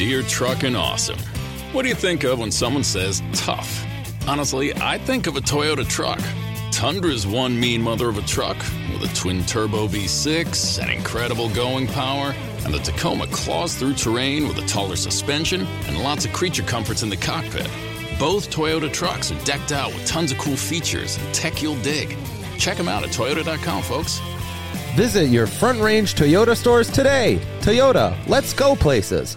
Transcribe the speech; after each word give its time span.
Deer 0.00 0.22
Truckin' 0.22 0.74
Awesome. 0.74 1.18
What 1.72 1.82
do 1.82 1.90
you 1.90 1.94
think 1.94 2.24
of 2.24 2.38
when 2.38 2.50
someone 2.50 2.82
says 2.82 3.22
tough? 3.34 3.84
Honestly, 4.26 4.74
I 4.76 4.96
think 4.96 5.26
of 5.26 5.36
a 5.36 5.40
Toyota 5.40 5.86
truck. 5.86 6.20
Tundra's 6.72 7.26
one 7.26 7.60
mean 7.60 7.82
mother 7.82 8.08
of 8.08 8.16
a 8.16 8.22
truck 8.22 8.56
with 8.94 9.02
a 9.02 9.14
twin 9.14 9.44
turbo 9.44 9.86
V6 9.88 10.80
and 10.80 10.90
incredible 10.90 11.50
going 11.50 11.86
power, 11.86 12.34
and 12.64 12.72
the 12.72 12.78
Tacoma 12.78 13.26
claws 13.26 13.74
through 13.74 13.92
terrain 13.92 14.48
with 14.48 14.56
a 14.56 14.66
taller 14.66 14.96
suspension 14.96 15.66
and 15.86 16.02
lots 16.02 16.24
of 16.24 16.32
creature 16.32 16.62
comforts 16.62 17.02
in 17.02 17.10
the 17.10 17.16
cockpit. 17.18 17.68
Both 18.18 18.48
Toyota 18.48 18.90
trucks 18.90 19.30
are 19.30 19.44
decked 19.44 19.70
out 19.70 19.92
with 19.92 20.06
tons 20.06 20.32
of 20.32 20.38
cool 20.38 20.56
features 20.56 21.18
and 21.18 21.34
tech 21.34 21.60
you'll 21.60 21.82
dig. 21.82 22.16
Check 22.56 22.78
them 22.78 22.88
out 22.88 23.02
at 23.02 23.10
Toyota.com, 23.10 23.82
folks. 23.82 24.18
Visit 24.96 25.26
your 25.26 25.46
Front 25.46 25.78
Range 25.78 26.14
Toyota 26.14 26.56
stores 26.56 26.90
today. 26.90 27.38
Toyota, 27.60 28.16
let's 28.28 28.54
go 28.54 28.74
places. 28.74 29.36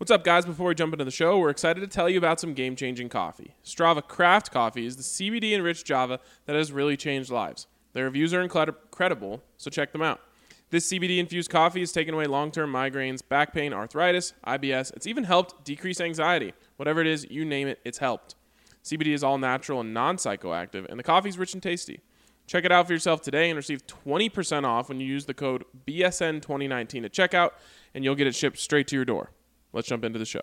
What's 0.00 0.10
up, 0.10 0.24
guys? 0.24 0.46
Before 0.46 0.68
we 0.68 0.74
jump 0.74 0.94
into 0.94 1.04
the 1.04 1.10
show, 1.10 1.38
we're 1.38 1.50
excited 1.50 1.82
to 1.82 1.86
tell 1.86 2.08
you 2.08 2.16
about 2.16 2.40
some 2.40 2.54
game 2.54 2.74
changing 2.74 3.10
coffee. 3.10 3.54
Strava 3.62 4.00
Craft 4.02 4.50
Coffee 4.50 4.86
is 4.86 4.96
the 4.96 5.02
CBD 5.02 5.52
enriched 5.52 5.84
Java 5.84 6.20
that 6.46 6.56
has 6.56 6.72
really 6.72 6.96
changed 6.96 7.28
lives. 7.28 7.66
Their 7.92 8.06
reviews 8.06 8.32
are 8.32 8.40
incredible, 8.40 9.42
so 9.58 9.68
check 9.68 9.92
them 9.92 10.00
out. 10.00 10.22
This 10.70 10.90
CBD 10.90 11.18
infused 11.18 11.50
coffee 11.50 11.80
has 11.80 11.92
taken 11.92 12.14
away 12.14 12.24
long 12.24 12.50
term 12.50 12.72
migraines, 12.72 13.20
back 13.28 13.52
pain, 13.52 13.74
arthritis, 13.74 14.32
IBS. 14.46 14.90
It's 14.96 15.06
even 15.06 15.24
helped 15.24 15.66
decrease 15.66 16.00
anxiety. 16.00 16.54
Whatever 16.78 17.02
it 17.02 17.06
is, 17.06 17.26
you 17.30 17.44
name 17.44 17.68
it, 17.68 17.78
it's 17.84 17.98
helped. 17.98 18.36
CBD 18.82 19.08
is 19.08 19.22
all 19.22 19.36
natural 19.36 19.80
and 19.80 19.92
non 19.92 20.16
psychoactive, 20.16 20.88
and 20.88 20.98
the 20.98 21.04
coffee's 21.04 21.36
rich 21.36 21.52
and 21.52 21.62
tasty. 21.62 22.00
Check 22.46 22.64
it 22.64 22.72
out 22.72 22.86
for 22.86 22.94
yourself 22.94 23.20
today 23.20 23.50
and 23.50 23.56
receive 23.58 23.86
20% 23.86 24.64
off 24.64 24.88
when 24.88 24.98
you 24.98 25.06
use 25.06 25.26
the 25.26 25.34
code 25.34 25.66
BSN2019 25.86 27.04
at 27.04 27.12
checkout, 27.12 27.50
and 27.94 28.02
you'll 28.02 28.14
get 28.14 28.26
it 28.26 28.34
shipped 28.34 28.56
straight 28.56 28.86
to 28.86 28.96
your 28.96 29.04
door. 29.04 29.32
Let's 29.72 29.86
jump 29.86 30.04
into 30.04 30.18
the 30.18 30.24
show. 30.24 30.42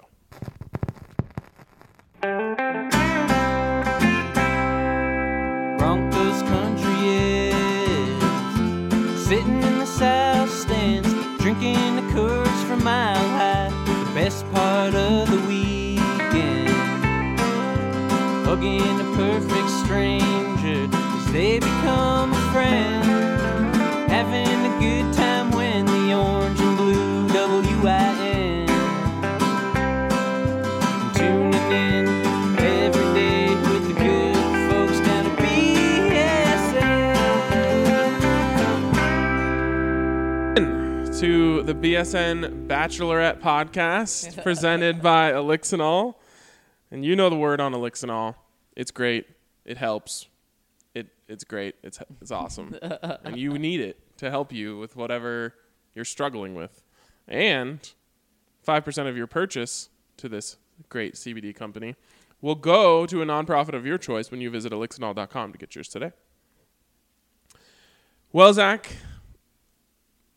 Broncos 5.77 6.41
country 6.43 7.09
is 7.09 8.17
sitting 9.27 9.61
in 9.61 9.79
the 9.79 9.85
south 9.85 10.49
stands, 10.49 11.09
drinking 11.43 11.97
the 11.97 12.03
Coors 12.13 12.63
from 12.67 12.81
Mile 12.85 13.15
High. 13.15 13.69
The 13.85 14.11
best 14.15 14.49
part 14.53 14.95
of 14.95 15.29
the 15.29 15.41
weekend, 15.45 16.69
hugging 18.45 19.06
the 41.67 41.73
BSN 41.73 42.65
Bachelorette 42.65 43.41
podcast 43.41 44.41
presented 44.43 45.01
by 45.01 45.33
Elixinol. 45.33 46.15
And 46.91 47.03
you 47.03 47.13
know 47.13 47.29
the 47.29 47.35
word 47.35 47.59
on 47.59 47.73
Elixinol. 47.73 48.35
It's 48.77 48.89
great. 48.89 49.27
It 49.65 49.75
helps. 49.75 50.29
It 50.95 51.07
it's 51.27 51.43
great. 51.43 51.75
It's 51.83 51.99
it's 52.21 52.31
awesome. 52.31 52.77
and 53.25 53.35
you 53.35 53.59
need 53.59 53.81
it 53.81 53.99
to 54.15 54.29
help 54.29 54.53
you 54.53 54.77
with 54.77 54.95
whatever 54.95 55.55
you're 55.93 56.05
struggling 56.05 56.55
with. 56.55 56.83
And 57.27 57.81
5% 58.65 59.09
of 59.09 59.17
your 59.17 59.27
purchase 59.27 59.89
to 60.15 60.29
this 60.29 60.55
great 60.87 61.15
CBD 61.15 61.53
company 61.53 61.97
will 62.39 62.55
go 62.55 63.05
to 63.05 63.21
a 63.21 63.25
nonprofit 63.25 63.73
of 63.73 63.85
your 63.85 63.97
choice 63.97 64.31
when 64.31 64.39
you 64.39 64.49
visit 64.49 64.71
elixinol.com 64.71 65.51
to 65.51 65.57
get 65.57 65.75
yours 65.75 65.89
today. 65.89 66.13
Well, 68.31 68.53
Zach, 68.53 68.95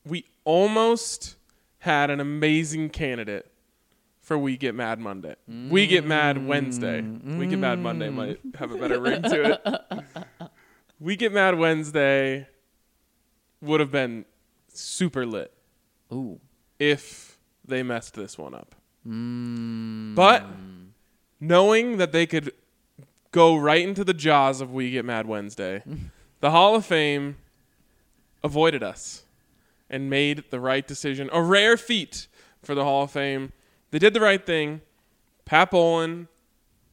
we 0.05 0.25
almost 0.45 1.37
had 1.79 2.11
an 2.11 2.21
amazing 2.21 2.91
candidate 2.91 3.51
for 4.21 4.39
We 4.39 4.57
Get 4.57 4.75
Mad 4.75 5.01
Monday. 5.01 5.35
We 5.49 5.87
Get 5.87 6.07
Mad 6.07 6.47
Wednesday. 6.47 7.01
We 7.01 7.47
Get 7.47 7.59
Mad 7.59 7.81
Monday 7.81 8.09
mm. 8.09 8.15
might 8.15 8.41
have 8.57 8.71
a 8.71 8.77
better 8.77 9.01
ring 9.01 9.23
to 9.23 9.53
it. 9.53 10.51
We 11.01 11.17
Get 11.17 11.33
Mad 11.33 11.59
Wednesday 11.59 12.47
would 13.63 13.81
have 13.81 13.91
been 13.91 14.27
super 14.69 15.25
lit 15.25 15.51
Ooh. 16.13 16.39
if 16.79 17.39
they 17.65 17.83
messed 17.83 18.15
this 18.15 18.37
one 18.37 18.55
up. 18.55 18.75
Mm. 19.09 20.15
But 20.15 20.45
knowing 21.41 21.97
that 21.97 22.13
they 22.13 22.27
could 22.27 22.53
go 23.33 23.57
right 23.57 23.81
into 23.81 24.05
the 24.05 24.13
jaws 24.13 24.61
of 24.61 24.73
We 24.75 24.91
Get 24.91 25.07
Mad 25.07 25.27
Wednesday, 25.27 25.83
the 26.41 26.51
Hall 26.51 26.75
of 26.75 26.85
Fame 26.85 27.39
avoided 28.45 28.83
us 28.83 29.25
and 29.91 30.09
made 30.09 30.45
the 30.51 30.61
right 30.61 30.87
decision. 30.87 31.29
A 31.33 31.43
rare 31.43 31.77
feat 31.77 32.29
for 32.63 32.75
the 32.75 32.85
Hall 32.85 33.03
of 33.03 33.11
Fame. 33.11 33.53
They 33.91 33.99
did 33.99 34.15
the 34.15 34.21
right 34.21 34.45
thing. 34.45 34.81
Pat 35.45 35.73
Bowlen 35.73 36.29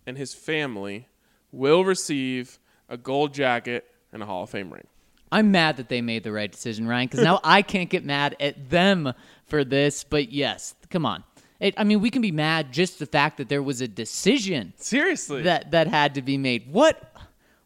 and 0.06 0.18
his 0.18 0.34
family 0.34 1.08
will 1.52 1.86
receive 1.86 2.60
a 2.90 2.98
gold 2.98 3.34
jacket 3.34 3.86
and 4.12 4.24
a 4.24 4.26
Hall 4.26 4.44
of 4.44 4.50
Fame 4.50 4.74
ring. 4.74 4.88
I'm 5.32 5.52
mad 5.52 5.78
that 5.78 5.90
they 5.90 6.02
made 6.02 6.24
the 6.24 6.32
right 6.32 6.52
decision, 6.52 6.88
Ryan, 6.88 7.08
because 7.08 7.24
now 7.24 7.40
I 7.44 7.62
can't 7.62 7.90
get 7.90 8.04
mad 8.06 8.36
at 8.40 8.70
them 8.70 9.14
for 9.46 9.64
this. 9.64 10.04
But 10.04 10.32
yes, 10.32 10.74
come 10.90 11.06
on. 11.06 11.24
It, 11.60 11.74
I 11.78 11.84
mean, 11.84 12.02
we 12.02 12.10
can 12.10 12.22
be 12.22 12.32
mad 12.32 12.72
just 12.72 13.00
the 13.00 13.06
fact 13.06 13.38
that 13.38 13.50
there 13.50 13.64
was 13.64 13.82
a 13.82 13.88
decision 13.88 14.74
Seriously. 14.78 15.42
that 15.44 15.72
that 15.72 15.88
had 15.88 16.16
to 16.16 16.22
be 16.22 16.38
made. 16.38 16.72
What 16.72 17.12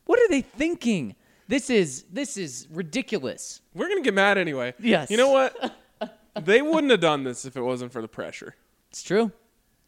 what 0.05 0.19
are 0.19 0.27
they 0.29 0.41
thinking? 0.41 1.15
This 1.51 1.69
is 1.69 2.05
this 2.09 2.37
is 2.37 2.65
ridiculous. 2.71 3.59
We're 3.73 3.89
going 3.89 4.01
to 4.01 4.03
get 4.05 4.13
mad 4.13 4.37
anyway. 4.37 4.73
Yes. 4.79 5.11
You 5.11 5.17
know 5.17 5.31
what? 5.31 5.75
they 6.41 6.61
wouldn't 6.61 6.91
have 6.91 7.01
done 7.01 7.25
this 7.25 7.43
if 7.43 7.57
it 7.57 7.61
wasn't 7.61 7.91
for 7.91 8.01
the 8.01 8.07
pressure. 8.07 8.55
It's 8.89 9.03
true. 9.03 9.33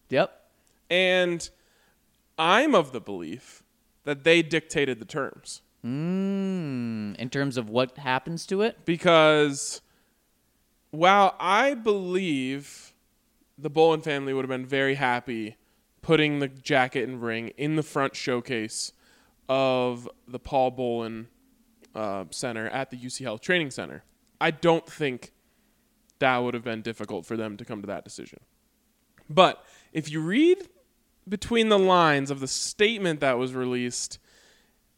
Yep. 0.09 0.37
And 0.89 1.49
I'm 2.37 2.75
of 2.75 2.91
the 2.91 2.99
belief 2.99 3.63
that 4.03 4.25
they 4.25 4.41
dictated 4.41 4.99
the 4.99 5.05
terms 5.05 5.61
Mm, 5.85 7.15
in 7.17 7.29
terms 7.29 7.55
of 7.57 7.69
what 7.69 7.97
happens 7.97 8.45
to 8.47 8.61
it, 8.61 8.77
because 8.85 9.81
while 10.91 11.35
I 11.39 11.75
believe 11.75 12.93
the 13.57 13.69
Bowlen 13.69 14.01
family 14.01 14.33
would 14.33 14.43
have 14.43 14.49
been 14.49 14.65
very 14.65 14.95
happy 14.95 15.55
putting 16.01 16.39
the 16.39 16.47
jacket 16.49 17.07
and 17.07 17.21
ring 17.21 17.49
in 17.57 17.75
the 17.77 17.83
front 17.83 18.15
showcase 18.15 18.91
of 19.49 20.09
the 20.27 20.39
Paul 20.39 20.71
Bowlen 20.71 21.27
uh, 21.95 22.25
Center 22.29 22.67
at 22.69 22.89
the 22.89 22.97
UC 22.97 23.23
Health 23.23 23.41
Training 23.41 23.71
Center, 23.71 24.03
I 24.39 24.51
don't 24.51 24.85
think 24.87 25.31
that 26.19 26.37
would 26.37 26.53
have 26.53 26.63
been 26.63 26.81
difficult 26.81 27.25
for 27.25 27.37
them 27.37 27.57
to 27.57 27.65
come 27.65 27.81
to 27.81 27.87
that 27.87 28.03
decision. 28.03 28.39
But 29.29 29.63
if 29.91 30.11
you 30.11 30.21
read 30.21 30.69
between 31.27 31.69
the 31.69 31.79
lines 31.79 32.29
of 32.29 32.39
the 32.39 32.47
statement 32.47 33.21
that 33.21 33.37
was 33.37 33.53
released, 33.53 34.19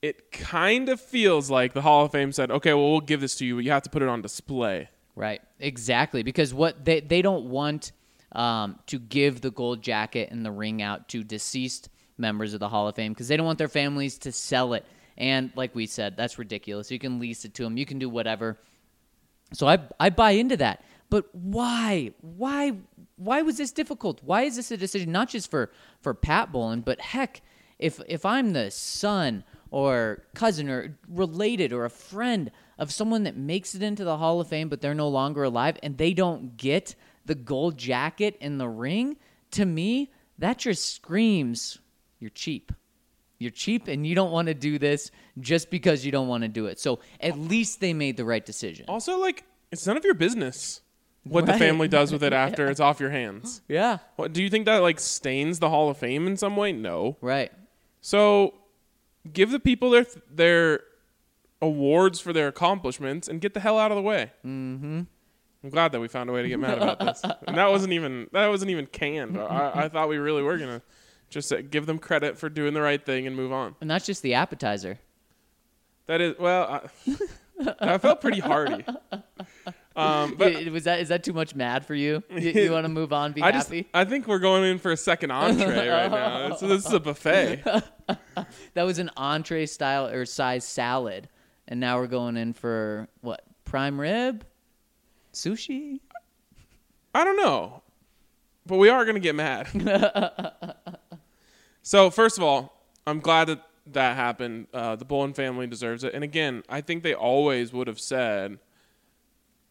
it 0.01 0.31
kind 0.31 0.89
of 0.89 0.99
feels 0.99 1.49
like 1.49 1.73
the 1.73 1.81
Hall 1.81 2.05
of 2.05 2.11
Fame 2.11 2.31
said, 2.31 2.51
"Okay, 2.51 2.73
well, 2.73 2.91
we'll 2.91 3.01
give 3.01 3.21
this 3.21 3.35
to 3.35 3.45
you, 3.45 3.55
but 3.55 3.63
you 3.63 3.71
have 3.71 3.83
to 3.83 3.89
put 3.89 4.01
it 4.01 4.09
on 4.09 4.21
display." 4.21 4.89
right? 5.15 5.41
Exactly, 5.59 6.23
because 6.23 6.53
what 6.53 6.85
they 6.85 6.99
they 6.99 7.21
don't 7.21 7.45
want 7.45 7.91
um, 8.33 8.79
to 8.87 8.99
give 8.99 9.41
the 9.41 9.51
gold 9.51 9.81
jacket 9.81 10.29
and 10.31 10.45
the 10.45 10.51
ring 10.51 10.81
out 10.81 11.07
to 11.09 11.23
deceased 11.23 11.89
members 12.17 12.53
of 12.53 12.59
the 12.59 12.69
Hall 12.69 12.87
of 12.87 12.95
Fame 12.95 13.13
because 13.13 13.27
they 13.27 13.37
don't 13.37 13.45
want 13.45 13.57
their 13.57 13.67
families 13.69 14.17
to 14.19 14.31
sell 14.31 14.73
it. 14.73 14.85
And 15.17 15.51
like 15.55 15.73
we 15.75 15.85
said, 15.85 16.17
that's 16.17 16.37
ridiculous. 16.37 16.91
You 16.91 16.99
can 16.99 17.19
lease 17.19 17.45
it 17.45 17.53
to 17.55 17.63
them, 17.63 17.77
you 17.77 17.85
can 17.85 17.99
do 17.99 18.09
whatever. 18.09 18.57
So 19.53 19.67
I 19.67 19.79
I 19.99 20.09
buy 20.09 20.31
into 20.31 20.57
that. 20.57 20.83
But 21.09 21.33
why? 21.33 22.11
Why 22.21 22.73
why 23.15 23.41
was 23.41 23.57
this 23.57 23.71
difficult? 23.71 24.21
Why 24.23 24.43
is 24.43 24.55
this 24.55 24.71
a 24.71 24.77
decision 24.77 25.11
not 25.11 25.29
just 25.29 25.49
for 25.49 25.71
for 26.01 26.13
Pat 26.13 26.51
Bowlen, 26.51 26.81
but 26.81 26.99
heck, 26.99 27.41
if 27.79 28.01
if 28.07 28.25
I'm 28.25 28.53
the 28.53 28.71
son 28.71 29.43
or 29.71 30.23
cousin 30.33 30.69
or 30.69 30.97
related 31.07 31.73
or 31.73 31.85
a 31.85 31.89
friend 31.89 32.51
of 32.77 32.91
someone 32.91 33.23
that 33.23 33.37
makes 33.37 33.75
it 33.75 33.83
into 33.83 34.03
the 34.03 34.17
Hall 34.17 34.39
of 34.39 34.47
Fame, 34.47 34.69
but 34.69 34.81
they're 34.81 34.95
no 34.95 35.09
longer 35.09 35.43
alive 35.43 35.77
and 35.83 35.97
they 35.97 36.13
don't 36.13 36.57
get 36.57 36.95
the 37.25 37.35
gold 37.35 37.77
jacket 37.77 38.37
in 38.39 38.57
the 38.57 38.67
ring, 38.67 39.17
to 39.51 39.65
me, 39.65 40.11
that 40.37 40.59
just 40.59 40.93
screams 40.93 41.79
you're 42.19 42.29
cheap. 42.29 42.71
You're 43.37 43.51
cheap 43.51 43.87
and 43.87 44.07
you 44.07 44.15
don't 44.15 44.31
want 44.31 44.47
to 44.47 44.53
do 44.53 44.79
this 44.79 45.11
just 45.39 45.69
because 45.69 46.05
you 46.05 46.11
don't 46.11 46.27
want 46.27 46.43
to 46.43 46.47
do 46.47 46.67
it. 46.67 46.79
So 46.79 46.99
at 47.19 47.37
least 47.37 47.81
they 47.81 47.93
made 47.93 48.17
the 48.17 48.25
right 48.25 48.45
decision. 48.45 48.85
Also, 48.87 49.19
like, 49.19 49.43
it's 49.71 49.85
none 49.85 49.97
of 49.97 50.05
your 50.05 50.13
business 50.13 50.81
what 51.25 51.45
the 51.45 51.53
family 51.53 51.87
does 51.87 52.11
with 52.11 52.23
it 52.23 52.33
after 52.45 52.67
it's 52.67 52.79
off 52.79 52.99
your 52.99 53.09
hands. 53.09 53.61
Yeah. 53.67 53.97
What 54.15 54.31
do 54.31 54.43
you 54.43 54.49
think 54.49 54.65
that 54.65 54.81
like 54.81 54.99
stains 54.99 55.59
the 55.59 55.69
Hall 55.69 55.89
of 55.89 55.97
Fame 55.97 56.27
in 56.27 56.37
some 56.37 56.55
way? 56.55 56.71
No. 56.71 57.17
Right. 57.19 57.51
So 57.99 58.53
give 59.31 59.51
the 59.51 59.59
people 59.59 59.89
their 59.89 60.05
their 60.29 60.79
awards 61.61 62.19
for 62.19 62.31
their 62.31 62.47
accomplishments 62.47 63.27
and 63.27 63.41
get 63.41 63.53
the 63.53 63.59
hell 63.59 63.79
out 63.79 63.91
of 63.91 63.97
the 63.97 64.03
way. 64.03 64.31
Mm-hmm. 64.45 65.01
I'm 65.63 65.69
glad 65.69 65.91
that 65.93 65.99
we 65.99 66.07
found 66.07 66.29
a 66.29 66.33
way 66.33 66.43
to 66.43 66.47
get 66.47 66.59
mad 66.59 66.77
about 66.77 66.99
this, 66.99 67.23
and 67.47 67.57
that 67.57 67.69
wasn't 67.69 67.93
even 67.93 68.27
that 68.33 68.47
wasn't 68.47 68.69
even 68.69 68.85
canned. 68.85 69.37
I, 69.37 69.71
I 69.75 69.89
thought 69.89 70.09
we 70.09 70.17
really 70.17 70.43
were 70.43 70.57
gonna 70.57 70.83
just 71.29 71.51
uh, 71.51 71.61
give 71.61 71.85
them 71.85 71.99
credit 71.99 72.37
for 72.37 72.49
doing 72.49 72.73
the 72.73 72.81
right 72.81 73.03
thing 73.03 73.27
and 73.27 73.35
move 73.35 73.51
on. 73.51 73.75
And 73.81 73.89
that's 73.89 74.05
just 74.05 74.21
the 74.21 74.33
appetizer. 74.35 74.99
That 76.07 76.21
is 76.21 76.37
well, 76.39 76.81
I, 77.07 77.15
I 77.79 77.97
felt 77.97 78.21
pretty 78.21 78.39
hearty. 78.39 78.85
Um, 79.95 80.35
but 80.35 80.67
was 80.67 80.83
that 80.83 80.99
is 80.99 81.07
that 81.07 81.23
too 81.23 81.33
much 81.33 81.55
mad 81.55 81.85
for 81.85 81.95
you? 81.95 82.21
You, 82.35 82.51
you 82.51 82.71
want 82.71 82.83
to 82.83 82.89
move 82.89 83.13
on, 83.13 83.31
be 83.31 83.41
I 83.41 83.51
just 83.51 83.69
happy? 83.69 83.87
I 83.93 84.03
think 84.05 84.27
we're 84.27 84.39
going 84.39 84.63
in 84.65 84.77
for 84.77 84.91
a 84.91 84.97
second 84.97 85.31
entree 85.31 85.87
right 85.87 86.11
now. 86.11 86.55
So 86.57 86.67
this 86.67 86.85
is 86.85 86.93
a 86.93 86.99
buffet. 86.99 87.63
That 88.73 88.83
was 88.83 88.99
an 88.99 89.09
entree 89.15 89.65
style 89.65 90.07
or 90.07 90.25
size 90.25 90.65
salad, 90.65 91.29
and 91.67 91.79
now 91.79 91.97
we're 91.97 92.07
going 92.07 92.37
in 92.37 92.53
for 92.53 93.07
what? 93.21 93.41
Prime 93.63 93.99
rib, 93.99 94.45
sushi. 95.33 96.01
I 97.15 97.23
don't 97.23 97.37
know, 97.37 97.81
but 98.65 98.77
we 98.77 98.89
are 98.89 99.05
going 99.05 99.15
to 99.15 99.21
get 99.21 99.33
mad. 99.35 99.67
So 101.85 102.09
first 102.09 102.39
of 102.39 102.43
all, 102.43 102.81
I'm 103.05 103.19
glad 103.19 103.45
that 103.45 103.61
that 103.91 104.15
happened. 104.15 104.65
Uh, 104.73 104.95
the 104.95 105.05
Bowlen 105.05 105.35
family 105.35 105.67
deserves 105.67 106.03
it, 106.03 106.15
and 106.15 106.23
again, 106.23 106.63
I 106.67 106.81
think 106.81 107.03
they 107.03 107.13
always 107.13 107.71
would 107.73 107.85
have 107.85 107.99
said, 107.99 108.57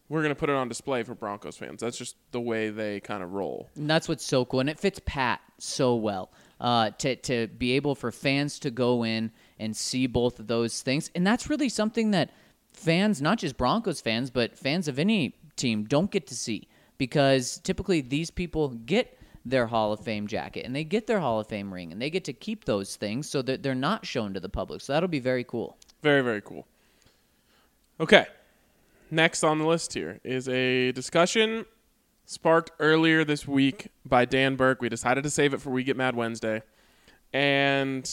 "We're 0.09 0.23
going 0.23 0.31
to 0.31 0.39
put 0.39 0.49
it 0.49 0.55
on 0.55 0.69
display 0.69 1.03
for 1.03 1.17
Broncos 1.17 1.57
fans." 1.57 1.81
That's 1.81 1.99
just 1.99 2.15
the 2.31 2.41
way 2.41 2.71
they 2.71 3.01
kind 3.01 3.25
of 3.25 3.33
roll. 3.33 3.69
And 3.75 3.91
that's 3.91 4.09
what's 4.09 4.25
so 4.25 4.45
cool, 4.45 4.61
and 4.61 4.71
it 4.71 4.79
fits 4.79 5.01
Pat 5.05 5.41
so 5.59 5.97
well. 5.97 6.31
Uh, 6.61 6.91
to 6.99 7.17
to 7.17 7.49
be 7.49 7.73
able 7.73 7.97
for 7.97 8.13
fans 8.13 8.61
to 8.61 8.71
go 8.71 9.05
in 9.05 9.33
and 9.59 9.77
see 9.77 10.07
both 10.07 10.39
of 10.39 10.47
those 10.47 10.83
things, 10.83 11.11
and 11.17 11.27
that's 11.27 11.51
really 11.51 11.69
something 11.69 12.13
that 12.13 12.31
fans, 12.73 13.21
not 13.21 13.39
just 13.39 13.57
Broncos 13.57 14.01
fans, 14.01 14.31
but 14.31 14.57
fans 14.57 14.87
of 14.87 15.01
any 15.01 15.35
team, 15.57 15.83
don't 15.83 16.13
get 16.13 16.29
to 16.29 16.37
see 16.37 16.69
because 16.97 17.59
typically 17.65 18.01
these 18.01 18.31
people 18.31 18.69
get 18.69 19.19
their 19.45 19.67
Hall 19.67 19.93
of 19.93 20.01
Fame 20.01 20.27
jacket 20.27 20.65
and 20.65 20.75
they 20.75 20.85
get 20.85 21.07
their 21.07 21.21
Hall 21.21 21.39
of 21.39 21.47
Fame 21.47 21.73
ring 21.73 21.93
and 21.93 22.01
they 22.01 22.11
get 22.11 22.25
to 22.25 22.33
keep 22.33 22.65
those 22.65 22.97
things 22.97 23.29
so 23.29 23.43
that 23.43 23.63
they're 23.63 23.75
not 23.75 24.07
shown 24.07 24.33
to 24.35 24.41
the 24.41 24.49
public. 24.49 24.81
So 24.81 24.93
that'll 24.93 25.09
be 25.09 25.21
very 25.21 25.45
cool. 25.45 25.77
Very 26.03 26.23
very 26.23 26.41
cool. 26.41 26.67
Okay, 28.01 28.27
next 29.11 29.45
on 29.45 29.59
the 29.59 29.67
list 29.67 29.93
here 29.93 30.21
is 30.25 30.49
a 30.49 30.93
discussion 30.93 31.67
sparked 32.27 32.71
earlier 32.81 33.25
this 33.25 33.47
week 33.47 33.89
by 34.05 34.25
Dan 34.25 34.57
Burke. 34.57 34.81
We 34.81 34.89
decided 34.89 35.25
to 35.25 35.31
save 35.31 35.53
it 35.53 35.61
for 35.61 35.71
We 35.71 35.85
Get 35.85 35.97
Mad 35.97 36.17
Wednesday. 36.17 36.63
And 37.33 38.11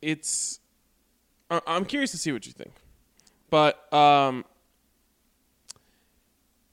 it's 0.00 0.60
I'm 1.50 1.84
curious 1.84 2.12
to 2.12 2.18
see 2.18 2.32
what 2.32 2.46
you 2.46 2.52
think. 2.52 2.72
But 3.50 3.92
um 3.92 4.44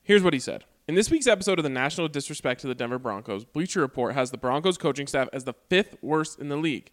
here's 0.04 0.24
what 0.24 0.34
he 0.34 0.40
said. 0.40 0.64
In 0.88 0.96
this 0.96 1.12
week's 1.12 1.28
episode 1.28 1.60
of 1.60 1.64
the 1.64 1.70
National 1.70 2.08
Disrespect 2.08 2.62
to 2.62 2.68
the 2.68 2.74
Denver 2.74 2.98
Broncos, 2.98 3.44
Bleacher 3.44 3.82
Report 3.82 4.14
has 4.14 4.32
the 4.32 4.38
Broncos 4.38 4.78
coaching 4.78 5.06
staff 5.06 5.28
as 5.34 5.44
the 5.44 5.52
fifth 5.68 5.98
worst 6.02 6.40
in 6.40 6.48
the 6.48 6.56
league. 6.56 6.92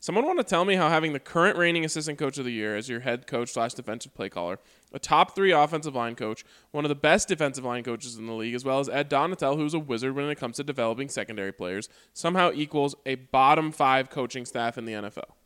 Someone 0.00 0.26
want 0.26 0.40
to 0.40 0.44
tell 0.44 0.64
me 0.64 0.74
how 0.74 0.88
having 0.88 1.12
the 1.12 1.20
current 1.20 1.56
reigning 1.56 1.84
assistant 1.84 2.18
coach 2.18 2.38
of 2.38 2.44
the 2.44 2.50
year 2.50 2.74
as 2.74 2.88
your 2.88 2.98
head 2.98 3.28
coach 3.28 3.52
slash 3.52 3.74
defensive 3.74 4.12
play 4.14 4.28
caller, 4.28 4.58
a 4.92 4.98
top 4.98 5.36
three 5.36 5.52
offensive 5.52 5.94
line 5.94 6.16
coach, 6.16 6.44
one 6.72 6.84
of 6.84 6.88
the 6.88 6.96
best 6.96 7.28
defensive 7.28 7.64
line 7.64 7.84
coaches 7.84 8.16
in 8.16 8.26
the 8.26 8.32
league, 8.32 8.56
as 8.56 8.64
well 8.64 8.80
as 8.80 8.88
Ed 8.88 9.08
Donatell, 9.08 9.56
who's 9.56 9.74
a 9.74 9.78
wizard 9.78 10.16
when 10.16 10.28
it 10.28 10.40
comes 10.40 10.56
to 10.56 10.64
developing 10.64 11.08
secondary 11.08 11.52
players, 11.52 11.88
somehow 12.12 12.50
equals 12.52 12.96
a 13.06 13.14
bottom 13.14 13.70
five 13.70 14.10
coaching 14.10 14.44
staff 14.44 14.76
in 14.76 14.86
the 14.86 14.92
NFL. 14.92 15.36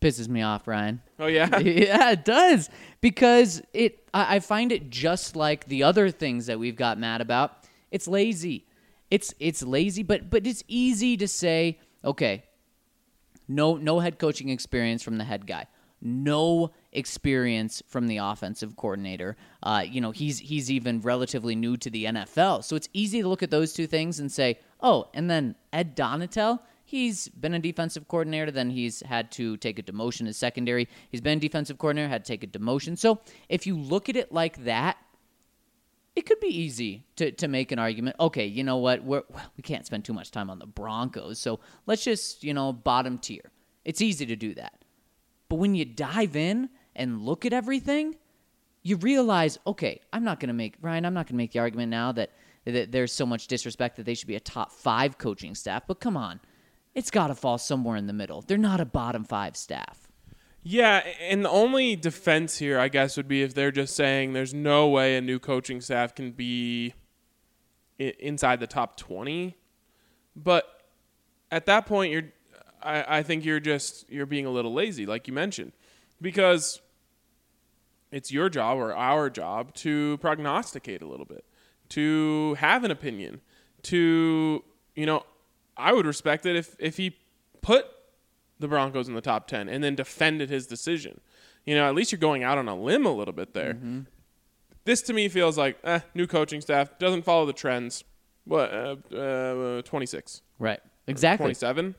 Pisses 0.00 0.28
me 0.28 0.42
off, 0.42 0.68
Ryan. 0.68 1.00
Oh 1.18 1.26
yeah, 1.26 1.58
yeah, 1.58 2.10
it 2.10 2.24
does 2.24 2.68
because 3.00 3.62
it. 3.72 4.08
I, 4.12 4.36
I 4.36 4.38
find 4.40 4.70
it 4.72 4.90
just 4.90 5.36
like 5.36 5.66
the 5.66 5.82
other 5.84 6.10
things 6.10 6.46
that 6.46 6.58
we've 6.58 6.76
got 6.76 6.98
mad 6.98 7.20
about. 7.20 7.64
It's 7.90 8.06
lazy. 8.06 8.66
It's 9.10 9.32
it's 9.38 9.62
lazy, 9.62 10.02
but 10.02 10.28
but 10.28 10.46
it's 10.46 10.62
easy 10.68 11.16
to 11.16 11.28
say, 11.28 11.78
okay, 12.04 12.44
no 13.48 13.76
no 13.76 14.00
head 14.00 14.18
coaching 14.18 14.48
experience 14.50 15.02
from 15.02 15.18
the 15.18 15.24
head 15.24 15.46
guy, 15.46 15.66
no 16.02 16.72
experience 16.92 17.82
from 17.86 18.06
the 18.06 18.18
offensive 18.18 18.76
coordinator. 18.76 19.36
Uh, 19.62 19.84
you 19.88 20.00
know, 20.00 20.10
he's 20.10 20.38
he's 20.38 20.70
even 20.70 21.00
relatively 21.00 21.54
new 21.54 21.76
to 21.78 21.88
the 21.88 22.06
NFL, 22.06 22.64
so 22.64 22.76
it's 22.76 22.88
easy 22.92 23.22
to 23.22 23.28
look 23.28 23.42
at 23.42 23.50
those 23.50 23.72
two 23.72 23.86
things 23.86 24.20
and 24.20 24.30
say, 24.30 24.58
oh, 24.80 25.08
and 25.14 25.30
then 25.30 25.54
Ed 25.72 25.96
Donatell. 25.96 26.60
He's 26.88 27.26
been 27.26 27.52
a 27.52 27.58
defensive 27.58 28.06
coordinator, 28.06 28.52
then 28.52 28.70
he's 28.70 29.00
had 29.00 29.32
to 29.32 29.56
take 29.56 29.80
a 29.80 29.82
demotion 29.82 30.28
as 30.28 30.36
secondary. 30.36 30.88
He's 31.10 31.20
been 31.20 31.40
defensive 31.40 31.78
coordinator, 31.78 32.08
had 32.08 32.24
to 32.24 32.32
take 32.32 32.44
a 32.44 32.46
demotion. 32.46 32.96
So 32.96 33.20
if 33.48 33.66
you 33.66 33.76
look 33.76 34.08
at 34.08 34.14
it 34.14 34.30
like 34.30 34.62
that, 34.64 34.96
it 36.14 36.26
could 36.26 36.38
be 36.38 36.46
easy 36.46 37.04
to, 37.16 37.32
to 37.32 37.48
make 37.48 37.72
an 37.72 37.80
argument. 37.80 38.14
Okay, 38.20 38.46
you 38.46 38.62
know 38.62 38.76
what? 38.76 39.02
We're, 39.02 39.24
well, 39.28 39.50
we 39.56 39.62
can't 39.62 39.84
spend 39.84 40.04
too 40.04 40.12
much 40.12 40.30
time 40.30 40.48
on 40.48 40.60
the 40.60 40.66
Broncos, 40.66 41.40
so 41.40 41.58
let's 41.86 42.04
just, 42.04 42.44
you 42.44 42.54
know, 42.54 42.72
bottom 42.72 43.18
tier. 43.18 43.50
It's 43.84 44.00
easy 44.00 44.24
to 44.26 44.36
do 44.36 44.54
that. 44.54 44.84
But 45.48 45.56
when 45.56 45.74
you 45.74 45.84
dive 45.84 46.36
in 46.36 46.70
and 46.94 47.22
look 47.22 47.44
at 47.44 47.52
everything, 47.52 48.14
you 48.84 48.96
realize, 48.96 49.58
okay, 49.66 50.00
I'm 50.12 50.22
not 50.22 50.38
going 50.38 50.48
to 50.48 50.54
make, 50.54 50.76
Ryan, 50.80 51.04
I'm 51.04 51.14
not 51.14 51.26
going 51.26 51.34
to 51.34 51.42
make 51.42 51.50
the 51.50 51.58
argument 51.58 51.90
now 51.90 52.12
that, 52.12 52.30
that 52.64 52.92
there's 52.92 53.12
so 53.12 53.26
much 53.26 53.48
disrespect 53.48 53.96
that 53.96 54.06
they 54.06 54.14
should 54.14 54.28
be 54.28 54.36
a 54.36 54.40
top 54.40 54.70
five 54.70 55.18
coaching 55.18 55.56
staff, 55.56 55.82
but 55.88 55.98
come 55.98 56.16
on. 56.16 56.38
It's 56.96 57.10
got 57.10 57.28
to 57.28 57.34
fall 57.36 57.58
somewhere 57.58 57.96
in 57.96 58.06
the 58.08 58.12
middle. 58.12 58.40
They're 58.40 58.58
not 58.58 58.80
a 58.80 58.86
bottom 58.86 59.22
five 59.22 59.56
staff. 59.56 60.08
yeah. 60.62 61.02
And 61.20 61.44
the 61.44 61.50
only 61.50 61.94
defense 61.94 62.58
here, 62.58 62.78
I 62.80 62.88
guess, 62.88 63.16
would 63.16 63.28
be 63.28 63.42
if 63.42 63.54
they're 63.54 63.70
just 63.70 63.94
saying 63.94 64.32
there's 64.32 64.52
no 64.54 64.88
way 64.88 65.16
a 65.16 65.20
new 65.20 65.38
coaching 65.38 65.80
staff 65.80 66.14
can 66.14 66.32
be 66.32 66.94
inside 67.98 68.58
the 68.60 68.66
top 68.66 68.96
twenty. 68.96 69.56
But 70.34 70.64
at 71.50 71.66
that 71.66 71.86
point, 71.86 72.12
you're, 72.12 72.24
I, 72.82 73.18
I 73.18 73.22
think 73.22 73.44
you're 73.44 73.60
just 73.60 74.10
you're 74.10 74.26
being 74.26 74.46
a 74.46 74.50
little 74.50 74.72
lazy, 74.72 75.06
like 75.06 75.28
you 75.28 75.34
mentioned, 75.34 75.72
because 76.20 76.80
it's 78.10 78.32
your 78.32 78.48
job 78.48 78.78
or 78.78 78.94
our 78.94 79.30
job 79.30 79.74
to 79.74 80.18
prognosticate 80.18 81.02
a 81.02 81.06
little 81.06 81.26
bit, 81.26 81.44
to 81.90 82.54
have 82.54 82.84
an 82.84 82.90
opinion, 82.90 83.40
to 83.82 84.64
you 84.94 85.06
know, 85.06 85.24
I 85.76 85.92
would 85.92 86.06
respect 86.06 86.46
it 86.46 86.56
if 86.56 86.76
if 86.78 86.96
he 86.96 87.16
put 87.62 87.86
the 88.58 88.68
Broncos 88.68 89.08
in 89.08 89.14
the 89.14 89.20
top 89.20 89.46
ten 89.46 89.68
and 89.68 89.82
then 89.84 89.94
defended 89.94 90.48
his 90.50 90.66
decision. 90.66 91.20
You 91.64 91.74
know, 91.74 91.88
at 91.88 91.94
least 91.94 92.12
you're 92.12 92.18
going 92.18 92.44
out 92.44 92.58
on 92.58 92.68
a 92.68 92.76
limb 92.76 93.06
a 93.06 93.12
little 93.12 93.34
bit 93.34 93.52
there. 93.54 93.76
This 94.84 95.02
to 95.02 95.12
me 95.12 95.28
feels 95.28 95.58
like 95.58 95.78
eh, 95.84 96.00
new 96.14 96.26
coaching 96.28 96.60
staff 96.60 96.96
doesn't 96.98 97.22
follow 97.22 97.44
the 97.44 97.52
trends. 97.52 98.04
What 98.44 98.72
uh, 98.72 98.96
uh, 99.14 99.82
twenty 99.82 100.06
six. 100.06 100.42
Right. 100.58 100.80
Exactly. 101.08 101.44
27? 101.44 101.94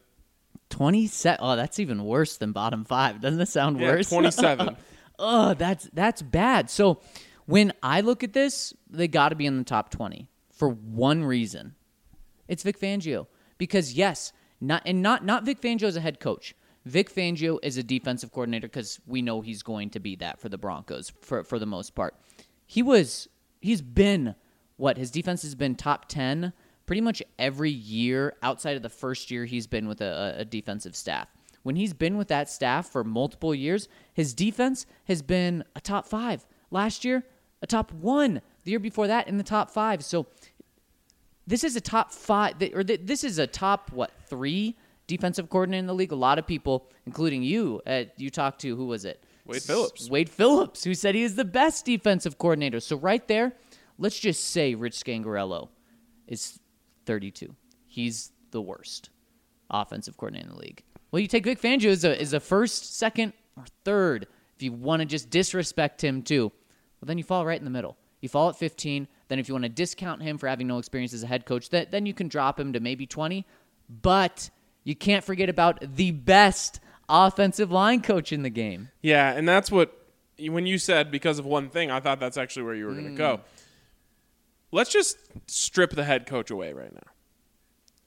27. 0.70 1.38
Oh, 1.42 1.56
that's 1.56 1.80
even 1.80 2.04
worse 2.04 2.38
than 2.38 2.52
bottom 2.52 2.84
five. 2.84 3.22
Doesn't 3.22 3.40
it 3.40 3.48
sound 3.48 3.80
Yeah, 3.80 3.92
worse? 3.92 4.10
27. 4.10 4.76
oh, 5.20 5.54
that's 5.54 5.90
that's 5.94 6.22
bad. 6.22 6.70
So 6.70 7.00
when 7.46 7.72
I 7.82 8.02
look 8.02 8.24
at 8.24 8.34
this, 8.34 8.74
they 8.90 9.08
got 9.08 9.30
to 9.30 9.36
be 9.36 9.46
in 9.46 9.58
the 9.58 9.64
top 9.64 9.90
20 9.92 10.28
for 10.52 10.70
one 10.70 11.24
reason. 11.24 11.76
It's 12.48 12.64
Vic 12.64 12.80
Fangio 12.80 13.28
because 13.58 13.94
yes, 13.94 14.34
not 14.60 14.82
and 14.86 15.02
not 15.02 15.26
not 15.26 15.44
Vic 15.44 15.62
Fangio 15.62 15.84
as 15.84 15.96
a 15.96 16.02
head 16.02 16.20
coach. 16.20 16.56
Vic 16.86 17.14
Fangio 17.14 17.60
is 17.64 17.78
a 17.78 17.84
defensive 17.84 18.32
coordinator 18.32 18.68
because 18.68 19.00
we 19.06 19.22
know 19.22 19.42
he's 19.42 19.62
going 19.62 19.90
to 19.90 20.00
be 20.00 20.16
that 20.16 20.40
for 20.40 20.50
the 20.50 20.58
Broncos 20.58 21.12
for 21.22 21.44
for 21.44 21.60
the 21.60 21.66
most 21.66 21.96
part. 21.96 22.16
He 22.66 22.82
was 22.82 23.28
he's 23.62 23.82
been 23.82 24.36
what 24.78 24.98
his 24.98 25.12
defense 25.12 25.42
has 25.42 25.56
been 25.56 25.76
top 25.76 26.08
10 26.08 26.54
pretty 26.86 27.02
much 27.02 27.22
every 27.38 27.72
year 27.72 28.36
outside 28.42 28.78
of 28.78 28.84
the 28.84 28.90
first 28.90 29.30
year 29.30 29.46
he's 29.46 29.68
been 29.68 29.88
with 29.88 30.02
a, 30.02 30.36
a 30.40 30.46
defensive 30.46 30.96
staff. 30.96 31.28
When 31.64 31.76
he's 31.76 31.94
been 31.94 32.18
with 32.18 32.30
that 32.30 32.50
staff 32.50 32.88
for 32.88 33.04
multiple 33.04 33.54
years, 33.54 33.90
his 34.14 34.34
defense 34.34 34.86
has 35.06 35.22
been 35.22 35.66
a 35.76 35.82
top 35.82 36.08
five. 36.08 36.46
Last 36.72 37.04
year, 37.04 37.26
a 37.62 37.68
top 37.68 37.92
one. 37.92 38.42
The 38.64 38.72
year 38.72 38.80
before 38.80 39.08
that, 39.08 39.28
in 39.28 39.38
the 39.38 39.44
top 39.44 39.70
five. 39.70 40.04
So 40.04 40.28
this 41.48 41.64
is 41.64 41.76
a 41.76 41.82
top 41.82 42.12
five, 42.12 42.56
or 42.74 42.84
this 42.84 43.24
is 43.24 43.40
a 43.40 43.48
top 43.48 43.92
what 43.92 44.12
three 44.28 44.78
defensive 45.08 45.50
coordinator 45.50 45.80
in 45.80 45.88
the 45.88 45.96
league. 45.96 46.12
A 46.12 46.16
lot 46.16 46.38
of 46.38 46.46
people, 46.46 46.92
including 47.06 47.42
you, 47.42 47.82
uh, 47.88 48.04
you 48.18 48.30
talked 48.30 48.62
to 48.62 48.76
who 48.76 48.86
was 48.86 49.06
it? 49.06 49.24
Wade 49.46 49.64
Phillips. 49.64 50.10
Wade 50.10 50.30
Phillips, 50.30 50.84
who 50.84 50.94
said 50.94 51.16
he 51.16 51.24
is 51.24 51.36
the 51.36 51.46
best 51.46 51.86
defensive 51.86 52.38
coordinator. 52.38 52.82
So 52.82 52.98
right 52.98 53.26
there, 53.30 53.54
let's 53.98 54.20
just 54.20 54.50
say 54.50 54.76
Rich 54.76 55.04
Scangarello 55.04 55.70
is 56.28 56.60
32. 57.06 57.56
He's 57.88 58.34
the 58.52 58.62
worst 58.62 59.10
offensive 59.70 60.18
coordinator 60.18 60.50
in 60.50 60.56
the 60.56 60.60
league. 60.60 60.84
Well, 61.12 61.22
you 61.22 61.28
take 61.28 61.46
Vic 61.46 61.62
Fangio 61.62 61.90
as 61.90 62.04
a, 62.04 62.20
as 62.20 62.34
a 62.34 62.42
first, 62.42 62.98
second, 62.98 63.32
or 63.56 63.64
third 63.86 64.28
if 64.58 64.64
you 64.64 64.74
want 64.74 65.00
to 65.02 65.06
just 65.06 65.30
disrespect 65.30 66.04
him 66.04 66.22
too. 66.22 66.52
Well, 67.00 67.08
then 67.08 67.18
you 67.18 67.24
fall 67.24 67.46
right 67.46 67.58
in 67.58 67.66
the 67.66 67.72
middle. 67.72 67.98
You 68.22 68.30
fall 68.30 68.50
at 68.50 68.56
15. 68.56 69.08
Then 69.28 69.40
if 69.40 69.48
you 69.48 69.54
want 69.54 69.64
to 69.64 69.70
discount 69.70 70.22
him 70.24 70.38
for 70.38 70.48
having 70.48 70.68
no 70.68 70.78
experience 70.78 71.14
as 71.14 71.24
a 71.24 71.28
head 71.28 71.46
coach, 71.46 71.70
that, 71.70 71.92
then 71.92 72.06
you 72.06 72.14
can 72.14 72.28
drop 72.28 72.60
him 72.60 72.74
to 72.74 72.80
maybe 72.80 73.06
20. 73.06 73.46
But 74.02 74.50
you 74.84 74.96
can't 74.96 75.24
forget 75.24 75.50
about 75.50 75.96
the 75.96 76.12
best 76.12 76.80
offensive 77.10 77.72
line 77.72 78.02
coach 78.02 78.32
in 78.32 78.44
the 78.44 78.50
game. 78.50 78.90
Yeah, 79.02 79.32
and 79.34 79.48
that's 79.48 79.72
what 79.72 79.94
when 80.40 80.66
you 80.66 80.78
said 80.78 81.12
because 81.12 81.40
of 81.40 81.46
one 81.46 81.70
thing, 81.70 81.90
I 81.90 82.00
thought 82.00 82.20
that's 82.20 82.38
actually 82.38 82.64
where 82.64 82.76
you 82.76 82.86
were 82.86 82.94
going 82.94 83.12
to 83.12 83.18
go. 83.18 83.38
Mm. 83.38 83.42
Let's 84.72 84.92
just 84.92 85.18
strip 85.48 85.92
the 85.92 86.04
head 86.04 86.26
coach 86.28 86.52
away 86.52 86.74
right 86.74 86.94
now. 86.94 87.12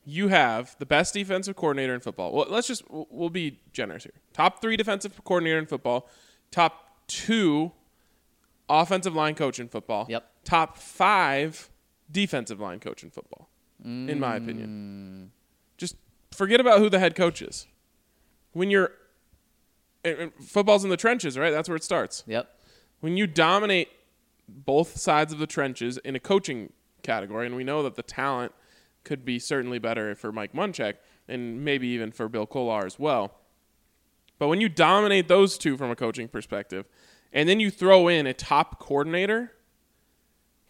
You 0.04 0.28
have 0.28 0.76
the 0.78 0.86
best 0.86 1.14
defensive 1.14 1.56
coordinator 1.56 1.94
in 1.94 2.00
football. 2.00 2.32
Well, 2.32 2.46
let's 2.48 2.66
just 2.66 2.82
we'll- 2.88 3.30
be 3.30 3.60
generous 3.72 4.04
here. 4.04 4.12
Top 4.32 4.60
3 4.60 4.76
defensive 4.76 5.22
coordinator 5.24 5.58
in 5.58 5.66
football, 5.66 6.08
top 6.50 7.06
2 7.08 7.72
offensive 8.70 9.14
line 9.14 9.34
coach 9.34 9.58
in 9.58 9.68
football. 9.68 10.06
Yep. 10.08 10.24
Top 10.44 10.78
5 10.78 11.70
defensive 12.10 12.60
line 12.60 12.80
coach 12.80 13.02
in 13.02 13.10
football. 13.10 13.48
In 13.84 14.20
my 14.20 14.36
opinion. 14.36 15.32
Just 15.78 15.96
forget 16.32 16.60
about 16.60 16.78
who 16.80 16.88
the 16.90 16.98
head 16.98 17.14
coach 17.14 17.40
is. 17.42 17.66
When 18.52 18.70
you're 18.70 18.92
and- 20.04 20.18
and 20.18 20.34
football's 20.34 20.82
in 20.84 20.90
the 20.90 20.96
trenches, 20.96 21.36
right? 21.38 21.50
That's 21.50 21.68
where 21.68 21.76
it 21.76 21.84
starts. 21.84 22.24
Yep. 22.26 22.48
When 23.00 23.16
you 23.18 23.26
dominate 23.26 23.88
both 24.48 24.96
sides 24.96 25.32
of 25.32 25.38
the 25.38 25.46
trenches 25.46 25.98
in 25.98 26.16
a 26.16 26.20
coaching 26.20 26.72
category, 27.02 27.46
and 27.46 27.54
we 27.54 27.64
know 27.64 27.82
that 27.82 27.96
the 27.96 28.02
talent 28.02 28.52
could 29.04 29.24
be 29.24 29.38
certainly 29.38 29.78
better 29.78 30.14
for 30.14 30.32
Mike 30.32 30.52
Munchak 30.52 30.94
and 31.28 31.64
maybe 31.64 31.86
even 31.88 32.12
for 32.12 32.28
Bill 32.28 32.46
Kollar 32.46 32.84
as 32.86 32.98
well. 32.98 33.34
But 34.38 34.48
when 34.48 34.60
you 34.60 34.68
dominate 34.70 35.28
those 35.28 35.56
two 35.58 35.76
from 35.76 35.90
a 35.90 35.96
coaching 35.96 36.28
perspective, 36.28 36.86
and 37.32 37.48
then 37.48 37.60
you 37.60 37.70
throw 37.70 38.08
in 38.08 38.26
a 38.26 38.34
top 38.34 38.78
coordinator, 38.78 39.52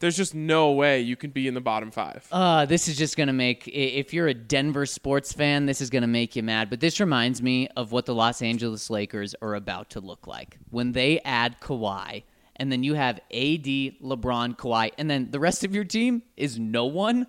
there's 0.01 0.17
just 0.17 0.35
no 0.35 0.73
way 0.73 1.01
you 1.01 1.15
can 1.15 1.31
be 1.31 1.47
in 1.47 1.55
the 1.55 1.61
bottom 1.61 1.91
five. 1.91 2.27
Uh, 2.33 2.65
this 2.65 2.89
is 2.89 2.97
just 2.97 3.17
going 3.17 3.27
to 3.27 3.35
make, 3.35 3.69
if 3.69 4.15
you're 4.15 4.29
a 4.29 4.35
Denver 4.35 4.87
sports 4.87 5.33
fan, 5.33 5.67
this 5.67 5.81
is 5.83 5.91
going 5.91 6.03
to 6.03 6.09
make 6.09 6.35
you 6.35 6.43
mad. 6.43 6.71
But 6.71 6.81
this 6.81 7.01
reminds 7.01 7.43
me 7.43 7.69
of 7.77 7.93
what 7.93 8.07
the 8.07 8.15
Los 8.15 8.41
Angeles 8.41 8.89
Lakers 8.89 9.35
are 9.43 9.55
about 9.55 9.91
to 9.91 10.01
look 10.01 10.27
like 10.27 10.59
when 10.71 10.93
they 10.93 11.21
add 11.21 11.61
Kawhi, 11.61 12.23
and 12.57 12.73
then 12.73 12.83
you 12.83 12.95
have 12.95 13.17
AD, 13.17 13.65
LeBron, 13.65 14.57
Kawhi, 14.57 14.93
and 14.99 15.11
then 15.11 15.31
the 15.31 15.41
rest 15.41 15.65
of 15.65 15.75
your 15.75 15.85
team 15.85 16.23
is 16.37 16.59
no 16.59 16.87
one. 16.87 17.27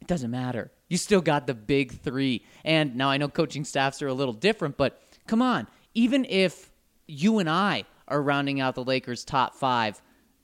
It 0.00 0.06
doesn't 0.06 0.30
matter. 0.30 0.70
You 0.88 0.98
still 0.98 1.20
got 1.22 1.46
the 1.46 1.54
big 1.54 2.00
three. 2.02 2.44
And 2.64 2.96
now 2.96 3.08
I 3.08 3.16
know 3.16 3.28
coaching 3.28 3.64
staffs 3.64 4.02
are 4.02 4.08
a 4.08 4.14
little 4.14 4.34
different, 4.34 4.76
but 4.76 5.00
come 5.26 5.40
on. 5.40 5.66
Even 5.94 6.26
if 6.26 6.70
you 7.06 7.38
and 7.38 7.48
I 7.48 7.84
are 8.12 8.22
rounding 8.22 8.60
out 8.60 8.74
the 8.74 8.84
Lakers' 8.84 9.24
top 9.24 9.54
five, 9.54 10.00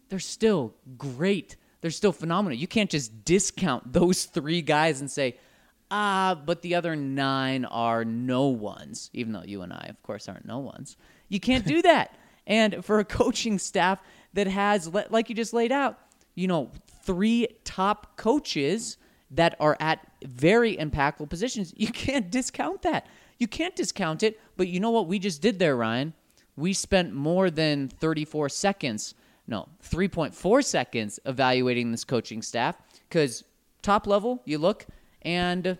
they're 0.08 0.18
still 0.18 0.74
great. 0.96 1.56
They're 1.80 1.90
still 1.90 2.12
phenomenal. 2.12 2.58
You 2.58 2.66
can't 2.66 2.90
just 2.90 3.24
discount 3.24 3.92
those 3.92 4.24
three 4.24 4.62
guys 4.62 5.00
and 5.00 5.10
say, 5.10 5.38
ah, 5.90 6.40
but 6.44 6.62
the 6.62 6.74
other 6.74 6.96
nine 6.96 7.64
are 7.64 8.04
no 8.04 8.46
ones, 8.48 9.10
even 9.12 9.32
though 9.32 9.44
you 9.44 9.62
and 9.62 9.72
I, 9.72 9.86
of 9.88 10.02
course, 10.02 10.28
aren't 10.28 10.46
no 10.46 10.58
ones. 10.58 10.96
You 11.28 11.40
can't 11.40 11.64
do 11.64 11.82
that. 11.90 12.16
and 12.46 12.84
for 12.84 12.98
a 12.98 13.04
coaching 13.04 13.58
staff 13.58 14.00
that 14.32 14.46
has, 14.46 14.88
like 15.10 15.28
you 15.28 15.34
just 15.34 15.52
laid 15.52 15.72
out, 15.72 15.98
you 16.34 16.46
know, 16.46 16.70
three 17.02 17.48
top 17.64 18.16
coaches 18.16 18.96
that 19.30 19.56
are 19.60 19.76
at 19.80 20.06
very 20.24 20.76
impactful 20.76 21.28
positions, 21.28 21.74
you 21.76 21.88
can't 21.88 22.30
discount 22.30 22.82
that. 22.82 23.06
You 23.38 23.46
can't 23.46 23.76
discount 23.76 24.22
it. 24.22 24.40
But 24.56 24.68
you 24.68 24.80
know 24.80 24.90
what 24.90 25.06
we 25.06 25.18
just 25.18 25.42
did 25.42 25.58
there, 25.58 25.76
Ryan? 25.76 26.14
We 26.58 26.72
spent 26.72 27.14
more 27.14 27.50
than 27.50 27.86
34 27.88 28.48
seconds, 28.48 29.14
no, 29.46 29.68
3.4 29.84 30.64
seconds 30.64 31.20
evaluating 31.24 31.92
this 31.92 32.02
coaching 32.02 32.42
staff 32.42 32.76
because 33.08 33.44
top 33.80 34.08
level, 34.08 34.42
you 34.44 34.58
look, 34.58 34.84
and 35.22 35.78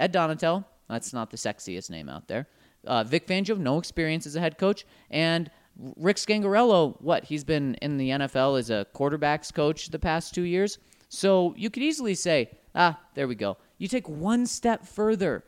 Ed 0.00 0.12
Donatell, 0.12 0.64
that's 0.88 1.12
not 1.12 1.30
the 1.30 1.36
sexiest 1.36 1.90
name 1.90 2.08
out 2.08 2.26
there. 2.26 2.48
Uh, 2.84 3.04
Vic 3.04 3.28
Fangio, 3.28 3.56
no 3.56 3.78
experience 3.78 4.26
as 4.26 4.34
a 4.34 4.40
head 4.40 4.58
coach, 4.58 4.84
and 5.12 5.48
Rick 5.96 6.16
Scangarello, 6.16 7.00
what 7.00 7.22
he's 7.22 7.44
been 7.44 7.76
in 7.76 7.96
the 7.96 8.10
NFL 8.10 8.58
as 8.58 8.70
a 8.70 8.86
quarterbacks 8.96 9.54
coach 9.54 9.90
the 9.90 9.98
past 10.00 10.34
two 10.34 10.42
years. 10.42 10.78
So 11.08 11.54
you 11.56 11.70
could 11.70 11.84
easily 11.84 12.16
say, 12.16 12.50
ah, 12.74 12.98
there 13.14 13.28
we 13.28 13.36
go. 13.36 13.58
You 13.78 13.86
take 13.86 14.08
one 14.08 14.44
step 14.46 14.84
further, 14.84 15.44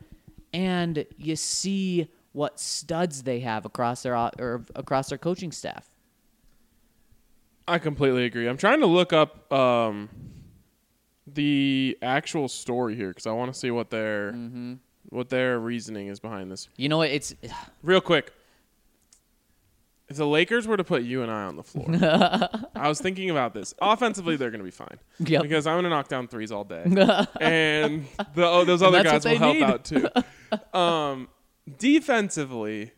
and 0.53 1.05
you 1.17 1.35
see 1.35 2.09
what 2.37 2.61
studs 2.61 3.23
they 3.23 3.41
have 3.41 3.65
across 3.65 4.03
their 4.03 4.15
or 4.15 4.63
across 4.75 5.09
their 5.09 5.17
coaching 5.17 5.51
staff. 5.51 5.89
I 7.67 7.79
completely 7.79 8.27
agree. 8.27 8.47
I'm 8.47 8.59
trying 8.59 8.81
to 8.81 8.87
look 8.87 9.15
up 9.15 9.51
um, 9.51 10.11
the 11.27 11.97
actual 12.03 12.49
story 12.49 12.95
here 12.95 13.09
because 13.09 13.27
I 13.27 13.33
want 13.33 13.53
to 13.55 13.59
see 13.59 13.71
what 13.71 13.89
their 13.89 14.35
what 15.09 15.31
their 15.31 15.59
reasoning 15.59 16.09
is 16.09 16.21
behind 16.21 16.53
this. 16.53 16.69
You 16.77 16.91
know 16.91 16.99
what? 16.99 17.09
It's 17.09 17.35
Real 17.83 18.03
quick, 18.03 18.35
if 20.09 20.17
the 20.19 20.27
Lakers 20.27 20.67
were 20.67 20.77
to 20.77 20.85
put 20.85 21.05
you 21.05 21.23
and 21.23 21.31
I 21.33 21.45
on 21.45 21.57
the 21.57 21.63
floor, 21.63 21.87
I 22.77 22.87
was 22.89 23.01
thinking 23.01 23.31
about 23.31 23.55
this. 23.55 23.73
Offensively, 23.81 24.37
they're 24.37 24.51
going 24.51 24.61
to 24.61 24.65
be 24.65 24.71
fine 24.71 24.99
Yep. 25.21 25.41
because 25.41 25.67
I'm 25.67 25.75
going 25.77 25.85
to 25.85 25.91
knock 25.91 26.09
down 26.09 26.29
threes 26.29 26.53
all 26.53 26.65
day, 26.65 26.83
and 27.41 28.07
the, 28.35 28.47
oh, 28.47 28.65
those 28.67 28.83
other 28.83 29.03
guys 29.03 29.25
will 29.25 29.39
help 29.39 29.55
need. 29.55 29.63
out 29.63 29.85
too. 29.87 30.07
Um, 30.73 31.29
defensively, 31.79 32.93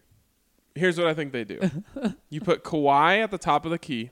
here's 0.74 0.98
what 0.98 1.06
I 1.06 1.14
think 1.14 1.32
they 1.32 1.44
do: 1.44 1.60
you 2.30 2.40
put 2.40 2.64
Kawhi 2.64 3.22
at 3.22 3.30
the 3.30 3.38
top 3.38 3.64
of 3.64 3.70
the 3.70 3.78
key, 3.78 4.10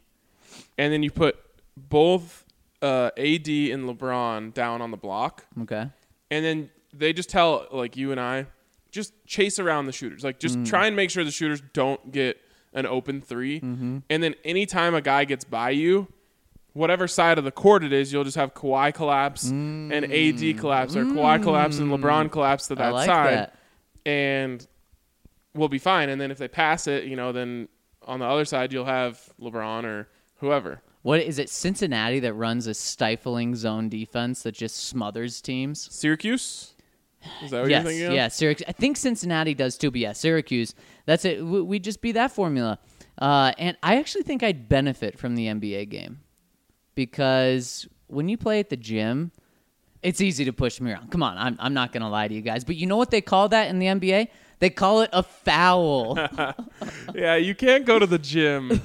and 0.79 0.93
then 0.93 1.03
you 1.03 1.11
put 1.11 1.37
both 1.77 2.45
uh, 2.83 3.11
AD 3.17 3.49
and 3.49 3.89
LeBron 3.89 4.55
down 4.55 4.81
on 4.81 4.91
the 4.91 4.97
block 4.97 5.45
okay. 5.63 5.89
and 6.31 6.45
then 6.45 6.71
they 6.93 7.13
just 7.13 7.29
tell 7.29 7.67
like 7.71 7.97
you 7.97 8.13
and 8.13 8.21
I 8.21 8.47
just 8.91 9.13
chase 9.27 9.59
around 9.59 9.87
the 9.87 9.93
shooters. 9.93 10.25
Like 10.25 10.39
just 10.39 10.59
mm. 10.59 10.67
try 10.67 10.87
and 10.87 10.97
make 10.97 11.11
sure 11.11 11.25
the 11.25 11.31
shooters 11.31 11.63
don't 11.73 12.13
get 12.13 12.41
an 12.73 12.87
open 12.87 13.21
3 13.21 13.61
mm-hmm. 13.61 13.99
And 14.09 14.23
then 14.23 14.35
anytime 14.45 14.95
a 14.95 15.01
guy 15.01 15.25
gets 15.25 15.45
by 15.45 15.71
you, 15.71 16.09
whatever 16.73 17.09
side 17.09 17.39
of 17.39 17.45
the 17.45 17.51
court 17.51 17.85
it 17.85 17.93
is, 17.93 18.13
you'll 18.13 18.25
just 18.25 18.37
have 18.37 18.55
Kawhi 18.55 18.93
collapse 18.93 19.49
and 19.49 19.93
AD 19.93 20.59
collapse 20.59 20.97
or 20.97 21.05
Kawhi 21.05 21.43
collapse 21.43 21.79
and 21.79 21.91
LeBron 21.91 22.27
mm. 22.27 22.33
collapse 22.33 22.69
to 22.69 22.75
that 22.77 22.93
like 22.93 23.07
side. 23.07 23.35
that. 23.35 23.59
And 24.07 24.67
we'll 25.55 25.69
be 25.69 25.79
fine. 25.79 26.09
And 26.09 26.21
then 26.21 26.31
if 26.31 26.39
they 26.39 26.49
pass 26.49 26.87
it, 26.87 27.05
you 27.05 27.17
know, 27.17 27.33
then 27.33 27.69
on 28.07 28.21
the 28.21 28.27
other 28.27 28.45
side 28.45 28.73
you'll 28.73 28.85
have 28.85 29.21
LeBron 29.41 29.85
or 29.85 30.09
whoever. 30.39 30.81
What 31.03 31.21
is 31.21 31.39
it? 31.39 31.51
Cincinnati 31.51 32.21
that 32.21 32.35
runs 32.35 32.67
a 32.67 32.75
stifling 32.75 33.55
zone 33.55 33.89
defense 33.89 34.43
that 34.43 34.53
just 34.53 34.77
smothers 34.77 35.41
teams. 35.41 35.89
Syracuse? 35.93 36.75
Is 37.43 37.51
that 37.51 37.63
what 37.63 37.71
yes, 37.71 37.83
you're 37.83 37.91
thinking 37.91 38.07
of? 38.09 38.13
yeah, 38.13 38.29
Syracuse. 38.29 38.69
I 38.69 38.73
think 38.73 38.97
Cincinnati 38.97 39.55
does 39.55 39.77
too, 39.77 39.91
but 39.91 40.01
yeah, 40.01 40.13
Syracuse. 40.13 40.75
That's 41.07 41.25
it. 41.25 41.45
We 41.45 41.61
we 41.63 41.79
just 41.79 42.01
be 42.01 42.13
that 42.13 42.33
formula. 42.33 42.79
Uh, 43.19 43.53
and 43.59 43.77
I 43.83 43.97
actually 43.97 44.25
think 44.25 44.43
I'd 44.43 44.69
benefit 44.69 45.19
from 45.19 45.35
the 45.37 45.47
NBA 45.47 45.89
game 45.89 46.21
because 46.95 47.89
when 48.09 48.29
you 48.29 48.37
play 48.37 48.61
at 48.61 48.69
the 48.69 48.77
gym, 48.77 49.33
it's 50.07 50.21
easy 50.21 50.45
to 50.47 50.53
push 50.53 50.81
me 50.81 50.93
around. 50.93 51.11
Come 51.11 51.23
on, 51.23 51.37
I'm 51.37 51.57
I'm 51.59 51.75
not 51.75 51.93
gonna 51.93 52.09
lie 52.11 52.29
to 52.29 52.35
you 52.35 52.41
guys, 52.43 52.65
but 52.65 52.77
you 52.77 52.87
know 52.87 52.97
what 52.97 53.11
they 53.11 53.21
call 53.21 53.49
that 53.51 53.69
in 53.69 53.79
the 53.79 53.87
NBA? 53.87 54.29
They 54.61 54.71
call 54.71 55.01
it 55.03 55.11
a 55.13 55.23
foul. 55.23 56.19
Yeah, 57.15 57.37
you 57.37 57.55
can't 57.55 57.85
go 57.87 57.99
to 57.99 58.07
the 58.07 58.19
gym 58.19 58.81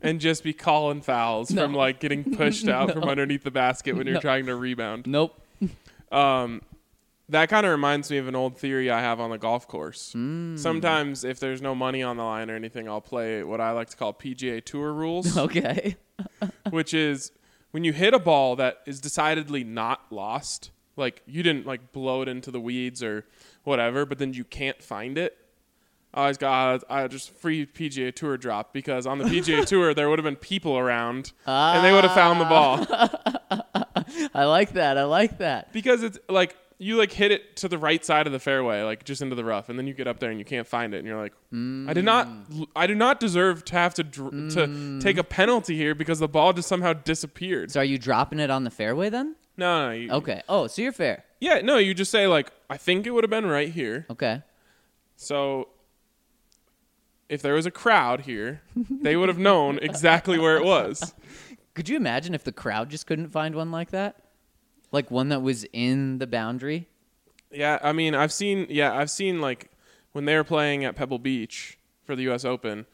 and 0.00 0.20
just 0.20 0.42
be 0.42 0.52
calling 0.52 1.00
fouls 1.02 1.50
from 1.52 1.74
like 1.74 2.00
getting 2.00 2.36
pushed 2.36 2.66
out 2.68 2.92
from 2.92 3.04
underneath 3.14 3.44
the 3.44 3.50
basket 3.50 3.96
when 3.96 4.06
you're 4.06 4.20
trying 4.20 4.46
to 4.46 4.54
rebound. 4.56 5.06
nope. 5.06 5.38
Um, 6.10 6.62
that 7.30 7.48
kind 7.48 7.64
of 7.66 7.72
reminds 7.72 8.10
me 8.10 8.18
of 8.18 8.28
an 8.28 8.34
old 8.36 8.58
theory 8.58 8.90
I 8.90 9.00
have 9.00 9.18
on 9.20 9.30
the 9.30 9.38
golf 9.38 9.66
course. 9.66 10.12
Hmm. 10.12 10.56
Sometimes, 10.56 11.24
if 11.24 11.40
there's 11.40 11.62
no 11.62 11.74
money 11.74 12.02
on 12.02 12.16
the 12.16 12.22
line 12.22 12.50
or 12.50 12.54
anything, 12.56 12.88
I'll 12.88 13.00
play 13.00 13.42
what 13.42 13.60
I 13.60 13.70
like 13.72 13.88
to 13.90 13.96
call 13.96 14.12
PGA 14.12 14.62
Tour 14.64 14.92
rules, 14.92 15.36
Okay. 15.46 15.96
which 16.70 16.92
is 16.94 17.32
when 17.74 17.82
you 17.82 17.92
hit 17.92 18.14
a 18.14 18.20
ball 18.20 18.54
that 18.54 18.78
is 18.86 19.00
decidedly 19.00 19.64
not 19.64 20.02
lost, 20.08 20.70
like 20.96 21.22
you 21.26 21.42
didn't 21.42 21.66
like 21.66 21.90
blow 21.90 22.22
it 22.22 22.28
into 22.28 22.52
the 22.52 22.60
weeds 22.60 23.02
or 23.02 23.26
whatever, 23.64 24.06
but 24.06 24.18
then 24.18 24.32
you 24.32 24.44
can't 24.44 24.80
find 24.80 25.18
it. 25.18 25.36
I 26.14 26.20
always 26.20 26.38
got 26.38 26.84
ah, 26.88 26.94
I 26.98 27.08
just 27.08 27.30
free 27.30 27.66
PGA 27.66 28.14
Tour 28.14 28.36
drop 28.36 28.72
because 28.72 29.08
on 29.08 29.18
the 29.18 29.24
PGA 29.24 29.66
Tour 29.66 29.92
there 29.92 30.08
would 30.08 30.20
have 30.20 30.24
been 30.24 30.36
people 30.36 30.78
around 30.78 31.32
and 31.46 31.84
they 31.84 31.92
would 31.92 32.04
have 32.04 32.14
found 32.14 32.40
the 32.40 32.44
ah. 32.48 32.78
ball 33.48 33.74
I 34.34 34.44
like 34.44 34.74
that. 34.74 34.96
I 34.96 35.02
like 35.02 35.38
that. 35.38 35.72
because 35.72 36.04
it's 36.04 36.20
like 36.28 36.56
you 36.84 36.96
like 36.96 37.12
hit 37.12 37.30
it 37.32 37.56
to 37.56 37.68
the 37.68 37.78
right 37.78 38.04
side 38.04 38.26
of 38.26 38.32
the 38.32 38.38
fairway, 38.38 38.82
like 38.82 39.04
just 39.04 39.22
into 39.22 39.34
the 39.34 39.44
rough, 39.44 39.68
and 39.68 39.78
then 39.78 39.86
you 39.86 39.94
get 39.94 40.06
up 40.06 40.18
there 40.20 40.30
and 40.30 40.38
you 40.38 40.44
can't 40.44 40.66
find 40.66 40.92
it, 40.94 40.98
and 40.98 41.06
you're 41.06 41.16
like, 41.20 41.32
I 41.52 41.92
did 41.94 42.04
not, 42.04 42.26
Mm. 42.28 42.66
I 42.76 42.86
do 42.86 42.94
not 42.94 43.20
deserve 43.20 43.64
to 43.66 43.74
have 43.74 43.94
to 43.94 44.02
dr- 44.04 44.52
to 44.54 45.00
take 45.00 45.16
a 45.16 45.24
penalty 45.24 45.76
here 45.76 45.94
because 45.94 46.18
the 46.18 46.28
ball 46.28 46.52
just 46.52 46.68
somehow 46.68 46.92
disappeared. 46.92 47.70
So 47.70 47.80
are 47.80 47.84
you 47.84 47.96
dropping 47.98 48.38
it 48.38 48.50
on 48.50 48.64
the 48.64 48.70
fairway 48.70 49.08
then? 49.08 49.36
no, 49.56 49.86
no, 49.86 49.92
you, 49.92 50.10
Okay. 50.10 50.42
Oh, 50.48 50.66
so 50.66 50.82
you're 50.82 50.92
fair. 50.92 51.24
yeah, 51.40 51.60
no, 51.62 51.78
you 51.78 51.94
just 51.94 52.10
say 52.10 52.26
like, 52.26 52.50
I 52.68 52.76
think 52.76 53.06
it 53.06 53.12
would 53.12 53.24
have 53.24 53.30
been 53.30 53.46
right 53.46 53.68
here. 53.70 54.04
Okay. 54.10 54.42
So 55.16 55.68
if 57.28 57.40
there 57.40 57.54
was 57.54 57.64
a 57.66 57.70
crowd 57.70 58.22
here, 58.22 58.60
they 58.76 59.16
would 59.16 59.28
have 59.28 59.38
known 59.38 59.78
exactly 59.80 60.38
where 60.38 60.56
it 60.56 60.64
was. 60.64 61.14
Could 61.74 61.88
you 61.88 61.96
imagine 61.96 62.34
if 62.34 62.44
the 62.44 62.52
crowd 62.52 62.90
just 62.90 63.06
couldn't 63.06 63.28
find 63.30 63.54
one 63.54 63.70
like 63.70 63.90
that? 63.90 64.16
Like 64.94 65.10
one 65.10 65.28
that 65.30 65.42
was 65.42 65.66
in 65.72 66.18
the 66.18 66.26
boundary? 66.26 66.86
Yeah, 67.50 67.80
I 67.82 67.92
mean, 67.92 68.14
I've 68.14 68.32
seen 68.32 68.68
yeah, 68.70 68.94
I've 68.94 69.10
seen 69.10 69.40
like 69.40 69.72
when 70.12 70.24
they 70.24 70.36
were 70.36 70.44
playing 70.44 70.84
at 70.84 70.94
Pebble 70.94 71.18
Beach 71.18 71.78
for 72.04 72.14
the 72.14 72.30
US 72.30 72.44
Open, 72.44 72.86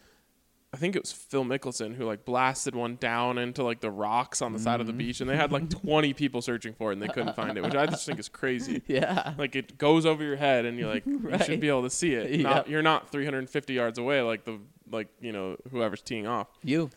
I 0.73 0.79
think 0.79 0.97
it 0.97 1.03
was 1.03 1.13
Phil 1.13 1.45
Mickelson 1.45 1.97
who 1.97 2.07
like 2.07 2.25
blasted 2.25 2.75
one 2.75 2.97
down 2.97 3.37
into 3.37 3.63
like 3.63 3.81
the 3.81 3.91
rocks 3.91 4.41
on 4.41 4.55
the 4.55 4.59
side 4.59 4.81
of 4.81 4.87
the 4.87 4.95
mm. 4.95 4.99
beach 4.99 5.21
and 5.21 5.29
they 5.29 5.37
had 5.37 5.53
like 5.53 5.69
20 5.83 6.15
people 6.15 6.41
searching 6.41 6.73
for 6.73 6.91
it 6.91 6.95
and 6.95 7.03
they 7.03 7.09
couldn't 7.09 7.37
find 7.37 7.59
it, 7.59 7.63
which 7.63 7.75
I 7.75 7.85
just 7.85 8.07
think 8.07 8.19
is 8.19 8.31
crazy. 8.31 8.81
Yeah. 8.87 9.35
Like 9.37 9.55
it 9.55 9.77
goes 9.77 10.07
over 10.07 10.25
your 10.25 10.37
head 10.37 10.65
and 10.65 10.79
you're 10.79 10.89
like 10.89 11.05
you 11.07 11.39
should 11.45 11.61
be 11.61 11.69
able 11.69 11.83
to 11.83 11.91
see 11.91 12.15
it. 12.15 12.31
Yeah. 12.31 12.49
Not, 12.49 12.69
you're 12.69 12.83
not 12.83 13.11
350 13.11 13.75
yards 13.75 13.99
away 13.99 14.23
like 14.23 14.45
the 14.45 14.59
like, 14.91 15.09
you 15.21 15.33
know, 15.33 15.57
whoever's 15.71 16.01
teeing 16.01 16.27
off. 16.27 16.49
You. 16.65 16.91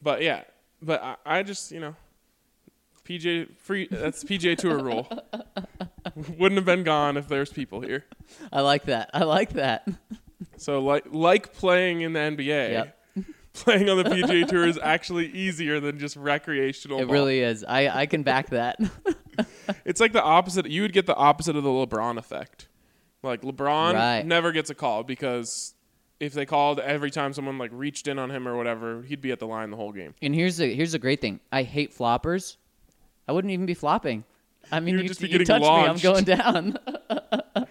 But 0.00 0.22
yeah, 0.22 0.44
but 0.80 1.02
I, 1.02 1.16
I 1.24 1.42
just 1.42 1.72
you 1.72 1.80
know, 1.80 1.96
PJ 3.06 3.56
free. 3.58 3.88
That's 3.90 4.24
PJ 4.24 4.58
Tour 4.58 4.78
rule. 4.82 5.08
Wouldn't 6.38 6.56
have 6.58 6.64
been 6.64 6.84
gone 6.84 7.16
if 7.16 7.28
there's 7.28 7.50
people 7.52 7.80
here. 7.80 8.04
I 8.52 8.60
like 8.62 8.84
that. 8.84 9.10
I 9.14 9.24
like 9.24 9.54
that. 9.54 9.86
So 10.58 10.80
like 10.82 11.04
like 11.10 11.52
playing 11.54 12.00
in 12.02 12.12
the 12.14 12.20
NBA, 12.20 12.70
Yep. 12.72 12.98
playing 13.54 13.88
on 13.90 13.96
the 13.98 14.04
PGA 14.04 14.46
Tour 14.46 14.66
is 14.66 14.78
actually 14.82 15.26
easier 15.28 15.80
than 15.80 15.98
just 15.98 16.16
recreational. 16.16 16.98
It 17.00 17.06
ball. 17.06 17.12
really 17.12 17.40
is. 17.40 17.62
I, 17.66 17.88
I 17.88 18.06
can 18.06 18.22
back 18.22 18.50
that. 18.50 18.78
It's 19.84 20.00
like 20.00 20.12
the 20.12 20.22
opposite. 20.22 20.66
You 20.70 20.82
would 20.82 20.92
get 20.94 21.06
the 21.06 21.14
opposite 21.14 21.56
of 21.56 21.62
the 21.62 21.68
LeBron 21.70 22.16
effect. 22.18 22.68
Like 23.22 23.42
LeBron 23.42 23.94
Right. 23.94 24.24
never 24.26 24.52
gets 24.52 24.68
a 24.70 24.74
call 24.74 25.02
because 25.04 25.74
if 26.20 26.32
they 26.32 26.46
called 26.46 26.80
every 26.80 27.10
time 27.10 27.32
someone 27.34 27.58
like 27.58 27.70
reached 27.72 28.08
in 28.08 28.18
on 28.18 28.30
him 28.30 28.46
or 28.48 28.56
whatever, 28.56 29.02
he'd 29.02 29.20
be 29.22 29.32
at 29.32 29.38
the 29.40 29.46
line 29.46 29.70
the 29.70 29.76
whole 29.76 29.92
game. 29.92 30.14
and 30.22 30.34
here's 30.34 30.56
the 30.58 30.74
here's 30.74 30.92
the 30.92 30.98
great 30.98 31.20
thing. 31.20 31.40
I 31.52 31.62
hate 31.64 31.94
floppers. 31.96 32.56
I 33.28 33.32
wouldn't 33.32 33.50
even 33.52 33.66
be 33.66 33.74
flopping. 33.74 34.24
I 34.70 34.80
mean, 34.80 34.96
You 34.96 35.02
you, 35.02 35.08
just 35.08 35.20
be 35.20 35.28
you 35.28 35.44
touch 35.44 35.60
launched. 35.62 36.02
me, 36.04 36.08
I'm 36.10 36.12
going 36.14 36.24
down. 36.24 36.78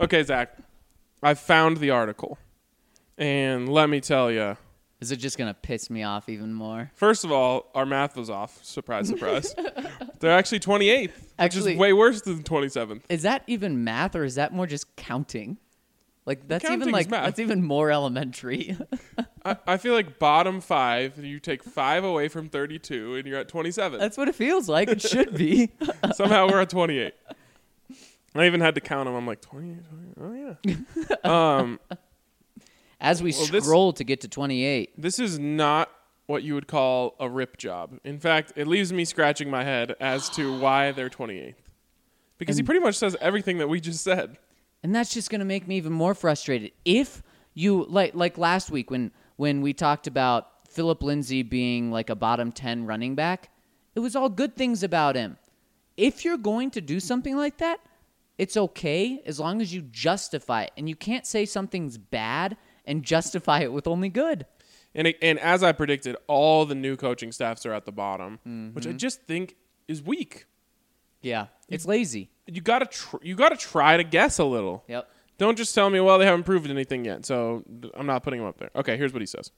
Okay, 0.00 0.22
Zach, 0.24 0.56
I 1.22 1.34
found 1.34 1.76
the 1.76 1.90
article, 1.90 2.38
and 3.18 3.68
let 3.68 3.88
me 3.88 4.00
tell 4.00 4.30
you. 4.32 4.56
Is 5.00 5.12
it 5.12 5.16
just 5.16 5.36
gonna 5.38 5.54
piss 5.54 5.90
me 5.90 6.02
off 6.02 6.28
even 6.28 6.52
more? 6.54 6.90
First 6.94 7.24
of 7.24 7.30
all, 7.30 7.70
our 7.74 7.84
math 7.86 8.16
was 8.16 8.30
off. 8.30 8.64
Surprise, 8.64 9.06
surprise. 9.08 9.54
They're 10.20 10.32
actually 10.32 10.60
28th, 10.60 11.02
which 11.02 11.12
Actually- 11.38 11.72
is 11.74 11.78
way 11.78 11.92
worse 11.92 12.22
than 12.22 12.42
27th. 12.42 13.02
Is 13.08 13.22
that 13.22 13.42
even 13.46 13.84
math 13.84 14.16
or 14.16 14.24
is 14.24 14.34
that 14.36 14.52
more 14.52 14.66
just 14.66 14.96
counting? 14.96 15.58
Like 16.24 16.46
that's 16.46 16.70
even 16.70 16.90
like 16.90 17.10
math. 17.10 17.24
that's 17.24 17.40
even 17.40 17.64
more 17.64 17.90
elementary. 17.90 18.76
I, 19.44 19.56
I 19.66 19.76
feel 19.76 19.92
like 19.92 20.20
bottom 20.20 20.60
five, 20.60 21.18
you 21.22 21.40
take 21.40 21.64
five 21.64 22.04
away 22.04 22.28
from 22.28 22.48
32, 22.48 23.16
and 23.16 23.26
you're 23.26 23.38
at 23.38 23.48
27. 23.48 23.98
that's 23.98 24.16
what 24.16 24.28
it 24.28 24.36
feels 24.36 24.68
like. 24.68 24.88
It 24.88 25.02
should 25.02 25.36
be. 25.36 25.70
Somehow 26.14 26.48
we're 26.48 26.60
at 26.60 26.70
28. 26.70 27.12
I 28.34 28.46
even 28.46 28.60
had 28.60 28.76
to 28.76 28.80
count 28.80 29.06
them. 29.06 29.14
I'm 29.14 29.26
like, 29.26 29.40
28, 29.40 29.78
28 30.16 30.56
oh, 30.64 31.16
yeah. 31.24 31.58
um, 31.58 31.80
As 33.00 33.22
we 33.22 33.32
Well, 33.32 33.46
this- 33.46 33.64
scroll 33.64 33.92
to 33.94 34.04
get 34.04 34.20
to 34.20 34.28
28, 34.28 34.92
this 34.96 35.18
is 35.18 35.38
not 35.40 35.90
what 36.26 36.44
you 36.44 36.54
would 36.54 36.68
call 36.68 37.16
a 37.18 37.28
rip 37.28 37.58
job. 37.58 37.98
In 38.04 38.20
fact, 38.20 38.52
it 38.54 38.68
leaves 38.68 38.92
me 38.92 39.04
scratching 39.04 39.50
my 39.50 39.64
head 39.64 39.96
as 40.00 40.30
to 40.30 40.56
why 40.58 40.92
they're 40.92 41.10
28th. 41.10 41.56
Because 42.38 42.56
he 42.56 42.62
pretty 42.62 42.80
much 42.80 42.96
says 42.96 43.16
everything 43.20 43.58
that 43.58 43.68
we 43.68 43.80
just 43.80 44.02
said. 44.02 44.38
And 44.82 44.94
that's 44.94 45.12
just 45.12 45.30
going 45.30 45.40
to 45.40 45.44
make 45.44 45.66
me 45.66 45.76
even 45.76 45.92
more 45.92 46.14
frustrated. 46.14 46.72
If 46.84 47.22
you 47.54 47.84
like 47.88 48.14
like 48.14 48.38
last 48.38 48.70
week 48.70 48.90
when 48.90 49.12
when 49.36 49.60
we 49.60 49.72
talked 49.72 50.06
about 50.06 50.48
Philip 50.68 51.02
Lindsay 51.02 51.42
being 51.42 51.90
like 51.90 52.10
a 52.10 52.14
bottom 52.14 52.52
10 52.52 52.86
running 52.86 53.14
back, 53.14 53.50
it 53.94 54.00
was 54.00 54.16
all 54.16 54.28
good 54.28 54.56
things 54.56 54.82
about 54.82 55.16
him. 55.16 55.38
If 55.96 56.24
you're 56.24 56.38
going 56.38 56.70
to 56.72 56.80
do 56.80 57.00
something 57.00 57.36
like 57.36 57.58
that, 57.58 57.80
it's 58.38 58.56
okay 58.56 59.22
as 59.26 59.38
long 59.38 59.60
as 59.60 59.74
you 59.74 59.82
justify 59.82 60.64
it. 60.64 60.72
And 60.76 60.88
you 60.88 60.96
can't 60.96 61.26
say 61.26 61.44
something's 61.44 61.98
bad 61.98 62.56
and 62.84 63.02
justify 63.02 63.60
it 63.60 63.72
with 63.72 63.86
only 63.86 64.08
good. 64.08 64.46
And 64.94 65.06
it, 65.06 65.18
and 65.22 65.38
as 65.38 65.62
I 65.62 65.72
predicted, 65.72 66.16
all 66.26 66.64
the 66.66 66.74
new 66.74 66.96
coaching 66.96 67.32
staffs 67.32 67.64
are 67.66 67.72
at 67.72 67.84
the 67.84 67.92
bottom, 67.92 68.40
which 68.74 68.86
I 68.86 68.90
mm-hmm. 68.90 68.98
just 68.98 69.22
think 69.22 69.56
is 69.88 70.02
weak. 70.02 70.46
Yeah. 71.22 71.46
It's 71.68 71.86
lazy. 71.86 72.30
You 72.46 72.60
gotta 72.60 72.86
tr- 72.86 73.16
you 73.22 73.34
gotta 73.34 73.56
try 73.56 73.96
to 73.96 74.04
guess 74.04 74.38
a 74.38 74.44
little. 74.44 74.84
Yep. 74.88 75.08
Don't 75.38 75.56
just 75.56 75.74
tell 75.74 75.88
me, 75.90 75.98
well, 76.00 76.18
they 76.18 76.26
haven't 76.26 76.44
proved 76.44 76.68
anything 76.70 77.04
yet, 77.04 77.24
so 77.24 77.64
I'm 77.94 78.06
not 78.06 78.22
putting 78.22 78.40
them 78.40 78.48
up 78.48 78.58
there. 78.58 78.70
Okay, 78.76 78.96
here's 78.96 79.12
what 79.12 79.22
he 79.22 79.26
says. 79.26 79.50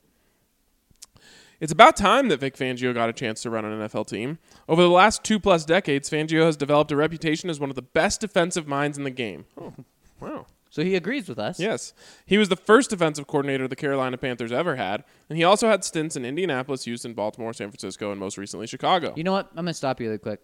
It's 1.61 1.73
about 1.73 1.97
time 1.97 2.29
that 2.29 2.41
Vic 2.41 2.57
Fangio 2.57 2.93
got 2.93 3.09
a 3.09 3.13
chance 3.13 3.43
to 3.43 3.51
run 3.51 3.65
an 3.65 3.81
NFL 3.81 4.07
team. 4.07 4.39
Over 4.69 4.83
the 4.83 4.89
last 4.89 5.25
two 5.25 5.39
plus 5.39 5.65
decades, 5.65 6.11
Fangio 6.11 6.45
has 6.45 6.57
developed 6.57 6.91
a 6.93 6.97
reputation 6.97 7.49
as 7.49 7.61
one 7.61 7.71
of 7.71 7.77
the 7.77 7.83
best 7.83 8.21
defensive 8.21 8.67
minds 8.67 8.99
in 8.99 9.05
the 9.05 9.11
game. 9.11 9.47
Oh, 9.59 9.73
wow. 10.21 10.47
So 10.71 10.83
he 10.83 10.97
agrees 10.97 11.29
with 11.29 11.39
us. 11.39 11.61
Yes. 11.61 11.95
He 12.27 12.37
was 12.37 12.49
the 12.49 12.57
first 12.57 12.91
defensive 12.91 13.27
coordinator 13.29 13.69
the 13.69 13.77
Carolina 13.77 14.19
Panthers 14.19 14.51
ever 14.53 14.75
had, 14.77 15.05
and 15.29 15.39
he 15.39 15.45
also 15.45 15.69
had 15.69 15.85
stints 15.85 16.17
in 16.17 16.25
Indianapolis, 16.25 16.85
Houston, 16.85 17.15
Baltimore, 17.15 17.53
San 17.53 17.71
Francisco, 17.71 18.11
and 18.11 18.19
most 18.19 18.37
recently 18.37 18.67
Chicago. 18.67 19.13
You 19.17 19.23
know 19.23 19.33
what? 19.33 19.49
I'm 19.51 19.65
going 19.65 19.67
to 19.67 19.75
stop 19.75 20.01
you 20.01 20.07
really 20.07 20.19
quick. 20.19 20.41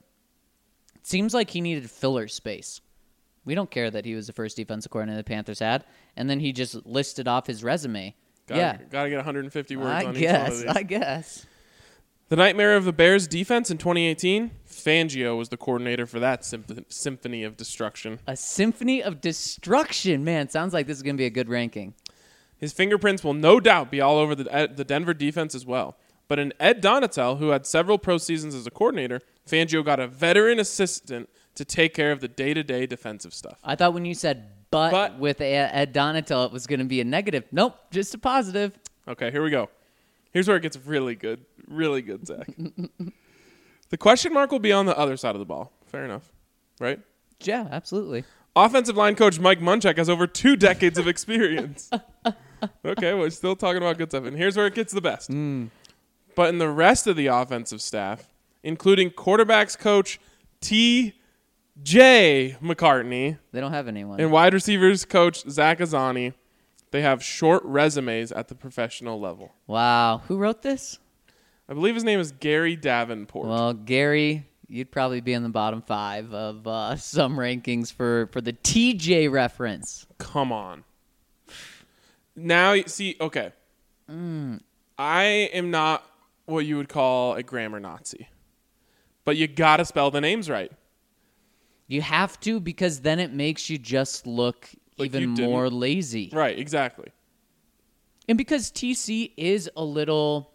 Seems 1.02 1.34
like 1.34 1.50
he 1.50 1.60
needed 1.60 1.90
filler 1.90 2.28
space. 2.28 2.80
We 3.44 3.54
don't 3.54 3.70
care 3.70 3.90
that 3.90 4.04
he 4.04 4.14
was 4.14 4.26
the 4.26 4.32
first 4.32 4.56
defensive 4.56 4.90
coordinator 4.90 5.18
the 5.18 5.24
Panthers 5.24 5.60
had, 5.60 5.84
and 6.16 6.28
then 6.28 6.40
he 6.40 6.52
just 6.52 6.84
listed 6.86 7.26
off 7.26 7.46
his 7.46 7.64
resume. 7.64 8.14
Gotta, 8.46 8.60
yeah. 8.60 8.76
Gotta 8.90 9.08
get 9.10 9.16
150 9.16 9.76
words 9.76 9.88
I 9.88 9.94
on 9.94 10.00
each 10.00 10.06
one 10.06 10.14
guess. 10.20 10.48
of 10.48 10.58
these. 10.58 10.76
I 10.76 10.82
guess. 10.82 11.46
The 12.28 12.36
nightmare 12.36 12.76
of 12.76 12.84
the 12.84 12.92
Bears 12.92 13.26
defense 13.26 13.72
in 13.72 13.78
2018, 13.78 14.52
Fangio 14.68 15.36
was 15.36 15.48
the 15.48 15.56
coordinator 15.56 16.06
for 16.06 16.20
that 16.20 16.44
symph- 16.44 16.84
symphony 16.88 17.42
of 17.42 17.56
destruction. 17.56 18.20
A 18.26 18.36
symphony 18.36 19.02
of 19.02 19.20
destruction. 19.20 20.22
Man, 20.22 20.48
sounds 20.48 20.72
like 20.72 20.86
this 20.86 20.96
is 20.96 21.02
going 21.02 21.16
to 21.16 21.20
be 21.20 21.26
a 21.26 21.30
good 21.30 21.48
ranking. 21.48 21.94
His 22.56 22.72
fingerprints 22.72 23.24
will 23.24 23.34
no 23.34 23.58
doubt 23.58 23.90
be 23.90 24.00
all 24.00 24.16
over 24.18 24.36
the, 24.36 24.70
the 24.72 24.84
Denver 24.84 25.12
defense 25.12 25.56
as 25.56 25.66
well. 25.66 25.96
But 26.28 26.38
in 26.38 26.52
Ed 26.60 26.80
Donatell, 26.80 27.38
who 27.38 27.48
had 27.48 27.66
several 27.66 27.98
pro 27.98 28.16
seasons 28.16 28.54
as 28.54 28.64
a 28.64 28.70
coordinator, 28.70 29.22
Fangio 29.50 29.84
got 29.84 30.00
a 30.00 30.06
veteran 30.06 30.58
assistant 30.58 31.28
to 31.54 31.64
take 31.64 31.94
care 31.94 32.12
of 32.12 32.20
the 32.20 32.28
day-to-day 32.28 32.86
defensive 32.86 33.34
stuff. 33.34 33.58
I 33.64 33.74
thought 33.74 33.92
when 33.94 34.04
you 34.04 34.14
said 34.14 34.50
but, 34.70 34.90
But- 34.92 35.18
with 35.18 35.40
Ed 35.40 35.70
Ed 35.72 35.94
Donatell, 35.94 36.46
it 36.46 36.52
was 36.52 36.66
going 36.66 36.78
to 36.78 36.84
be 36.86 37.00
a 37.00 37.04
negative. 37.04 37.44
Nope, 37.50 37.76
just 37.90 38.14
a 38.14 38.18
positive. 38.18 38.72
Okay, 39.08 39.30
here 39.30 39.42
we 39.42 39.50
go. 39.50 39.68
Here's 40.32 40.46
where 40.46 40.56
it 40.56 40.62
gets 40.62 40.76
really 40.76 41.16
good. 41.16 41.44
Really 41.66 42.02
good, 42.02 42.26
Zach. 42.26 42.48
the 43.90 43.96
question 43.96 44.32
mark 44.32 44.52
will 44.52 44.60
be 44.60 44.72
on 44.72 44.86
the 44.86 44.96
other 44.96 45.16
side 45.16 45.34
of 45.34 45.40
the 45.40 45.44
ball. 45.44 45.72
Fair 45.86 46.04
enough. 46.04 46.32
Right? 46.78 47.00
Yeah, 47.40 47.66
absolutely. 47.70 48.24
Offensive 48.54 48.96
line 48.96 49.16
coach 49.16 49.40
Mike 49.40 49.60
Munchak 49.60 49.96
has 49.96 50.08
over 50.08 50.26
two 50.26 50.54
decades 50.56 50.98
of 50.98 51.08
experience. 51.08 51.90
okay, 52.84 53.14
we're 53.14 53.30
still 53.30 53.56
talking 53.56 53.78
about 53.78 53.98
good 53.98 54.10
stuff. 54.10 54.24
And 54.24 54.36
here's 54.36 54.56
where 54.56 54.66
it 54.66 54.74
gets 54.74 54.92
the 54.92 55.00
best. 55.00 55.28
Hmm. 55.28 55.66
But 56.36 56.50
in 56.50 56.58
the 56.58 56.68
rest 56.68 57.06
of 57.06 57.16
the 57.16 57.26
offensive 57.26 57.82
staff, 57.82 58.29
including 58.62 59.10
quarterbacks 59.10 59.78
coach 59.78 60.18
T.J. 60.60 62.56
McCartney 62.62 63.38
They 63.52 63.60
don't 63.60 63.72
have 63.72 63.88
anyone. 63.88 64.20
and 64.20 64.30
wide 64.30 64.52
receivers 64.54 65.04
coach 65.04 65.42
Zach 65.48 65.78
Azzanni, 65.78 66.34
they 66.90 67.02
have 67.02 67.22
short 67.22 67.62
resumes 67.64 68.32
at 68.32 68.48
the 68.48 68.54
professional 68.54 69.20
level. 69.20 69.54
wow. 69.66 70.22
Who 70.28 70.36
wrote 70.38 70.62
this? 70.62 70.98
I 71.68 71.74
believe 71.74 71.94
his 71.94 72.02
name 72.04 72.18
is 72.18 72.32
Gary 72.32 72.74
Davenport. 72.76 73.46
Well, 73.46 73.72
Gary, 73.74 74.44
you'd 74.66 74.90
probably 74.90 75.20
be 75.20 75.32
in 75.32 75.44
the 75.44 75.48
bottom 75.48 75.82
five 75.82 76.34
of 76.34 76.66
uh, 76.66 76.96
some 77.14 77.36
rankings 77.36 77.92
for, 77.92 78.28
for 78.32 78.40
the 78.40 78.52
TJ 78.52 79.30
reference. 79.30 80.06
Come 80.18 80.50
on. 80.52 80.82
Now, 82.34 82.72
you 82.72 82.84
see, 82.86 83.16
okay. 83.20 83.52
I 84.98 85.22
am 85.52 85.70
not 85.70 86.04
what 86.46 86.66
you 86.66 86.76
would 86.76 86.88
call 86.88 87.34
a 87.34 87.42
grammar 87.44 87.78
Nazi, 87.78 88.28
but 89.30 89.36
you 89.36 89.46
got 89.46 89.76
to 89.76 89.84
spell 89.84 90.10
the 90.10 90.20
names 90.20 90.50
right. 90.50 90.72
You 91.86 92.02
have 92.02 92.40
to 92.40 92.58
because 92.58 93.00
then 93.02 93.20
it 93.20 93.32
makes 93.32 93.70
you 93.70 93.78
just 93.78 94.26
look 94.26 94.68
Like 94.98 95.14
even 95.14 95.30
more 95.30 95.70
lazy. 95.70 96.30
Right, 96.32 96.58
exactly. 96.58 97.10
And 98.28 98.36
because 98.36 98.72
TC 98.72 99.32
is 99.36 99.70
a 99.76 99.84
little 99.84 100.50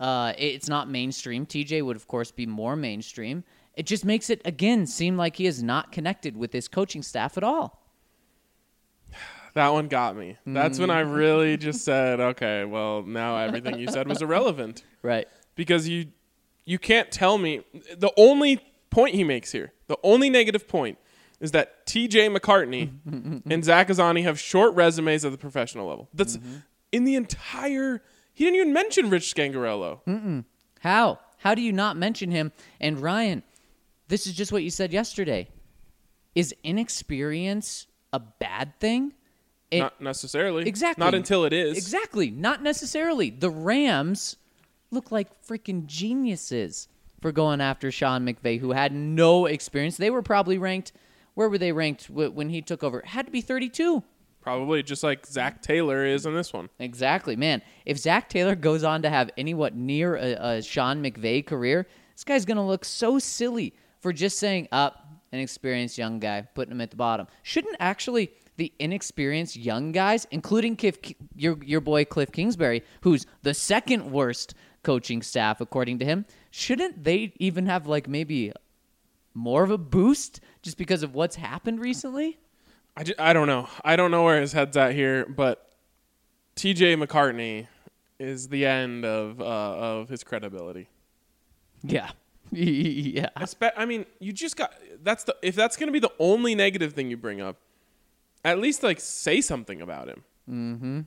Uh, 0.00 0.32
it's 0.38 0.68
not 0.68 0.88
mainstream. 0.90 1.44
TJ 1.46 1.82
would, 1.84 1.96
of 1.96 2.08
course, 2.08 2.30
be 2.32 2.46
more 2.46 2.76
mainstream. 2.76 3.44
It 3.76 3.84
just 3.86 4.04
makes 4.06 4.30
it 4.30 4.40
again 4.46 4.86
seem 4.86 5.16
like 5.18 5.36
he 5.36 5.46
is 5.46 5.62
not 5.62 5.92
connected 5.92 6.34
with 6.36 6.52
his 6.52 6.66
coaching 6.66 7.02
staff 7.02 7.36
at 7.36 7.44
all. 7.44 7.80
That 9.54 9.68
one 9.68 9.86
got 9.88 10.16
me. 10.16 10.36
That's 10.46 10.78
when 10.80 10.90
I 10.90 11.00
really 11.00 11.56
just 11.58 11.84
said, 11.84 12.18
okay, 12.20 12.64
well, 12.64 13.02
now 13.02 13.36
everything 13.36 13.78
you 13.78 13.86
said 13.86 14.08
was 14.08 14.20
irrelevant 14.22 14.82
Right. 15.02 15.28
because 15.54 15.88
you 15.88 16.06
you 16.64 16.78
can't 16.78 17.10
tell 17.10 17.38
me 17.38 17.62
the 17.96 18.12
only 18.16 18.60
point 18.90 19.14
he 19.14 19.24
makes 19.24 19.52
here, 19.52 19.72
the 19.86 19.98
only 20.02 20.30
negative 20.30 20.66
point 20.68 20.98
is 21.40 21.52
that 21.52 21.86
T.J. 21.86 22.28
McCartney 22.28 22.90
and 23.50 23.64
Zach 23.64 23.88
Azzanni 23.88 24.22
have 24.22 24.40
short 24.40 24.74
resumes 24.74 25.24
at 25.24 25.32
the 25.32 25.38
professional 25.38 25.86
level. 25.88 26.08
That's 26.14 26.36
mm-hmm. 26.36 26.56
in 26.92 27.04
the 27.04 27.16
entire. 27.16 28.02
He 28.32 28.44
didn't 28.44 28.56
even 28.60 28.72
mention 28.72 29.10
Rich 29.10 29.34
Scangarello. 29.34 30.44
How? 30.80 31.18
How 31.38 31.54
do 31.54 31.62
you 31.62 31.72
not 31.72 31.96
mention 31.96 32.30
him? 32.30 32.52
And 32.80 32.98
Ryan, 32.98 33.42
this 34.08 34.26
is 34.26 34.34
just 34.34 34.52
what 34.52 34.62
you 34.62 34.70
said 34.70 34.92
yesterday. 34.92 35.48
Is 36.34 36.54
inexperience 36.64 37.86
a 38.12 38.20
bad 38.20 38.80
thing? 38.80 39.12
It- 39.70 39.80
Not 39.80 40.00
necessarily. 40.00 40.66
Exactly. 40.66 41.04
Not 41.04 41.14
until 41.14 41.44
it 41.44 41.52
is. 41.52 41.76
Exactly. 41.76 42.30
Not 42.30 42.62
necessarily. 42.62 43.30
The 43.30 43.50
Rams 43.50 44.36
look 44.94 45.12
like 45.12 45.28
freaking 45.46 45.86
geniuses 45.86 46.88
for 47.20 47.32
going 47.32 47.60
after 47.60 47.90
Sean 47.90 48.26
McVay, 48.26 48.60
who 48.60 48.72
had 48.72 48.92
no 48.92 49.46
experience. 49.46 49.96
They 49.96 50.10
were 50.10 50.22
probably 50.22 50.58
ranked. 50.58 50.92
Where 51.34 51.48
were 51.48 51.58
they 51.58 51.72
ranked 51.72 52.08
when 52.08 52.48
he 52.48 52.62
took 52.62 52.84
over? 52.84 53.00
It 53.00 53.06
had 53.06 53.26
to 53.26 53.32
be 53.32 53.40
32. 53.40 54.02
Probably 54.40 54.82
just 54.82 55.02
like 55.02 55.26
Zac 55.26 55.62
Taylor 55.62 56.04
is 56.04 56.26
in 56.26 56.34
this 56.34 56.52
one. 56.52 56.68
Exactly, 56.78 57.34
man. 57.34 57.62
If 57.86 57.96
Zac 57.96 58.28
Taylor 58.28 58.54
goes 58.54 58.84
on 58.84 59.00
to 59.02 59.08
have 59.08 59.30
any 59.38 59.54
what 59.54 59.74
near 59.74 60.16
a, 60.16 60.56
a 60.56 60.62
Sean 60.62 61.02
McVay 61.02 61.44
career, 61.44 61.86
this 62.14 62.24
guy's 62.24 62.44
gonna 62.44 62.66
look 62.66 62.84
so 62.84 63.18
silly 63.18 63.72
for 64.00 64.12
just 64.12 64.38
saying 64.38 64.68
up 64.70 65.08
an 65.32 65.40
experienced 65.40 65.96
young 65.96 66.20
guy, 66.20 66.42
putting 66.54 66.72
him 66.72 66.82
at 66.82 66.90
the 66.90 66.96
bottom. 66.96 67.26
Shouldn't 67.42 67.76
actually 67.80 68.32
the 68.56 68.70
inexperienced 68.78 69.56
young 69.56 69.92
guys, 69.92 70.26
including 70.30 70.76
Cliff, 70.76 70.98
your 71.34 71.56
your 71.64 71.80
boy 71.80 72.04
Cliff 72.04 72.30
Kingsbury, 72.30 72.82
who's 73.00 73.26
the 73.42 73.54
second 73.54 74.12
worst 74.12 74.54
coaching 74.84 75.22
staff 75.22 75.60
according 75.60 75.98
to 75.98 76.04
him, 76.04 76.26
shouldn't 76.50 77.02
they 77.02 77.32
even 77.38 77.66
have 77.66 77.86
like 77.86 78.08
maybe 78.08 78.52
more 79.34 79.64
of 79.64 79.70
a 79.70 79.78
boost 79.78 80.40
just 80.62 80.78
because 80.78 81.02
of 81.02 81.14
what's 81.14 81.36
happened 81.36 81.80
recently? 81.80 82.38
I, 82.96 83.02
ju- 83.02 83.14
I 83.18 83.32
don't 83.32 83.48
know. 83.48 83.68
I 83.84 83.96
don't 83.96 84.10
know 84.12 84.22
where 84.22 84.40
his 84.40 84.52
head's 84.52 84.76
at 84.76 84.94
here, 84.94 85.26
but 85.26 85.72
T.J. 86.54 86.96
McCartney 86.96 87.66
is 88.20 88.48
the 88.48 88.64
end 88.66 89.04
of 89.04 89.40
uh, 89.40 89.44
of 89.44 90.08
his 90.08 90.22
credibility. 90.22 90.88
Yeah, 91.82 92.10
yeah. 92.52 93.30
I 93.76 93.84
mean, 93.84 94.06
you 94.20 94.32
just 94.32 94.56
got 94.56 94.72
that's 95.02 95.24
the 95.24 95.36
if 95.42 95.56
that's 95.56 95.76
going 95.76 95.88
to 95.88 95.92
be 95.92 95.98
the 95.98 96.12
only 96.18 96.54
negative 96.54 96.92
thing 96.92 97.10
you 97.10 97.16
bring 97.16 97.40
up, 97.40 97.56
at 98.44 98.60
least 98.60 98.82
like 98.82 99.00
say 99.00 99.40
something 99.40 99.82
about 99.82 100.08
him. 100.08 100.24
Mm-hmm. 100.48 101.00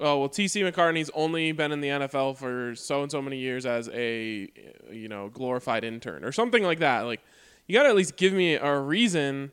Oh 0.00 0.18
well, 0.18 0.28
T.C. 0.30 0.62
McCartney's 0.62 1.10
only 1.14 1.52
been 1.52 1.72
in 1.72 1.80
the 1.80 1.88
NFL 1.88 2.38
for 2.38 2.74
so 2.74 3.02
and 3.02 3.10
so 3.10 3.20
many 3.20 3.36
years 3.36 3.66
as 3.66 3.88
a 3.92 4.48
you 4.90 5.08
know 5.08 5.28
glorified 5.28 5.84
intern 5.84 6.24
or 6.24 6.32
something 6.32 6.62
like 6.62 6.78
that. 6.78 7.02
Like 7.02 7.20
you 7.66 7.74
got 7.74 7.82
to 7.82 7.90
at 7.90 7.94
least 7.94 8.16
give 8.16 8.32
me 8.32 8.54
a 8.54 8.78
reason 8.78 9.52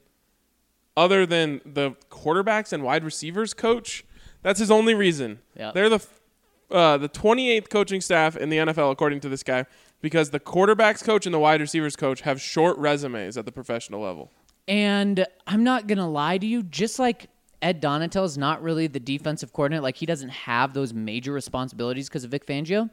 other 0.95 1.25
than 1.25 1.62
the 1.65 1.91
quarterbacks 2.10 2.71
and 2.71 2.81
wide 2.83 3.03
receivers 3.03 3.53
coach. 3.53 4.05
That's 4.41 4.60
his 4.60 4.71
only 4.71 4.95
reason. 4.95 5.39
Yep. 5.57 5.73
They're 5.73 5.89
the 5.89 6.05
uh, 6.71 6.97
the 6.97 7.10
28th 7.10 7.69
coaching 7.69 8.01
staff 8.01 8.36
in 8.36 8.49
the 8.49 8.57
NFL 8.57 8.91
according 8.91 9.19
to 9.21 9.29
this 9.29 9.43
guy 9.43 9.65
because 10.01 10.29
the 10.31 10.39
quarterbacks 10.39 11.03
coach 11.03 11.25
and 11.25 11.33
the 11.33 11.39
wide 11.39 11.62
receivers 11.62 11.95
coach 11.95 12.21
have 12.21 12.41
short 12.41 12.77
resumes 12.77 13.38
at 13.38 13.45
the 13.45 13.51
professional 13.51 14.01
level. 14.01 14.31
And 14.67 15.25
I'm 15.45 15.63
not 15.63 15.88
gonna 15.88 16.10
lie 16.10 16.38
to 16.38 16.45
you, 16.45 16.63
just 16.63 16.99
like 16.99 17.27
Ed 17.62 17.82
Donatell 17.82 18.26
is 18.26 18.38
not 18.38 18.62
really 18.62 18.88
the 18.88 19.00
defensive 19.00 19.52
coordinator, 19.52 19.82
like 19.82 19.98
he 19.98 20.06
doesn't 20.06 20.30
have 20.30 20.74
those 20.74 20.93
major 20.93 21.32
responsibilities 21.32 22.08
because 22.08 22.24
of 22.24 22.32
Vic 22.32 22.46
Fangio. 22.46 22.89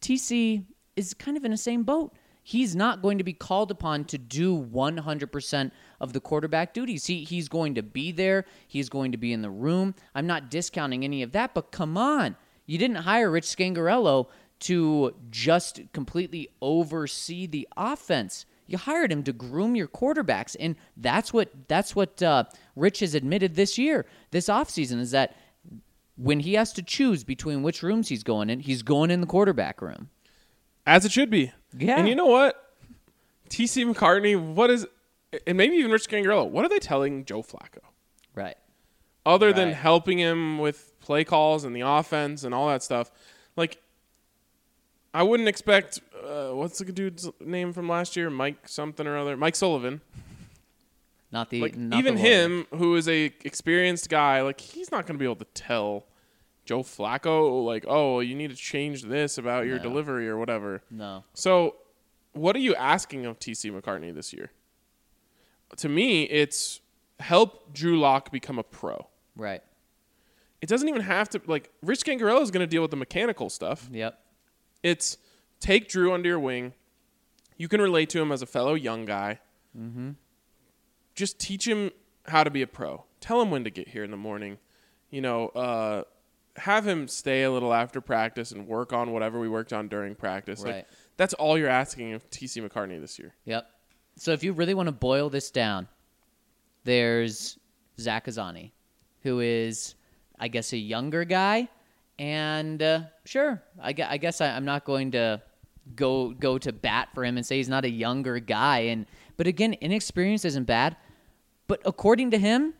TC 0.00 0.64
is 0.96 1.14
kind 1.14 1.36
of 1.36 1.44
in 1.44 1.50
the 1.50 1.56
same 1.56 1.82
boat. 1.82 2.14
He's 2.42 2.76
not 2.76 3.00
going 3.00 3.18
to 3.18 3.24
be 3.24 3.32
called 3.32 3.70
upon 3.70 4.04
to 4.06 4.18
do 4.18 4.54
100% 4.54 5.70
of 6.00 6.12
the 6.12 6.20
quarterback 6.20 6.74
duties. 6.74 7.06
He, 7.06 7.24
he's 7.24 7.48
going 7.48 7.74
to 7.76 7.82
be 7.82 8.12
there. 8.12 8.44
He's 8.68 8.90
going 8.90 9.12
to 9.12 9.18
be 9.18 9.32
in 9.32 9.40
the 9.40 9.50
room. 9.50 9.94
I'm 10.14 10.26
not 10.26 10.50
discounting 10.50 11.04
any 11.04 11.22
of 11.22 11.32
that, 11.32 11.54
but 11.54 11.72
come 11.72 11.96
on. 11.96 12.36
You 12.66 12.76
didn't 12.76 12.96
hire 12.96 13.30
Rich 13.30 13.46
Scangarello 13.46 14.28
to 14.60 15.14
just 15.30 15.80
completely 15.92 16.48
oversee 16.60 17.46
the 17.46 17.66
offense. 17.76 18.44
You 18.66 18.78
hired 18.78 19.12
him 19.12 19.22
to 19.24 19.32
groom 19.32 19.76
your 19.76 19.88
quarterbacks, 19.88 20.56
and 20.58 20.76
that's 20.96 21.32
what 21.32 21.50
that's 21.68 21.94
what 21.94 22.22
uh, 22.22 22.44
Rich 22.76 23.00
has 23.00 23.14
admitted 23.14 23.56
this 23.56 23.76
year, 23.76 24.06
this 24.30 24.48
offseason, 24.48 25.00
is 25.00 25.10
that 25.10 25.36
when 26.16 26.40
he 26.40 26.54
has 26.54 26.72
to 26.74 26.82
choose 26.82 27.24
between 27.24 27.62
which 27.62 27.82
rooms 27.82 28.08
he's 28.08 28.22
going 28.22 28.48
in, 28.48 28.60
he's 28.60 28.82
going 28.82 29.10
in 29.10 29.20
the 29.20 29.26
quarterback 29.26 29.82
room. 29.82 30.08
As 30.86 31.04
it 31.04 31.12
should 31.12 31.30
be. 31.30 31.52
Yeah. 31.76 31.98
And 31.98 32.08
you 32.08 32.14
know 32.14 32.26
what? 32.26 32.72
TC 33.50 33.92
McCartney, 33.92 34.38
what 34.38 34.70
is 34.70 34.86
and 35.46 35.56
maybe 35.56 35.76
even 35.76 35.90
Rich 35.90 36.08
Scangarello, 36.08 36.48
what 36.48 36.64
are 36.64 36.68
they 36.68 36.78
telling 36.78 37.24
Joe 37.24 37.42
Flacco? 37.42 37.80
Right. 38.34 38.56
Other 39.26 39.52
than 39.52 39.72
helping 39.72 40.18
him 40.18 40.58
with 40.58 40.92
play 41.00 41.24
calls 41.24 41.64
and 41.64 41.74
the 41.74 41.80
offense 41.80 42.44
and 42.44 42.54
all 42.54 42.68
that 42.68 42.82
stuff. 42.82 43.10
Like 43.56 43.80
I 45.12 45.22
wouldn't 45.22 45.48
expect 45.48 46.00
uh, 46.24 46.54
what's 46.54 46.78
the 46.78 46.84
dude's 46.92 47.28
name 47.40 47.72
from 47.72 47.88
last 47.88 48.16
year? 48.16 48.30
Mike 48.30 48.68
something 48.68 49.06
or 49.06 49.16
other. 49.16 49.36
Mike 49.36 49.56
Sullivan. 49.56 50.00
Not 51.30 51.50
the 51.50 51.60
Like 51.60 51.76
not 51.76 51.98
even 51.98 52.14
the 52.14 52.20
him, 52.20 52.66
who 52.76 52.94
is 52.96 53.08
a 53.08 53.26
experienced 53.44 54.08
guy, 54.08 54.42
like 54.42 54.60
he's 54.60 54.90
not 54.92 55.06
going 55.06 55.16
to 55.16 55.18
be 55.18 55.24
able 55.24 55.36
to 55.36 55.46
tell 55.46 56.06
Joe 56.64 56.82
Flacco, 56.82 57.64
like, 57.64 57.84
oh, 57.88 58.20
you 58.20 58.34
need 58.34 58.50
to 58.50 58.56
change 58.56 59.02
this 59.02 59.36
about 59.36 59.66
your 59.66 59.76
No. 59.78 59.82
delivery 59.82 60.28
or 60.28 60.38
whatever. 60.38 60.82
No. 60.90 61.24
So, 61.34 61.76
what 62.32 62.56
are 62.56 62.60
you 62.60 62.74
asking 62.76 63.26
of 63.26 63.38
TC 63.38 63.70
McCartney 63.70 64.14
this 64.14 64.32
year? 64.32 64.50
To 65.76 65.88
me, 65.88 66.22
it's 66.24 66.80
help 67.20 67.72
Drew 67.74 67.98
Lock 67.98 68.30
become 68.32 68.58
a 68.58 68.62
pro. 68.62 69.08
Right. 69.36 69.62
It 70.62 70.68
doesn't 70.68 70.88
even 70.88 71.02
have 71.02 71.28
to 71.30 71.40
like 71.46 71.70
Rich 71.82 72.04
Scangarello 72.04 72.40
is 72.42 72.50
going 72.50 72.62
to 72.62 72.66
deal 72.70 72.80
with 72.82 72.90
the 72.92 72.96
mechanical 72.96 73.50
stuff. 73.50 73.88
Yep. 73.92 74.18
It's 74.82 75.18
take 75.64 75.88
Drew 75.88 76.12
under 76.12 76.28
your 76.28 76.38
wing. 76.38 76.74
You 77.56 77.68
can 77.68 77.80
relate 77.80 78.10
to 78.10 78.20
him 78.20 78.30
as 78.32 78.42
a 78.42 78.46
fellow 78.46 78.74
young 78.74 79.04
guy. 79.06 79.40
Mm-hmm. 79.78 80.10
Just 81.14 81.38
teach 81.38 81.66
him 81.66 81.90
how 82.26 82.44
to 82.44 82.50
be 82.50 82.62
a 82.62 82.66
pro. 82.66 83.04
Tell 83.20 83.40
him 83.40 83.50
when 83.50 83.64
to 83.64 83.70
get 83.70 83.88
here 83.88 84.04
in 84.04 84.10
the 84.10 84.16
morning. 84.16 84.58
You 85.10 85.20
know, 85.22 85.48
uh, 85.48 86.02
have 86.56 86.86
him 86.86 87.08
stay 87.08 87.44
a 87.44 87.50
little 87.50 87.72
after 87.72 88.00
practice 88.00 88.50
and 88.52 88.66
work 88.66 88.92
on 88.92 89.12
whatever 89.12 89.40
we 89.40 89.48
worked 89.48 89.72
on 89.72 89.88
during 89.88 90.14
practice. 90.14 90.62
Like 90.62 90.74
Right. 90.74 90.86
that's 91.16 91.34
all 91.34 91.56
you're 91.56 91.68
asking 91.68 92.12
of 92.12 92.28
TC 92.30 92.60
McCartney 92.68 93.00
this 93.00 93.18
year. 93.18 93.34
Yep. 93.44 93.66
So 94.16 94.32
if 94.32 94.44
you 94.44 94.52
really 94.52 94.74
want 94.74 94.88
to 94.88 94.92
boil 94.92 95.30
this 95.30 95.50
down, 95.50 95.88
there's 96.84 97.58
Zach 97.98 98.26
Azzanni, 98.26 98.72
who 99.22 99.40
is, 99.40 99.94
I 100.38 100.48
guess, 100.48 100.72
a 100.72 100.76
younger 100.76 101.24
guy, 101.24 101.68
and 102.18 102.82
uh, 102.82 103.00
sure, 103.24 103.62
I, 103.80 103.92
gue- 103.92 104.06
I 104.08 104.18
guess 104.18 104.40
I, 104.40 104.48
I'm 104.54 104.64
not 104.64 104.84
going 104.84 105.12
to 105.12 105.42
go 105.96 106.30
go 106.30 106.58
to 106.58 106.72
bat 106.72 107.08
for 107.14 107.24
him 107.24 107.36
and 107.36 107.46
say 107.46 107.58
he's 107.58 107.68
not 107.68 107.84
a 107.84 107.90
younger 107.90 108.38
guy, 108.38 108.80
and 108.80 109.06
but 109.36 109.46
again, 109.46 109.74
inexperience 109.74 110.44
isn't 110.44 110.64
bad, 110.64 110.96
but 111.66 111.80
according 111.84 112.30
to 112.32 112.38
him, 112.38 112.74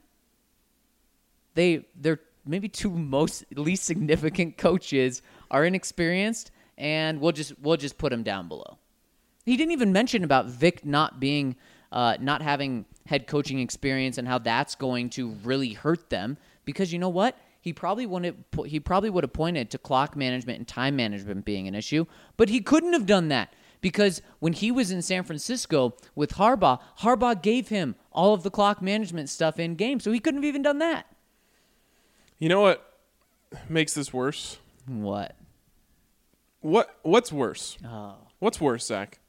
they 1.55 1.87
they're 1.95 2.21
maybe 2.47 2.69
two 2.69 2.90
most 2.90 3.45
least 3.55 3.85
significant 3.85 4.57
coaches 4.59 5.23
are 5.51 5.64
inexperienced, 5.64 6.51
and 6.77 7.21
we'll 7.21 7.33
just 7.33 7.59
we'll 7.61 7.77
just 7.77 7.99
put 7.99 8.12
him 8.12 8.23
down 8.23 8.49
below. 8.49 8.79
He 9.45 9.57
didn't 9.57 9.73
even 9.73 9.93
mention 9.93 10.25
about 10.25 10.47
Vic 10.47 10.85
not 10.87 11.21
being, 11.21 11.57
uh, 11.93 12.17
not 12.19 12.40
having 12.40 12.87
head 13.07 13.27
coaching 13.27 13.59
experience 13.59 14.17
and 14.17 14.27
how 14.27 14.38
that's 14.38 14.75
going 14.75 15.11
to 15.11 15.31
really 15.45 15.75
hurt 15.75 16.09
them. 16.09 16.38
Because 16.64 16.93
you 16.93 16.99
know 16.99 17.11
what? 17.11 17.37
He 17.64 17.72
probably 17.72 18.05
wanted, 18.05 18.44
he 18.66 18.79
probably 18.79 19.09
would 19.09 19.24
have 19.24 19.33
pointed 19.33 19.70
to 19.70 19.79
clock 19.79 20.16
management 20.16 20.59
and 20.59 20.68
time 20.68 20.96
management 20.96 21.46
being 21.46 21.66
an 21.66 21.74
issue, 21.74 22.05
but 22.37 22.50
he 22.50 22.61
couldn't 22.61 22.92
have 22.92 23.07
done 23.07 23.29
that 23.29 23.55
because 23.81 24.20
when 24.38 24.53
he 24.53 24.70
was 24.70 24.90
in 24.90 25.00
San 25.00 25.24
Francisco 25.24 25.94
with 26.14 26.33
Harbaugh, 26.35 26.79
Harbaugh 26.98 27.40
gave 27.40 27.68
him 27.68 27.94
all 28.12 28.35
of 28.35 28.42
the 28.42 28.50
clock 28.50 28.83
management 28.83 29.31
stuff 29.31 29.59
in 29.59 29.77
game, 29.77 29.98
so 29.98 30.12
he 30.12 30.20
couldn't 30.20 30.42
have 30.42 30.48
even 30.48 30.61
done 30.61 30.77
that. 30.81 31.07
You 32.38 32.50
know 32.50 32.61
what 32.61 32.98
makes 33.66 33.94
this 33.94 34.12
worse? 34.12 34.59
What? 34.87 35.35
What 36.61 36.98
What's 37.00 37.33
worse? 37.33 37.79
Oh. 37.83 38.16
What's 38.40 38.61
worse, 38.61 38.85
Zach? 38.85 39.20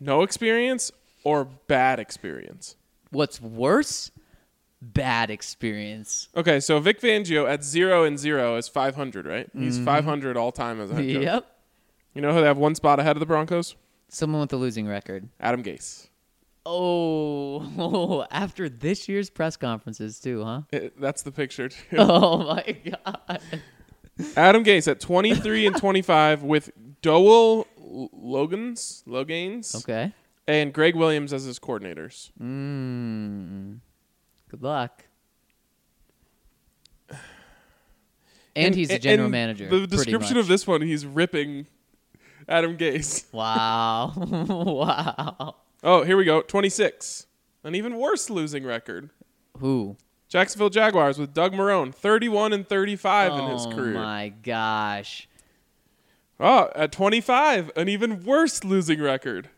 No 0.00 0.22
experience 0.22 0.90
or 1.22 1.44
bad 1.44 2.00
experience? 2.00 2.74
What's 3.10 3.40
worse? 3.40 4.10
Bad 4.82 5.30
experience. 5.30 6.28
Okay, 6.36 6.60
so 6.60 6.78
Vic 6.80 7.00
Fangio 7.00 7.48
at 7.48 7.64
zero 7.64 8.04
and 8.04 8.18
zero 8.18 8.56
is 8.56 8.68
500, 8.68 9.26
right? 9.26 9.48
He's 9.54 9.78
500 9.78 10.36
all 10.36 10.52
time 10.52 10.80
as 10.80 10.90
a 10.90 10.94
head 10.94 11.14
coach. 11.14 11.22
Yep. 11.22 11.46
You 12.14 12.22
know 12.22 12.32
who 12.34 12.40
they 12.40 12.46
have 12.46 12.58
one 12.58 12.74
spot 12.74 12.98
ahead 13.00 13.16
of 13.16 13.20
the 13.20 13.26
Broncos? 13.26 13.74
Someone 14.08 14.40
with 14.42 14.52
a 14.52 14.56
losing 14.56 14.86
record. 14.86 15.28
Adam 15.40 15.62
Gase. 15.62 16.08
Oh, 16.66 18.26
after 18.30 18.68
this 18.68 19.08
year's 19.08 19.30
press 19.30 19.56
conferences 19.56 20.20
too, 20.20 20.44
huh? 20.44 20.62
It- 20.72 21.00
that's 21.00 21.22
the 21.22 21.32
picture. 21.32 21.68
Too. 21.70 21.78
Oh 21.98 22.38
my 22.38 22.76
god. 22.84 23.40
Adam 24.36 24.64
Gase 24.64 24.88
at 24.88 25.00
23 25.00 25.66
and 25.66 25.76
25 25.76 26.42
with 26.42 26.70
Dowell 27.02 27.66
L- 27.78 28.10
Logans, 28.12 29.04
Loganes, 29.06 29.74
Okay. 29.76 30.12
and 30.48 30.72
Gregg 30.72 30.96
Williams 30.96 31.32
as 31.32 31.44
his 31.44 31.58
coordinators. 31.58 32.30
Mm. 32.40 33.80
Good 34.56 34.62
luck. 34.62 35.04
And, 38.54 38.74
he's 38.74 38.90
a 38.90 38.98
general 38.98 39.26
and 39.26 39.32
manager. 39.32 39.68
The 39.68 39.86
description 39.86 40.38
of 40.38 40.48
this 40.48 40.66
one, 40.66 40.80
he's 40.80 41.04
ripping 41.04 41.66
Adam 42.48 42.78
Gase. 42.78 43.26
Wow. 43.32 44.14
wow. 44.16 45.56
Oh, 45.82 46.04
here 46.04 46.16
we 46.16 46.24
go. 46.24 46.40
26. 46.40 47.26
An 47.64 47.74
even 47.74 47.98
worse 47.98 48.30
losing 48.30 48.64
record. 48.64 49.10
Who? 49.58 49.98
Jacksonville 50.28 50.70
Jaguars 50.70 51.18
with 51.18 51.34
Doug 51.34 51.52
Marrone, 51.52 51.94
31 51.94 52.54
and 52.54 52.66
35 52.66 53.32
in 53.32 53.50
his 53.50 53.66
career. 53.66 53.72
oh 53.72 53.76
career. 53.76 53.94
my 53.94 54.32
gosh. 54.42 55.28
Oh, 56.40 56.70
at 56.74 56.92
25, 56.92 57.72
an 57.76 57.90
even 57.90 58.24
worse 58.24 58.64
losing 58.64 59.02
record. 59.02 59.50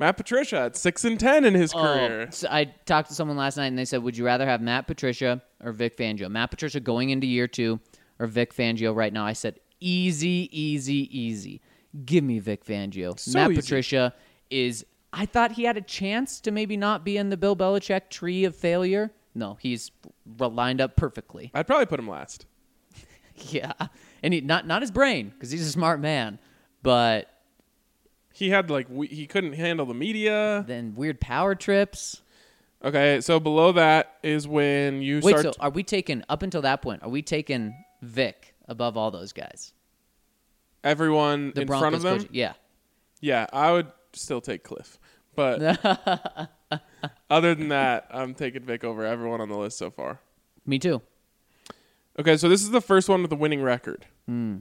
Matt 0.00 0.16
Patricia 0.16 0.62
at 0.62 0.76
6 0.76 1.04
and 1.04 1.20
10 1.20 1.44
in 1.44 1.52
his 1.54 1.74
oh, 1.74 1.78
career. 1.78 2.26
Oh, 2.26 2.30
so 2.30 2.48
I 2.50 2.64
talked 2.86 3.10
to 3.10 3.14
someone 3.14 3.36
last 3.36 3.58
night 3.58 3.66
and 3.66 3.78
they 3.78 3.84
said, 3.84 4.02
"Would 4.02 4.16
you 4.16 4.24
rather 4.24 4.46
have 4.46 4.62
Matt 4.62 4.86
Patricia 4.86 5.42
or 5.62 5.72
Vic 5.72 5.96
Fangio?" 5.96 6.30
Matt 6.30 6.50
Patricia 6.50 6.80
going 6.80 7.10
into 7.10 7.26
year 7.26 7.46
two 7.46 7.78
or 8.18 8.26
Vic 8.26 8.54
Fangio 8.56 8.96
right 8.96 9.12
now? 9.12 9.26
I 9.26 9.34
said, 9.34 9.60
"Easy, 9.78 10.48
easy, 10.50 11.16
easy. 11.16 11.60
Give 12.06 12.24
me 12.24 12.38
Vic 12.38 12.64
Fangio." 12.64 13.20
So 13.20 13.38
Matt 13.38 13.52
easy. 13.52 13.60
Patricia 13.60 14.14
is. 14.48 14.86
I 15.12 15.26
thought 15.26 15.52
he 15.52 15.64
had 15.64 15.76
a 15.76 15.82
chance 15.82 16.40
to 16.42 16.50
maybe 16.50 16.76
not 16.78 17.04
be 17.04 17.18
in 17.18 17.28
the 17.28 17.36
Bill 17.36 17.54
Belichick 17.54 18.08
tree 18.08 18.44
of 18.44 18.56
failure. 18.56 19.12
No, 19.34 19.58
he's 19.60 19.90
lined 20.38 20.80
up 20.80 20.96
perfectly. 20.96 21.50
I'd 21.52 21.66
probably 21.66 21.86
put 21.86 22.00
him 22.00 22.08
last. 22.08 22.46
Yeah, 23.48 23.72
and 24.22 24.34
he 24.34 24.42
not 24.42 24.66
not 24.66 24.82
his 24.82 24.90
brain 24.90 25.30
because 25.30 25.50
he's 25.50 25.66
a 25.66 25.70
smart 25.70 25.98
man, 25.98 26.38
but 26.82 27.39
He 28.40 28.48
had 28.50 28.70
like 28.70 28.86
we, 28.90 29.06
he 29.06 29.26
couldn't 29.26 29.52
handle 29.52 29.84
the 29.86 29.94
media. 29.94 30.64
then 30.66 30.94
weird 30.96 31.20
power 31.20 31.54
trips. 31.54 32.22
Okay, 32.82 33.20
so 33.20 33.38
below 33.38 33.72
that 33.72 34.16
is 34.22 34.48
when 34.48 35.02
you 35.02 35.20
Wait, 35.22 35.38
start 35.38 35.54
so 35.54 35.60
are 35.60 35.68
we 35.68 35.82
taking 35.82 36.24
up 36.30 36.42
until 36.42 36.62
that 36.62 36.80
point? 36.80 37.02
Are 37.02 37.10
we 37.10 37.20
taking 37.20 37.74
Vic 38.00 38.54
above 38.66 38.96
all 38.96 39.10
those 39.10 39.32
guys? 39.32 39.74
everyone 40.82 41.52
The 41.54 41.60
in 41.60 41.66
front 41.68 41.94
of 41.94 42.00
them. 42.00 42.20
coach- 42.20 42.28
yeah. 42.32 42.54
Yeah, 43.20 43.46
I 43.52 43.72
would 43.72 43.92
still 44.14 44.40
take 44.40 44.64
Cliff. 44.64 44.98
But 45.36 45.78
other 47.30 47.54
than 47.54 47.68
that, 47.68 48.06
I'm 48.10 48.32
taking 48.34 48.62
Vic 48.62 48.82
over 48.82 49.04
everyone 49.04 49.42
on 49.42 49.50
the 49.50 49.58
list 49.58 49.76
so 49.76 49.90
far. 49.90 50.20
Me 50.64 50.78
too. 50.78 51.02
Okay, 52.18 52.38
so 52.38 52.48
this 52.48 52.62
is 52.62 52.70
the 52.70 52.80
first 52.80 53.10
one 53.10 53.20
with 53.20 53.32
a 53.32 53.36
winning 53.36 53.62
record. 53.62 54.06
Hmm. 54.26 54.60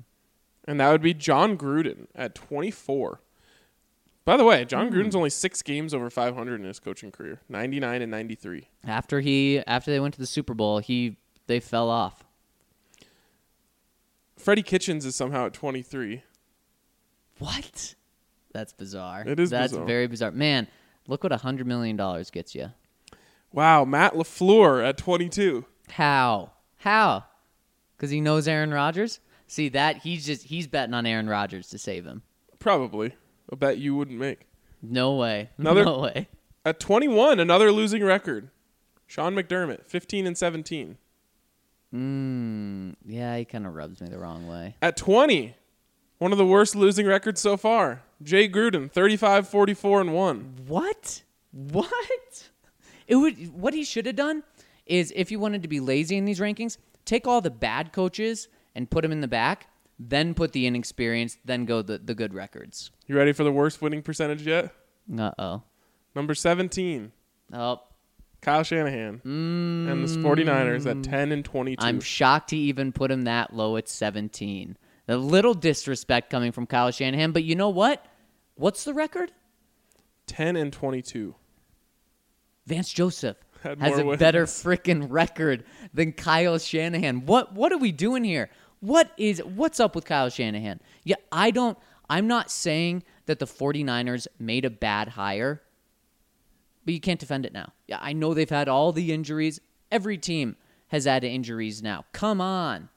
And 0.67 0.79
that 0.81 0.91
would 0.91 1.01
be 1.01 1.13
Jon 1.13 1.57
Gruden 1.57 2.07
at 2.13 2.35
24. 2.35 3.21
By 4.29 4.37
the 4.37 4.43
way, 4.43 4.61
Hmm. 4.61 4.67
Jon 4.67 4.91
Gruden's 4.91 5.15
only 5.15 5.31
six 5.31 5.63
games 5.63 5.91
over 5.91 6.07
500 6.11 6.61
in 6.61 6.67
his 6.67 6.79
coaching 6.79 7.09
career 7.11 7.41
99 7.49 8.03
and 8.03 8.11
93. 8.11 8.67
After 8.85 9.21
he 9.21 9.57
after 9.65 9.89
they 9.89 9.99
went 9.99 10.13
to 10.13 10.19
the 10.19 10.27
Super 10.27 10.53
Bowl, 10.53 10.77
he 10.77 11.17
they 11.47 11.59
fell 11.59 11.89
off. 11.89 12.23
Freddie 14.37 14.61
Kitchens 14.61 15.03
is 15.03 15.15
somehow 15.15 15.47
at 15.47 15.53
23. 15.53 16.21
What? 17.39 17.95
That's 18.53 18.71
bizarre. 18.71 19.23
It 19.25 19.39
is 19.39 19.49
That's 19.49 19.71
bizarre. 19.71 19.87
very 19.87 20.05
bizarre. 20.05 20.29
Man, 20.29 20.67
look 21.07 21.23
what 21.23 21.31
a 21.31 21.37
hundred 21.37 21.65
million 21.65 21.95
dollars 21.95 22.29
gets 22.29 22.53
you. 22.53 22.69
Wow, 23.51 23.83
Matt 23.83 24.13
LaFleur 24.13 24.87
at 24.87 24.95
22. 24.97 25.65
How? 25.89 26.51
How? 26.77 27.23
Because 27.97 28.11
he 28.11 28.21
knows 28.21 28.47
Aaron 28.47 28.71
Rodgers. 28.71 29.21
See 29.47 29.69
that 29.69 29.97
he's 30.03 30.23
just 30.27 30.43
he's 30.43 30.67
betting 30.67 30.93
on 30.93 31.07
Aaron 31.07 31.27
Rodgers 31.27 31.67
to 31.69 31.79
save 31.79 32.05
him. 32.05 32.21
Probably. 32.59 33.15
A 33.51 33.55
bet 33.55 33.77
you 33.77 33.95
wouldn't 33.95 34.19
make. 34.19 34.47
No 34.81 35.15
way. 35.15 35.49
Another- 35.57 35.85
no 35.85 35.99
way. 35.99 36.27
At 36.65 36.79
21, 36.79 37.39
another 37.39 37.71
losing 37.71 38.03
record. 38.03 38.49
Sean 39.07 39.33
McDermott, 39.35 39.85
15 39.85 40.27
and 40.27 40.37
17. 40.37 40.97
Mm, 41.93 42.95
yeah, 43.05 43.37
he 43.37 43.45
kind 43.45 43.65
of 43.65 43.73
rubs 43.73 43.99
me 44.01 44.09
the 44.09 44.19
wrong 44.19 44.47
way. 44.47 44.75
At 44.81 44.95
20, 44.95 45.55
one 46.19 46.31
of 46.31 46.37
the 46.37 46.45
worst 46.45 46.75
losing 46.75 47.07
records 47.07 47.41
so 47.41 47.57
far. 47.57 48.03
Jay 48.21 48.47
Gruden, 48.47 48.91
35, 48.91 49.47
44, 49.47 50.01
and 50.01 50.13
1. 50.13 50.53
What? 50.67 51.23
What? 51.51 52.49
It 53.07 53.15
would 53.15 53.59
what 53.59 53.73
he 53.73 53.83
should 53.83 54.05
have 54.05 54.15
done 54.15 54.43
is 54.85 55.11
if 55.15 55.31
you 55.31 55.39
wanted 55.39 55.63
to 55.63 55.67
be 55.67 55.79
lazy 55.79 56.15
in 56.15 56.25
these 56.25 56.39
rankings, 56.39 56.77
take 57.05 57.25
all 57.25 57.41
the 57.41 57.49
bad 57.49 57.91
coaches 57.91 58.47
and 58.75 58.87
put 58.89 59.01
them 59.01 59.11
in 59.11 59.21
the 59.21 59.27
back, 59.27 59.67
then 59.99 60.33
put 60.33 60.53
the 60.53 60.65
inexperienced, 60.65 61.39
then 61.45 61.65
go 61.65 61.81
the 61.81 61.97
the 61.97 62.15
good 62.15 62.33
records. 62.33 62.91
You 63.07 63.15
ready 63.17 63.33
for 63.33 63.43
the 63.43 63.51
worst 63.51 63.81
winning 63.81 64.01
percentage 64.01 64.45
yet? 64.47 64.73
Uh 65.17 65.31
oh. 65.37 65.63
Number 66.15 66.33
17, 66.33 67.11
Oh, 67.53 67.81
Kyle 68.41 68.63
Shanahan. 68.63 69.21
And 69.23 70.03
the 70.07 70.07
49ers 70.19 70.85
at 70.89 71.03
10 71.03 71.31
and 71.31 71.43
22. 71.45 71.85
I'm 71.85 71.99
shocked 71.99 72.51
he 72.51 72.57
even 72.61 72.91
put 72.91 73.11
him 73.11 73.23
that 73.23 73.53
low 73.53 73.77
at 73.77 73.87
17. 73.89 74.77
A 75.07 75.17
little 75.17 75.53
disrespect 75.53 76.29
coming 76.29 76.51
from 76.51 76.65
Kyle 76.67 76.91
Shanahan, 76.91 77.31
but 77.31 77.43
you 77.43 77.55
know 77.55 77.69
what? 77.69 78.05
What's 78.55 78.83
the 78.83 78.93
record? 78.93 79.31
10 80.27 80.55
and 80.55 80.71
22. 80.73 81.35
Vance 82.67 82.91
Joseph 82.91 83.37
Had 83.63 83.79
has 83.79 83.91
more 83.93 84.01
a 84.01 84.05
wins. 84.05 84.19
better 84.19 84.45
freaking 84.45 85.07
record 85.09 85.63
than 85.93 86.11
Kyle 86.11 86.57
Shanahan. 86.59 87.25
What 87.25 87.53
what 87.53 87.71
are 87.71 87.77
we 87.79 87.91
doing 87.91 88.23
here? 88.23 88.49
What 88.81 89.11
is 89.17 89.43
what's 89.43 89.79
up 89.79 89.95
with 89.95 90.05
Kyle 90.05 90.29
Shanahan? 90.29 90.79
Yeah, 91.03 91.17
I 91.31 91.51
don't 91.51 91.77
I'm 92.09 92.27
not 92.27 92.49
saying 92.49 93.03
that 93.27 93.39
the 93.39 93.45
49ers 93.45 94.27
made 94.39 94.65
a 94.65 94.69
bad 94.69 95.09
hire, 95.09 95.61
but 96.83 96.93
you 96.93 96.99
can't 96.99 97.19
defend 97.19 97.45
it 97.45 97.53
now. 97.53 97.73
Yeah, 97.87 97.99
I 98.01 98.13
know 98.13 98.33
they've 98.33 98.49
had 98.49 98.67
all 98.67 98.91
the 98.91 99.13
injuries. 99.13 99.59
Every 99.91 100.17
team 100.17 100.55
has 100.87 101.05
had 101.05 101.23
injuries 101.23 101.83
now. 101.83 102.05
Come 102.13 102.41
on. 102.41 102.89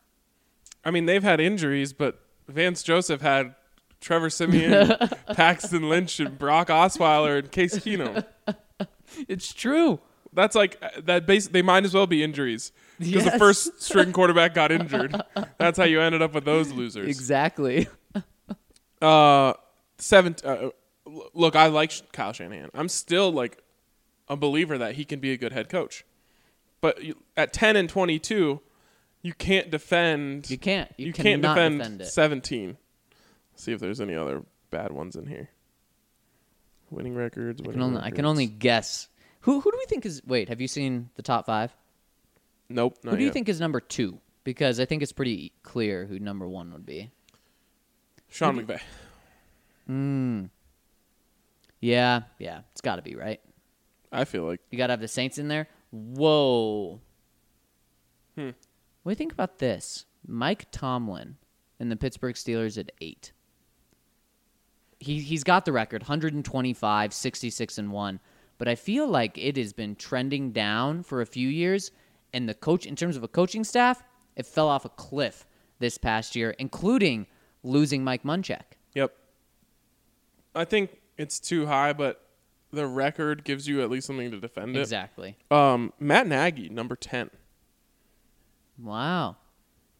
I 0.85 0.91
mean, 0.91 1.05
they've 1.07 1.23
had 1.23 1.41
injuries, 1.41 1.93
but 1.93 2.21
Vance 2.49 2.83
Joseph 2.83 3.21
had 3.21 3.55
Trevor 4.01 4.31
Siemian, 4.31 4.97
Paxton 5.35 5.89
Lynch, 5.89 6.19
and 6.19 6.39
Brock 6.39 6.69
Osweiler, 6.69 7.39
and 7.39 7.51
Case 7.51 7.79
Keenum. 7.79 8.25
It's 9.29 9.53
true. 9.53 10.01
That's 10.33 10.57
like 10.57 10.81
that. 11.05 11.27
Base 11.27 11.49
they 11.49 11.61
might 11.61 11.85
as 11.85 11.93
well 11.93 12.07
be 12.07 12.23
injuries 12.23 12.73
because 13.11 13.25
the 13.25 13.39
first 13.39 13.83
string 13.83 14.13
quarterback 14.15 14.55
got 14.55 14.73
injured. 14.73 15.21
That's 15.59 15.79
how 15.79 15.85
you 15.85 16.01
ended 16.01 16.23
up 16.23 16.35
with 16.35 16.45
those 16.45 16.73
losers. 16.73 17.09
Exactly. 17.09 17.89
Uh, 19.01 19.55
seven. 19.99 20.37
Uh, 20.45 20.69
look, 21.35 21.57
I 21.57 21.67
like 21.67 22.13
Kyle 22.13 22.33
Shanahan. 22.33 22.71
I'm 22.73 22.89
still 22.89 23.33
like 23.33 23.61
a 24.29 24.37
believer 24.37 24.79
that 24.79 24.95
he 24.95 25.05
can 25.05 25.19
be 25.19 25.33
a 25.33 25.37
good 25.37 25.53
head 25.53 25.69
coach. 25.69 26.05
But 26.81 27.03
you, 27.03 27.17
at 27.37 27.53
10 27.53 27.75
and 27.75 27.89
22, 27.89 28.61
you 29.23 29.35
can't 29.35 29.71
defend. 29.71 30.51
You 30.51 30.59
can't. 30.59 30.91
You, 30.97 31.13
can't 31.13 31.43
cannot 31.43 31.55
defend, 31.55 31.79
defend 31.79 32.01
it. 32.03 32.07
17. 32.07 32.77
see 33.57 33.73
if 33.73 33.81
there's 33.81 34.01
any 34.01 34.15
other 34.15 34.43
bad 34.71 34.93
ones 34.93 35.17
in 35.17 35.27
here. 35.27 35.51
Winning 36.91 37.15
records. 37.15 37.63
I 37.63 37.73
can 37.73 37.83
only 37.83 38.01
I 38.03 38.11
can 38.11 38.27
only 38.27 38.47
guess. 38.47 39.09
Who 39.41 39.61
who 39.61 39.71
do 39.71 39.79
we 39.79 39.87
think 39.87 40.05
is 40.05 40.23
wait, 40.27 40.49
have 40.51 40.61
you 40.61 40.69
seen 40.69 41.09
the 41.17 41.23
top 41.23 41.47
5? 41.47 41.73
Nope. 42.73 42.99
Who 43.05 43.17
do 43.17 43.23
you 43.23 43.31
think 43.31 43.49
is 43.49 43.61
number 43.61 43.81
2? 43.81 44.19
Because 44.45 44.81
I 44.81 44.85
think 44.85 45.03
it's 45.03 45.13
pretty 45.13 45.53
clear 45.63 46.07
who 46.07 46.19
number 46.19 46.49
1 46.49 46.73
would 46.73 46.87
be. 46.87 47.11
Sean 48.29 48.59
McVay. 48.59 48.81
Hmm. 49.87 50.45
Yeah, 51.81 52.23
yeah, 52.39 52.61
it's 52.71 52.81
got 52.81 52.97
to 52.97 53.03
be, 53.03 53.15
right? 53.17 53.41
I 54.13 54.25
feel 54.25 54.45
like 54.45 54.61
You 54.71 54.79
got 54.79 54.89
to 54.89 54.93
have 54.93 55.01
the 55.01 55.09
Saints 55.09 55.39
in 55.39 55.49
there. 55.49 55.69
Whoa. 55.91 57.01
Hmm. 58.37 58.51
What 59.03 59.11
do 59.11 59.11
you 59.11 59.17
think 59.17 59.33
about 59.33 59.59
this? 59.59 60.07
Mike 60.27 60.71
Tomlin 60.71 61.37
and 61.81 61.91
the 61.91 61.97
Pittsburgh 61.97 62.37
Steelers 62.37 62.79
at 62.79 62.93
8. 63.01 63.33
He 65.01 65.19
he's 65.21 65.43
got 65.43 65.65
the 65.65 65.73
record 65.73 66.03
125, 66.03 67.13
66 67.13 67.79
and 67.79 67.91
1, 67.91 68.21
but 68.59 68.69
I 68.69 68.77
feel 68.77 69.09
like 69.09 69.37
it 69.37 69.57
has 69.57 69.73
been 69.73 69.97
trending 69.97 70.53
down 70.53 71.03
for 71.03 71.21
a 71.21 71.27
few 71.27 71.49
years 71.49 71.91
and 72.33 72.49
the 72.49 72.55
coach 72.55 72.87
in 72.87 72.97
terms 72.97 73.17
of 73.17 73.23
a 73.23 73.29
coaching 73.29 73.65
staff, 73.65 74.03
it 74.37 74.47
fell 74.47 74.69
off 74.69 74.85
a 74.85 74.89
cliff 74.91 75.47
this 75.79 75.99
past 75.99 76.35
year, 76.37 76.55
including 76.59 77.27
losing 77.63 78.03
Mike 78.05 78.23
Munchak. 78.23 78.63
Yep. 78.95 79.15
I 80.55 80.65
think 80.65 81.01
it's 81.17 81.39
too 81.41 81.67
high, 81.67 81.93
but 81.93 82.25
the 82.73 82.87
record 82.87 83.45
gives 83.45 83.69
you 83.69 83.83
at 83.83 83.91
least 83.91 84.07
something 84.07 84.31
to 84.31 84.41
defend 84.41 84.77
it. 84.77 84.81
Exactly. 84.81 85.37
Um, 85.51 85.93
Matt 86.01 86.27
Nagy, 86.27 86.69
number 86.69 86.97
ten. 86.97 87.31
Wow. 88.79 89.37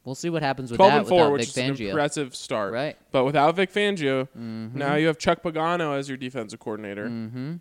we'll 0.05 0.15
see 0.15 0.31
what 0.31 0.43
happens 0.43 0.71
with 0.71 0.79
12 0.79 0.93
that 0.93 0.99
and 1.01 1.09
4, 1.09 1.19
without 1.19 1.33
which 1.33 1.41
Vic 1.43 1.49
is 1.49 1.57
an 1.59 1.75
Fangio. 1.77 1.89
impressive 1.91 2.35
start. 2.35 2.73
Right. 2.73 2.97
But 3.13 3.25
without 3.25 3.55
Vic 3.57 3.73
Fangio, 3.73 4.29
now 4.35 4.95
you 4.97 5.07
have 5.07 5.19
Chuck 5.19 5.43
Pagano 5.43 5.97
as 5.97 6.09
your 6.09 6.17
defensive 6.17 6.59
coordinator. 6.59 7.07
Mm-hmm. 7.09 7.57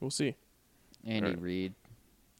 We'll 0.00 0.10
see. 0.10 0.34
Andy 1.06 1.30
Right. 1.30 1.40
Reid. 1.40 1.74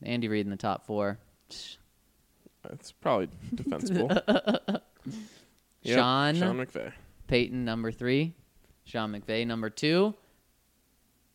Andy 0.03 0.29
Reid 0.29 0.47
in 0.47 0.51
the 0.51 0.57
top 0.57 0.87
four. 0.87 1.19
It's 1.49 2.93
probably 3.01 3.29
defensible. 3.55 4.11
Yep, 5.83 5.99
Sean. 5.99 6.37
Sean 6.37 6.57
McVay. 6.59 6.93
Payton 7.27 7.65
number 7.65 7.91
three, 7.91 8.35
Sean 8.85 9.13
McVay 9.13 9.47
number 9.47 9.71
two, 9.71 10.15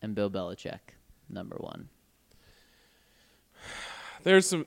and 0.01 0.13
Bill 0.13 0.29
Belichick 0.29 0.79
number 1.29 1.55
one. 1.59 1.89
There's 4.23 4.47
some 4.47 4.65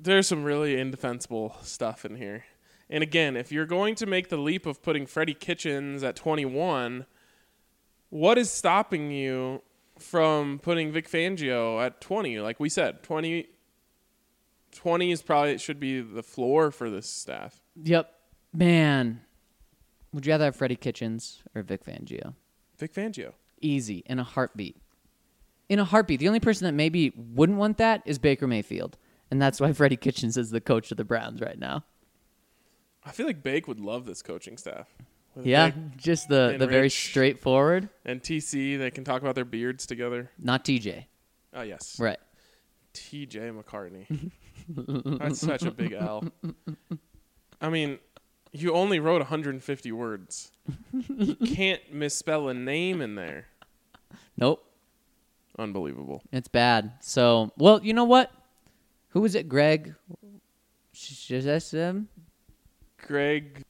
there's 0.00 0.26
some 0.26 0.44
really 0.44 0.80
indefensible 0.80 1.56
stuff 1.62 2.04
in 2.04 2.16
here. 2.16 2.44
And 2.90 3.02
again, 3.02 3.36
if 3.36 3.52
you're 3.52 3.66
going 3.66 3.94
to 3.96 4.06
make 4.06 4.30
the 4.30 4.36
leap 4.36 4.64
of 4.64 4.82
putting 4.82 5.06
Freddie 5.06 5.34
Kitchens 5.34 6.02
at 6.02 6.16
21, 6.16 7.04
what 8.08 8.38
is 8.38 8.50
stopping 8.50 9.10
you 9.10 9.62
from 10.00 10.58
putting 10.58 10.92
Vic 10.92 11.08
Fangio 11.08 11.84
at 11.84 12.00
20? 12.00 12.40
Like 12.40 12.60
we 12.60 12.68
said, 12.68 13.02
20 13.02 13.48
20 14.70 15.12
is 15.12 15.22
probably 15.22 15.58
should 15.58 15.80
be 15.80 16.00
the 16.00 16.22
floor 16.22 16.70
for 16.70 16.90
this 16.90 17.08
staff. 17.08 17.60
Yep. 17.82 18.12
Man, 18.52 19.22
would 20.12 20.26
you 20.26 20.32
rather 20.32 20.46
have 20.46 20.56
Freddie 20.56 20.76
Kitchens 20.76 21.42
or 21.54 21.62
Vic 21.62 21.84
Fangio? 21.84 22.34
Vic 22.78 22.92
Fangio. 22.92 23.32
Easy, 23.60 24.02
in 24.06 24.18
a 24.18 24.24
heartbeat. 24.24 24.76
In 25.68 25.78
a 25.78 25.84
heartbeat. 25.84 26.20
The 26.20 26.28
only 26.28 26.40
person 26.40 26.64
that 26.64 26.72
maybe 26.72 27.12
wouldn't 27.16 27.58
want 27.58 27.78
that 27.78 28.02
is 28.06 28.18
Baker 28.18 28.46
Mayfield. 28.46 28.96
And 29.30 29.42
that's 29.42 29.60
why 29.60 29.72
Freddie 29.74 29.96
Kitchens 29.96 30.36
is 30.36 30.50
the 30.50 30.60
coach 30.60 30.90
of 30.90 30.96
the 30.96 31.04
Browns 31.04 31.40
right 31.40 31.58
now. 31.58 31.84
I 33.04 33.10
feel 33.10 33.26
like 33.26 33.42
Bake 33.42 33.68
would 33.68 33.80
love 33.80 34.06
this 34.06 34.22
coaching 34.22 34.56
staff. 34.56 34.86
Yeah, 35.42 35.70
just 35.96 36.28
the, 36.28 36.56
the 36.58 36.66
very 36.66 36.82
Rich. 36.82 37.08
straightforward. 37.10 37.88
and 38.04 38.20
TC, 38.22 38.78
they 38.78 38.90
can 38.90 39.04
talk 39.04 39.22
about 39.22 39.34
their 39.34 39.44
beards 39.44 39.86
together. 39.86 40.30
Not 40.38 40.64
TJ. 40.64 41.04
Oh 41.54 41.62
yes. 41.62 41.98
Right. 41.98 42.18
TJ 42.94 43.60
McCartney. 43.62 44.30
That's 45.18 45.40
such 45.40 45.62
a 45.62 45.70
big 45.70 45.92
L. 45.92 46.24
I 47.60 47.68
mean, 47.68 47.98
you 48.52 48.72
only 48.72 48.98
wrote 49.00 49.20
150 49.20 49.92
words. 49.92 50.50
You 50.92 51.34
can't 51.36 51.80
misspell 51.92 52.48
a 52.48 52.54
name 52.54 53.00
in 53.00 53.14
there. 53.14 53.46
Nope. 54.36 54.64
Unbelievable. 55.58 56.22
It's 56.32 56.48
bad. 56.48 56.92
So, 57.00 57.52
well, 57.56 57.80
you 57.82 57.92
know 57.92 58.04
what? 58.04 58.30
Who 59.10 59.20
was 59.20 59.34
it? 59.34 59.48
Greg? 59.48 59.94
Greg 62.98 63.64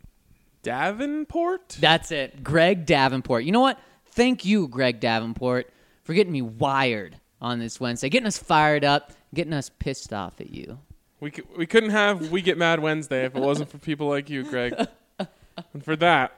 Davenport? 0.62 1.77
That's 1.81 2.11
it. 2.11 2.42
Greg 2.42 2.87
Davenport. 2.87 3.44
You 3.44 3.53
know 3.53 3.61
what? 3.61 3.79
Thank 4.07 4.44
you, 4.44 4.68
Greg 4.68 5.01
Davenport, 5.01 5.71
for 6.03 6.14
getting 6.14 6.33
me 6.33 6.42
wired 6.42 7.16
on 7.40 7.59
this 7.59 7.79
Wednesday, 7.79 8.09
getting 8.09 8.27
us 8.27 8.38
fired 8.38 8.85
up, 8.85 9.12
getting 9.35 9.53
us 9.53 9.71
pissed 9.79 10.12
off 10.12 10.40
at 10.40 10.51
you. 10.51 10.79
We, 11.21 11.31
c- 11.33 11.42
we 11.57 11.66
couldn't 11.66 11.90
have 11.90 12.31
We 12.31 12.42
Get 12.42 12.59
Mad 12.59 12.81
Wednesday 12.81 13.25
if 13.25 13.35
it 13.35 13.40
wasn't 13.40 13.71
for 13.71 13.79
people 13.79 14.09
like 14.09 14.31
you, 14.31 14.44
Greg. 14.44 14.75
and 15.18 15.85
for 15.85 15.97
that. 15.97 16.33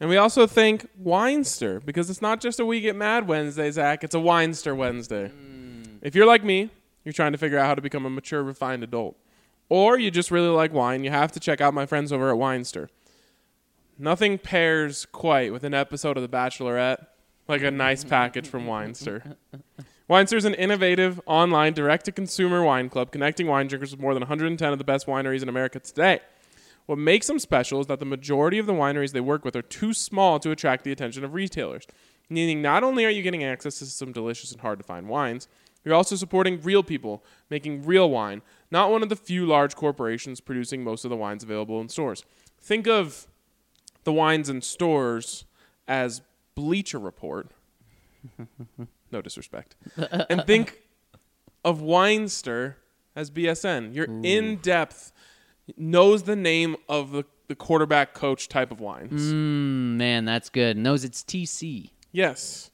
And 0.00 0.10
we 0.10 0.16
also 0.16 0.46
thank 0.46 0.86
Winestyr 1.02 1.84
because 1.84 2.10
it's 2.10 2.20
not 2.20 2.40
just 2.40 2.60
a 2.60 2.66
We 2.66 2.80
Get 2.80 2.96
Mad 2.96 3.26
Wednesday, 3.26 3.70
Zach. 3.70 4.04
It's 4.04 4.14
a 4.14 4.18
Winestyr 4.18 4.76
Wednesday. 4.76 5.30
Mm. 5.30 5.98
If 6.02 6.14
you're 6.14 6.26
like 6.26 6.44
me, 6.44 6.70
you're 7.04 7.12
trying 7.12 7.32
to 7.32 7.38
figure 7.38 7.58
out 7.58 7.66
how 7.66 7.74
to 7.74 7.82
become 7.82 8.04
a 8.04 8.10
mature, 8.10 8.42
refined 8.42 8.82
adult, 8.82 9.16
or 9.68 9.98
you 9.98 10.10
just 10.10 10.30
really 10.30 10.48
like 10.48 10.72
wine, 10.72 11.04
you 11.04 11.10
have 11.10 11.32
to 11.32 11.40
check 11.40 11.60
out 11.60 11.74
my 11.74 11.86
friends 11.86 12.12
over 12.12 12.30
at 12.30 12.36
Winestyr. 12.36 12.88
Nothing 13.98 14.38
pairs 14.38 15.06
quite 15.06 15.52
with 15.52 15.64
an 15.64 15.74
episode 15.74 16.16
of 16.16 16.22
The 16.22 16.28
Bachelorette 16.28 17.06
like 17.48 17.62
a 17.62 17.70
nice 17.70 18.04
package 18.04 18.48
from 18.48 18.66
Winestyr. 18.66 19.36
Winestyr 20.08 20.36
is 20.36 20.44
an 20.44 20.54
innovative 20.54 21.20
online 21.26 21.72
direct 21.72 22.04
to 22.06 22.12
consumer 22.12 22.62
wine 22.62 22.88
club 22.88 23.10
connecting 23.10 23.46
wine 23.46 23.66
drinkers 23.66 23.90
with 23.90 24.00
more 24.00 24.14
than 24.14 24.20
110 24.20 24.72
of 24.72 24.78
the 24.78 24.84
best 24.84 25.06
wineries 25.06 25.42
in 25.42 25.48
America 25.48 25.78
today. 25.80 26.20
What 26.86 26.98
makes 26.98 27.26
them 27.26 27.38
special 27.38 27.80
is 27.80 27.86
that 27.86 28.00
the 28.00 28.04
majority 28.04 28.58
of 28.58 28.66
the 28.66 28.74
wineries 28.74 29.12
they 29.12 29.20
work 29.20 29.44
with 29.44 29.56
are 29.56 29.62
too 29.62 29.94
small 29.94 30.38
to 30.40 30.50
attract 30.50 30.84
the 30.84 30.92
attention 30.92 31.24
of 31.24 31.32
retailers. 31.32 31.86
Meaning, 32.28 32.60
not 32.60 32.82
only 32.82 33.04
are 33.06 33.10
you 33.10 33.22
getting 33.22 33.44
access 33.44 33.78
to 33.78 33.86
some 33.86 34.12
delicious 34.12 34.52
and 34.52 34.60
hard 34.60 34.78
to 34.78 34.84
find 34.84 35.08
wines, 35.08 35.48
you're 35.84 35.94
also 35.94 36.16
supporting 36.16 36.60
real 36.62 36.82
people 36.82 37.24
making 37.50 37.84
real 37.84 38.10
wine, 38.10 38.42
not 38.74 38.90
one 38.90 39.04
of 39.04 39.08
the 39.08 39.16
few 39.16 39.46
large 39.46 39.76
corporations 39.76 40.40
producing 40.40 40.82
most 40.82 41.04
of 41.04 41.08
the 41.08 41.16
wines 41.16 41.44
available 41.44 41.80
in 41.80 41.88
stores. 41.88 42.24
Think 42.60 42.88
of 42.88 43.28
the 44.02 44.12
wines 44.12 44.50
in 44.50 44.62
stores 44.62 45.44
as 45.86 46.22
Bleacher 46.56 46.98
Report. 46.98 47.52
no 49.12 49.22
disrespect. 49.22 49.76
and 50.28 50.44
think 50.44 50.82
of 51.64 51.80
Winestyr 51.80 52.74
as 53.14 53.30
BSN. 53.30 53.94
Your 53.94 54.06
in 54.24 54.56
depth 54.56 55.12
knows 55.76 56.24
the 56.24 56.36
name 56.36 56.74
of 56.88 57.12
the, 57.12 57.22
the 57.46 57.54
quarterback 57.54 58.12
coach 58.12 58.48
type 58.48 58.72
of 58.72 58.80
wines. 58.80 59.22
Mm, 59.22 59.96
man, 59.96 60.24
that's 60.24 60.50
good. 60.50 60.76
Knows 60.76 61.04
it's 61.04 61.22
TC. 61.22 61.90
Yes. 62.10 62.72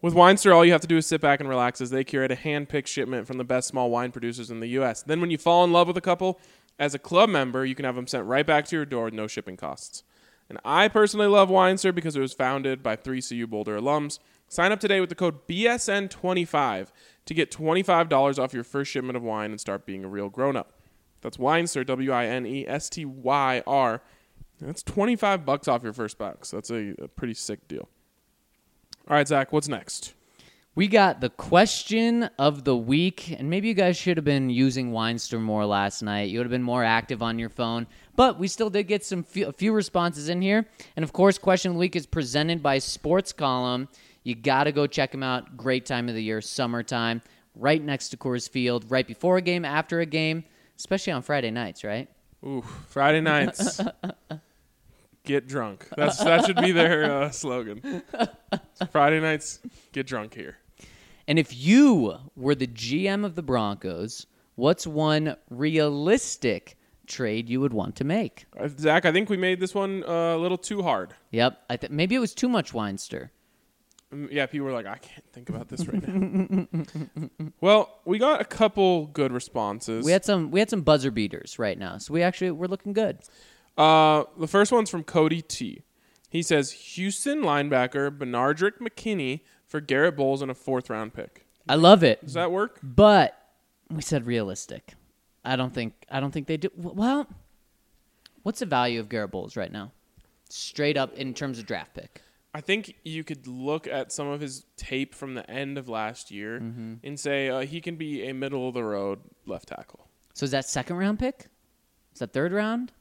With 0.00 0.14
Winestyr, 0.14 0.54
all 0.54 0.64
you 0.64 0.70
have 0.70 0.80
to 0.82 0.86
do 0.86 0.96
is 0.96 1.06
sit 1.06 1.20
back 1.20 1.40
and 1.40 1.48
relax 1.48 1.80
as 1.80 1.90
they 1.90 2.04
curate 2.04 2.30
a 2.30 2.36
hand 2.36 2.68
picked 2.68 2.88
shipment 2.88 3.26
from 3.26 3.36
the 3.36 3.44
best 3.44 3.66
small 3.66 3.90
wine 3.90 4.12
producers 4.12 4.48
in 4.48 4.60
the 4.60 4.68
U.S. 4.68 5.02
Then, 5.02 5.20
when 5.20 5.30
you 5.30 5.38
fall 5.38 5.64
in 5.64 5.72
love 5.72 5.88
with 5.88 5.96
a 5.96 6.02
couple, 6.02 6.38
as 6.78 6.94
a 6.94 7.00
club 7.00 7.28
member, 7.28 7.64
you 7.64 7.74
can 7.74 7.84
have 7.84 7.96
them 7.96 8.06
sent 8.06 8.24
right 8.24 8.46
back 8.46 8.64
to 8.66 8.76
your 8.76 8.84
door 8.84 9.06
with 9.06 9.14
no 9.14 9.26
shipping 9.26 9.56
costs. 9.56 10.04
And 10.48 10.58
I 10.64 10.86
personally 10.86 11.26
love 11.26 11.48
Winestyr 11.48 11.92
because 11.92 12.14
it 12.14 12.20
was 12.20 12.32
founded 12.32 12.80
by 12.80 12.94
three 12.94 13.20
CU 13.20 13.46
Boulder 13.48 13.78
alums. 13.78 14.20
Sign 14.48 14.70
up 14.70 14.80
today 14.80 15.00
with 15.00 15.08
the 15.08 15.14
code 15.16 15.46
BSN25 15.48 16.88
to 17.26 17.34
get 17.34 17.50
$25 17.50 18.38
off 18.38 18.54
your 18.54 18.64
first 18.64 18.90
shipment 18.90 19.16
of 19.16 19.22
wine 19.22 19.50
and 19.50 19.60
start 19.60 19.84
being 19.84 20.04
a 20.04 20.08
real 20.08 20.30
grown 20.30 20.56
up. 20.56 20.80
That's 21.20 21.36
Winestyr, 21.36 21.84
W 21.84 22.12
I 22.12 22.26
N 22.26 22.46
E 22.46 22.66
S 22.66 22.88
T 22.88 23.04
Y 23.04 23.62
R. 23.66 24.00
That's 24.60 24.82
25 24.84 25.44
bucks 25.44 25.68
off 25.68 25.82
your 25.82 25.92
first 25.92 26.18
box. 26.18 26.52
That's 26.52 26.70
a, 26.70 26.94
a 27.00 27.08
pretty 27.08 27.34
sick 27.34 27.66
deal. 27.68 27.88
All 29.08 29.16
right, 29.16 29.26
Zach, 29.26 29.54
what's 29.54 29.68
next? 29.68 30.12
We 30.74 30.86
got 30.86 31.22
the 31.22 31.30
question 31.30 32.24
of 32.38 32.64
the 32.64 32.76
week, 32.76 33.30
and 33.30 33.48
maybe 33.48 33.68
you 33.68 33.72
guys 33.72 33.96
should 33.96 34.18
have 34.18 34.24
been 34.24 34.50
using 34.50 34.92
Winestyr 34.92 35.40
more 35.40 35.64
last 35.64 36.02
night. 36.02 36.28
You 36.28 36.38
would 36.38 36.44
have 36.44 36.50
been 36.50 36.62
more 36.62 36.84
active 36.84 37.22
on 37.22 37.38
your 37.38 37.48
phone, 37.48 37.86
but 38.16 38.38
we 38.38 38.48
still 38.48 38.68
did 38.68 38.84
get 38.84 39.02
some 39.02 39.22
few, 39.24 39.46
a 39.46 39.52
few 39.52 39.72
responses 39.72 40.28
in 40.28 40.42
here. 40.42 40.68
And 40.94 41.04
of 41.04 41.14
course, 41.14 41.38
question 41.38 41.70
of 41.70 41.76
the 41.76 41.80
week 41.80 41.96
is 41.96 42.04
presented 42.04 42.62
by 42.62 42.80
Sports 42.80 43.32
Column. 43.32 43.88
You 44.24 44.34
got 44.34 44.64
to 44.64 44.72
go 44.72 44.86
check 44.86 45.10
them 45.12 45.22
out. 45.22 45.56
Great 45.56 45.86
time 45.86 46.10
of 46.10 46.14
the 46.14 46.22
year, 46.22 46.42
summertime, 46.42 47.22
right 47.54 47.82
next 47.82 48.10
to 48.10 48.18
Coors 48.18 48.46
Field, 48.46 48.90
right 48.90 49.06
before 49.06 49.38
a 49.38 49.42
game, 49.42 49.64
after 49.64 50.00
a 50.00 50.06
game, 50.06 50.44
especially 50.76 51.14
on 51.14 51.22
Friday 51.22 51.50
nights, 51.50 51.82
right? 51.82 52.08
Ooh, 52.44 52.62
Friday 52.88 53.22
nights. 53.22 53.80
get 55.28 55.46
drunk. 55.46 55.86
That's 55.96 56.18
that 56.24 56.44
should 56.46 56.56
be 56.56 56.72
their 56.72 57.04
uh, 57.04 57.30
slogan. 57.30 58.02
Friday 58.90 59.20
nights, 59.20 59.60
get 59.92 60.06
drunk 60.06 60.34
here. 60.34 60.56
And 61.28 61.38
if 61.38 61.54
you 61.56 62.16
were 62.34 62.54
the 62.54 62.66
GM 62.66 63.24
of 63.24 63.34
the 63.36 63.42
Broncos, 63.42 64.26
what's 64.56 64.86
one 64.86 65.36
realistic 65.50 66.76
trade 67.06 67.48
you 67.48 67.60
would 67.60 67.72
want 67.72 67.96
to 67.96 68.04
make? 68.04 68.46
Uh, 68.58 68.68
Zach, 68.68 69.04
I 69.04 69.12
think 69.12 69.28
we 69.30 69.36
made 69.36 69.60
this 69.60 69.74
one 69.74 70.02
uh, 70.04 70.36
a 70.36 70.38
little 70.38 70.58
too 70.58 70.82
hard. 70.82 71.14
Yep, 71.30 71.58
I 71.70 71.76
th- 71.76 71.92
maybe 71.92 72.14
it 72.14 72.18
was 72.18 72.34
too 72.34 72.48
much 72.48 72.72
Winestyr. 72.72 73.28
Mm, 74.12 74.28
Yeah, 74.32 74.46
people 74.46 74.66
were 74.66 74.72
like, 74.72 74.86
I 74.86 74.96
can't 74.96 75.24
think 75.32 75.50
about 75.50 75.68
this 75.68 75.86
right 75.86 76.02
now. 76.08 76.66
well, 77.60 78.00
we 78.06 78.18
got 78.18 78.40
a 78.40 78.44
couple 78.44 79.06
good 79.08 79.32
responses. 79.32 80.04
We 80.06 80.12
had 80.12 80.24
some 80.24 80.50
we 80.50 80.60
had 80.60 80.70
some 80.70 80.80
buzzer 80.80 81.10
beaters 81.10 81.58
right 81.58 81.78
now, 81.78 81.98
so 81.98 82.14
we 82.14 82.22
actually 82.22 82.50
we're 82.52 82.66
looking 82.68 82.94
good. 82.94 83.18
Uh, 83.78 84.24
the 84.38 84.48
first 84.48 84.72
one's 84.72 84.90
from 84.90 85.04
Cody 85.04 85.40
T. 85.40 85.82
He 86.28 86.42
says 86.42 86.72
Houston 86.72 87.40
linebacker 87.42 88.10
Benardrick 88.10 88.78
McKinney 88.80 89.40
for 89.66 89.80
Garett 89.80 90.16
Bolles 90.16 90.42
and 90.42 90.50
a 90.50 90.54
fourth 90.54 90.90
round 90.90 91.14
pick. 91.14 91.46
I 91.68 91.76
love 91.76 92.02
it, 92.02 92.22
Does 92.24 92.34
that 92.34 92.50
work? 92.50 92.78
but 92.82 93.40
we 93.90 94.02
said 94.02 94.26
realistic. 94.26 94.94
I 95.44 95.56
don't 95.56 95.72
think 95.72 95.94
I 96.10 96.20
don't 96.20 96.32
think 96.32 96.46
they 96.46 96.56
do. 96.58 96.68
Well, 96.76 97.26
what's 98.42 98.58
the 98.60 98.66
value 98.66 99.00
of 99.00 99.08
Garett 99.08 99.30
Bolles 99.30 99.56
right 99.56 99.72
now? 99.72 99.92
Straight 100.50 100.96
up 100.96 101.14
in 101.14 101.32
terms 101.34 101.58
of 101.58 101.66
draft 101.66 101.94
pick. 101.94 102.22
I 102.54 102.60
think 102.62 102.94
you 103.04 103.22
could 103.24 103.46
look 103.46 103.86
at 103.86 104.10
some 104.10 104.26
of 104.26 104.40
his 104.40 104.64
tape 104.76 105.14
from 105.14 105.34
the 105.34 105.48
end 105.48 105.78
of 105.78 105.88
last 105.88 106.30
year 106.30 106.58
Mm-hmm. 106.58 106.94
and 107.04 107.20
say 107.20 107.48
uh, 107.48 107.60
he 107.60 107.80
can 107.80 107.96
be 107.96 108.26
a 108.28 108.34
middle 108.34 108.66
of 108.68 108.74
the 108.74 108.82
road 108.82 109.20
left 109.46 109.68
tackle. 109.68 110.08
So 110.34 110.44
is 110.44 110.50
that 110.50 110.66
second 110.68 110.96
round 110.96 111.18
pick? 111.18 111.46
Is 112.14 112.18
that 112.20 112.32
third 112.32 112.52
round? 112.52 112.92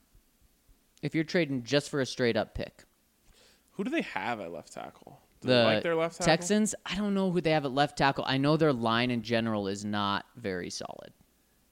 If 1.01 1.13
you're 1.13 1.23
trading 1.23 1.63
just 1.63 1.89
for 1.89 2.01
a 2.01 2.05
straight 2.05 2.35
up 2.37 2.55
pick. 2.55 2.83
Who 3.71 3.83
do 3.83 3.89
they 3.91 4.01
have 4.01 4.39
at 4.39 4.51
left 4.51 4.73
tackle? 4.73 5.21
Do 5.41 5.49
the 5.49 5.53
they 5.53 5.63
like 5.63 5.83
their 5.83 5.95
left 5.95 6.17
tackle? 6.17 6.25
Texans, 6.25 6.73
I 6.85 6.95
don't 6.95 7.13
know 7.13 7.31
who 7.31 7.41
they 7.41 7.51
have 7.51 7.65
at 7.65 7.71
left 7.71 7.97
tackle. 7.97 8.23
I 8.27 8.37
know 8.37 8.57
their 8.57 8.73
line 8.73 9.11
in 9.11 9.21
general 9.21 9.67
is 9.67 9.85
not 9.85 10.25
very 10.35 10.69
solid. 10.71 11.13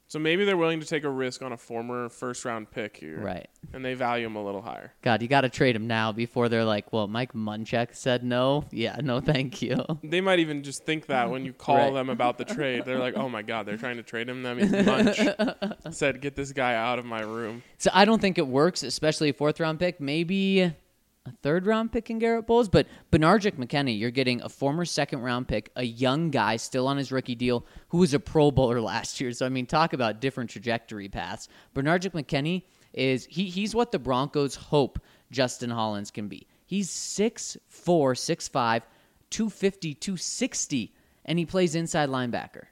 So 0.07 0.19
maybe 0.19 0.45
they're 0.45 0.55
willing 0.55 0.79
to 0.79 0.85
take 0.85 1.03
a 1.03 1.09
risk 1.09 1.41
on 1.41 1.51
a 1.51 1.57
former 1.57 2.09
first 2.09 2.45
round 2.45 2.69
pick 2.69 2.97
here. 2.97 3.19
Right. 3.19 3.47
And 3.73 3.83
they 3.83 3.95
value 3.95 4.27
him 4.27 4.35
a 4.35 4.43
little 4.45 4.61
higher. 4.61 4.93
God, 5.01 5.21
you 5.23 5.27
got 5.27 5.41
to 5.41 5.49
trade 5.49 5.75
him 5.75 5.87
now 5.87 6.11
before 6.11 6.47
they're 6.47 6.63
like, 6.63 6.93
well, 6.93 7.07
Mike 7.07 7.33
Munchak 7.33 7.95
said 7.95 8.23
no. 8.23 8.65
Yeah, 8.71 8.97
no, 9.01 9.19
thank 9.19 9.61
you. 9.61 9.83
They 10.03 10.21
might 10.21 10.39
even 10.39 10.61
just 10.63 10.85
think 10.85 11.07
that 11.07 11.29
when 11.31 11.43
you 11.43 11.53
call 11.53 11.75
Right. 11.77 11.93
them 11.93 12.09
about 12.09 12.37
the 12.37 12.45
trade. 12.45 12.85
They're 12.85 12.99
like, 12.99 13.17
oh 13.17 13.27
my 13.27 13.41
God, 13.41 13.65
they're 13.65 13.77
trying 13.77 13.97
to 13.97 14.03
trade 14.03 14.29
him. 14.29 14.43
That 14.43 14.55
means 14.57 14.71
Munch 14.85 15.95
said, 15.95 16.21
get 16.21 16.35
this 16.35 16.51
guy 16.51 16.75
out 16.75 16.99
of 16.99 17.05
my 17.05 17.21
room. 17.21 17.63
So 17.79 17.89
I 17.93 18.05
don't 18.05 18.21
think 18.21 18.37
it 18.37 18.47
works, 18.47 18.83
especially 18.83 19.29
a 19.29 19.33
fourth 19.33 19.59
round 19.59 19.79
pick. 19.79 19.99
Maybe 19.99 20.71
a 21.25 21.31
third 21.41 21.65
round 21.65 21.91
pick 21.91 22.09
in 22.09 22.19
Garett 22.19 22.45
Bolles, 22.45 22.69
but 22.69 22.87
Benardrick 23.11 23.57
McKinney, 23.57 23.99
you're 23.99 24.11
getting 24.11 24.41
a 24.41 24.49
former 24.49 24.85
second 24.85 25.21
round 25.21 25.47
pick, 25.47 25.71
a 25.75 25.83
young 25.83 26.29
guy 26.29 26.55
still 26.57 26.87
on 26.87 26.97
his 26.97 27.11
rookie 27.11 27.35
deal, 27.35 27.65
who 27.89 27.97
was 27.99 28.13
a 28.13 28.19
Pro 28.19 28.51
Bowler 28.51 28.79
last 28.79 29.19
year. 29.19 29.31
So 29.31 29.45
I 29.45 29.49
mean, 29.49 29.65
talk 29.65 29.93
about 29.93 30.21
different 30.21 30.49
trajectory 30.49 31.09
paths. 31.09 31.47
Benardrick 31.73 32.11
McKinney 32.11 32.63
is 32.93 33.25
he 33.25 33.45
he's 33.45 33.73
what 33.73 33.91
the 33.91 33.99
Broncos 33.99 34.55
hope 34.55 34.99
Justin 35.31 35.71
Hollins 35.71 36.11
can 36.11 36.27
be. 36.27 36.47
He's 36.65 36.89
6'4", 36.89 37.59
6'5", 37.59 38.81
250, 39.29 39.93
260, 39.93 40.93
and 41.25 41.37
he 41.37 41.45
plays 41.45 41.75
inside 41.75 42.09
linebacker 42.09 42.65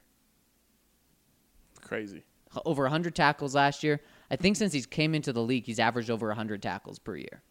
Crazy. 1.80 2.24
over 2.64 2.84
100 2.84 3.14
tackles 3.14 3.54
last 3.54 3.84
year. 3.84 4.00
I 4.30 4.36
think 4.36 4.56
since 4.56 4.72
he's 4.72 4.86
came 4.86 5.14
into 5.14 5.32
the 5.32 5.42
league, 5.42 5.66
he's 5.66 5.78
averaged 5.78 6.10
over 6.10 6.28
100 6.28 6.62
tackles 6.62 6.98
per 6.98 7.16
year. 7.16 7.42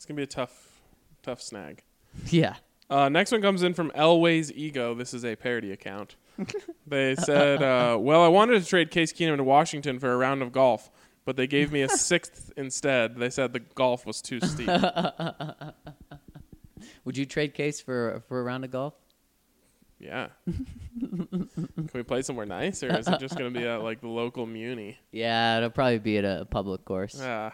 It's 0.00 0.06
going 0.06 0.16
to 0.16 0.20
be 0.20 0.24
a 0.24 0.26
tough, 0.26 0.80
tough 1.22 1.42
snag. 1.42 1.82
Yeah. 2.28 2.54
Uh, 2.88 3.10
next 3.10 3.32
one 3.32 3.42
comes 3.42 3.62
in 3.62 3.74
from 3.74 3.90
Elway's 3.90 4.50
Ego. 4.50 4.94
This 4.94 5.12
is 5.12 5.26
a 5.26 5.36
parody 5.36 5.72
account. 5.72 6.16
they 6.86 7.14
said, 7.16 7.62
uh, 7.62 7.98
"Well, 8.00 8.24
I 8.24 8.28
wanted 8.28 8.62
to 8.62 8.66
trade 8.66 8.90
Case 8.90 9.12
Keenum 9.12 9.36
to 9.36 9.44
Washington 9.44 9.98
for 9.98 10.10
a 10.10 10.16
round 10.16 10.40
of 10.40 10.52
golf, 10.52 10.90
but 11.26 11.36
they 11.36 11.46
gave 11.46 11.70
me 11.70 11.82
a 11.82 11.88
sixth 11.90 12.50
instead. 12.56 13.16
They 13.16 13.28
said 13.28 13.52
the 13.52 13.60
golf 13.60 14.06
was 14.06 14.22
too 14.22 14.40
steep. 14.40 14.68
Would 17.04 17.18
you 17.18 17.26
trade 17.26 17.52
Case 17.52 17.82
for 17.82 18.22
for 18.26 18.40
a 18.40 18.42
round 18.42 18.64
of 18.64 18.70
golf? 18.70 18.94
yeah. 19.98 20.28
Can 20.46 21.90
we 21.92 22.02
play 22.04 22.22
somewhere 22.22 22.46
nice, 22.46 22.82
or 22.82 22.96
is 22.96 23.06
it 23.06 23.20
just 23.20 23.36
going 23.36 23.52
to 23.52 23.60
be 23.60 23.66
at 23.66 23.82
like 23.82 24.00
the 24.00 24.08
local 24.08 24.46
muni? 24.46 24.96
Yeah, 25.12 25.58
it'll 25.58 25.68
probably 25.68 25.98
be 25.98 26.16
at 26.16 26.24
a 26.24 26.46
public 26.46 26.86
course. 26.86 27.20
Ah, 27.22 27.52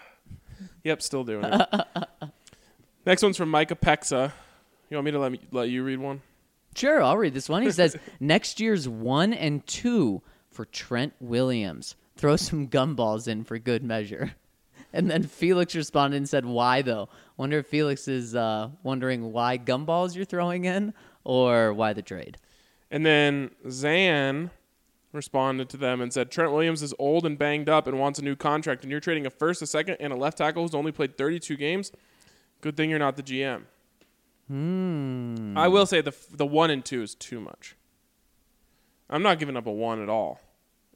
yep, 0.84 1.02
still 1.02 1.24
doing 1.24 1.44
it. 1.44 2.05
Next 3.06 3.22
one's 3.22 3.36
from 3.36 3.50
Micah 3.50 3.76
Pexa. 3.76 4.32
You 4.90 4.96
want 4.96 5.04
me 5.04 5.10
to 5.12 5.20
let 5.20 5.30
me 5.30 5.40
let 5.52 5.68
you 5.68 5.84
read 5.84 6.00
one? 6.00 6.22
Sure, 6.74 7.00
I'll 7.00 7.16
read 7.16 7.34
this 7.34 7.48
one. 7.48 7.62
He 7.62 7.70
says 7.70 7.96
next 8.20 8.58
year's 8.58 8.88
one 8.88 9.32
and 9.32 9.64
two 9.66 10.22
for 10.50 10.64
Trent 10.64 11.14
Williams. 11.20 11.94
Throw 12.16 12.34
some 12.34 12.66
gumballs 12.66 13.28
in 13.28 13.44
for 13.44 13.58
good 13.58 13.82
measure. 13.82 14.34
And 14.92 15.10
then 15.10 15.24
Felix 15.24 15.74
responded 15.74 16.16
and 16.16 16.28
said, 16.28 16.46
"Why 16.46 16.80
though? 16.80 17.10
Wonder 17.36 17.58
if 17.58 17.66
Felix 17.66 18.08
is 18.08 18.34
uh, 18.34 18.70
wondering 18.82 19.30
why 19.30 19.58
gumballs 19.58 20.14
you're 20.14 20.24
throwing 20.24 20.64
in, 20.64 20.94
or 21.22 21.74
why 21.74 21.92
the 21.92 22.00
trade." 22.00 22.38
And 22.90 23.04
then 23.04 23.50
Zan 23.68 24.50
responded 25.12 25.68
to 25.70 25.76
them 25.76 26.00
and 26.00 26.12
said, 26.14 26.30
Trent 26.30 26.52
Williams 26.52 26.82
is 26.82 26.94
old 26.98 27.26
and 27.26 27.36
banged 27.36 27.68
up 27.68 27.86
and 27.86 27.98
wants 27.98 28.20
a 28.20 28.22
new 28.22 28.36
contract, 28.36 28.84
and 28.84 28.90
you're 28.90 29.00
trading 29.00 29.26
a 29.26 29.30
first, 29.30 29.60
a 29.60 29.66
second, 29.66 29.96
and 30.00 30.12
a 30.12 30.16
left 30.16 30.38
tackle 30.38 30.62
who's 30.62 30.74
only 30.74 30.92
played 30.92 31.18
32 31.18 31.56
games. 31.56 31.92
Good 32.60 32.76
thing 32.76 32.90
you're 32.90 32.98
not 32.98 33.16
the 33.16 33.22
GM. 33.22 33.62
Hmm. 34.48 35.56
I 35.56 35.68
will 35.68 35.86
say 35.86 36.00
the 36.00 36.14
the 36.30 36.46
one 36.46 36.70
and 36.70 36.84
two 36.84 37.02
is 37.02 37.14
too 37.14 37.40
much. 37.40 37.76
I'm 39.10 39.22
not 39.22 39.38
giving 39.38 39.56
up 39.56 39.66
a 39.66 39.72
one 39.72 40.02
at 40.02 40.08
all. 40.08 40.40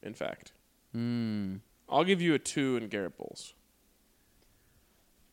In 0.03 0.13
fact, 0.13 0.51
Hmm. 0.93 1.57
I'll 1.89 2.03
give 2.05 2.21
you 2.21 2.33
a 2.33 2.39
two 2.39 2.77
in 2.77 2.87
Garett 2.87 3.17
Bolles. 3.17 3.53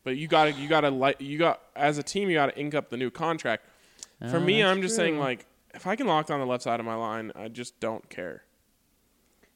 But 0.03 0.17
you 0.17 0.27
got 0.27 0.45
to 0.45 0.51
you 0.51 0.67
got 0.67 0.81
to 0.81 0.89
like 0.89 1.21
you 1.21 1.37
got 1.37 1.61
as 1.75 1.97
a 1.97 2.03
team 2.03 2.29
you 2.29 2.35
got 2.35 2.47
to 2.47 2.59
ink 2.59 2.73
up 2.75 2.89
the 2.89 2.97
new 2.97 3.09
contract. 3.09 3.65
For 4.29 4.37
Oh, 4.37 4.39
me, 4.39 4.61
that's 4.61 4.71
I'm 4.75 4.81
just 4.81 4.95
saying 4.95 5.17
like 5.17 5.45
if 5.73 5.87
I 5.87 5.95
can 5.95 6.07
lock 6.07 6.25
down 6.27 6.39
the 6.39 6.45
left 6.45 6.63
side 6.63 6.79
of 6.79 6.85
my 6.85 6.95
line, 6.95 7.31
I 7.35 7.47
just 7.47 7.79
don't 7.79 8.09
care. 8.09 8.43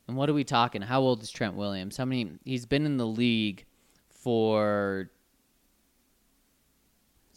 And 0.07 0.15
what 0.17 0.30
are 0.30 0.34
we 0.34 0.43
talking? 0.43 0.82
How 0.82 1.01
old 1.01 1.21
is 1.21 1.32
Trent 1.32 1.55
Williams? 1.55 1.97
How 1.97 2.05
many? 2.05 2.32
He's 2.45 2.65
been 2.65 2.86
in 2.86 2.97
the 2.97 3.07
league 3.07 3.65
for 4.09 5.09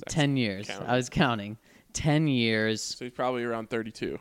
ten 0.08 0.36
years. 0.36 0.66
counting. 0.66 0.88
I 0.88 0.96
was 0.96 1.08
counting. 1.08 1.58
Ten 1.92 2.28
years. 2.28 2.82
So 2.82 3.04
he's 3.04 3.14
probably 3.14 3.44
around 3.44 3.70
32. 3.70 4.18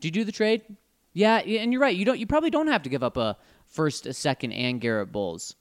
Do 0.00 0.08
you 0.08 0.12
do 0.12 0.24
the 0.24 0.32
trade? 0.32 0.62
Yeah, 1.14 1.38
and 1.38 1.72
you're 1.72 1.80
right. 1.80 1.96
You 1.96 2.04
don't. 2.04 2.18
You 2.18 2.26
probably 2.26 2.50
don't 2.50 2.66
have 2.66 2.82
to 2.82 2.90
give 2.90 3.02
up 3.02 3.16
a 3.16 3.36
first, 3.66 4.06
a 4.06 4.12
second, 4.12 4.52
and 4.52 4.80
Garett 4.80 5.12
Bolles. 5.12 5.56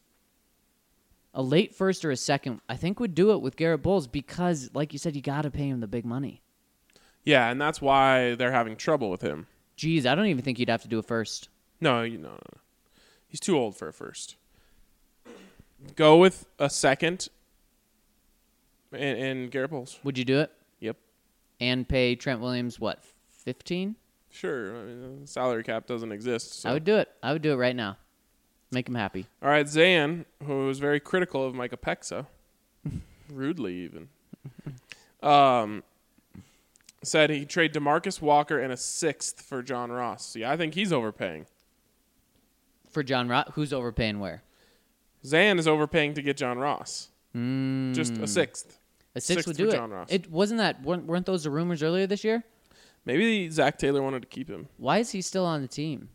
A 1.36 1.42
late 1.42 1.74
first 1.74 2.04
or 2.06 2.12
a 2.12 2.18
second, 2.18 2.62
I 2.70 2.76
think 2.76 3.00
would 3.00 3.16
do 3.16 3.32
it 3.32 3.42
with 3.42 3.56
Garett 3.56 3.82
Bolles 3.82 4.06
because, 4.06 4.70
like 4.74 4.94
you 4.94 5.00
said, 5.00 5.16
you 5.16 5.22
got 5.22 5.44
to 5.44 5.52
pay 5.52 5.68
him 5.68 5.80
the 5.80 5.88
big 5.88 6.06
money. 6.06 6.42
Yeah, 7.24 7.50
and 7.50 7.60
that's 7.60 7.82
why 7.82 8.36
they're 8.36 8.52
having 8.52 8.76
trouble 8.76 9.10
with 9.10 9.22
him. 9.22 9.48
Geez, 9.76 10.06
I 10.06 10.14
don't 10.14 10.28
even 10.28 10.44
think 10.44 10.60
you'd 10.60 10.70
have 10.70 10.84
to 10.84 10.88
do 10.88 11.00
a 11.00 11.04
first. 11.04 11.50
No, 11.80 12.04
you 12.04 12.18
no, 12.18 12.30
no, 12.30 12.34
no. 12.34 12.60
He's 13.28 13.40
too 13.40 13.58
old 13.58 13.76
for 13.76 13.88
a 13.88 13.94
first. 13.94 14.36
Go 15.96 16.18
with 16.18 16.46
a 16.60 16.70
second 16.70 17.30
and, 18.94 19.18
and 19.20 19.52
Garett 19.52 19.72
Bolles. 19.72 20.00
Would 20.04 20.18
you 20.18 20.26
do 20.26 20.40
it 20.40 20.52
Yep. 20.80 20.98
and 21.60 21.88
pay 21.88 22.16
Trent 22.16 22.40
Williams 22.42 22.80
what 22.80 23.04
fifteen? 23.30 23.96
Sure. 24.30 24.76
I 24.76 24.84
mean, 24.86 25.28
salary 25.28 25.64
cap 25.64 25.86
doesn't 25.86 26.12
exist. 26.12 26.62
So. 26.62 26.70
I 26.70 26.74
would 26.74 26.84
do 26.84 26.96
it. 26.98 27.10
I 27.22 27.34
would 27.34 27.42
do 27.44 27.52
it 27.54 27.58
right 27.58 27.76
now. 27.76 27.98
Make 28.72 28.88
him 28.90 28.96
happy. 28.96 29.28
All 29.44 29.50
right, 29.50 29.68
Zan, 29.68 30.26
who 30.44 30.66
was 30.66 30.80
very 30.80 31.00
critical 31.00 31.46
of 31.46 31.54
Micah 31.54 31.78
Pexa, 31.78 32.26
rudely 33.32 33.76
even, 33.76 34.10
um, 35.22 35.84
said 37.04 37.30
he'd 37.30 37.50
trade 37.50 37.72
Demarcus 37.74 38.20
Walker 38.20 38.58
and 38.60 38.74
a 38.74 38.78
sixth 38.78 39.42
for 39.44 39.62
John 39.62 39.92
Ross. 39.92 40.36
Yeah, 40.36 40.52
I 40.52 40.58
think 40.58 40.74
he's 40.74 40.92
overpaying. 40.92 41.46
For 42.90 43.04
John 43.04 43.28
Ross? 43.28 43.50
who's 43.54 43.72
overpaying 43.74 44.20
where? 44.20 44.42
Zan 45.26 45.60
is 45.60 45.68
overpaying 45.68 46.16
to 46.16 46.22
get 46.24 46.38
John 46.38 46.58
Ross. 46.58 47.10
Mm, 47.36 47.94
Just 47.94 48.18
a 48.18 48.28
sixth. 48.28 48.80
A 49.16 49.22
six 49.22 49.46
would 49.46 49.58
do 49.58 49.70
it. 49.70 49.74
John 49.74 49.92
Ross. 49.92 50.08
It 50.12 50.30
wasn't 50.32 50.60
that 50.60 50.82
weren't, 50.84 51.06
weren't 51.06 51.26
those 51.26 51.44
the 51.44 51.52
rumors 51.52 51.84
earlier 51.84 52.08
this 52.08 52.24
year? 52.24 52.44
Maybe 53.06 53.50
Zac 53.50 53.78
Taylor 53.78 54.02
wanted 54.02 54.22
to 54.22 54.28
keep 54.28 54.50
him. 54.50 54.68
Why 54.78 55.00
is 55.00 55.12
he 55.12 55.22
still 55.22 55.46
on 55.46 55.62
the 55.62 55.68
team? 55.68 56.10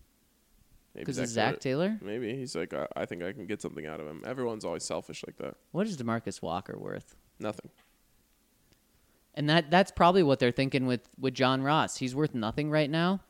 Maybe 0.94 1.02
Because 1.04 1.18
of 1.18 1.28
Zac 1.28 1.60
Taylor. 1.60 1.98
Maybe 2.02 2.34
he's 2.34 2.56
like, 2.56 2.74
I, 2.74 2.86
I 2.96 3.04
think 3.04 3.22
I 3.22 3.32
can 3.32 3.46
get 3.46 3.62
something 3.62 3.86
out 3.86 4.00
of 4.00 4.06
him. 4.06 4.22
Everyone's 4.26 4.64
always 4.64 4.84
selfish 4.84 5.22
like 5.26 5.36
that. 5.36 5.54
What 5.70 5.86
is 5.86 5.96
Demarcus 5.96 6.42
Walker 6.42 6.76
worth? 6.78 7.14
Nothing. 7.38 7.70
And 9.34 9.48
that 9.48 9.70
that's 9.70 9.92
probably 9.92 10.24
what 10.24 10.40
they're 10.40 10.50
thinking 10.50 10.86
with 10.86 11.08
with 11.20 11.34
John 11.34 11.62
Ross. 11.62 11.98
He's 11.98 12.14
worth 12.16 12.34
nothing 12.34 12.70
right 12.70 12.90
now. 12.90 13.20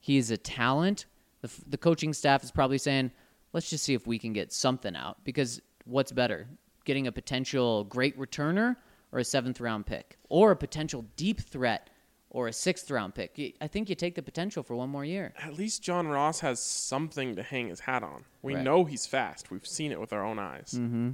He 0.00 0.16
is 0.16 0.30
a 0.30 0.38
talent. 0.38 1.04
The, 1.42 1.48
f- 1.48 1.60
the 1.66 1.76
coaching 1.76 2.14
staff 2.14 2.42
is 2.42 2.50
probably 2.50 2.78
saying, 2.78 3.10
let's 3.52 3.68
just 3.68 3.84
see 3.84 3.92
if 3.92 4.06
we 4.06 4.18
can 4.18 4.32
get 4.32 4.52
something 4.52 4.96
out. 4.96 5.22
Because 5.24 5.60
what's 5.84 6.12
better, 6.12 6.46
getting 6.84 7.06
a 7.06 7.12
potential 7.12 7.84
great 7.84 8.18
returner 8.18 8.76
or 9.12 9.18
a 9.18 9.24
seventh 9.24 9.60
round 9.60 9.86
pick, 9.86 10.18
or 10.28 10.50
a 10.50 10.56
potential 10.56 11.04
deep 11.16 11.40
threat 11.40 11.90
or 12.30 12.46
a 12.48 12.52
sixth 12.52 12.90
round 12.90 13.14
pick? 13.14 13.40
I 13.60 13.66
think 13.68 13.88
you 13.88 13.94
take 13.94 14.14
the 14.14 14.22
potential 14.22 14.62
for 14.62 14.74
one 14.76 14.90
more 14.90 15.04
year. 15.04 15.32
At 15.42 15.54
least 15.54 15.82
John 15.82 16.08
Ross 16.08 16.40
has 16.40 16.62
something 16.62 17.36
to 17.36 17.42
hang 17.42 17.68
his 17.68 17.80
hat 17.80 18.02
on. 18.02 18.24
We 18.42 18.54
Right. 18.54 18.64
know 18.64 18.84
he's 18.84 19.06
fast. 19.06 19.50
We've 19.50 19.66
seen 19.66 19.92
it 19.92 20.00
with 20.00 20.12
our 20.12 20.24
own 20.24 20.38
eyes. 20.38 20.74
Mm-hmm. 20.76 21.10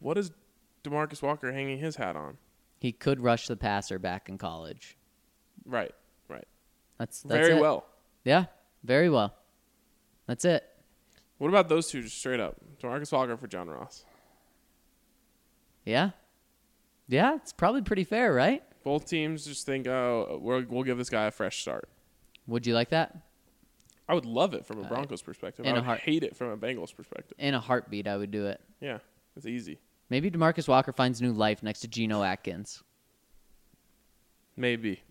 What 0.00 0.18
is 0.18 0.30
Demarcus 0.84 1.22
Walker 1.22 1.52
hanging 1.52 1.78
his 1.78 1.96
hat 1.96 2.16
on? 2.16 2.36
He 2.80 2.92
could 2.92 3.20
rush 3.20 3.46
the 3.46 3.56
passer 3.56 3.98
back 3.98 4.28
in 4.28 4.36
college. 4.38 4.96
Right, 5.64 5.94
right. 6.28 6.46
That's, 6.98 7.22
that's 7.22 7.46
Very 7.46 7.56
it. 7.58 7.60
well. 7.60 7.86
Yeah, 8.24 8.46
very 8.84 9.08
well. 9.08 9.34
That's 10.26 10.44
it. 10.44 10.64
What 11.38 11.48
about 11.48 11.68
those 11.68 11.88
two 11.88 12.02
just 12.02 12.18
straight 12.18 12.40
up? 12.40 12.56
Demarcus 12.80 13.12
Walker 13.12 13.36
for 13.36 13.46
John 13.46 13.68
Ross. 13.70 14.04
Yeah. 15.84 16.10
Yeah, 17.08 17.34
it's 17.36 17.52
probably 17.52 17.82
pretty 17.82 18.04
fair, 18.04 18.32
right? 18.32 18.62
Both 18.84 19.06
teams 19.06 19.44
just 19.44 19.66
think, 19.66 19.86
oh, 19.86 20.38
we're, 20.42 20.64
we'll 20.64 20.82
give 20.82 20.98
this 20.98 21.10
guy 21.10 21.26
a 21.26 21.30
fresh 21.30 21.60
start. 21.60 21.88
Would 22.46 22.66
you 22.66 22.74
like 22.74 22.90
that? 22.90 23.16
I 24.08 24.14
would 24.14 24.26
love 24.26 24.54
it 24.54 24.66
from 24.66 24.78
a 24.80 24.84
Broncos 24.84 25.22
perspective. 25.22 25.64
in 25.64 25.70
I 25.72 25.74
a 25.76 25.80
would 25.80 25.84
heart- 25.84 26.00
hate 26.00 26.22
it 26.24 26.36
from 26.36 26.48
a 26.48 26.56
Bengals 26.56 26.94
perspective. 26.94 27.36
In 27.38 27.54
a 27.54 27.60
heartbeat, 27.60 28.08
I 28.08 28.16
would 28.16 28.30
do 28.30 28.46
it. 28.46 28.60
Yeah, 28.80 28.98
it's 29.36 29.46
easy. 29.46 29.78
Maybe 30.10 30.30
Demarcus 30.30 30.66
Walker 30.68 30.92
finds 30.92 31.22
new 31.22 31.32
life 31.32 31.62
next 31.62 31.80
to 31.80 31.88
Geno 31.88 32.22
Atkins. 32.22 32.82
Maybe. 34.56 35.02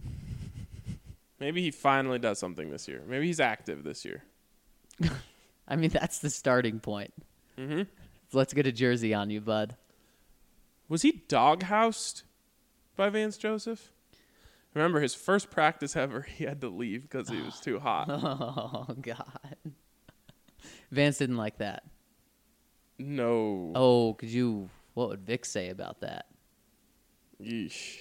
Maybe 1.39 1.61
he 1.61 1.71
finally 1.71 2.19
does 2.19 2.37
something 2.37 2.69
this 2.69 2.87
year. 2.87 3.01
Maybe 3.07 3.25
he's 3.27 3.39
active 3.39 3.83
this 3.83 4.05
year. 4.05 4.23
I 5.67 5.75
mean, 5.75 5.89
that's 5.89 6.19
the 6.19 6.29
starting 6.29 6.79
point. 6.79 7.13
Mm-hmm. 7.57 7.83
Let's 8.33 8.53
get 8.53 8.67
a 8.67 8.71
jersey 8.71 9.13
on 9.13 9.29
you, 9.29 9.41
bud. 9.41 9.75
Was 10.91 11.03
he 11.03 11.23
doghoused 11.29 12.23
by 12.97 13.07
Vance 13.07 13.37
Joseph? 13.37 13.93
Remember 14.73 14.99
his 14.99 15.15
first 15.15 15.49
practice 15.49 15.95
ever, 15.95 16.21
he 16.37 16.43
had 16.43 16.59
to 16.59 16.67
leave 16.67 17.03
because 17.03 17.29
he 17.29 17.41
was 17.41 17.61
too 17.61 17.79
hot. 17.79 18.09
Oh 18.09 18.93
God. 18.99 19.55
Vance 20.91 21.17
didn't 21.17 21.37
like 21.37 21.59
that. 21.59 21.83
No. 22.99 23.71
Oh, 23.73 24.15
could 24.15 24.27
you? 24.27 24.69
What 24.93 25.07
would 25.07 25.21
Vic 25.21 25.45
say 25.45 25.69
about 25.69 26.01
that? 26.01 26.25
Yeesh. 27.41 27.97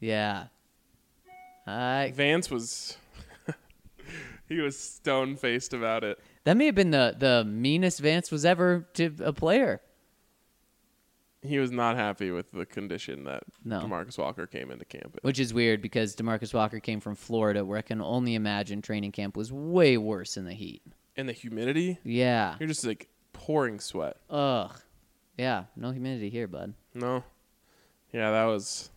Yeah. 0.00 0.46
I 1.66 2.10
Vance 2.16 2.50
was 2.50 2.96
he 4.48 4.60
was 4.60 4.78
stone 4.78 5.36
faced 5.36 5.74
about 5.74 6.04
it. 6.04 6.18
that 6.44 6.56
may 6.56 6.64
have 6.66 6.74
been 6.74 6.90
the 6.90 7.14
the 7.18 7.44
meanest 7.44 8.00
Vance 8.00 8.30
was 8.30 8.46
ever 8.46 8.88
to 8.94 9.14
a 9.22 9.34
player. 9.34 9.82
He 11.42 11.58
was 11.58 11.70
not 11.70 11.96
happy 11.96 12.30
with 12.30 12.50
the 12.52 12.66
condition 12.66 13.24
that 13.24 13.44
No. 13.64 13.80
Demarcus 13.80 14.18
Walker 14.18 14.46
came 14.46 14.70
into 14.70 14.84
camp 14.84 15.14
in. 15.14 15.20
Which 15.22 15.40
is 15.40 15.54
weird 15.54 15.80
because 15.80 16.14
Demarcus 16.14 16.52
Walker 16.52 16.80
came 16.80 17.00
from 17.00 17.14
Florida, 17.14 17.64
where 17.64 17.78
I 17.78 17.82
can 17.82 18.02
only 18.02 18.34
imagine 18.34 18.82
training 18.82 19.12
camp 19.12 19.36
was 19.36 19.50
way 19.50 19.96
worse 19.96 20.36
in 20.36 20.44
the 20.44 20.52
heat. 20.52 20.82
And 21.16 21.28
the 21.28 21.32
humidity, 21.32 21.98
Yeah. 22.04 22.56
you're 22.60 22.68
just 22.68 22.84
like 22.86 23.08
pouring 23.32 23.80
sweat. 23.80 24.18
Ugh. 24.28 24.70
Yeah. 25.38 25.64
No 25.76 25.90
humidity 25.92 26.28
here, 26.28 26.46
bud. 26.46 26.74
No. 26.92 27.24
Yeah, 28.12 28.30
that 28.32 28.44
was 28.44 28.90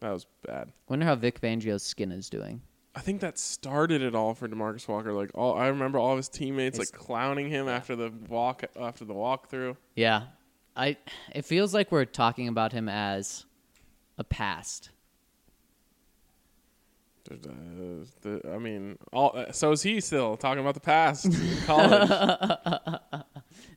that 0.00 0.12
was 0.12 0.26
bad. 0.46 0.70
Wonder 0.88 1.06
how 1.06 1.14
Vic 1.16 1.40
Fangio's 1.40 1.82
skin 1.82 2.12
is 2.12 2.28
doing. 2.30 2.60
I 2.94 3.00
think 3.00 3.20
that 3.22 3.38
started 3.38 4.02
it 4.02 4.14
all 4.14 4.34
for 4.34 4.46
Demarcus 4.46 4.86
Walker. 4.86 5.12
Like 5.12 5.30
all, 5.34 5.54
I 5.56 5.66
remember 5.68 5.98
all 5.98 6.12
of 6.12 6.18
his 6.18 6.28
teammates 6.28 6.78
His- 6.78 6.92
like 6.92 7.00
clowning 7.00 7.48
him 7.48 7.66
after 7.68 7.96
the 7.96 8.12
walk 8.28 8.62
after 8.78 9.04
the 9.04 9.14
walkthrough. 9.14 9.76
Yeah. 9.96 10.26
I. 10.76 10.96
It 11.34 11.44
feels 11.44 11.72
like 11.74 11.90
we're 11.92 12.04
talking 12.04 12.48
about 12.48 12.72
him 12.72 12.88
as 12.88 13.44
a 14.18 14.24
past. 14.24 14.90
I 17.30 18.58
mean, 18.58 18.98
all 19.12 19.46
so 19.52 19.72
is 19.72 19.82
he 19.82 20.00
still 20.00 20.36
talking 20.36 20.60
about 20.60 20.74
the 20.74 20.80
past 20.80 21.24
in 21.26 21.56
college? 21.66 22.10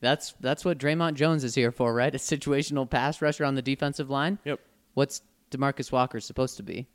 That's 0.02 0.34
that's 0.42 0.64
what 0.66 0.78
Dre'Mont 0.78 1.16
Jones 1.16 1.44
is 1.44 1.56
here 1.56 1.72
for, 1.72 1.94
right? 1.94 2.14
A 2.14 2.18
situational 2.20 2.88
pass 2.90 3.22
rusher 3.22 3.46
on 3.46 3.56
the 3.56 3.62
defensive 3.62 4.10
line. 4.10 4.38
yep, 4.44 4.60
What's 4.94 5.22
Demarcus 5.50 5.92
Walker 5.92 6.20
supposed 6.20 6.58
to 6.58 6.64
be? 6.64 6.88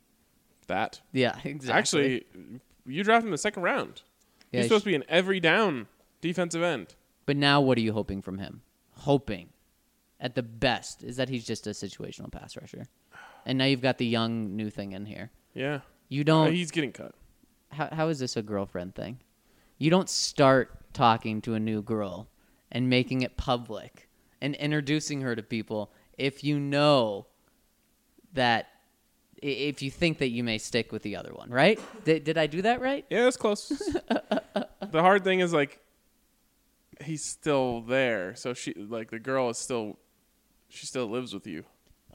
that. 0.67 1.01
Yeah, 1.11 1.35
exactly. 1.43 1.71
Actually, 1.77 2.25
you 2.85 3.03
drafted 3.03 3.23
him 3.23 3.27
in 3.29 3.31
the 3.31 3.37
second 3.37 3.63
round. 3.63 4.03
Yeah, 4.51 4.59
He's 4.59 4.67
supposed 4.67 4.85
to 4.85 4.89
be 4.91 4.95
an 4.95 5.03
every 5.09 5.39
down 5.41 5.87
defensive 6.21 6.61
end. 6.63 6.95
But 7.25 7.35
now, 7.35 7.59
what 7.59 7.77
are 7.77 7.81
you 7.81 7.91
hoping 7.93 8.21
from 8.21 8.37
him? 8.37 8.61
Hoping, 8.99 9.49
at 10.23 10.33
the 10.33 10.41
best, 10.41 11.03
is 11.03 11.17
that 11.17 11.29
he's 11.29 11.45
just 11.45 11.67
a 11.67 11.71
situational 11.71 12.31
pass 12.31 12.55
rusher. 12.57 12.87
And 13.45 13.57
now 13.59 13.65
you've 13.65 13.81
got 13.81 13.97
the 13.99 14.05
young 14.07 14.55
new 14.55 14.69
thing 14.71 14.93
in 14.93 15.05
here. 15.05 15.29
Yeah, 15.53 15.81
You 16.07 16.21
Uh, 16.21 16.23
don't. 16.23 16.53
he's 16.53 16.71
getting 16.71 16.91
cut. 16.93 17.13
how, 17.71 17.89
how 17.91 18.07
is 18.07 18.17
this 18.19 18.35
a 18.37 18.41
girlfriend 18.41 18.95
thing? 18.95 19.19
You 19.77 19.89
don't 19.91 20.09
start 20.09 20.93
talking 20.93 21.41
to 21.41 21.53
a 21.55 21.59
new 21.59 21.81
girl 21.81 22.29
and 22.71 22.89
making 22.89 23.21
it 23.21 23.35
public 23.37 24.07
and 24.41 24.55
introducing 24.55 25.21
her 25.21 25.35
to 25.35 25.43
people 25.43 25.91
if 26.17 26.43
you 26.43 26.59
know 26.59 27.27
that 28.33 28.67
if 29.41 29.81
you 29.81 29.91
think 29.91 30.19
that 30.19 30.29
you 30.29 30.43
may 30.43 30.57
stick 30.57 30.91
with 30.93 31.01
the 31.03 31.15
other 31.17 31.33
one, 31.33 31.49
right? 31.49 31.79
Did, 32.05 32.23
did 32.23 32.37
I 32.37 32.47
do 32.47 32.61
that 32.61 32.79
right? 32.79 33.05
Yeah, 33.09 33.23
that's 33.25 33.35
close. 33.37 33.67
the 34.07 34.67
hard 35.01 35.23
thing 35.25 35.41
is 35.41 35.51
like 35.53 35.79
he's 37.03 37.23
still 37.25 37.81
there, 37.81 38.35
so 38.35 38.53
she 38.53 38.73
like 38.73 39.11
the 39.11 39.19
girl 39.19 39.49
is 39.49 39.57
still 39.57 39.97
she 40.73 40.85
still 40.85 41.05
lives 41.07 41.33
with 41.33 41.45
you. 41.47 41.63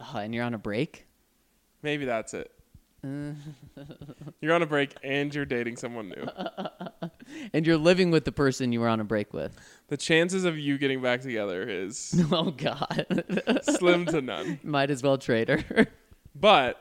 Oh, 0.01 0.19
and 0.19 0.35
you're 0.35 0.45
on 0.45 0.55
a 0.55 0.59
break? 0.59 1.07
Maybe 1.83 2.05
that's 2.05 2.35
it. 2.35 2.51
you're 4.41 4.53
on 4.53 4.63
a 4.63 4.67
break 4.67 4.95
and 5.05 5.33
you're 5.33 5.45
dating 5.45 5.77
someone 5.77 6.09
new. 6.09 6.29
And 7.53 7.67
you're 7.67 7.77
living 7.77 8.11
with 8.11 8.25
the 8.25 8.33
person 8.33 8.73
you 8.73 8.81
were 8.81 8.89
on 8.89 9.01
a 9.01 9.05
break 9.05 9.35
with. 9.35 9.55
The 9.89 9.99
chances 9.99 10.45
of 10.45 10.59
you 10.59 10.79
getting 10.79 11.03
back 11.03 11.21
together 11.21 11.63
is 11.63 12.19
Oh, 12.33 12.51
God. 12.51 13.15
slim 13.65 14.07
to 14.07 14.23
none. 14.23 14.59
Might 14.63 14.91
as 14.91 15.03
well 15.03 15.19
trade 15.19 15.51
her. 15.51 15.87
But 16.35 16.81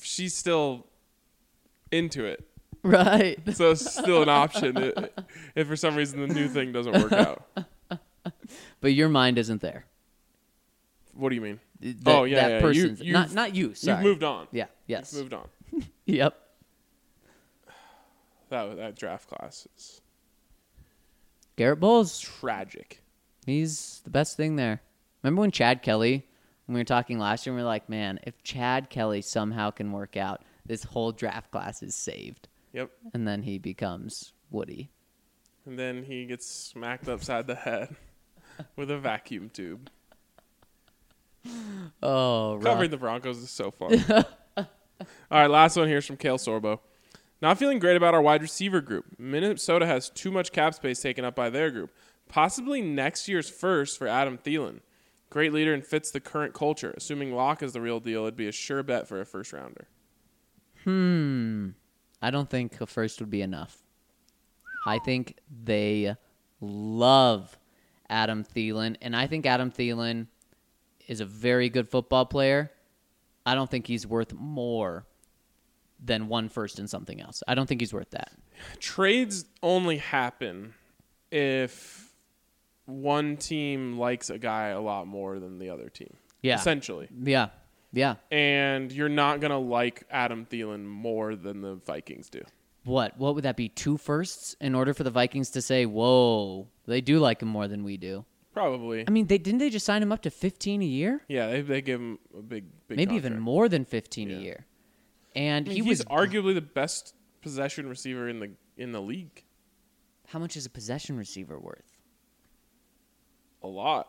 she's 0.00 0.34
still 0.34 0.86
into 1.92 2.24
it. 2.24 2.44
right. 2.82 3.38
So 3.54 3.70
it's 3.70 3.88
still 3.92 4.22
an 4.22 4.28
option 4.28 4.76
i- 4.76 5.08
if 5.54 5.68
for 5.68 5.76
some 5.76 5.94
reason 5.94 6.20
the 6.26 6.34
new 6.34 6.48
thing 6.48 6.72
doesn't 6.72 6.92
work 7.00 7.12
out. 7.12 7.44
But 8.80 8.92
your 8.92 9.08
mind 9.08 9.38
isn't 9.38 9.60
there. 9.62 9.86
What 11.16 11.30
do 11.30 11.34
you 11.34 11.40
mean? 11.40 11.60
Oh, 11.82 11.86
that, 11.86 12.06
oh, 12.06 12.24
yeah, 12.24 12.36
that 12.36 12.50
yeah. 12.50 12.60
person's 12.60 13.00
you, 13.00 13.12
not 13.12 13.32
not 13.32 13.54
you. 13.54 13.74
Sorry. 13.74 13.98
You've 13.98 14.04
moved 14.04 14.22
on. 14.22 14.48
Yeah. 14.52 14.66
Yes. 14.86 15.12
You've 15.12 15.22
moved 15.22 15.34
on. 15.34 15.48
Yep. 16.06 16.38
That, 18.48 18.76
that 18.76 18.94
draft 18.94 19.28
class 19.28 19.66
is 19.76 20.00
Garett 21.56 21.80
Bolles. 21.80 22.20
tragic. 22.20 23.02
He's 23.44 24.02
the 24.04 24.10
best 24.10 24.36
thing 24.36 24.54
there. 24.54 24.80
Remember 25.22 25.40
when 25.40 25.50
Chad 25.50 25.82
Kelly, 25.82 26.24
when 26.66 26.74
we 26.74 26.80
were 26.80 26.84
talking 26.84 27.18
last 27.18 27.44
year, 27.44 27.56
we 27.56 27.60
were 27.60 27.66
like, 27.66 27.88
man, 27.88 28.20
if 28.22 28.40
Chad 28.44 28.88
Kelly 28.88 29.20
somehow 29.20 29.70
can 29.72 29.90
work 29.90 30.16
out, 30.16 30.42
this 30.64 30.84
whole 30.84 31.10
draft 31.10 31.50
class 31.50 31.82
is 31.82 31.96
saved. 31.96 32.46
Yep. 32.72 32.90
And 33.14 33.26
then 33.26 33.42
he 33.42 33.58
becomes 33.58 34.32
Woody. 34.50 34.90
And 35.64 35.76
then 35.78 36.04
he 36.04 36.26
gets 36.26 36.46
smacked 36.46 37.08
upside 37.08 37.46
the 37.48 37.54
head 37.56 37.96
with 38.76 38.90
a 38.90 38.98
vacuum 38.98 39.50
tube. 39.50 39.90
Oh. 42.02 42.60
Covering 42.62 42.90
the 42.90 42.98
Broncos 42.98 43.38
is 43.38 43.50
so 43.50 43.70
fun. 43.70 44.04
All 44.58 44.66
right, 45.30 45.50
last 45.50 45.76
one 45.76 45.88
here 45.88 45.96
is 45.98 46.06
from 46.06 46.18
Kale 46.18 46.36
Sorbo. 46.36 46.80
Not 47.40 47.58
feeling 47.58 47.78
great 47.78 47.96
about 47.96 48.14
our 48.14 48.20
wide 48.20 48.42
receiver 48.42 48.80
group. 48.80 49.06
Minnesota 49.18 49.86
has 49.86 50.10
too 50.10 50.30
much 50.30 50.52
cap 50.52 50.74
space 50.74 51.00
taken 51.00 51.24
up 51.24 51.34
by 51.34 51.48
their 51.48 51.70
group. 51.70 51.90
Possibly 52.28 52.82
next 52.82 53.28
year's 53.28 53.48
first 53.48 53.98
for 53.98 54.06
Adam 54.06 54.38
Thielen. 54.38 54.80
Great 55.30 55.52
leader 55.52 55.74
and 55.74 55.84
fits 55.84 56.10
the 56.10 56.20
current 56.20 56.54
culture. 56.54 56.94
Assuming 56.96 57.32
Lock 57.32 57.62
is 57.62 57.72
the 57.72 57.80
real 57.80 58.00
deal, 58.00 58.22
it'd 58.22 58.36
be 58.36 58.48
a 58.48 58.52
sure 58.52 58.82
bet 58.82 59.08
for 59.08 59.20
a 59.20 59.26
first 59.26 59.52
rounder. 59.52 59.88
Hmm. 60.84 61.70
I 62.22 62.30
don't 62.30 62.48
think 62.48 62.80
a 62.80 62.86
first 62.86 63.20
would 63.20 63.30
be 63.30 63.42
enough. 63.42 63.82
I 64.86 64.98
think 64.98 65.36
they 65.64 66.14
love 66.60 67.58
Adam 68.08 68.44
Thielen, 68.44 68.96
and 69.02 69.16
I 69.16 69.26
think 69.26 69.46
Adam 69.46 69.70
Thielen 69.70 70.28
is 71.06 71.20
a 71.20 71.24
very 71.24 71.68
good 71.68 71.88
football 71.88 72.26
player. 72.26 72.70
I 73.44 73.54
don't 73.54 73.70
think 73.70 73.86
he's 73.86 74.06
worth 74.06 74.32
more 74.32 75.06
than 76.02 76.28
one 76.28 76.48
first 76.48 76.78
and 76.78 76.90
something 76.90 77.20
else. 77.20 77.42
I 77.46 77.54
don't 77.54 77.66
think 77.66 77.80
he's 77.80 77.92
worth 77.92 78.10
that. 78.10 78.32
Trades 78.80 79.44
only 79.62 79.98
happen 79.98 80.74
if 81.30 82.12
one 82.86 83.36
team 83.36 83.98
likes 83.98 84.30
a 84.30 84.38
guy 84.38 84.68
a 84.68 84.80
lot 84.80 85.06
more 85.06 85.38
than 85.38 85.58
the 85.58 85.70
other 85.70 85.88
team. 85.88 86.16
Yeah. 86.42 86.56
Essentially. 86.56 87.08
Yeah. 87.22 87.48
Yeah. 87.92 88.16
And 88.30 88.92
you're 88.92 89.08
not 89.08 89.40
going 89.40 89.52
to 89.52 89.58
like 89.58 90.04
Adam 90.10 90.46
Thielen 90.46 90.84
more 90.84 91.34
than 91.34 91.62
the 91.62 91.74
Vikings 91.74 92.28
do. 92.28 92.42
What? 92.84 93.18
What 93.18 93.34
would 93.34 93.44
that 93.44 93.56
be? 93.56 93.68
Two 93.68 93.96
firsts 93.96 94.54
in 94.60 94.74
order 94.74 94.94
for 94.94 95.02
the 95.02 95.10
Vikings 95.10 95.50
to 95.50 95.62
say, 95.62 95.86
"Whoa, 95.86 96.68
they 96.86 97.00
do 97.00 97.18
like 97.18 97.42
him 97.42 97.48
more 97.48 97.66
than 97.66 97.82
we 97.82 97.96
do." 97.96 98.24
Probably. 98.56 99.04
I 99.06 99.10
mean, 99.10 99.26
they 99.26 99.36
didn't 99.36 99.58
they 99.58 99.68
just 99.68 99.84
sign 99.84 100.02
him 100.02 100.10
up 100.10 100.22
to 100.22 100.30
15 100.30 100.80
a 100.80 100.84
year? 100.86 101.20
Yeah, 101.28 101.48
they, 101.48 101.60
they 101.60 101.82
give 101.82 102.00
him 102.00 102.18
a 102.34 102.40
big, 102.40 102.64
big 102.88 102.96
Maybe 102.96 103.14
even 103.14 103.38
more 103.38 103.68
than 103.68 103.84
15 103.84 104.30
Yeah. 104.30 104.36
a 104.36 104.40
year. 104.40 104.66
And 105.34 105.66
I 105.66 105.68
mean, 105.68 105.82
he 105.82 105.86
was 105.86 106.02
arguably 106.06 106.54
the 106.54 106.62
best 106.62 107.14
possession 107.42 107.86
receiver 107.86 108.30
in 108.30 108.40
the 108.40 108.52
in 108.78 108.92
the 108.92 109.02
league. 109.02 109.44
How 110.28 110.38
much 110.38 110.56
is 110.56 110.64
a 110.64 110.70
possession 110.70 111.18
receiver 111.18 111.58
worth? 111.58 111.98
A 113.62 113.68
lot. 113.68 114.08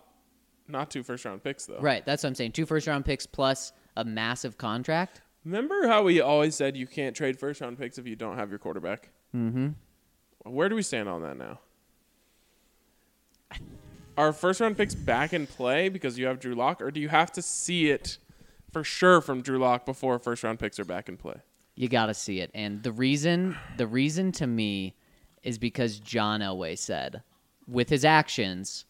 Not 0.69 0.91
two 0.91 1.03
first 1.03 1.25
round 1.25 1.43
picks 1.43 1.65
though. 1.65 1.81
Right, 1.81 2.05
that's 2.05 2.23
what 2.23 2.29
I'm 2.29 2.35
saying. 2.35 2.53
Two 2.53 2.65
first 2.65 2.87
round 2.87 3.03
picks 3.03 3.25
plus 3.25 3.73
a 3.97 4.05
massive 4.05 4.57
contract. 4.57 5.19
Remember 5.43 5.89
how 5.89 6.03
we 6.03 6.21
always 6.21 6.55
said 6.55 6.77
you 6.77 6.87
can't 6.87 7.13
trade 7.13 7.37
first 7.37 7.59
round 7.59 7.77
picks 7.77 7.97
if 7.97 8.07
you 8.07 8.15
don't 8.15 8.37
have 8.37 8.49
your 8.49 8.59
quarterback? 8.59 9.09
Mm-hmm. 9.35 9.71
Where 10.49 10.69
do 10.69 10.75
we 10.75 10.83
stand 10.83 11.09
on 11.09 11.21
that 11.23 11.35
now? 11.35 11.59
Are 14.17 14.33
first 14.33 14.59
round 14.59 14.75
picks 14.77 14.95
back 14.95 15.31
in 15.31 15.45
play 15.45 15.89
because 15.89 16.17
you 16.17 16.25
have 16.25 16.39
Drew 16.39 16.55
Lock, 16.55 16.81
or 16.81 16.89
do 16.89 16.99
you 16.99 17.09
have 17.09 17.31
to 17.33 17.41
see 17.41 17.91
it 17.91 18.17
for 18.71 18.83
sure 18.83 19.21
from 19.21 19.41
Drew 19.41 19.59
Lock 19.59 19.85
before 19.85 20.17
first 20.17 20.43
round 20.43 20.57
picks 20.57 20.79
are 20.79 20.85
back 20.85 21.07
in 21.07 21.17
play? 21.17 21.35
You 21.75 21.87
got 21.87 22.07
to 22.07 22.15
see 22.15 22.39
it. 22.39 22.49
And 22.55 22.81
the 22.81 22.91
reason 22.91 23.55
the 23.77 23.85
reason 23.85 24.31
to 24.33 24.47
me 24.47 24.95
is 25.43 25.59
because 25.59 25.99
John 25.99 26.41
Elway 26.41 26.77
said 26.77 27.21
with 27.67 27.89
his 27.89 28.03
actions, 28.03 28.85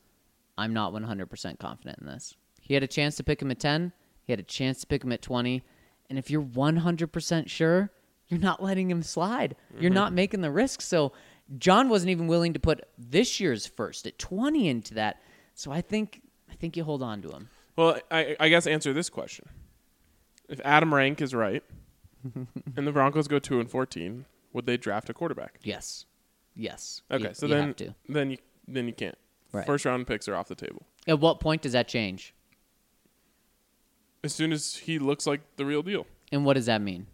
I'm 0.57 0.73
not 0.73 0.93
100% 0.93 1.59
confident 1.59 1.99
in 1.99 2.07
this. 2.07 2.35
He 2.61 2.73
had 2.73 2.83
a 2.83 2.87
chance 2.87 3.15
to 3.17 3.23
pick 3.23 3.41
him 3.41 3.51
at 3.51 3.59
10, 3.59 3.91
he 4.23 4.31
had 4.31 4.39
a 4.39 4.43
chance 4.43 4.79
to 4.81 4.87
pick 4.87 5.03
him 5.03 5.11
at 5.11 5.21
20, 5.21 5.61
and 6.09 6.17
if 6.17 6.31
you're 6.31 6.41
100% 6.41 7.49
sure, 7.49 7.91
you're 8.27 8.39
not 8.39 8.61
letting 8.61 8.89
him 8.89 9.03
slide. 9.03 9.55
You're 9.73 9.89
mm-hmm. 9.89 9.93
not 9.93 10.13
making 10.13 10.41
the 10.41 10.51
risk. 10.51 10.81
So 10.81 11.13
John 11.57 11.89
wasn't 11.89 12.09
even 12.11 12.27
willing 12.27 12.53
to 12.53 12.59
put 12.59 12.81
this 12.97 13.39
year's 13.39 13.65
first 13.65 14.05
at 14.05 14.19
20 14.19 14.67
into 14.67 14.93
that. 14.95 15.21
So 15.53 15.71
I 15.71 15.81
think 15.81 16.21
I 16.49 16.53
think 16.55 16.75
you 16.77 16.83
hold 16.83 17.01
on 17.01 17.21
to 17.21 17.29
him. 17.31 17.49
Well, 17.75 17.99
I, 18.11 18.35
I 18.39 18.49
guess 18.49 18.67
answer 18.67 18.91
this 18.93 19.09
question: 19.09 19.47
If 20.49 20.59
Adam 20.65 20.93
Rank 20.93 21.21
is 21.21 21.33
right, 21.33 21.63
and 22.75 22.87
the 22.87 22.91
Broncos 22.91 23.27
go 23.27 23.39
two 23.39 23.59
and 23.59 23.69
fourteen, 23.69 24.25
would 24.53 24.65
they 24.65 24.77
draft 24.77 25.09
a 25.09 25.13
quarterback? 25.13 25.59
Yes. 25.63 26.05
Yes. 26.55 27.01
Okay, 27.11 27.29
You- 27.29 27.33
so 27.33 27.45
you 27.45 27.53
then 27.53 27.67
have 27.67 27.75
to. 27.77 27.95
then 28.09 28.31
you 28.31 28.37
then 28.67 28.87
you 28.87 28.93
can't. 28.93 29.17
Right. 29.53 29.65
First 29.65 29.85
round 29.85 30.05
picks 30.07 30.27
are 30.27 30.35
off 30.35 30.47
the 30.47 30.55
table. 30.55 30.85
At 31.07 31.19
what 31.19 31.39
point 31.39 31.61
does 31.61 31.71
that 31.73 31.87
change? 31.87 32.33
As 34.23 34.33
soon 34.33 34.51
as 34.51 34.75
he 34.75 34.99
looks 34.99 35.25
like 35.27 35.41
the 35.55 35.65
real 35.65 35.81
deal. 35.83 36.05
And 36.31 36.43
what 36.45 36.53
does 36.55 36.65
that 36.65 36.81
mean? 36.81 37.07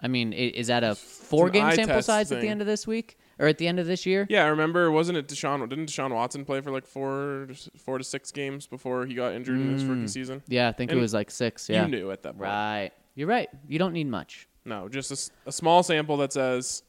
I 0.00 0.08
mean, 0.08 0.32
i- 0.32 0.36
is 0.36 0.66
that 0.66 0.82
a 0.82 0.94
four 0.94 1.48
game 1.50 1.64
eye 1.64 1.76
sample 1.76 1.96
test 1.96 2.06
size 2.06 2.32
at 2.32 2.36
the 2.36 2.40
thing. 2.42 2.50
end 2.50 2.60
of 2.60 2.66
this 2.66 2.86
week 2.86 3.18
or 3.38 3.46
at 3.46 3.58
the 3.58 3.68
end 3.68 3.78
of 3.78 3.86
this 3.86 4.06
year? 4.06 4.26
Yeah, 4.30 4.44
I 4.44 4.48
remember 4.48 4.90
wasn't 4.90 5.18
it 5.18 5.28
Deshaun 5.28 5.68
didn't 5.68 5.86
Deshaun 5.90 6.12
Watson 6.14 6.44
play 6.44 6.60
for 6.60 6.70
like 6.70 6.86
four 6.86 7.48
four 7.76 7.98
to 7.98 8.04
six 8.04 8.30
games 8.32 8.66
before 8.66 9.06
he 9.06 9.14
got 9.14 9.32
injured 9.34 9.60
in 9.60 9.72
his 9.72 9.84
rookie 9.84 10.08
season? 10.08 10.42
Yeah, 10.48 10.68
I 10.68 10.72
think 10.72 10.90
it 10.90 10.94
And 10.94 11.00
was 11.00 11.14
like 11.14 11.30
six. 11.30 11.68
Yeah. 11.68 11.84
You 11.84 11.90
knew 11.90 12.10
at 12.10 12.22
that 12.22 12.32
point. 12.32 12.42
Right. 12.42 12.90
You're 13.14 13.28
right. 13.28 13.48
You 13.68 13.78
don't 13.78 13.92
need 13.92 14.06
much. 14.08 14.48
No, 14.64 14.88
just 14.88 15.10
a 15.10 15.14
s- 15.14 15.30
a, 15.46 15.52
small 15.52 15.82
sample 15.82 16.16
that 16.18 16.32
says, 16.32 16.82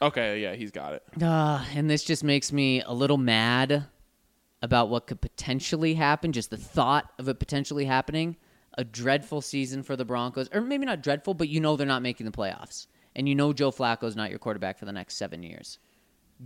okay, 0.00 0.40
yeah, 0.40 0.54
he's 0.54 0.70
got 0.70 0.94
it. 0.94 1.02
Uh, 1.22 1.62
and 1.74 1.88
this 1.90 2.02
just 2.02 2.24
makes 2.24 2.50
me 2.52 2.80
a 2.82 2.92
little 2.92 3.18
mad 3.18 3.84
about 4.62 4.88
what 4.88 5.06
could 5.06 5.20
potentially 5.20 5.94
happen. 5.94 6.32
Just 6.32 6.50
the 6.50 6.56
thought 6.56 7.12
of 7.18 7.28
it 7.28 7.38
potentially 7.38 7.84
happening. 7.84 8.36
A 8.78 8.84
dreadful 8.84 9.40
season 9.42 9.82
for 9.82 9.96
the 9.96 10.04
Broncos, 10.04 10.48
or 10.52 10.60
maybe 10.60 10.86
not 10.86 11.02
dreadful, 11.02 11.34
but 11.34 11.48
you 11.48 11.60
know 11.60 11.76
they're 11.76 11.86
not 11.86 12.02
making 12.02 12.24
the 12.24 12.32
playoffs, 12.32 12.86
and 13.14 13.28
you 13.28 13.34
know 13.34 13.52
Joe 13.52 13.70
Flacco's 13.70 14.16
not 14.16 14.30
your 14.30 14.38
quarterback 14.38 14.78
for 14.78 14.84
the 14.84 14.92
next 14.92 15.16
seven 15.16 15.42
years. 15.42 15.78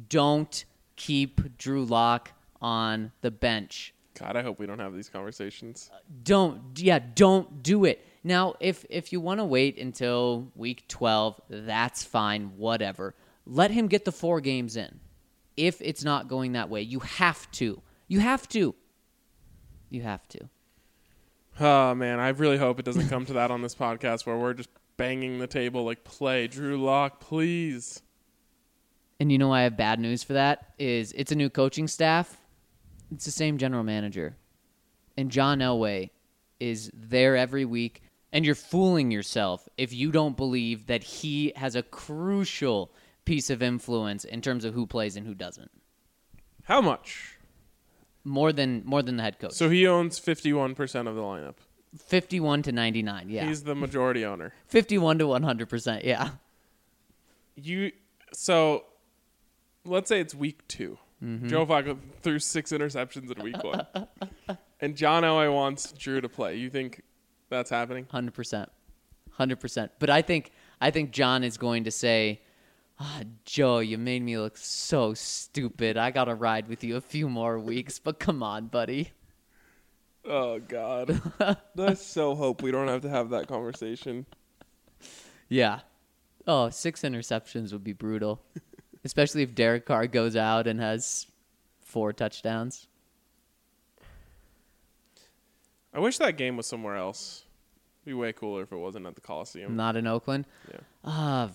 Don't 0.08 0.64
keep 0.96 1.56
Drew 1.58 1.84
Lock 1.84 2.32
on 2.60 3.12
the 3.20 3.30
bench. 3.30 3.94
God, 4.18 4.36
I 4.36 4.42
hope 4.42 4.58
we 4.58 4.66
don't 4.66 4.78
have 4.78 4.94
these 4.94 5.08
conversations. 5.08 5.90
Uh, 5.92 5.98
don't 6.22 6.60
yeah, 6.76 7.00
don't 7.14 7.62
do 7.62 7.84
it. 7.84 8.04
Now, 8.22 8.54
if 8.60 8.86
if 8.88 9.12
you 9.12 9.20
want 9.20 9.40
to 9.40 9.44
wait 9.44 9.78
until 9.78 10.50
week 10.54 10.86
12, 10.88 11.40
that's 11.48 12.04
fine, 12.04 12.52
whatever. 12.56 13.14
Let 13.46 13.70
him 13.70 13.88
get 13.88 14.04
the 14.04 14.12
4 14.12 14.40
games 14.40 14.76
in. 14.76 15.00
If 15.56 15.80
it's 15.82 16.02
not 16.02 16.28
going 16.28 16.52
that 16.52 16.70
way, 16.70 16.80
you 16.80 17.00
have 17.00 17.50
to. 17.52 17.82
You 18.08 18.20
have 18.20 18.48
to. 18.50 18.74
You 19.90 20.02
have 20.02 20.26
to. 20.28 20.48
Oh 21.60 21.94
man, 21.94 22.18
I 22.18 22.30
really 22.30 22.56
hope 22.56 22.78
it 22.78 22.84
doesn't 22.84 23.08
come 23.08 23.26
to 23.26 23.34
that 23.34 23.50
on 23.50 23.62
this 23.62 23.74
podcast 23.74 24.26
where 24.26 24.36
we're 24.36 24.54
just 24.54 24.70
banging 24.97 25.38
the 25.38 25.47
table 25.47 25.84
like 25.84 26.05
play 26.05 26.47
Drew 26.47 26.82
Lock, 26.82 27.20
please. 27.20 28.03
And 29.20 29.30
you 29.30 29.38
know 29.38 29.49
why 29.49 29.61
I 29.61 29.62
have 29.64 29.76
bad 29.76 30.01
news 30.01 30.22
for 30.22 30.34
that 30.34 30.74
is 30.78 31.12
it's 31.12 31.32
a 31.32 31.36
new 31.36 31.51
coaching 31.51 31.88
staff. 31.88 32.36
It's 33.12 33.24
the 33.24 33.30
same 33.30 33.59
general 33.59 33.84
manager. 33.84 34.36
And 35.16 35.30
John 35.30 35.61
Elway 35.61 36.11
is 36.59 36.90
there 36.95 37.36
every 37.36 37.64
week 37.64 38.03
and 38.32 38.45
you're 38.45 38.57
fooling 38.57 39.12
yourself 39.12 39.68
if 39.78 39.92
you 39.92 40.11
don't 40.11 40.36
believe 40.36 40.88
that 40.88 41.05
he 41.05 41.53
has 41.55 41.76
a 41.76 41.82
crucial 41.82 42.92
piece 43.24 43.49
of 43.49 43.62
influence 43.62 44.24
in 44.24 44.42
terms 44.42 44.64
of 44.64 44.74
who 44.74 44.86
plays 44.86 45.16
and 45.16 45.26
who 45.26 45.34
doesn't. 45.34 45.70
How 46.64 46.80
much? 46.80 47.36
More 48.24 48.53
than 48.53 48.82
more 48.84 49.03
than 49.03 49.16
the 49.18 49.22
head 49.22 49.38
coach. 49.38 49.53
So 49.53 49.68
he 49.68 49.86
owns 49.86 50.18
fifty-one 50.18 50.74
percent 50.74 51.09
of 51.09 51.14
the 51.14 51.20
lineup. 51.20 51.57
51 51.97 52.62
to 52.62 52.72
99. 52.72 53.28
Yeah. 53.28 53.47
He's 53.47 53.62
the 53.62 53.74
majority 53.74 54.24
owner. 54.24 54.53
51 54.68 55.18
to 55.18 55.24
100%. 55.26 56.05
Yeah. 56.05 56.30
You 57.57 57.92
so 58.32 58.84
let's 59.84 60.09
say 60.09 60.20
it's 60.20 60.34
week 60.34 60.66
2 60.66 60.99
Mm-hmm. 61.24 61.49
Joe 61.49 61.64
Flacco 61.64 61.97
threw 62.22 62.38
six 62.38 62.70
interceptions 62.72 63.34
in 63.34 63.42
week 63.42 63.62
one, 63.62 63.86
and 64.80 64.95
John 64.95 65.22
Elway 65.22 65.53
wants 65.53 65.92
Drew 65.92 66.20
to 66.20 66.28
play. 66.28 66.57
You 66.57 66.68
think 66.68 67.03
that's 67.49 67.70
happening? 67.70 68.07
Hundred 68.11 68.34
percent, 68.34 68.70
hundred 69.30 69.61
percent. 69.61 69.92
But 69.99 70.11
I 70.11 70.20
think 70.20 70.51
I 70.82 70.90
think 70.90 71.12
John 71.12 71.42
is 71.42 71.57
going 71.57 71.84
to 71.84 71.90
say, 71.90 72.42
ah, 73.01 73.22
"Joe, 73.47 73.78
you 73.78 73.97
made 73.97 74.22
me 74.22 74.36
look 74.36 74.59
so 74.59 75.14
stupid. 75.14 75.97
I 75.97 76.11
gotta 76.11 76.34
ride 76.34 76.68
with 76.68 76.84
you 76.84 76.97
a 76.97 77.01
few 77.01 77.28
more 77.28 77.59
weeks, 77.59 77.99
but 77.99 78.18
come 78.18 78.42
on, 78.42 78.66
buddy." 78.66 79.12
Oh 80.26 80.58
God, 80.58 81.20
I 81.78 81.94
so 81.94 82.34
hope 82.34 82.62
we 82.62 82.70
don't 82.70 82.88
have 82.88 83.02
to 83.02 83.10
have 83.10 83.30
that 83.30 83.46
conversation. 83.46 84.26
Yeah. 85.48 85.80
Oh, 86.46 86.70
six 86.70 87.02
interceptions 87.02 87.72
would 87.72 87.84
be 87.84 87.92
brutal, 87.92 88.42
especially 89.04 89.42
if 89.42 89.54
Derek 89.54 89.86
Carr 89.86 90.06
goes 90.06 90.36
out 90.36 90.66
and 90.66 90.80
has 90.80 91.26
four 91.82 92.12
touchdowns. 92.12 92.86
I 95.92 96.00
wish 96.00 96.18
that 96.18 96.36
game 96.36 96.56
was 96.56 96.66
somewhere 96.66 96.96
else. 96.96 97.44
It'd 98.02 98.06
be 98.06 98.14
way 98.14 98.32
cooler 98.32 98.62
if 98.62 98.72
it 98.72 98.76
wasn't 98.76 99.06
at 99.06 99.14
the 99.14 99.20
Coliseum. 99.20 99.76
Not 99.76 99.96
in 99.96 100.06
Oakland. 100.06 100.46
Yeah. 100.70 100.80
Uh, 101.04 101.48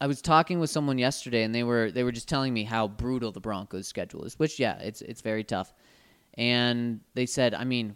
I 0.00 0.06
was 0.06 0.20
talking 0.20 0.58
with 0.58 0.68
someone 0.68 0.98
yesterday, 0.98 1.44
and 1.44 1.54
they 1.54 1.62
were 1.62 1.90
they 1.90 2.02
were 2.02 2.12
just 2.12 2.28
telling 2.28 2.52
me 2.52 2.64
how 2.64 2.88
brutal 2.88 3.32
the 3.32 3.40
Broncos' 3.40 3.86
schedule 3.86 4.24
is. 4.24 4.38
Which, 4.38 4.58
yeah, 4.58 4.78
it's 4.80 5.00
it's 5.02 5.20
very 5.20 5.44
tough. 5.44 5.72
And 6.36 7.00
they 7.14 7.26
said, 7.26 7.54
I 7.54 7.64
mean, 7.64 7.94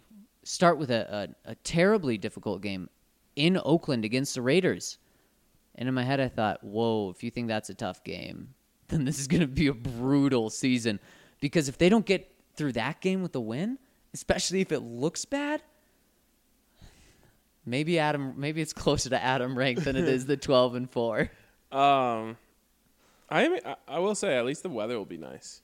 start 0.49 0.79
with 0.79 0.89
a, 0.89 1.29
a, 1.45 1.51
a 1.51 1.55
terribly 1.55 2.17
difficult 2.17 2.59
game 2.63 2.89
in 3.35 3.59
Oakland 3.63 4.03
against 4.03 4.33
the 4.33 4.41
Raiders. 4.41 4.97
And 5.75 5.87
in 5.87 5.93
my 5.93 6.01
head, 6.03 6.19
I 6.19 6.27
thought, 6.27 6.63
whoa, 6.63 7.11
if 7.11 7.23
you 7.23 7.29
think 7.29 7.47
that's 7.47 7.69
a 7.69 7.75
tough 7.75 8.03
game, 8.03 8.55
then 8.87 9.05
this 9.05 9.19
is 9.19 9.27
going 9.27 9.41
to 9.41 9.47
be 9.47 9.67
a 9.67 9.73
brutal 9.73 10.49
season. 10.49 10.99
Because 11.39 11.69
if 11.69 11.77
they 11.77 11.87
don't 11.87 12.05
get 12.05 12.31
through 12.55 12.73
that 12.73 12.99
game 12.99 13.21
with 13.21 13.35
a 13.35 13.39
win, 13.39 13.77
especially 14.15 14.59
if 14.61 14.71
it 14.71 14.79
looks 14.79 15.23
bad, 15.23 15.61
maybe 17.63 17.99
Adam, 17.99 18.33
maybe 18.35 18.59
it's 18.59 18.73
closer 18.85 19.09
to 19.11 19.23
Adam 19.23 19.55
rank 19.55 19.83
than 19.83 19.95
it 19.95 20.07
is 20.07 20.25
the 20.25 20.35
twelve 20.47 20.73
and 20.73 20.89
four. 20.89 21.29
Um, 21.71 22.37
I. 23.29 23.45
I- 23.63 23.75
I 23.87 23.99
will 23.99 24.15
say, 24.15 24.35
at 24.35 24.45
least 24.45 24.63
the 24.63 24.69
weather 24.69 24.97
will 24.97 25.05
be 25.05 25.17
nice. 25.17 25.61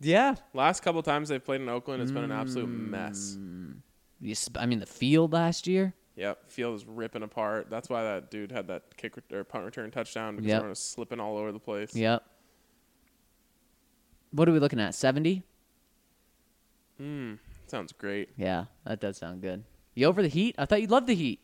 Yeah, 0.00 0.34
Last 0.52 0.82
couple 0.82 1.02
times 1.02 1.28
they've 1.30 1.42
played 1.42 1.60
in 1.62 1.68
Oakland, 1.68 2.02
it's 2.02 2.12
been 2.12 2.24
an 2.24 2.32
absolute 2.32 2.68
Mm. 2.68 2.90
mess. 2.90 3.38
You 4.20 4.34
sp- 4.36 4.58
I 4.60 4.66
mean 4.66 4.78
the 4.80 4.86
field 4.86 5.32
last 5.32 5.66
year. 5.66 5.94
Yep, 6.16 6.50
field 6.50 6.74
is 6.76 6.86
ripping 6.86 7.22
apart. 7.22 7.68
That's 7.70 7.88
why 7.88 8.02
that 8.02 8.30
dude 8.30 8.50
had 8.52 8.66
that 8.68 8.96
kick 8.96 9.16
ret- 9.16 9.32
or 9.32 9.44
punt 9.44 9.64
return 9.64 9.90
touchdown 9.90 10.36
because 10.36 10.48
Yep. 10.48 10.54
everyone 10.56 10.70
was 10.70 10.78
slipping 10.78 11.20
all 11.20 11.36
over 11.36 11.52
the 11.52 11.58
place. 11.58 11.94
Yep. 11.94 12.24
What 14.32 14.48
are 14.48 14.52
we 14.52 14.58
looking 14.58 14.80
at? 14.80 14.94
Seventy. 14.94 15.42
sounds 17.66 17.92
great. 17.92 18.30
Yeah, 18.36 18.66
that 18.84 19.00
does 19.00 19.16
sound 19.18 19.42
good. 19.42 19.64
You 19.94 20.06
over 20.06 20.22
the 20.22 20.28
heat? 20.28 20.54
I 20.58 20.64
thought 20.66 20.80
you 20.80 20.86
loved 20.86 21.06
the 21.06 21.14
heat. 21.14 21.40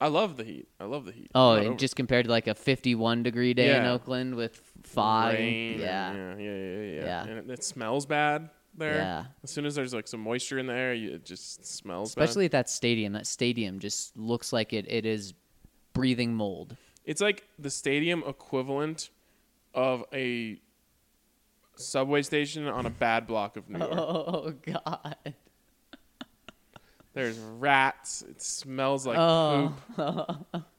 I 0.00 0.06
love 0.08 0.36
the 0.36 0.44
heat. 0.44 0.68
I 0.78 0.84
love 0.84 1.04
the 1.06 1.12
heat. 1.12 1.30
Oh, 1.34 1.54
and 1.54 1.66
over- 1.68 1.76
just 1.76 1.96
compared 1.96 2.26
to 2.26 2.30
like 2.30 2.46
a 2.46 2.54
fifty-one 2.54 3.22
degree 3.24 3.52
day 3.54 3.76
in 3.76 3.84
Oakland 3.84 4.34
with 4.36 4.60
fog. 4.84 5.34
rain. 5.34 5.80
yeah. 5.80 6.10
and- 6.12 6.40
yeah, 6.40 6.46
yeah, 6.50 6.56
yeah, 6.56 6.92
yeah, 7.00 7.04
Yeah. 7.04 7.22
And 7.24 7.38
it, 7.38 7.50
it 7.50 7.64
smells 7.64 8.06
bad 8.06 8.50
there. 8.76 8.94
Yeah. 8.96 9.24
As 9.42 9.50
soon 9.50 9.66
as 9.66 9.74
there's 9.74 9.92
like 9.92 10.06
some 10.06 10.20
moisture 10.20 10.58
in 10.58 10.66
the 10.68 10.72
air, 10.74 10.94
you, 10.94 11.14
it 11.14 11.24
just 11.24 11.64
smells 11.66 12.10
Especially 12.10 12.44
bad. 12.44 12.58
at 12.58 12.66
that 12.66 12.70
stadium. 12.70 13.12
That 13.14 13.26
stadium 13.26 13.80
just 13.80 14.16
looks 14.16 14.52
like 14.52 14.72
it, 14.72 14.86
it 14.88 15.04
is 15.04 15.34
breathing 15.94 16.32
mold. 16.34 16.76
It's 17.04 17.20
like 17.20 17.48
the 17.58 17.70
stadium 17.70 18.22
equivalent 18.24 19.10
of 19.74 20.04
a 20.12 20.60
subway 21.76 22.22
station 22.22 22.66
on 22.66 22.86
a 22.86 22.90
bad 22.90 23.26
block 23.26 23.56
of 23.56 23.68
New 23.68 23.78
York. 23.78 23.92
Oh 23.98 24.52
God. 24.64 25.16
There's 27.14 27.38
rats. 27.38 28.22
It 28.28 28.40
smells 28.42 29.06
like 29.06 29.18
Oh. 29.18 29.74
poop. 29.96 30.64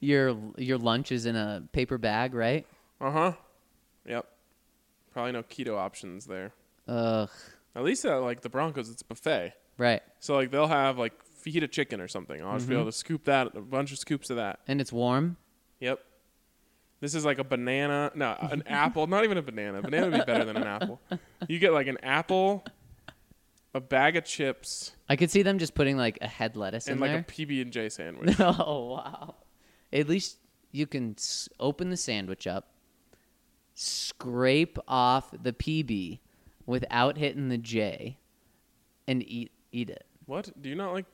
Your 0.00 0.36
your 0.56 0.78
lunch 0.78 1.10
is 1.10 1.26
in 1.26 1.34
a 1.34 1.64
paper 1.72 1.98
bag, 1.98 2.34
right? 2.34 2.64
Uh 3.00 3.10
huh. 3.10 3.32
Yep. 4.06 4.26
Probably 5.12 5.32
no 5.32 5.42
keto 5.42 5.76
options 5.76 6.26
there. 6.26 6.52
Ugh. 6.86 7.28
At 7.74 7.82
least 7.82 8.04
at 8.04 8.14
like 8.22 8.42
the 8.42 8.48
Broncos, 8.48 8.88
it's 8.88 9.02
buffet. 9.02 9.54
Right. 9.76 10.02
So 10.20 10.34
like 10.36 10.52
they'll 10.52 10.68
have 10.68 10.98
like 10.98 11.14
fajita 11.44 11.68
chicken 11.70 12.00
or 12.00 12.06
something. 12.06 12.40
I'll 12.44 12.54
just 12.54 12.68
be 12.68 12.74
Mm-hmm. 12.74 12.80
able 12.82 12.92
to 12.92 12.96
scoop 12.96 13.24
that, 13.24 13.56
a 13.56 13.60
bunch 13.60 13.90
of 13.90 13.98
scoops 13.98 14.30
of 14.30 14.36
that. 14.36 14.60
And 14.68 14.80
it's 14.80 14.92
warm. 14.92 15.36
Yep. 15.80 15.98
This 17.00 17.14
is 17.16 17.24
like 17.24 17.38
a 17.40 17.44
banana. 17.44 18.12
No, 18.14 18.36
an 18.40 18.62
apple. 18.68 19.08
Not 19.08 19.24
even 19.24 19.36
a 19.36 19.42
banana. 19.42 19.82
Banana 19.82 20.10
would 20.10 20.18
be 20.20 20.24
better 20.24 20.44
than 20.44 20.56
an 20.56 20.62
apple. 20.66 21.00
You 21.48 21.58
get 21.58 21.72
like 21.72 21.88
an 21.88 21.98
apple, 22.04 22.64
a 23.76 23.80
bag 23.80 24.16
of 24.16 24.24
chips, 24.24 24.92
I 25.08 25.16
could 25.16 25.30
see 25.30 25.42
them 25.42 25.58
just 25.58 25.74
putting 25.74 25.96
like 25.96 26.18
a 26.22 26.26
head 26.26 26.56
lettuce 26.56 26.86
and 26.88 26.94
in 26.96 27.00
like 27.00 27.10
there. 27.10 27.20
a 27.20 27.46
PB 27.46 27.60
and 27.62 27.72
J 27.72 27.88
sandwich. 27.88 28.34
oh 28.40 28.94
wow! 28.94 29.34
At 29.92 30.08
least 30.08 30.38
you 30.72 30.86
can 30.86 31.14
s- 31.18 31.48
open 31.60 31.90
the 31.90 31.96
sandwich 31.96 32.46
up, 32.46 32.70
scrape 33.74 34.78
off 34.88 35.30
the 35.42 35.52
PB 35.52 36.20
without 36.64 37.16
hitting 37.18 37.48
the 37.48 37.58
J, 37.58 38.18
and 39.06 39.22
eat 39.28 39.52
eat 39.72 39.90
it. 39.90 40.06
what? 40.24 40.50
Do 40.60 40.68
you 40.68 40.74
not 40.74 40.92
like 40.92 41.06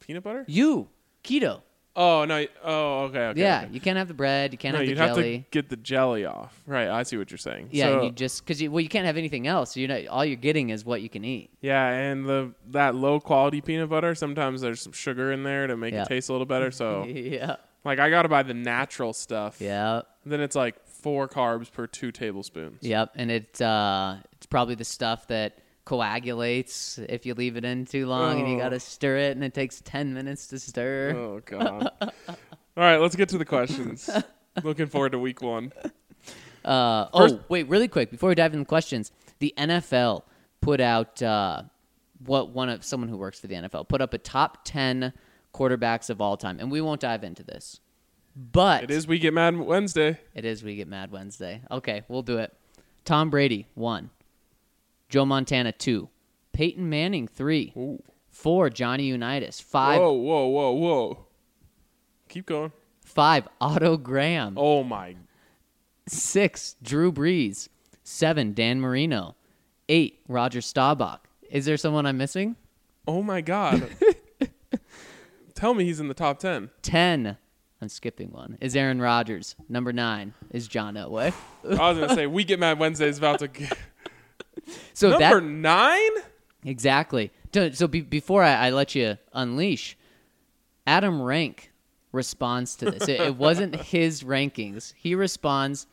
peanut 0.00 0.22
butter? 0.22 0.44
You 0.48 0.88
keto. 1.24 1.62
Oh 1.96 2.24
no. 2.24 2.46
Oh 2.62 3.00
okay. 3.04 3.18
okay 3.26 3.40
yeah, 3.40 3.62
okay. 3.64 3.72
you 3.74 3.80
can't 3.80 3.98
have 3.98 4.08
the 4.08 4.14
bread. 4.14 4.52
You 4.52 4.58
can't 4.58 4.74
No, 4.74 4.78
have 4.78 4.86
the 4.86 4.90
you'd 4.90 4.98
have 4.98 5.16
jelly. 5.16 5.38
to 5.38 5.44
get 5.50 5.68
the 5.68 5.76
jelly 5.76 6.24
off. 6.24 6.62
Right. 6.66 6.88
I 6.88 7.02
see 7.02 7.16
what 7.16 7.30
you're 7.30 7.38
saying. 7.38 7.68
yeah, 7.72 7.86
So, 7.86 8.02
you 8.04 8.10
just 8.12 8.44
because 8.44 8.62
you 8.62 8.70
well 8.70 8.80
you 8.80 8.88
can't 8.88 9.06
have 9.06 9.16
anything 9.16 9.46
else. 9.46 9.76
You 9.76 9.88
know, 9.88 10.04
all 10.08 10.24
you're 10.24 10.36
getting 10.36 10.70
is 10.70 10.84
what 10.84 11.02
you 11.02 11.08
can 11.08 11.24
eat. 11.24 11.50
yeah, 11.60 11.88
and 11.88 12.26
the 12.26 12.52
that 12.70 12.94
low 12.94 13.18
quality 13.20 13.60
peanut 13.60 13.88
butter. 13.90 14.14
Sometimes 14.14 14.60
there's 14.60 14.80
some 14.80 14.92
sugar 14.92 15.32
in 15.32 15.42
there 15.42 15.66
to 15.66 15.76
make 15.76 15.92
Yeah. 15.92 16.02
it 16.02 16.08
taste 16.08 16.28
a 16.28 16.32
little 16.32 16.46
better. 16.46 16.70
So 16.70 17.04
yeah. 17.08 17.56
Like 17.84 17.98
I 17.98 18.08
gotta 18.10 18.28
buy 18.28 18.42
the 18.44 18.54
natural 18.54 19.12
stuff. 19.12 19.60
Yeah. 19.60 20.02
Then 20.24 20.40
it's 20.40 20.54
like 20.54 20.76
four 20.86 21.28
carbs 21.28 21.72
per 21.72 21.86
two 21.86 22.12
tablespoons. 22.12 22.82
Yep. 22.82 23.12
And 23.16 23.30
it's 23.30 23.60
uh, 23.60 24.18
it's 24.32 24.46
probably 24.46 24.74
the 24.76 24.84
stuff 24.84 25.26
that 25.28 25.58
coagulates 25.90 26.98
if 27.08 27.26
you 27.26 27.34
leave 27.34 27.56
it 27.56 27.64
in 27.64 27.84
too 27.84 28.06
long 28.06 28.38
and 28.40 28.48
you 28.48 28.56
Oh. 28.56 28.60
got 28.60 28.68
to 28.70 28.80
stir 28.80 29.16
it 29.18 29.32
and 29.36 29.42
it 29.44 29.54
takes 29.54 29.80
10 29.82 30.14
minutes 30.14 30.46
to 30.48 30.58
stir. 30.58 31.14
Oh 31.16 31.40
god. 31.44 31.90
All 32.00 32.10
right, 32.76 32.96
let's 32.98 33.16
get 33.16 33.28
to 33.30 33.38
the 33.38 33.44
questions. 33.44 34.08
Looking 34.62 34.86
forward 34.86 35.12
to 35.12 35.18
week 35.18 35.42
one. 35.42 35.72
Uh, 36.64 37.06
First- 37.16 37.34
oh, 37.36 37.44
wait, 37.48 37.68
really 37.68 37.88
quick 37.88 38.10
before 38.10 38.28
we 38.28 38.34
dive 38.34 38.52
into 38.52 38.62
the 38.64 38.68
questions, 38.68 39.12
the 39.38 39.52
NFL 39.56 40.22
put 40.60 40.80
out 40.80 41.22
uh, 41.22 41.62
what 42.26 42.50
one 42.50 42.68
of 42.68 42.84
someone 42.84 43.08
who 43.08 43.16
works 43.16 43.40
for 43.40 43.46
the 43.46 43.54
NFL 43.54 43.88
put 43.88 44.00
up 44.00 44.12
a 44.14 44.18
top 44.18 44.58
ten 44.64 45.12
quarterbacks 45.54 46.10
of 46.10 46.20
all 46.20 46.36
time, 46.36 46.58
and 46.60 46.70
we 46.70 46.80
won't 46.80 47.00
dive 47.00 47.24
into 47.24 47.42
this, 47.42 47.80
but 48.36 48.84
It 48.84 48.90
is 48.90 49.06
we 49.08 49.18
get 49.18 49.32
mad 49.34 49.56
Wednesday. 49.56 50.18
it 50.34 50.44
is 50.44 50.62
we 50.62 50.76
get 50.76 50.86
mad 50.86 51.10
Wednesday. 51.10 51.62
Okay, 51.70 52.02
we'll 52.08 52.22
do 52.22 52.38
it. 52.38 52.54
Tom 53.04 53.30
Brady 53.30 53.66
one, 53.74 54.10
Joe 55.10 55.26
Montana 55.26 55.72
two, 55.72 56.08
Peyton 56.52 56.88
Manning 56.88 57.28
three, 57.28 57.72
Ooh. 57.76 58.02
four 58.30 58.70
Johnny 58.70 59.04
Unitas 59.04 59.60
five 59.60 60.00
Whoa, 60.00 60.12
whoa, 60.12 60.46
whoa, 60.46 60.70
whoa. 60.72 61.26
Keep 62.28 62.46
going. 62.46 62.72
five 63.04 63.46
Otto 63.60 63.96
Graham 63.98 64.54
Oh 64.56 64.82
my 64.84 65.16
Six, 66.08 66.76
Drew 66.82 67.12
Brees. 67.12 67.68
Seven, 68.02 68.52
Dan 68.54 68.80
Marino. 68.80 69.36
Eight, 69.88 70.20
Roger 70.28 70.60
Staubach. 70.60 71.20
Is 71.50 71.66
there 71.66 71.76
someone 71.76 72.06
I'm 72.06 72.16
missing? 72.16 72.56
oh 73.08 73.22
my 73.22 73.40
god. 73.40 73.88
Tell 75.54 75.74
me 75.74 75.84
he's 75.84 76.00
in 76.00 76.08
the 76.08 76.14
top 76.14 76.38
ten. 76.38 76.70
Ten, 76.82 77.36
I'm 77.82 77.88
skipping 77.88 78.30
one, 78.30 78.56
is 78.60 78.74
Aaron 78.76 79.00
Rodgers. 79.00 79.56
Number 79.68 79.92
nine 79.92 80.32
is 80.50 80.68
John 80.68 80.94
Elway. 80.94 81.32
I 81.64 81.90
was 81.90 81.98
gonna 81.98 82.14
say 82.14 82.26
we 82.26 82.44
get 82.44 82.58
mad 82.60 82.78
Wednesday 82.78 83.08
is 83.08 83.18
about 83.18 83.40
to 83.40 83.48
get 83.48 83.76
So 84.94 85.10
number 85.10 85.40
that 85.40 85.44
nine? 85.44 86.10
exactly. 86.64 87.30
So 87.72 87.88
be, 87.88 88.00
before 88.00 88.42
I, 88.42 88.66
I 88.66 88.70
let 88.70 88.94
you 88.94 89.18
unleash, 89.32 89.96
Adam 90.86 91.20
Rank 91.20 91.72
responds 92.12 92.76
to 92.76 92.90
this. 92.90 93.08
it, 93.08 93.20
it 93.20 93.36
wasn't 93.46 93.76
his 93.76 94.22
rankings. 94.22 94.92
He 94.96 95.14
responds 95.14 95.86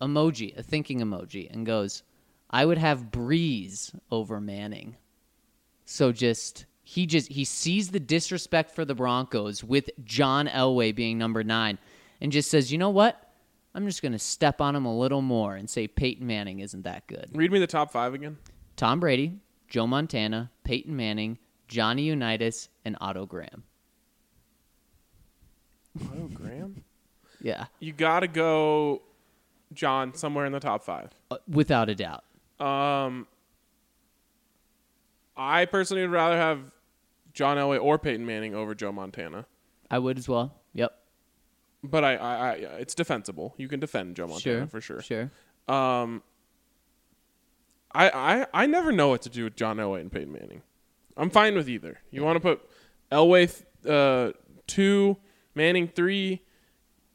emoji, 0.00 0.56
a 0.56 0.62
thinking 0.62 1.00
emoji, 1.00 1.50
and 1.52 1.66
goes, 1.66 2.02
"I 2.50 2.64
would 2.64 2.78
have 2.78 3.10
Brees 3.10 3.94
over 4.10 4.40
Manning." 4.40 4.96
So 5.84 6.12
just 6.12 6.66
he 6.82 7.06
just 7.06 7.30
he 7.30 7.44
sees 7.44 7.90
the 7.90 8.00
disrespect 8.00 8.74
for 8.74 8.84
the 8.84 8.94
Broncos 8.94 9.64
with 9.64 9.90
John 10.04 10.46
Elway 10.48 10.94
being 10.94 11.18
number 11.18 11.42
nine, 11.44 11.78
and 12.20 12.32
just 12.32 12.50
says, 12.50 12.70
"You 12.72 12.78
know 12.78 12.90
what? 12.90 13.31
I'm 13.74 13.86
just 13.86 14.02
going 14.02 14.12
to 14.12 14.18
step 14.18 14.60
on 14.60 14.76
him 14.76 14.84
a 14.84 14.96
little 14.96 15.22
more 15.22 15.56
and 15.56 15.68
say 15.68 15.86
Peyton 15.88 16.26
Manning 16.26 16.60
isn't 16.60 16.82
that 16.82 17.06
good." 17.06 17.30
Read 17.34 17.50
me 17.52 17.58
the 17.58 17.66
top 17.66 17.90
five 17.92 18.14
again. 18.14 18.38
Tom 18.76 19.00
Brady, 19.00 19.38
Joe 19.68 19.86
Montana, 19.86 20.50
Peyton 20.64 20.94
Manning, 20.96 21.38
Johnny 21.68 22.02
Unitas, 22.04 22.68
and 22.84 22.96
Otto 23.00 23.26
Graham. 23.26 23.64
Oh, 26.00 26.28
Graham. 26.32 26.84
Yeah, 27.40 27.66
You 27.80 27.92
gotta 27.92 28.28
go 28.28 29.02
John 29.72 30.14
somewhere 30.14 30.46
in 30.46 30.52
the 30.52 30.60
top 30.60 30.84
five. 30.84 31.10
uh, 31.30 31.38
without 31.48 31.88
a 31.88 31.94
doubt. 31.94 32.24
Um 32.60 33.26
I 35.36 35.64
personally 35.64 36.02
would 36.02 36.12
rather 36.12 36.36
have 36.36 36.60
John 37.32 37.56
Elway 37.56 37.82
or 37.82 37.98
Peyton 37.98 38.24
Manning 38.24 38.54
over 38.54 38.74
Joe 38.74 38.92
Montana. 38.92 39.46
I 39.90 39.98
would 39.98 40.18
as 40.18 40.28
well. 40.28 40.61
But 41.84 42.04
I, 42.04 42.14
I, 42.16 42.48
I 42.48 42.52
it's 42.80 42.94
defensible. 42.94 43.54
You 43.56 43.68
can 43.68 43.80
defend 43.80 44.14
Joe 44.16 44.26
Montana 44.28 44.58
Sure. 44.60 44.66
for 44.68 44.80
sure. 44.80 45.02
Sure. 45.02 45.30
Um, 45.68 46.22
I, 47.94 48.08
I 48.10 48.46
I 48.62 48.66
never 48.66 48.92
know 48.92 49.08
what 49.08 49.22
to 49.22 49.28
do 49.28 49.44
with 49.44 49.56
John 49.56 49.76
Elway 49.78 50.00
and 50.00 50.10
Peyton 50.10 50.32
Manning. 50.32 50.62
I'm 51.16 51.28
fine 51.30 51.54
with 51.54 51.68
either. 51.68 51.98
You 52.10 52.22
want 52.22 52.36
to 52.36 52.40
put 52.40 52.60
Elway 53.10 53.52
th- 53.82 53.92
uh, 53.92 54.32
two, 54.66 55.18
Manning 55.54 55.88
three, 55.88 56.42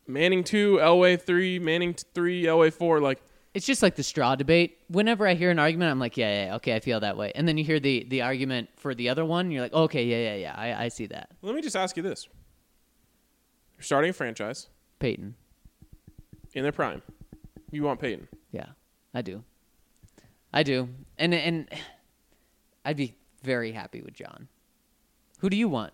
Manning 0.05 0.43
two, 0.43 0.76
Elway 0.82 1.20
three, 1.20 1.57
Manning 1.59 1.93
t- 1.95 2.03
three, 2.13 2.43
Elway 2.43 2.72
four. 2.72 2.99
Like 3.01 3.20
It's 3.55 3.65
just 3.65 3.82
like 3.82 3.95
the 3.95 4.03
straw 4.03 4.36
debate. 4.36 4.78
Whenever 4.89 5.28
I 5.28 5.34
hear 5.34 5.49
an 5.49 5.57
argument, 5.59 5.89
I'm 5.91 5.99
like, 5.99 6.15
yeah, 6.18 6.45
yeah, 6.47 6.55
okay, 6.57 6.76
I 6.76 6.80
feel 6.80 6.99
that 6.99 7.18
way. 7.18 7.32
And 7.34 7.47
then 7.47 7.57
you 7.57 7.63
hear 7.63 7.80
the 7.80 8.05
the 8.07 8.22
argument 8.22 8.70
for 8.76 8.93
the 8.93 9.09
other 9.09 9.26
one, 9.26 9.49
you're 9.49 9.63
like, 9.63 9.74
okay, 9.74 10.05
yeah, 10.05 10.36
yeah, 10.36 10.36
yeah, 10.36 10.53
I, 10.55 10.86
I 10.86 10.88
see 10.89 11.07
that. 11.07 11.30
let 11.41 11.55
me 11.55 11.61
just 11.61 11.76
ask 11.76 11.97
you 11.97 12.03
this: 12.03 12.28
You're 13.78 13.84
starting 13.84 14.09
a 14.09 14.13
franchise 14.13 14.67
Peyton. 14.99 15.36
in 16.53 16.63
their 16.63 16.71
prime. 16.71 17.01
You 17.71 17.84
want 17.84 17.99
Peyton? 17.99 18.28
Yeah, 18.51 18.67
I 19.13 19.21
do. 19.21 19.43
I 20.53 20.63
do. 20.63 20.89
And 21.17 21.34
and 21.34 21.67
I'd 22.86 22.97
be 22.97 23.15
very 23.43 23.71
happy 23.71 24.01
with 24.01 24.13
John. 24.13 24.47
Who 25.39 25.49
do 25.49 25.57
you 25.57 25.67
want? 25.69 25.93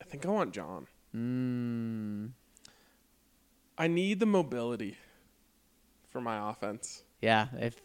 I 0.00 0.04
think 0.04 0.24
I 0.24 0.28
want 0.28 0.52
John. 0.52 0.86
Mm, 1.14 2.30
I 3.78 3.88
need 3.88 4.20
the 4.20 4.26
mobility 4.26 4.96
for 6.10 6.20
my 6.20 6.50
offense. 6.50 7.02
yeah, 7.20 7.46
if 7.58 7.80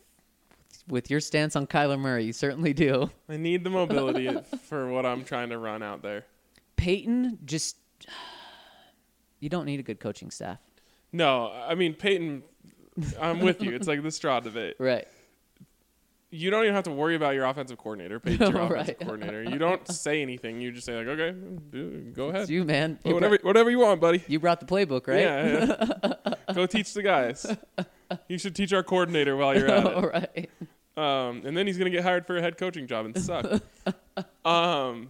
with 0.87 1.09
your 1.09 1.19
stance 1.19 1.55
on 1.55 1.65
Kyler 1.67 1.99
Murray, 1.99 2.25
you 2.25 2.33
certainly 2.33 2.73
do. 2.73 3.09
I 3.29 3.37
need 3.37 3.63
the 3.63 3.69
mobility 3.69 4.29
for 4.65 4.89
what 4.89 5.05
I'm 5.05 5.23
trying 5.23 5.49
to 5.49 5.57
run 5.57 5.81
out 5.81 6.01
there. 6.01 6.25
Peyton 6.75 7.39
just 7.45 7.77
you 9.41 9.49
don't 9.49 9.65
need 9.65 9.81
a 9.81 9.83
good 9.83 9.99
coaching 9.99 10.31
staff. 10.31 10.59
No, 11.11 11.51
I 11.51 11.75
mean 11.75 11.93
Peyton. 11.93 12.43
I'm 13.19 13.39
with 13.39 13.61
you. 13.61 13.75
It's 13.75 13.87
like 13.87 14.01
the 14.01 14.11
straw 14.11 14.39
debate. 14.39 14.75
Right. 14.79 15.07
You 16.33 16.49
don't 16.49 16.63
even 16.63 16.75
have 16.75 16.85
to 16.85 16.91
worry 16.91 17.15
about 17.17 17.35
your 17.35 17.43
offensive 17.43 17.77
coordinator. 17.77 18.17
Peyton's 18.21 18.51
your 18.53 18.61
Right. 18.61 18.71
offensive 18.83 18.99
coordinator. 18.99 19.43
You 19.43 19.57
don't 19.57 19.85
say 19.91 20.21
anything. 20.21 20.61
You 20.61 20.71
just 20.71 20.85
say 20.85 20.95
like, 20.95 21.07
okay, 21.07 21.31
go 22.13 22.29
ahead. 22.29 22.43
It's 22.43 22.49
you, 22.49 22.63
man. 22.63 22.99
You, 23.03 23.13
whatever, 23.15 23.37
brought, 23.37 23.43
whatever 23.45 23.69
you 23.69 23.79
want, 23.79 23.99
buddy. 23.99 24.23
you 24.29 24.39
brought 24.39 24.61
the 24.61 24.65
playbook, 24.65 25.07
right? 25.07 25.19
Yeah, 25.19 25.75
yeah. 26.25 26.33
go 26.53 26.65
teach 26.67 26.93
the 26.93 27.03
guys. 27.03 27.45
You 28.29 28.37
should 28.37 28.55
teach 28.55 28.71
our 28.71 28.81
coordinator 28.83 29.35
while 29.35 29.57
you're 29.57 29.67
at 29.69 29.85
All 29.85 30.05
it. 30.05 30.13
right. 30.13 30.49
Um, 30.95 31.41
and 31.45 31.57
then 31.57 31.67
he's 31.67 31.77
gonna 31.77 31.89
get 31.89 32.03
hired 32.03 32.25
for 32.25 32.37
a 32.37 32.41
head 32.41 32.57
coaching 32.57 32.87
job 32.87 33.05
and 33.07 33.17
suck. 33.21 33.61
um, 34.45 35.09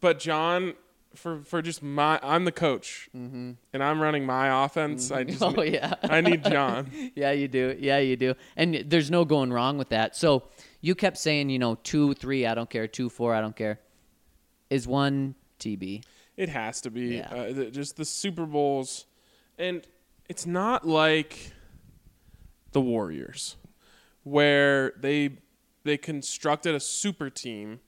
but 0.00 0.18
John, 0.18 0.72
for 1.14 1.42
for 1.44 1.62
just 1.62 1.82
my, 1.82 2.18
I'm 2.22 2.44
the 2.44 2.52
coach, 2.52 3.08
and 3.12 3.56
I'm 3.74 4.00
running 4.00 4.24
my 4.26 4.64
offense. 4.64 5.10
I 5.10 5.24
just, 5.24 5.42
Oh 5.42 5.62
yeah. 5.62 5.94
I 6.02 6.20
need 6.20 6.44
John. 6.44 6.90
yeah, 7.14 7.32
you 7.32 7.48
do. 7.48 7.76
Yeah, 7.78 7.98
you 7.98 8.16
do. 8.16 8.34
And 8.56 8.84
there's 8.86 9.10
no 9.10 9.24
going 9.24 9.52
wrong 9.52 9.78
with 9.78 9.90
that. 9.90 10.16
So 10.16 10.44
you 10.80 10.94
kept 10.94 11.18
saying, 11.18 11.50
you 11.50 11.58
know, 11.58 11.76
two, 11.82 12.14
three, 12.14 12.46
I 12.46 12.54
don't 12.54 12.68
care. 12.70 12.86
Two, 12.88 13.08
four, 13.08 13.34
I 13.34 13.40
don't 13.40 13.56
care. 13.56 13.80
Is 14.70 14.86
one 14.86 15.34
TB? 15.60 16.02
It 16.36 16.48
has 16.48 16.80
to 16.82 16.90
be 16.90 17.16
Yeah. 17.16 17.28
uh, 17.30 17.52
the, 17.52 17.70
just 17.70 17.96
the 17.96 18.04
Super 18.06 18.46
Bowls, 18.46 19.04
and 19.58 19.86
it's 20.28 20.46
not 20.46 20.86
like 20.86 21.52
the 22.72 22.80
Warriors, 22.80 23.56
where 24.24 24.92
they 24.98 25.36
they 25.84 25.98
constructed 25.98 26.74
a 26.74 26.80
super 26.80 27.28
team, 27.28 27.80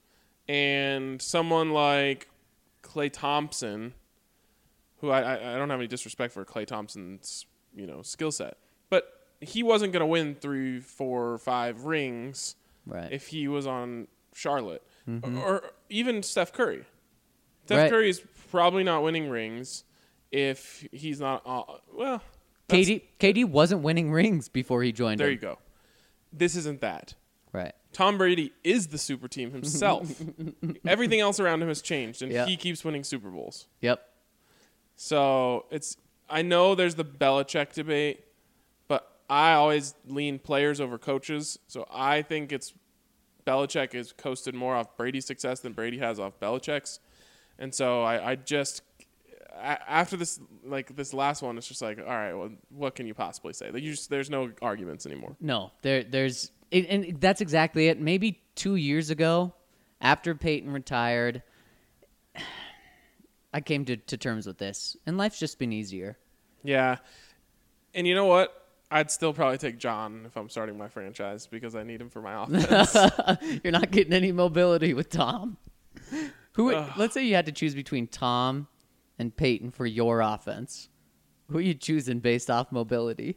and 0.46 1.22
someone 1.22 1.70
like 1.70 2.28
Klay 2.94 3.10
Thompson, 3.12 3.94
who 5.00 5.10
I, 5.10 5.20
I 5.22 5.54
I 5.54 5.58
don't 5.58 5.70
have 5.70 5.80
any 5.80 5.88
disrespect 5.88 6.32
for 6.32 6.44
Klay 6.44 6.66
Thompson's 6.66 7.46
you 7.74 7.86
know 7.86 8.02
skill 8.02 8.30
set, 8.30 8.56
but 8.90 9.10
he 9.40 9.62
wasn't 9.62 9.92
going 9.92 10.00
to 10.00 10.06
win 10.06 10.34
three, 10.36 10.80
four, 10.80 11.38
five 11.38 11.84
rings 11.84 12.56
Right. 12.86 13.10
if 13.12 13.28
he 13.28 13.48
was 13.48 13.66
on 13.66 14.08
Charlotte, 14.34 14.82
or, 15.22 15.30
or 15.36 15.62
even 15.88 16.22
Steph 16.22 16.52
Curry. 16.52 16.84
Steph 17.66 17.78
Right. 17.78 17.90
Curry 17.90 18.10
is 18.10 18.22
probably 18.50 18.84
not 18.84 19.02
winning 19.02 19.28
rings 19.30 19.84
if 20.30 20.86
he's 20.92 21.18
not. 21.20 21.42
Uh, 21.46 21.62
well, 21.92 22.22
KD 22.68 23.02
KD 23.18 23.44
wasn't 23.46 23.82
winning 23.82 24.10
rings 24.12 24.48
before 24.48 24.82
he 24.82 24.92
joined. 24.92 25.18
There 25.18 25.28
him. 25.28 25.32
you 25.34 25.38
go. 25.38 25.58
This 26.32 26.56
isn't 26.56 26.80
that. 26.82 27.14
Tom 27.94 28.18
Brady 28.18 28.52
is 28.62 28.88
the 28.88 28.98
super 28.98 29.28
team 29.28 29.52
himself. 29.52 30.12
Everything 30.86 31.20
else 31.20 31.40
around 31.40 31.62
him 31.62 31.68
has 31.68 31.80
changed, 31.80 32.20
and 32.20 32.30
Yeah. 32.30 32.44
he 32.44 32.56
keeps 32.58 32.84
winning 32.84 33.04
Super 33.04 33.30
Bowls. 33.30 33.66
Yep. 33.80 34.06
So 34.96 35.66
it's. 35.70 35.96
I 36.28 36.42
know 36.42 36.74
there's 36.74 36.94
the 36.94 37.04
Belichick 37.04 37.72
debate, 37.74 38.24
but 38.88 39.10
I 39.28 39.52
always 39.54 39.94
lean 40.06 40.38
players 40.38 40.80
over 40.80 40.98
coaches. 40.98 41.58
So 41.68 41.86
I 41.92 42.22
think 42.22 42.52
it's 42.52 42.72
Belichick 43.46 43.92
has 43.92 44.12
coasted 44.12 44.54
more 44.54 44.74
off 44.74 44.96
Brady's 44.96 45.26
success 45.26 45.60
than 45.60 45.72
Brady 45.72 45.98
has 45.98 46.18
off 46.18 46.38
Belichick's, 46.40 47.00
and 47.58 47.74
so 47.74 48.02
I, 48.02 48.32
I 48.32 48.36
just 48.36 48.82
after 49.56 50.16
this 50.16 50.40
like 50.64 50.94
this 50.96 51.12
last 51.14 51.42
one, 51.42 51.58
it's 51.58 51.68
just 51.68 51.82
like 51.82 51.98
all 51.98 52.04
right, 52.06 52.32
well, 52.34 52.50
what 52.70 52.94
can 52.94 53.06
you 53.06 53.14
possibly 53.14 53.52
say? 53.52 53.70
Like 53.70 53.82
you 53.82 53.90
just 53.92 54.10
there's 54.10 54.30
no 54.30 54.50
arguments 54.62 55.06
anymore. 55.06 55.36
No, 55.40 55.72
there, 55.82 56.02
there's, 56.04 56.50
it, 56.70 56.86
and 56.88 57.20
that's 57.20 57.40
exactly 57.40 57.88
it. 57.88 58.00
Maybe 58.00 58.42
two 58.54 58.76
years 58.76 59.10
ago, 59.10 59.54
after 60.00 60.34
Peyton 60.34 60.70
retired, 60.70 61.42
I 63.52 63.60
came 63.60 63.84
to, 63.86 63.96
to 63.96 64.16
terms 64.16 64.46
with 64.46 64.58
this, 64.58 64.96
and 65.06 65.16
life's 65.16 65.38
just 65.38 65.58
been 65.58 65.72
easier. 65.72 66.18
Yeah. 66.62 66.96
And 67.94 68.06
you 68.06 68.14
know 68.14 68.26
what? 68.26 68.60
I'd 68.90 69.10
still 69.10 69.32
probably 69.32 69.58
take 69.58 69.78
John 69.78 70.22
if 70.26 70.36
I'm 70.36 70.48
starting 70.48 70.76
my 70.78 70.88
franchise 70.88 71.46
because 71.46 71.74
I 71.74 71.82
need 71.82 72.00
him 72.00 72.10
for 72.10 72.20
my 72.20 72.44
offense. 72.48 72.96
You're 73.62 73.72
not 73.72 73.90
getting 73.90 74.12
any 74.12 74.32
mobility 74.32 74.94
with 74.94 75.08
Tom. 75.08 75.56
Who? 76.52 76.72
let's 76.96 77.14
say 77.14 77.24
you 77.24 77.34
had 77.34 77.46
to 77.46 77.52
choose 77.52 77.74
between 77.74 78.06
Tom 78.06 78.68
and 79.18 79.34
Peyton 79.34 79.70
for 79.70 79.86
your 79.86 80.20
offense. 80.20 80.88
Who 81.50 81.58
are 81.58 81.62
you 81.62 81.74
choosing 81.74 82.20
based 82.20 82.50
off 82.50 82.72
mobility? 82.72 83.36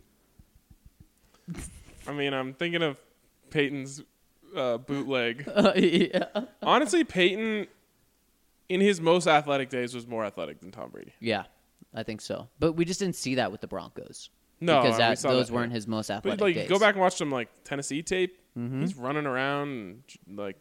I 2.07 2.13
mean, 2.13 2.33
I'm 2.33 2.53
thinking 2.53 2.83
of 2.83 2.97
Peyton's 3.49 4.03
uh, 4.55 4.77
bootleg. 4.77 5.49
yeah. 5.75 6.25
Honestly, 6.61 7.03
Peyton, 7.03 7.67
in 8.69 8.81
his 8.81 9.01
most 9.01 9.27
athletic 9.27 9.69
days, 9.69 9.93
was 9.93 10.07
more 10.07 10.25
athletic 10.25 10.59
than 10.59 10.71
Tom 10.71 10.89
Brady. 10.91 11.13
Yeah, 11.19 11.43
I 11.93 12.03
think 12.03 12.21
so. 12.21 12.47
But 12.59 12.73
we 12.73 12.85
just 12.85 12.99
didn't 12.99 13.15
see 13.15 13.35
that 13.35 13.51
with 13.51 13.61
the 13.61 13.67
Broncos. 13.67 14.29
No, 14.59 14.81
because 14.81 14.97
that, 14.97 15.19
saw 15.19 15.31
those 15.31 15.47
that, 15.47 15.53
weren't 15.53 15.71
his 15.71 15.87
most 15.87 16.07
But 16.07 16.17
athletic 16.17 16.41
like, 16.41 16.55
days. 16.55 16.63
Mm-hmm. 16.63 16.73
go 16.73 16.79
back 16.79 16.95
and 16.95 17.01
watch 17.01 17.15
some 17.15 17.31
like 17.31 17.49
Tennessee 17.63 18.01
tape. 18.01 18.39
He's 18.55 18.95
running 18.95 19.27
around 19.27 19.69
and 20.27 20.37
like 20.37 20.57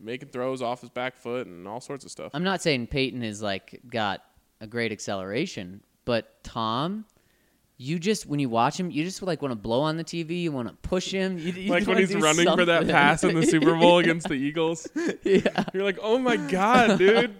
making 0.00 0.28
throws 0.28 0.62
off 0.62 0.82
his 0.82 0.90
back 0.90 1.16
foot 1.16 1.48
and 1.48 1.66
all 1.66 1.80
sorts 1.80 2.04
of 2.04 2.12
stuff. 2.12 2.30
I'm 2.32 2.44
not 2.44 2.62
saying 2.62 2.86
Peyton 2.88 3.24
is 3.24 3.42
like 3.42 3.80
got 3.88 4.22
a 4.60 4.68
great 4.68 4.92
acceleration, 4.92 5.82
but 6.04 6.42
Tom, 6.44 7.06
you 7.76 7.98
just 7.98 8.26
when 8.26 8.38
you 8.38 8.48
watch 8.48 8.78
him, 8.78 8.90
you 8.90 9.02
just 9.04 9.20
like 9.22 9.42
want 9.42 9.52
to 9.52 9.56
blow 9.56 9.80
on 9.80 9.96
the 9.96 10.04
TV. 10.04 10.42
You 10.42 10.52
want 10.52 10.68
to 10.68 10.74
push 10.88 11.10
him. 11.10 11.38
You, 11.38 11.52
you 11.52 11.70
like 11.70 11.86
when 11.86 11.98
he's 11.98 12.14
running 12.14 12.46
for 12.46 12.64
that 12.64 12.86
pass 12.86 13.24
in 13.24 13.34
the 13.34 13.44
Super 13.44 13.74
Bowl 13.76 13.98
against 13.98 14.28
the 14.28 14.34
Eagles. 14.34 14.86
yeah. 15.24 15.64
You're 15.72 15.82
like, 15.82 15.98
oh 16.00 16.18
my 16.18 16.36
god, 16.36 16.98
dude. 16.98 17.34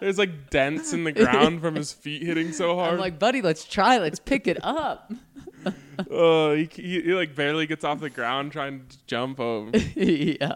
There's 0.00 0.18
like 0.18 0.50
dents 0.50 0.92
in 0.92 1.04
the 1.04 1.12
ground 1.22 1.60
from 1.60 1.74
his 1.74 1.92
feet 1.92 2.22
hitting 2.22 2.52
so 2.52 2.74
hard. 2.76 2.94
I'm 2.94 2.98
like, 3.00 3.18
buddy, 3.18 3.42
let's 3.42 3.64
try. 3.64 3.98
Let's 3.98 4.18
pick 4.18 4.46
it 4.46 4.58
up. 4.62 5.12
oh, 6.10 6.54
he, 6.54 6.68
he, 6.72 7.02
he 7.02 7.14
like 7.14 7.34
barely 7.34 7.66
gets 7.66 7.84
off 7.84 8.00
the 8.00 8.10
ground 8.10 8.52
trying 8.52 8.86
to 8.88 8.96
jump 9.06 9.38
over. 9.38 9.76
yeah. 9.94 10.54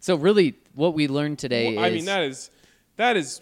So 0.00 0.16
really, 0.16 0.54
what 0.74 0.94
we 0.94 1.08
learned 1.08 1.38
today 1.38 1.74
Well, 1.74 1.84
I 1.84 1.90
mean, 1.90 2.04
that 2.04 2.22
is 2.22 2.50
that 2.96 3.16
is 3.16 3.40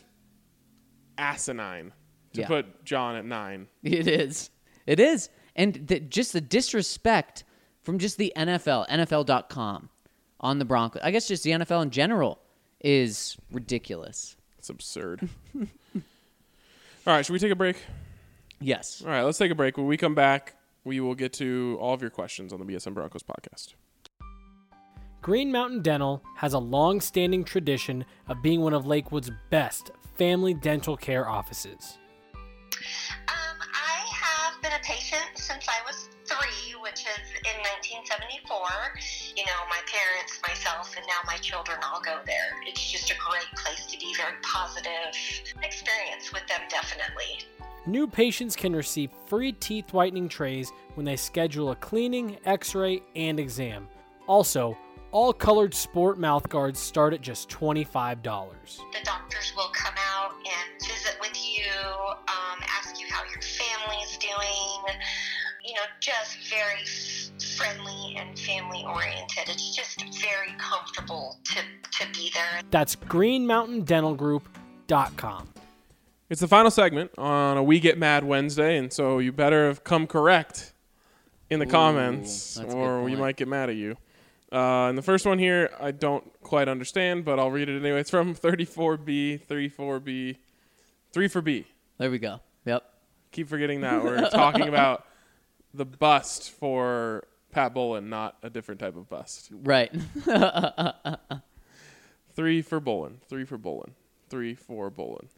asinine 1.19 1.93
to 2.35 2.41
Yeah. 2.43 2.47
put 2.47 2.85
John 2.85 3.17
at 3.17 3.25
nine. 3.25 3.67
It 3.83 4.07
is. 4.07 4.51
It 4.87 5.01
is. 5.01 5.29
And 5.55 5.75
the, 5.87 6.01
just 6.01 6.33
the 6.33 6.41
disrespect 6.41 7.45
from 7.83 7.99
just 7.99 8.19
the 8.19 8.33
NFL, 8.37 8.89
NFL.com 8.89 9.89
on 10.41 10.59
the 10.59 10.65
Broncos. 10.65 11.03
I 11.03 11.11
guess 11.11 11.29
just 11.29 11.45
the 11.45 11.51
NFL 11.51 11.83
in 11.83 11.91
general 11.91 12.39
is 12.81 13.37
ridiculous. 13.51 14.37
It's 14.59 14.69
absurd. 14.69 15.29
all 15.57 15.67
right, 17.07 17.25
should 17.25 17.33
we 17.33 17.39
take 17.39 17.53
a 17.53 17.57
break? 17.57 17.77
Yes. 18.61 19.03
All 19.05 19.11
right, 19.11 19.23
let's 19.23 19.39
take 19.39 19.51
a 19.51 19.55
break. 19.55 19.77
When 19.77 19.87
we 19.87 19.97
come 19.97 20.15
back, 20.15 20.57
we 20.85 21.01
will 21.01 21.15
get 21.15 21.33
to 21.35 21.77
all 21.81 21.95
of 21.95 22.01
your 22.01 22.11
questions 22.11 22.53
on 22.53 22.61
the 22.61 22.65
BSN 22.65 22.95
Broncos 22.95 23.23
podcast. 23.23 23.75
Green 25.23 25.51
Mountain 25.51 25.83
Dental 25.83 26.23
has 26.37 26.53
a 26.53 26.59
long 26.59 27.01
standing 27.01 27.43
tradition 27.43 28.05
of 28.29 28.43
being 28.43 28.61
one 28.61 28.73
of 28.73 28.87
Lakewood's 28.87 29.31
best 29.51 29.91
family 30.17 30.55
dental 30.55 30.97
care 30.97 31.29
offices. 31.29 31.99
Um, 32.73 32.79
I 33.29 33.33
have 33.33 33.46
been 34.67 34.81
a 34.81 34.83
patient 34.83 35.23
since 35.35 35.65
I 35.69 35.79
was 35.87 36.09
three, 36.25 36.75
which 36.83 37.07
is 37.07 37.27
in 37.47 37.57
1974. 38.03 38.59
You 39.37 39.45
know, 39.45 39.61
my 39.71 39.79
parents, 39.87 40.41
myself, 40.43 40.93
and 40.97 41.07
now 41.07 41.23
my 41.25 41.37
children 41.37 41.79
all 41.85 42.01
go 42.01 42.19
there. 42.27 42.51
It's 42.67 42.91
just 42.91 43.09
a 43.13 43.15
great 43.15 43.47
place 43.55 43.87
to 43.87 43.99
be, 43.99 44.13
very 44.17 44.35
positive 44.43 45.15
experience 45.63 46.33
with 46.33 46.45
them, 46.49 46.63
definitely. 46.69 47.47
New 47.87 48.09
patients 48.09 48.57
can 48.57 48.75
receive 48.75 49.11
free 49.27 49.53
teeth 49.53 49.93
whitening 49.93 50.29
trays 50.29 50.73
when 50.95 51.07
they 51.07 51.17
schedule 51.17 51.71
a 51.71 51.77
cleaning, 51.77 52.37
x 52.45 52.75
ray, 52.75 53.03
and 53.15 53.39
exam. 53.39 53.87
Also, 54.27 54.77
all 55.17 55.33
colored 55.33 55.73
sport 55.73 56.19
mouth 56.19 56.47
guards 56.51 56.79
start 56.79 57.15
at 57.15 57.23
just 57.23 57.49
$25. 57.49 58.23
The 58.23 58.29
doctors 59.03 59.55
will 59.57 59.71
come 59.73 59.95
out 60.15 60.33
and 60.33 60.79
visit 60.79 61.17
with 61.23 61.33
you, 61.43 61.73
um, 62.29 62.59
ask 62.79 63.01
you 63.01 63.07
how 63.09 63.25
your 63.25 63.41
family 63.41 63.97
is 64.05 64.19
doing. 64.19 64.99
You 65.65 65.73
know, 65.73 65.81
just 66.01 66.37
very 66.51 66.85
friendly 67.57 68.17
and 68.19 68.39
family 68.39 68.85
oriented. 68.87 69.49
It's 69.49 69.75
just 69.75 70.05
very 70.21 70.53
comfortable 70.59 71.39
to, 71.45 71.63
to 71.99 72.07
be 72.13 72.31
there. 72.35 72.61
That's 72.71 72.95
greenmountaindentalgroup.com. 72.95 75.49
It's 76.29 76.43
the 76.43 76.49
final 76.49 76.71
segment 76.71 77.13
on 77.17 77.57
a 77.57 77.63
We 77.63 77.81
Get 77.81 77.97
Mad 77.97 78.23
Wednesday, 78.23 78.77
and 78.77 78.93
so 78.93 79.21
you 79.21 79.33
better 79.33 79.69
have 79.69 79.83
come 79.83 80.07
correct 80.07 80.75
in 81.49 81.59
the 81.59 81.67
comments, 81.67 82.57
that's 82.57 82.71
a 82.71 82.75
good 82.75 82.77
or 82.77 83.03
we 83.03 83.17
might 83.17 83.37
get 83.37 83.49
mad 83.49 83.71
at 83.71 83.77
you. 83.77 83.97
Uh, 84.53 84.89
and 84.89 84.97
the 84.97 85.03
first 85.03 85.27
one 85.27 85.39
here, 85.39 85.71
I 85.81 85.91
don't 85.91 86.25
quite 86.43 86.69
understand, 86.69 87.25
but 87.25 87.39
I'll 87.39 87.51
read 87.51 87.69
it 87.69 87.81
anyway. 87.81 88.01
It's 88.01 88.11
from 88.11 88.35
34B, 88.37 89.47
34B, 89.47 90.37
3 91.13 91.29
for 91.29 91.43
B. 91.43 91.67
There 91.99 92.11
we 92.11 92.19
go. 92.19 92.41
Yep. 92.65 92.85
Keep 93.33 93.49
forgetting 93.49 93.81
that. 93.81 94.05
We're 94.05 94.29
talking 94.31 94.69
about 94.69 95.05
the 95.75 95.85
bust 95.85 96.51
for 96.53 97.27
Pat 97.51 97.75
Bowlen, 97.75 98.09
not 98.09 98.37
a 98.43 98.51
different 98.51 98.81
type 98.81 98.97
of 98.97 99.09
bust. 99.09 99.51
Right. 99.53 99.93
Three 102.37 102.61
for 102.61 102.81
Bowlen, 102.81 103.21
three 103.31 103.47
for 103.47 103.57
Bowlen, 103.57 103.95
three 104.29 104.55
for 104.55 104.91
Bolin. 104.91 105.29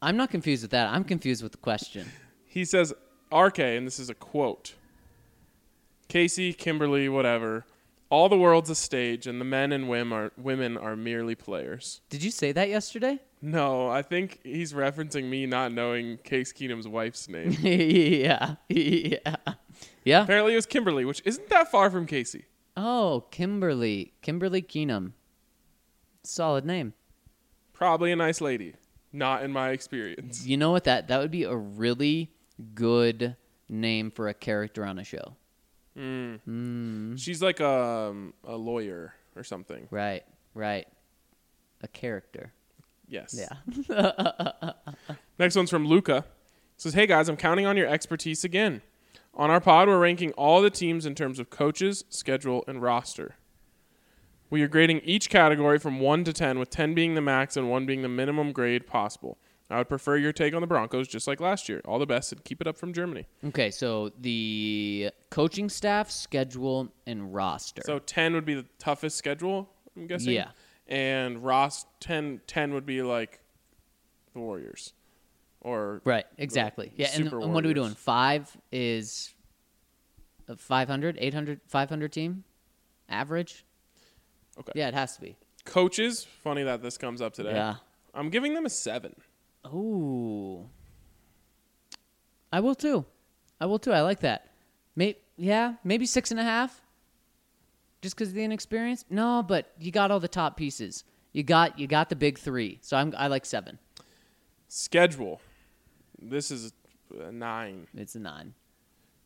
I'm 0.00 0.16
not 0.16 0.30
confused 0.30 0.62
with 0.62 0.70
that. 0.70 0.88
I'm 0.88 1.02
confused 1.02 1.42
with 1.42 1.50
the 1.50 1.58
question. 1.58 2.06
He 2.46 2.64
says, 2.64 2.94
RK, 3.34 3.58
and 3.58 3.84
this 3.84 3.98
is 3.98 4.08
a 4.08 4.14
quote 4.14 4.74
Casey, 6.06 6.52
Kimberly, 6.52 7.08
whatever. 7.08 7.64
All 8.12 8.28
the 8.28 8.36
world's 8.36 8.68
a 8.68 8.74
stage, 8.74 9.26
and 9.26 9.40
the 9.40 9.44
men 9.46 9.72
and 9.72 9.88
women 9.88 10.12
are, 10.12 10.32
women 10.36 10.76
are 10.76 10.96
merely 10.96 11.34
players. 11.34 12.02
Did 12.10 12.22
you 12.22 12.30
say 12.30 12.52
that 12.52 12.68
yesterday? 12.68 13.18
No, 13.40 13.88
I 13.88 14.02
think 14.02 14.40
he's 14.44 14.74
referencing 14.74 15.30
me 15.30 15.46
not 15.46 15.72
knowing 15.72 16.18
Case 16.18 16.52
Keenum's 16.52 16.86
wife's 16.86 17.26
name. 17.30 17.52
yeah. 17.62 18.56
Yeah. 18.68 19.36
Yeah. 20.04 20.22
Apparently, 20.24 20.52
it 20.52 20.56
was 20.56 20.66
Kimberly, 20.66 21.06
which 21.06 21.22
isn't 21.24 21.48
that 21.48 21.70
far 21.70 21.90
from 21.90 22.04
Casey. 22.06 22.44
Oh, 22.76 23.24
Kimberly. 23.30 24.12
Kimberly 24.20 24.60
Keenum. 24.60 25.12
Solid 26.22 26.66
name. 26.66 26.92
Probably 27.72 28.12
a 28.12 28.16
nice 28.16 28.42
lady. 28.42 28.74
Not 29.10 29.42
in 29.42 29.52
my 29.52 29.70
experience. 29.70 30.44
You 30.44 30.58
know 30.58 30.70
what? 30.70 30.84
That 30.84 31.08
that 31.08 31.18
would 31.18 31.30
be 31.30 31.44
a 31.44 31.56
really 31.56 32.30
good 32.74 33.36
name 33.70 34.10
for 34.10 34.28
a 34.28 34.34
character 34.34 34.84
on 34.84 34.98
a 34.98 35.04
show. 35.04 35.36
She's 37.16 37.42
like 37.42 37.60
a, 37.60 38.08
um, 38.10 38.34
a 38.44 38.56
lawyer 38.56 39.14
or 39.36 39.44
something. 39.44 39.88
Right. 39.90 40.22
Right. 40.54 40.86
A 41.82 41.88
character. 41.88 42.52
Yes. 43.08 43.38
Yeah. 43.38 44.72
Next 45.38 45.56
one's 45.56 45.70
from 45.70 45.86
Luca. 45.86 46.24
Says, 46.76 46.94
"Hey 46.94 47.06
guys, 47.06 47.28
I'm 47.28 47.36
counting 47.36 47.66
on 47.66 47.76
your 47.76 47.86
expertise 47.86 48.44
again. 48.44 48.80
On 49.34 49.50
our 49.50 49.60
pod, 49.60 49.88
we're 49.88 49.98
ranking 49.98 50.32
all 50.32 50.60
the 50.60 50.70
teams 50.70 51.06
in 51.06 51.14
terms 51.14 51.38
of 51.38 51.48
coaches, 51.50 52.04
schedule, 52.08 52.64
and 52.66 52.82
roster. 52.82 53.36
We 54.50 54.62
are 54.62 54.68
grading 54.68 55.00
each 55.00 55.30
category 55.30 55.78
from 55.78 56.00
1 56.00 56.24
to 56.24 56.32
10, 56.34 56.58
with 56.58 56.68
10 56.68 56.92
being 56.92 57.14
the 57.14 57.22
max 57.22 57.56
and 57.56 57.70
1 57.70 57.86
being 57.86 58.02
the 58.02 58.08
minimum 58.08 58.52
grade 58.52 58.86
possible. 58.86 59.38
I 59.72 59.78
would 59.78 59.88
prefer 59.88 60.16
your 60.16 60.32
take 60.32 60.54
on 60.54 60.60
the 60.60 60.66
Broncos, 60.66 61.08
just 61.08 61.26
like 61.26 61.40
last 61.40 61.68
year. 61.68 61.80
All 61.84 61.98
the 61.98 62.06
best 62.06 62.32
and 62.32 62.44
keep 62.44 62.60
it 62.60 62.66
up 62.66 62.76
from 62.76 62.92
Germany. 62.92 63.26
Okay, 63.46 63.70
so 63.70 64.12
the 64.20 65.10
coaching 65.30 65.68
staff, 65.68 66.10
schedule, 66.10 66.92
and 67.06 67.32
roster. 67.32 67.82
So 67.84 67.98
10 67.98 68.34
would 68.34 68.44
be 68.44 68.54
the 68.54 68.66
toughest 68.78 69.16
schedule, 69.16 69.70
I'm 69.96 70.06
guessing. 70.06 70.34
Yeah. 70.34 70.48
And 70.88 71.42
Ross 71.42 71.86
10, 72.00 72.42
10 72.46 72.74
would 72.74 72.84
be 72.84 73.02
like 73.02 73.40
the 74.34 74.40
Warriors. 74.40 74.92
Or 75.60 76.02
Right, 76.04 76.26
exactly. 76.36 76.92
Yeah, 76.96 77.08
and, 77.14 77.32
and, 77.32 77.52
what 77.52 77.64
are 77.64 77.68
we 77.68 77.74
doing? 77.74 77.94
5 77.94 78.56
is 78.72 79.32
500, 80.56 81.16
800, 81.18 81.60
500 81.66 82.12
team 82.12 82.44
average? 83.08 83.64
Okay. 84.58 84.72
Yeah, 84.74 84.88
it 84.88 84.94
has 84.94 85.14
to 85.14 85.22
be. 85.22 85.36
Coaches, 85.64 86.26
funny 86.42 86.64
that 86.64 86.82
this 86.82 86.98
comes 86.98 87.22
up 87.22 87.32
today. 87.32 87.52
Yeah. 87.52 87.76
I'm 88.12 88.28
giving 88.28 88.54
them 88.54 88.66
a 88.66 88.70
7. 88.70 89.14
Oh, 89.64 90.68
I 92.52 92.60
will 92.60 92.74
too. 92.74 93.04
I 93.60 93.66
will 93.66 93.78
too. 93.78 93.92
I 93.92 94.02
like 94.02 94.20
that. 94.20 94.50
May 94.96 95.16
yeah, 95.36 95.74
maybe 95.84 96.06
six 96.06 96.30
and 96.30 96.40
a 96.40 96.42
half. 96.42 96.80
Just 98.02 98.16
because 98.16 98.28
of 98.28 98.34
the 98.34 98.42
inexperience. 98.42 99.04
No, 99.08 99.44
but 99.46 99.72
you 99.78 99.92
got 99.92 100.10
all 100.10 100.18
the 100.18 100.26
top 100.28 100.56
pieces. 100.56 101.04
You 101.32 101.42
got 101.44 101.78
you 101.78 101.86
got 101.86 102.08
the 102.08 102.16
big 102.16 102.38
three. 102.38 102.78
So 102.82 102.96
I'm 102.96 103.14
I 103.16 103.28
like 103.28 103.46
seven. 103.46 103.78
Schedule. 104.68 105.40
This 106.20 106.50
is 106.50 106.72
a 107.18 107.32
nine. 107.32 107.86
It's 107.94 108.14
a 108.14 108.20
nine. 108.20 108.54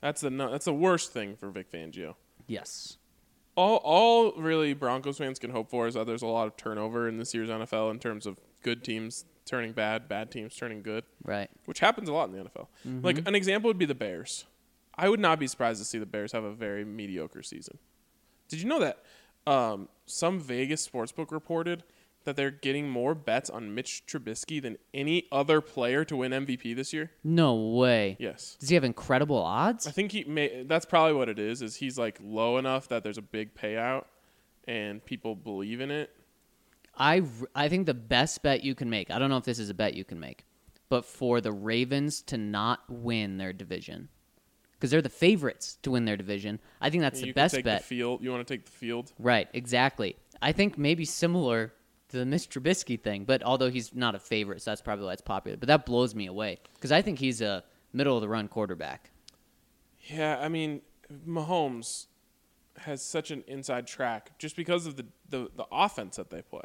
That's 0.00 0.20
the 0.20 0.30
that's 0.30 0.66
the 0.66 0.74
worst 0.74 1.12
thing 1.12 1.36
for 1.36 1.50
Vic 1.50 1.70
Fangio. 1.72 2.14
Yes. 2.46 2.98
All 3.56 3.76
all 3.82 4.32
really 4.32 4.74
Broncos 4.74 5.18
fans 5.18 5.38
can 5.38 5.50
hope 5.50 5.70
for 5.70 5.86
is 5.88 5.94
that 5.94 6.06
there's 6.06 6.22
a 6.22 6.26
lot 6.26 6.46
of 6.46 6.56
turnover 6.56 7.08
in 7.08 7.16
this 7.16 7.34
year's 7.34 7.48
NFL 7.48 7.90
in 7.90 7.98
terms 7.98 8.26
of 8.26 8.38
good 8.62 8.84
teams 8.84 9.24
turning 9.46 9.72
bad, 9.72 10.08
bad 10.08 10.30
teams 10.30 10.54
turning 10.56 10.82
good, 10.82 11.04
Right. 11.24 11.48
which 11.66 11.78
happens 11.80 12.08
a 12.08 12.12
lot 12.12 12.28
in 12.28 12.36
the 12.36 12.44
NFL. 12.44 12.66
Like 13.02 13.26
an 13.26 13.34
example 13.34 13.68
would 13.68 13.78
be 13.78 13.86
the 13.86 13.94
Bears. 13.94 14.44
I 14.96 15.08
would 15.08 15.20
not 15.20 15.38
be 15.38 15.46
surprised 15.46 15.80
to 15.80 15.84
see 15.84 15.98
the 15.98 16.06
Bears 16.06 16.32
have 16.32 16.42
a 16.44 16.52
very 16.52 16.84
mediocre 16.84 17.42
season. 17.42 17.78
Did 18.48 18.60
you 18.60 18.66
know 18.68 18.80
that 18.80 19.02
um, 19.46 19.88
some 20.04 20.40
Vegas 20.40 20.86
sportsbook 20.86 21.30
reported 21.30 21.84
that 22.26 22.36
they're 22.36 22.50
getting 22.50 22.90
more 22.90 23.14
bets 23.14 23.48
on 23.48 23.74
Mitch 23.74 24.02
Trubisky 24.06 24.60
than 24.60 24.76
any 24.92 25.26
other 25.32 25.60
player 25.60 26.04
to 26.04 26.16
win 26.16 26.32
MVP 26.32 26.76
this 26.76 26.92
year? 26.92 27.12
No 27.24 27.54
way. 27.54 28.16
Yes. 28.20 28.56
Does 28.60 28.68
he 28.68 28.74
have 28.74 28.84
incredible 28.84 29.38
odds? 29.38 29.86
I 29.86 29.90
think 29.90 30.12
he 30.12 30.24
may. 30.24 30.64
That's 30.64 30.84
probably 30.84 31.14
what 31.14 31.28
it 31.28 31.38
is. 31.38 31.62
Is 31.62 31.76
he's 31.76 31.98
like 31.98 32.18
low 32.22 32.58
enough 32.58 32.88
that 32.88 33.02
there's 33.02 33.18
a 33.18 33.22
big 33.22 33.54
payout, 33.54 34.04
and 34.68 35.04
people 35.04 35.34
believe 35.34 35.80
in 35.80 35.90
it. 35.90 36.10
I 36.98 37.22
I 37.54 37.68
think 37.68 37.86
the 37.86 37.94
best 37.94 38.42
bet 38.42 38.62
you 38.62 38.74
can 38.74 38.90
make, 38.90 39.10
I 39.10 39.18
don't 39.18 39.30
know 39.30 39.36
if 39.36 39.44
this 39.44 39.58
is 39.58 39.70
a 39.70 39.74
bet 39.74 39.94
you 39.94 40.04
can 40.04 40.18
make, 40.18 40.44
but 40.88 41.04
for 41.04 41.40
the 41.40 41.52
Ravens 41.52 42.22
to 42.22 42.36
not 42.38 42.80
win 42.88 43.38
their 43.38 43.52
division, 43.52 44.08
because 44.72 44.90
they're 44.90 45.02
the 45.02 45.08
favorites 45.08 45.78
to 45.82 45.90
win 45.90 46.06
their 46.06 46.16
division, 46.16 46.58
I 46.80 46.90
think 46.90 47.02
that's 47.02 47.20
you 47.20 47.26
the 47.26 47.32
best 47.32 47.62
bet. 47.62 47.82
The 47.82 47.86
field. 47.86 48.22
You 48.22 48.30
want 48.30 48.46
to 48.46 48.54
take 48.54 48.64
the 48.64 48.72
field? 48.72 49.12
Right, 49.18 49.48
exactly. 49.52 50.16
I 50.40 50.52
think 50.52 50.78
maybe 50.78 51.04
similar 51.04 51.72
the 52.08 52.24
Mitch 52.24 52.48
Trubisky 52.48 53.00
thing, 53.00 53.24
but 53.24 53.42
although 53.42 53.70
he's 53.70 53.94
not 53.94 54.14
a 54.14 54.18
favorite, 54.18 54.62
so 54.62 54.70
that's 54.70 54.82
probably 54.82 55.06
why 55.06 55.12
it's 55.12 55.22
popular. 55.22 55.56
But 55.56 55.68
that 55.68 55.86
blows 55.86 56.14
me 56.14 56.26
away 56.26 56.58
because 56.74 56.92
I 56.92 57.02
think 57.02 57.18
he's 57.18 57.40
a 57.40 57.64
middle 57.92 58.16
of 58.16 58.20
the 58.20 58.28
run 58.28 58.48
quarterback. 58.48 59.10
Yeah, 60.04 60.38
I 60.40 60.48
mean, 60.48 60.82
Mahomes 61.26 62.06
has 62.78 63.02
such 63.02 63.30
an 63.30 63.42
inside 63.46 63.86
track 63.86 64.38
just 64.38 64.56
because 64.56 64.86
of 64.86 64.96
the 64.96 65.06
the, 65.28 65.50
the 65.56 65.66
offense 65.72 66.16
that 66.16 66.30
they 66.30 66.42
play. 66.42 66.62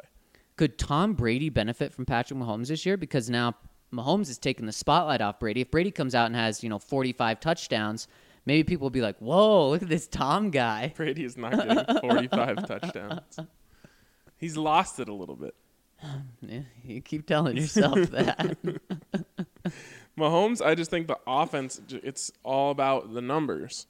Could 0.56 0.78
Tom 0.78 1.14
Brady 1.14 1.48
benefit 1.48 1.92
from 1.92 2.04
Patrick 2.06 2.38
Mahomes 2.38 2.68
this 2.68 2.86
year? 2.86 2.96
Because 2.96 3.28
now 3.28 3.56
Mahomes 3.92 4.28
is 4.28 4.38
taking 4.38 4.66
the 4.66 4.72
spotlight 4.72 5.20
off 5.20 5.40
Brady. 5.40 5.62
If 5.62 5.70
Brady 5.70 5.90
comes 5.90 6.14
out 6.14 6.26
and 6.26 6.36
has, 6.36 6.62
you 6.62 6.68
know, 6.68 6.78
45 6.78 7.40
touchdowns, 7.40 8.06
maybe 8.46 8.62
people 8.62 8.84
will 8.84 8.90
be 8.90 9.00
like, 9.00 9.18
whoa, 9.18 9.70
look 9.70 9.82
at 9.82 9.88
this 9.88 10.06
Tom 10.06 10.50
guy. 10.50 10.92
Brady 10.94 11.24
is 11.24 11.36
not 11.36 11.52
getting 11.52 12.00
45 12.00 12.66
touchdowns. 12.66 13.38
He's 14.42 14.56
lost 14.58 14.98
it 15.00 15.08
a 15.08 15.14
little 15.14 15.36
bit. 15.36 15.54
You 16.84 17.00
keep 17.00 17.26
telling 17.26 17.56
yourself 17.56 17.94
that. 18.10 18.56
Mahomes, 20.18 20.60
I 20.64 20.74
just 20.74 20.90
think 20.90 21.06
the 21.06 21.18
offense, 21.26 21.80
it's 21.90 22.32
all 22.42 22.70
about 22.72 23.14
the 23.14 23.22
numbers. 23.22 23.86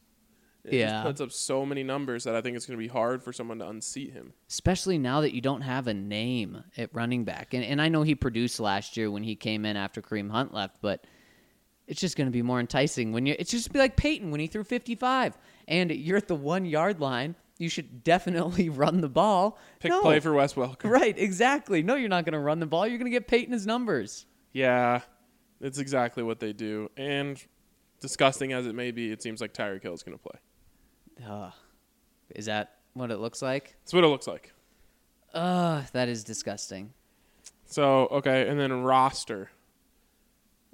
It 0.64 0.74
Yeah. 0.74 0.90
just 0.90 1.04
puts 1.04 1.20
up 1.22 1.32
so 1.32 1.64
many 1.66 1.82
numbers 1.82 2.24
that 2.24 2.34
I 2.36 2.42
think 2.42 2.56
it's 2.56 2.66
going 2.66 2.78
to 2.78 2.82
be 2.82 2.86
hard 2.88 3.22
for 3.22 3.32
someone 3.32 3.58
to 3.60 3.68
unseat 3.68 4.12
him. 4.12 4.34
Especially 4.50 4.98
now 4.98 5.22
that 5.22 5.34
you 5.34 5.40
don't 5.40 5.62
have 5.62 5.86
a 5.88 5.94
name 5.94 6.62
at 6.76 6.94
running 6.94 7.24
back. 7.24 7.54
And, 7.54 7.64
and 7.64 7.80
I 7.80 7.88
know 7.88 8.02
he 8.02 8.14
produced 8.14 8.60
last 8.60 8.96
year 8.96 9.10
when 9.10 9.22
he 9.24 9.34
came 9.34 9.64
in 9.64 9.76
after 9.76 10.02
Kareem 10.02 10.30
Hunt 10.30 10.52
left, 10.54 10.76
but 10.82 11.04
it's 11.88 12.00
just 12.00 12.16
going 12.16 12.28
to 12.28 12.32
be 12.32 12.42
more 12.42 12.60
enticing 12.60 13.12
when 13.12 13.24
you. 13.26 13.34
It's 13.38 13.50
just 13.50 13.72
be 13.72 13.78
like 13.78 13.96
Peyton 13.96 14.30
when 14.30 14.38
he 14.38 14.46
threw 14.46 14.62
55, 14.64 15.36
and 15.66 15.90
you're 15.90 16.18
at 16.18 16.28
the 16.28 16.34
one 16.36 16.64
yard 16.66 17.00
line. 17.00 17.34
You 17.62 17.68
should 17.68 18.02
definitely 18.02 18.68
run 18.84 19.00
the 19.00 19.08
ball. 19.08 19.56
Pick 19.78 19.90
No. 19.90 20.00
play 20.02 20.18
for 20.18 20.32
Wes 20.32 20.54
Welker. 20.54 20.90
Right, 20.90 21.16
exactly. 21.16 21.82
No, 21.82 21.94
you're 21.94 22.08
not 22.08 22.24
going 22.24 22.32
to 22.32 22.40
run 22.40 22.58
the 22.58 22.66
ball. 22.66 22.88
You're 22.88 22.98
going 22.98 23.10
to 23.10 23.16
get 23.16 23.28
Peyton 23.28 23.52
his 23.52 23.66
numbers. 23.66 24.26
Yeah, 24.52 25.02
it's 25.60 25.78
exactly 25.78 26.24
what 26.24 26.40
they 26.40 26.52
do. 26.52 26.90
And 26.96 27.40
disgusting 28.00 28.52
as 28.52 28.66
it 28.66 28.74
may 28.74 28.90
be, 28.90 29.12
it 29.12 29.22
seems 29.22 29.40
like 29.40 29.54
Tyreek 29.54 29.82
Hill 29.82 29.94
is 29.94 30.02
going 30.02 30.18
to 30.18 30.22
play. 30.22 31.26
Ugh. 31.28 31.52
Is 32.34 32.46
that 32.46 32.78
what 32.94 33.10
it 33.12 33.18
looks 33.18 33.40
like? 33.42 33.76
That's 33.84 33.92
what 33.94 34.02
it 34.02 34.08
looks 34.08 34.26
like. 34.26 34.52
Ugh, 35.32 35.84
that 35.92 36.08
is 36.08 36.24
disgusting. 36.24 36.92
So, 37.66 38.08
okay, 38.10 38.48
and 38.48 38.58
then 38.58 38.82
roster. 38.82 39.50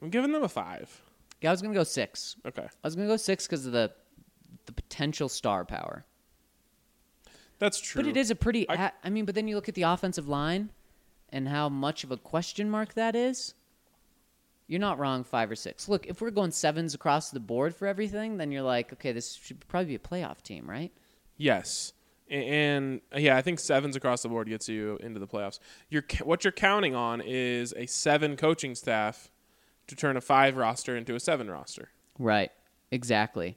I'm 0.01 0.09
giving 0.11 0.33
them 0.33 0.43
a 0.43 0.49
five. 0.49 1.03
Yeah, 1.43 1.51
I 1.51 1.53
was 1.53 1.61
going 1.61 1.75
to 1.75 1.79
go 1.79 1.85
six. 1.85 2.37
Okay. 2.47 2.63
I 2.65 2.87
was 2.87 2.97
going 2.97 3.07
to 3.07 3.13
go 3.13 3.17
six 3.19 3.47
because 3.47 3.67
of 3.67 3.73
the 3.73 3.93
the 4.67 4.73
potential 4.73 5.29
star 5.29 5.65
power. 5.65 6.05
That's 7.59 7.81
true. 7.81 8.03
But 8.03 8.09
it 8.09 8.17
is 8.17 8.31
a 8.31 8.35
pretty. 8.35 8.69
I- 8.69 8.93
I, 9.03 9.11
mean, 9.11 9.25
but 9.25 9.35
then 9.35 9.49
you 9.49 9.57
look 9.57 9.69
at 9.69 9.75
the 9.75 9.83
offensive 9.83 10.29
line 10.29 10.71
and 11.31 11.49
how 11.49 11.69
much 11.69 12.05
of 12.05 12.11
a 12.11 12.17
question 12.17 12.71
mark 12.71 12.95
that 12.95 13.15
is. 13.15 13.55
You're 14.67 14.81
not 14.81 14.99
wrong, 14.99 15.25
five 15.25 15.51
or 15.51 15.57
six. 15.57 15.89
Look, 15.89 16.07
if 16.07 16.21
we're 16.21 16.31
going 16.31 16.51
sevens 16.51 16.95
across 16.95 17.31
the 17.31 17.41
board 17.41 17.75
for 17.75 17.87
everything, 17.87 18.37
then 18.37 18.53
you're 18.53 18.63
like, 18.63 18.93
okay, 18.93 19.13
this 19.13 19.33
should 19.33 19.67
probably 19.67 19.89
be 19.89 19.95
a 19.95 19.99
playoff 19.99 20.43
team, 20.43 20.69
right? 20.69 20.93
Yes. 21.39 21.95
And 22.31 23.01
uh, 23.15 23.19
yeah, 23.19 23.39
I 23.39 23.43
think 23.43 23.61
sevens 23.61 23.97
across 23.97 24.23
the 24.23 24.29
board 24.29 24.47
gets 24.49 24.69
you 24.69 24.99
into 25.03 25.19
the 25.19 25.27
playoffs. 25.27 25.59
You're 25.89 26.05
what 26.23 26.45
you're 26.45 26.53
counting 26.53 26.95
on 26.95 27.23
is 27.25 27.73
a 27.79 27.87
seven 27.87 28.37
coaching 28.37 28.75
staff 28.75 29.31
to 29.87 29.97
turn 29.97 30.19
a 30.19 30.21
five 30.21 30.57
roster 30.57 30.95
into 30.95 31.15
a 31.15 31.21
seven 31.21 31.51
roster. 31.51 31.89
Right. 32.19 32.51
Exactly. 32.91 33.57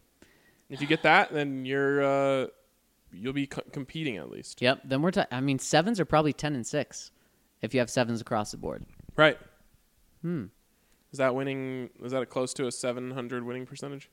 If 0.70 0.80
you 0.80 0.88
get 0.88 1.04
that, 1.04 1.34
then 1.34 1.66
you're 1.66 2.02
uh, 2.02 2.48
you'll 3.14 3.34
be 3.34 3.48
co- 3.48 3.62
competing 3.72 4.18
at 4.18 4.30
least. 4.30 4.62
Yep. 4.62 4.82
Then 4.86 5.02
we're. 5.02 5.12
Ta- 5.12 5.28
I 5.32 5.42
mean, 5.42 5.60
sevens 5.60 6.00
are 6.00 6.06
probably 6.06 6.34
ten 6.34 6.54
and 6.56 6.66
six, 6.66 7.12
if 7.62 7.74
you 7.74 7.80
have 7.80 7.90
sevens 7.90 8.22
across 8.22 8.52
the 8.52 8.58
board. 8.58 8.86
Right. 9.16 9.38
Hmm. 10.22 10.46
Is 11.12 11.18
that 11.18 11.36
winning? 11.36 11.90
Is 12.04 12.12
that 12.14 12.30
close 12.30 12.54
to 12.56 12.68
a 12.68 12.72
700 12.72 13.44
winning 13.44 13.66
percentage? 13.66 14.10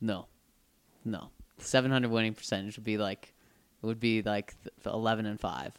No, 0.00 0.26
no. 1.04 1.30
Seven 1.58 1.90
hundred 1.90 2.10
winning 2.10 2.34
percentage 2.34 2.76
would 2.76 2.84
be 2.84 2.96
like, 2.98 3.34
would 3.82 3.98
be 3.98 4.22
like 4.22 4.54
th- 4.62 4.94
eleven 4.94 5.26
and 5.26 5.40
five. 5.40 5.74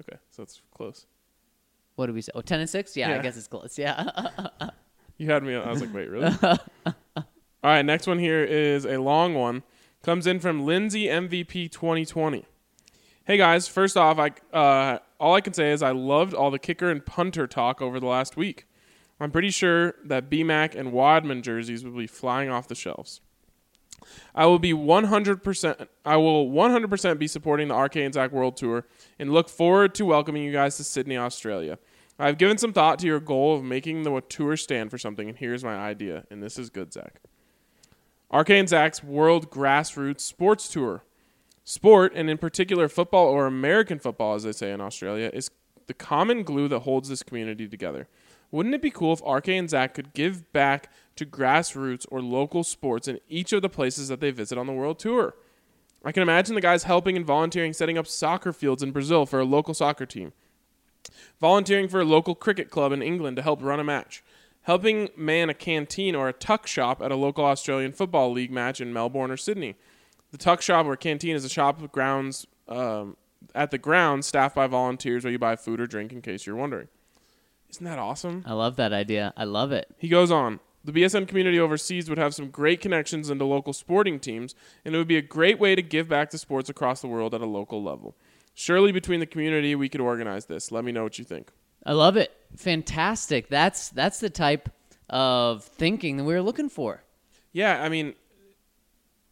Okay, 0.00 0.18
so 0.30 0.42
it's 0.42 0.62
close. 0.74 1.06
What 1.94 2.06
did 2.06 2.14
we 2.14 2.22
say? 2.22 2.32
Oh, 2.34 2.40
10 2.40 2.60
and 2.60 2.70
six. 2.70 2.96
Yeah, 2.96 3.14
I 3.14 3.18
guess 3.18 3.36
it's 3.36 3.46
close. 3.46 3.78
Yeah. 3.78 4.08
You 5.18 5.30
had 5.30 5.42
me. 5.42 5.54
I 5.54 5.68
was 5.70 5.82
like, 5.82 5.92
wait, 5.92 6.08
really? 6.08 6.34
All 6.42 7.24
right, 7.62 7.82
next 7.82 8.06
one 8.06 8.18
here 8.18 8.42
is 8.42 8.86
a 8.86 8.96
long 8.96 9.34
one. 9.34 9.62
Comes 10.02 10.26
in 10.26 10.40
from 10.40 10.64
Lindsay 10.64 11.08
MVP 11.08 11.70
2020. 11.70 12.46
Hey 13.26 13.36
guys, 13.36 13.68
first 13.68 13.98
off, 13.98 14.18
I 14.18 14.30
uh, 14.56 14.98
all 15.18 15.34
I 15.34 15.42
can 15.42 15.52
say 15.52 15.72
is 15.72 15.82
I 15.82 15.90
loved 15.90 16.32
all 16.32 16.50
the 16.50 16.58
kicker 16.58 16.90
and 16.90 17.04
punter 17.04 17.46
talk 17.46 17.82
over 17.82 18.00
the 18.00 18.06
last 18.06 18.34
week. 18.34 18.66
I'm 19.20 19.30
pretty 19.30 19.50
sure 19.50 19.96
that 20.02 20.30
BMAC 20.30 20.74
and 20.74 20.92
Wadman 20.92 21.42
jerseys 21.42 21.84
will 21.84 21.98
be 21.98 22.06
flying 22.06 22.48
off 22.48 22.66
the 22.66 22.74
shelves. 22.74 23.20
I 24.34 24.46
will 24.46 24.58
be 24.58 24.72
100%. 24.72 25.86
I 26.06 26.16
will 26.16 26.48
100% 26.48 27.18
be 27.18 27.26
supporting 27.26 27.68
the 27.68 27.76
RK 27.76 27.96
and 27.96 28.14
Zach 28.14 28.32
World 28.32 28.56
Tour 28.56 28.86
and 29.18 29.34
look 29.34 29.50
forward 29.50 29.94
to 29.96 30.06
welcoming 30.06 30.42
you 30.42 30.52
guys 30.52 30.78
to 30.78 30.84
Sydney, 30.84 31.18
Australia. 31.18 31.78
I've 32.18 32.38
given 32.38 32.56
some 32.56 32.72
thought 32.72 32.98
to 33.00 33.06
your 33.06 33.20
goal 33.20 33.54
of 33.54 33.62
making 33.62 34.04
the 34.04 34.22
tour 34.22 34.56
stand 34.56 34.90
for 34.90 34.96
something, 34.96 35.28
and 35.28 35.36
here's 35.36 35.62
my 35.62 35.76
idea. 35.76 36.24
And 36.30 36.42
this 36.42 36.58
is 36.58 36.70
good, 36.70 36.90
Zach. 36.94 37.20
RK 38.32 38.50
and 38.50 38.68
Zach's 38.68 39.02
World 39.02 39.50
Grassroots 39.50 40.20
Sports 40.20 40.68
Tour. 40.68 41.02
Sport, 41.64 42.12
and 42.14 42.30
in 42.30 42.38
particular 42.38 42.88
football 42.88 43.26
or 43.26 43.46
American 43.46 43.98
football, 43.98 44.34
as 44.34 44.44
they 44.44 44.52
say 44.52 44.72
in 44.72 44.80
Australia, 44.80 45.30
is 45.32 45.50
the 45.86 45.94
common 45.94 46.42
glue 46.44 46.68
that 46.68 46.80
holds 46.80 47.08
this 47.08 47.22
community 47.22 47.66
together. 47.66 48.08
Wouldn't 48.52 48.74
it 48.74 48.82
be 48.82 48.90
cool 48.90 49.12
if 49.12 49.22
RK 49.26 49.48
and 49.48 49.70
Zach 49.70 49.94
could 49.94 50.12
give 50.14 50.52
back 50.52 50.90
to 51.16 51.26
grassroots 51.26 52.06
or 52.10 52.20
local 52.20 52.64
sports 52.64 53.08
in 53.08 53.20
each 53.28 53.52
of 53.52 53.62
the 53.62 53.68
places 53.68 54.08
that 54.08 54.20
they 54.20 54.30
visit 54.30 54.58
on 54.58 54.66
the 54.66 54.72
world 54.72 54.98
tour? 54.98 55.34
I 56.04 56.12
can 56.12 56.22
imagine 56.22 56.54
the 56.54 56.60
guys 56.60 56.84
helping 56.84 57.16
and 57.16 57.26
volunteering 57.26 57.72
setting 57.72 57.98
up 57.98 58.06
soccer 58.06 58.52
fields 58.52 58.82
in 58.82 58.90
Brazil 58.92 59.26
for 59.26 59.40
a 59.40 59.44
local 59.44 59.74
soccer 59.74 60.06
team, 60.06 60.32
volunteering 61.40 61.88
for 61.88 62.00
a 62.00 62.04
local 62.04 62.34
cricket 62.34 62.70
club 62.70 62.92
in 62.92 63.02
England 63.02 63.36
to 63.36 63.42
help 63.42 63.62
run 63.62 63.80
a 63.80 63.84
match, 63.84 64.22
helping 64.62 65.08
man 65.16 65.50
a 65.50 65.54
canteen 65.54 66.14
or 66.14 66.28
a 66.28 66.32
tuck 66.32 66.66
shop 66.66 67.02
at 67.02 67.10
a 67.10 67.16
local 67.16 67.44
Australian 67.44 67.92
Football 67.92 68.32
League 68.32 68.50
match 68.50 68.80
in 68.80 68.92
Melbourne 68.92 69.30
or 69.30 69.36
Sydney. 69.36 69.76
The 70.30 70.38
tuck 70.38 70.62
shop 70.62 70.86
or 70.86 70.96
canteen 70.96 71.34
is 71.34 71.44
a 71.44 71.48
shop 71.48 71.80
with 71.80 71.92
grounds 71.92 72.46
um, 72.68 73.16
at 73.54 73.70
the 73.70 73.78
grounds 73.78 74.26
staffed 74.26 74.54
by 74.54 74.66
volunteers 74.66 75.24
where 75.24 75.32
you 75.32 75.38
buy 75.38 75.56
food 75.56 75.80
or 75.80 75.86
drink 75.86 76.12
in 76.12 76.22
case 76.22 76.46
you're 76.46 76.56
wondering. 76.56 76.88
Isn't 77.70 77.84
that 77.84 77.98
awesome? 77.98 78.44
I 78.46 78.52
love 78.52 78.76
that 78.76 78.92
idea. 78.92 79.32
I 79.36 79.44
love 79.44 79.72
it. 79.72 79.88
He 79.98 80.08
goes 80.08 80.30
on. 80.30 80.60
The 80.82 80.92
BSN 80.92 81.28
community 81.28 81.60
overseas 81.60 82.08
would 82.08 82.18
have 82.18 82.34
some 82.34 82.48
great 82.48 82.80
connections 82.80 83.28
into 83.28 83.44
local 83.44 83.72
sporting 83.72 84.18
teams, 84.18 84.54
and 84.84 84.94
it 84.94 84.98
would 84.98 85.06
be 85.06 85.18
a 85.18 85.22
great 85.22 85.60
way 85.60 85.74
to 85.74 85.82
give 85.82 86.08
back 86.08 86.30
to 86.30 86.38
sports 86.38 86.70
across 86.70 87.00
the 87.00 87.06
world 87.06 87.34
at 87.34 87.42
a 87.42 87.46
local 87.46 87.82
level. 87.82 88.16
Surely, 88.54 88.90
between 88.90 89.20
the 89.20 89.26
community, 89.26 89.74
we 89.74 89.88
could 89.88 90.00
organize 90.00 90.46
this. 90.46 90.72
Let 90.72 90.84
me 90.84 90.90
know 90.90 91.02
what 91.02 91.18
you 91.18 91.24
think. 91.24 91.50
I 91.84 91.92
love 91.92 92.16
it. 92.16 92.32
Fantastic. 92.56 93.48
That's 93.48 93.88
that's 93.88 94.20
the 94.20 94.30
type 94.30 94.68
of 95.08 95.64
thinking 95.64 96.16
that 96.16 96.24
we 96.24 96.34
were 96.34 96.42
looking 96.42 96.68
for. 96.68 97.02
Yeah, 97.52 97.82
I 97.82 97.88
mean, 97.88 98.14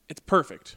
it's 0.08 0.20
perfect. 0.20 0.76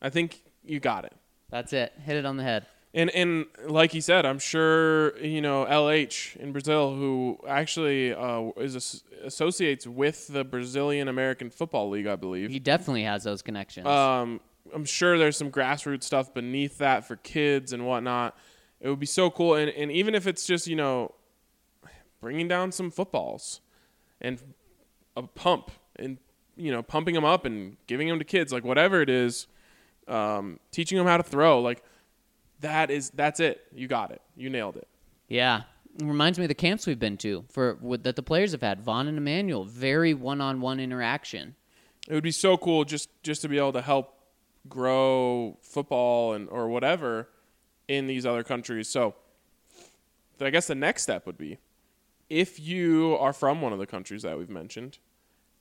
I 0.00 0.10
think 0.10 0.42
you 0.64 0.80
got 0.80 1.04
it. 1.04 1.14
That's 1.50 1.72
it. 1.72 1.92
Hit 2.04 2.16
it 2.16 2.26
on 2.26 2.36
the 2.36 2.42
head. 2.42 2.66
And 2.92 3.10
and 3.10 3.46
like 3.66 3.90
he 3.90 4.00
said, 4.00 4.24
I'm 4.24 4.38
sure 4.38 5.18
you 5.18 5.40
know 5.40 5.66
LH 5.66 6.36
in 6.36 6.52
Brazil, 6.52 6.94
who 6.94 7.40
actually 7.46 8.14
uh, 8.14 8.50
is 8.56 8.76
as- 8.76 9.02
associates 9.24 9.86
with 9.86 10.28
the 10.28 10.44
Brazilian 10.44 11.08
American 11.08 11.50
Football 11.50 11.90
League, 11.90 12.06
I 12.06 12.14
believe. 12.14 12.50
He 12.50 12.60
definitely 12.60 13.02
has 13.02 13.24
those 13.24 13.42
connections. 13.42 13.86
Um, 13.86 14.40
I'm 14.72 14.84
sure 14.84 15.18
there's 15.18 15.36
some 15.36 15.50
grassroots 15.50 16.04
stuff 16.04 16.32
beneath 16.32 16.78
that 16.78 17.04
for 17.06 17.16
kids 17.16 17.72
and 17.72 17.84
whatnot. 17.84 18.36
It 18.80 18.88
would 18.88 19.00
be 19.00 19.06
so 19.06 19.28
cool, 19.28 19.54
and 19.56 19.70
and 19.70 19.90
even 19.90 20.14
if 20.14 20.28
it's 20.28 20.46
just 20.46 20.68
you 20.68 20.76
know 20.76 21.14
bringing 22.24 22.48
down 22.48 22.72
some 22.72 22.90
footballs 22.90 23.60
and 24.18 24.40
a 25.14 25.22
pump 25.22 25.70
and 25.96 26.16
you 26.56 26.72
know 26.72 26.82
pumping 26.82 27.14
them 27.14 27.24
up 27.24 27.44
and 27.44 27.76
giving 27.86 28.08
them 28.08 28.18
to 28.18 28.24
kids 28.24 28.50
like 28.50 28.64
whatever 28.64 29.02
it 29.02 29.10
is 29.10 29.46
um, 30.08 30.58
teaching 30.70 30.96
them 30.96 31.06
how 31.06 31.18
to 31.18 31.22
throw 31.22 31.60
like 31.60 31.84
that 32.60 32.90
is 32.90 33.10
that's 33.10 33.40
it 33.40 33.60
you 33.74 33.86
got 33.86 34.10
it 34.10 34.22
you 34.36 34.48
nailed 34.48 34.76
it 34.76 34.88
Yeah. 35.28 35.64
It 36.00 36.04
reminds 36.06 36.38
me 36.38 36.46
of 36.46 36.48
the 36.48 36.54
camps 36.56 36.86
we've 36.86 36.98
been 36.98 37.18
to 37.18 37.44
for 37.50 37.78
with, 37.80 38.02
that 38.04 38.16
the 38.16 38.22
players 38.22 38.52
have 38.52 38.62
had. 38.62 38.80
Von 38.80 39.06
and 39.06 39.16
Emmanuel, 39.18 39.64
very 39.64 40.12
one-on-one 40.14 40.80
interaction. 40.80 41.54
it 42.08 42.14
would 42.14 42.24
be 42.24 42.32
so 42.32 42.56
cool 42.56 42.84
just 42.84 43.10
just 43.22 43.42
to 43.42 43.48
be 43.48 43.58
able 43.58 43.72
to 43.74 43.82
help 43.82 44.14
grow 44.68 45.58
football 45.60 46.32
and 46.32 46.48
or 46.48 46.68
whatever 46.68 47.28
in 47.86 48.06
these 48.06 48.24
other 48.24 48.42
countries 48.42 48.88
so 48.88 49.14
i 50.40 50.48
guess 50.50 50.66
the 50.66 50.74
next 50.74 51.02
step 51.02 51.26
would 51.26 51.36
be 51.38 51.58
if 52.30 52.58
you 52.60 53.16
are 53.20 53.32
from 53.32 53.60
one 53.60 53.72
of 53.72 53.78
the 53.78 53.86
countries 53.86 54.22
that 54.22 54.36
we've 54.38 54.50
mentioned 54.50 54.98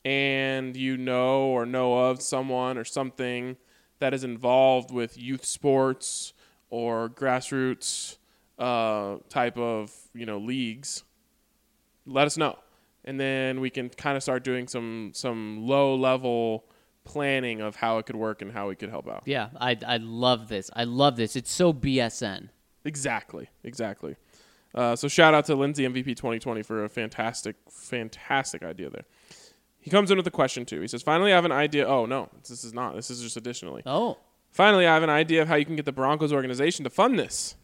and 0.05 0.75
you 0.75 0.97
know 0.97 1.43
or 1.45 1.65
know 1.65 2.09
of 2.09 2.21
someone 2.21 2.77
or 2.77 2.83
something 2.83 3.55
that 3.99 4.13
is 4.13 4.23
involved 4.23 4.91
with 4.91 5.17
youth 5.17 5.45
sports 5.45 6.33
or 6.69 7.09
grassroots 7.09 8.17
uh, 8.59 9.17
type 9.29 9.57
of 9.57 9.91
you 10.13 10.25
know 10.25 10.37
leagues 10.37 11.03
let 12.05 12.27
us 12.27 12.37
know 12.37 12.57
and 13.05 13.19
then 13.19 13.59
we 13.59 13.69
can 13.69 13.89
kind 13.89 14.15
of 14.17 14.23
start 14.23 14.43
doing 14.43 14.67
some 14.67 15.11
some 15.13 15.65
low 15.67 15.95
level 15.95 16.65
planning 17.05 17.59
of 17.61 17.75
how 17.75 17.97
it 17.97 18.05
could 18.05 18.15
work 18.15 18.41
and 18.41 18.51
how 18.51 18.67
we 18.69 18.75
could 18.75 18.89
help 18.89 19.07
out 19.09 19.23
Yeah, 19.25 19.49
I 19.59 19.77
I 19.85 19.97
love 19.97 20.47
this. 20.47 20.69
I 20.73 20.85
love 20.85 21.17
this. 21.17 21.35
It's 21.35 21.51
so 21.51 21.73
BSN. 21.73 22.49
exactly 22.85 23.49
exactly 23.63 24.15
uh, 24.73 24.95
so 24.95 25.07
shout 25.07 25.33
out 25.33 25.45
to 25.45 25.55
lindsay 25.55 25.83
mvp 25.83 26.05
2020 26.05 26.63
for 26.63 26.83
a 26.83 26.89
fantastic 26.89 27.55
fantastic 27.69 28.63
idea 28.63 28.89
there. 28.89 29.05
He 29.79 29.89
comes 29.89 30.11
in 30.11 30.17
with 30.17 30.25
a 30.27 30.31
question 30.31 30.65
too. 30.65 30.79
He 30.81 30.87
says 30.87 31.03
finally 31.03 31.31
i 31.31 31.35
have 31.35 31.45
an 31.45 31.51
idea. 31.51 31.85
Oh 31.85 32.05
no 32.05 32.29
this 32.47 32.63
is 32.63 32.73
not. 32.73 32.95
This 32.95 33.09
is 33.09 33.21
just 33.21 33.37
additionally. 33.37 33.83
Oh, 33.85 34.17
finally 34.51 34.87
i 34.87 34.93
have 34.93 35.03
an 35.03 35.09
idea 35.09 35.41
of 35.41 35.47
how 35.47 35.55
you 35.55 35.65
can 35.65 35.75
get 35.75 35.85
the 35.85 35.91
broncos 35.91 36.31
organization 36.31 36.83
to 36.83 36.89
fund 36.89 37.17
this 37.19 37.55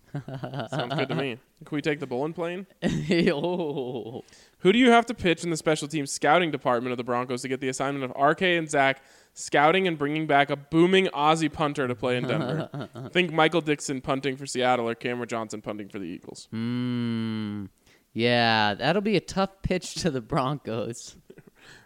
sounds 0.70 0.96
good 0.96 1.10
to 1.10 1.16
me 1.16 1.38
can 1.66 1.76
we 1.76 1.82
take 1.82 2.00
the 2.00 2.08
Bowlen 2.08 2.34
plane 2.34 2.66
oh. 3.32 4.24
Who 4.60 4.74
do 4.74 4.80
you 4.80 4.92
have 4.92 5.06
to 5.06 5.14
pitch 5.14 5.44
in 5.44 5.52
the 5.52 5.58
special 5.58 5.88
teams 5.88 6.12
scouting 6.12 6.52
department 6.52 6.92
of 6.92 6.98
the 6.98 7.04
Broncos 7.04 7.44
to 7.44 7.48
get 7.48 7.62
the 7.62 7.70
assignment 7.70 8.12
of 8.12 8.22
RK 8.22 8.42
and 8.42 8.70
Zach 8.70 9.02
scouting 9.34 9.88
and 9.88 9.98
bringing 9.98 10.28
back 10.28 10.50
a 10.50 10.58
booming 10.58 11.08
Aussie 11.08 11.52
punter 11.52 11.88
to 11.88 11.96
play 11.96 12.18
in 12.18 12.28
Denver? 12.28 12.90
Think 13.14 13.32
Michael 13.32 13.62
Dickson 13.62 14.02
punting 14.02 14.36
for 14.36 14.46
Seattle 14.46 14.90
or 14.90 14.96
Cameron 14.96 15.30
Johnston 15.30 15.62
punting 15.62 15.88
for 15.88 15.98
the 15.98 16.06
Eagles. 16.06 16.50
Mm, 16.54 17.70
yeah, 18.12 18.74
that'll 18.74 19.02
be 19.02 19.16
a 19.16 19.22
tough 19.22 19.62
pitch 19.62 19.94
to 19.96 20.12
the 20.12 20.22
Broncos. 20.22 21.16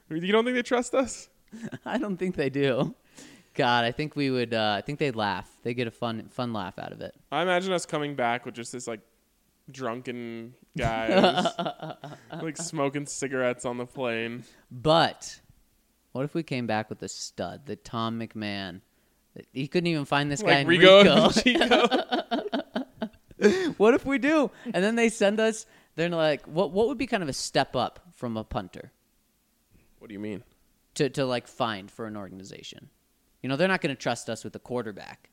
You 0.10 0.32
don't 0.32 0.46
think 0.46 0.56
they 0.56 0.62
trust 0.62 0.94
us? 0.94 1.30
I 1.86 1.98
don't 1.98 2.18
think 2.18 2.36
they 2.36 2.52
do. 2.52 2.94
God, 3.56 3.86
I 3.86 3.92
think 3.92 4.16
we 4.16 4.30
would. 4.32 4.54
Uh, 4.54 4.76
I 4.78 4.82
think 4.82 5.00
they'd 5.00 5.16
laugh. 5.16 5.50
They 5.64 5.74
get 5.74 5.88
a 5.88 5.92
fun, 5.92 6.28
fun 6.30 6.54
laugh 6.54 6.78
out 6.80 6.92
of 6.92 7.02
it. 7.02 7.14
I 7.32 7.42
imagine 7.44 7.72
us 7.72 7.86
coming 7.86 8.16
back 8.16 8.46
with 8.46 8.56
just 8.56 8.72
this 8.72 8.88
like 8.88 9.02
drunken 9.72 10.56
guys, 10.78 11.46
like 12.42 12.58
smoking 12.58 13.06
cigarettes 13.06 13.66
on 13.66 13.78
the 13.78 13.86
plane. 13.86 14.44
But 14.72 15.40
what 16.14 16.26
if 16.26 16.34
we 16.34 16.44
came 16.44 16.68
back 16.68 16.90
with 16.90 17.02
a 17.04 17.10
stud, 17.10 17.66
the 17.66 17.76
Tom 17.76 18.20
McMahon? 18.20 18.82
He 19.52 19.68
couldn't 19.68 19.88
even 19.88 20.06
find 20.06 20.32
this 20.32 20.42
guy 20.42 20.62
Like 20.62 20.62
in 20.62 20.68
Rigo, 20.68 21.04
Rico. 21.04 21.30
Chico. 23.40 23.74
what 23.78 23.94
if 23.94 24.06
we 24.06 24.18
do? 24.20 24.52
And 24.66 24.84
then 24.84 24.96
they 24.96 25.10
send 25.10 25.40
us. 25.40 25.66
They're 25.96 26.10
like, 26.10 26.46
what? 26.46 26.72
What 26.72 26.88
would 26.88 26.98
be 26.98 27.08
kind 27.08 27.24
of 27.24 27.30
a 27.30 27.34
step 27.34 27.76
up 27.76 28.00
from 28.16 28.38
a 28.38 28.44
punter 28.44 28.92
What 30.00 30.08
do 30.08 30.14
you 30.14 30.20
mean? 30.20 30.44
to 30.96 31.10
to 31.10 31.26
like 31.26 31.48
find 31.48 31.90
for 31.90 32.06
an 32.06 32.16
organization? 32.18 32.90
You 33.44 33.50
know, 33.50 33.56
they're 33.56 33.68
not 33.68 33.82
going 33.82 33.96
to 33.96 34.02
trust 34.02 34.30
us 34.30 34.44
with 34.44 34.56
a 34.56 34.60
quarterback. 34.60 35.30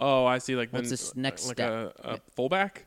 Oh, 0.00 0.24
I 0.24 0.38
see. 0.38 0.54
Like 0.56 0.72
What's 0.72 0.88
this 0.90 1.14
next 1.16 1.46
like 1.48 1.56
step? 1.56 1.70
A, 2.04 2.10
a 2.14 2.20
fullback. 2.34 2.86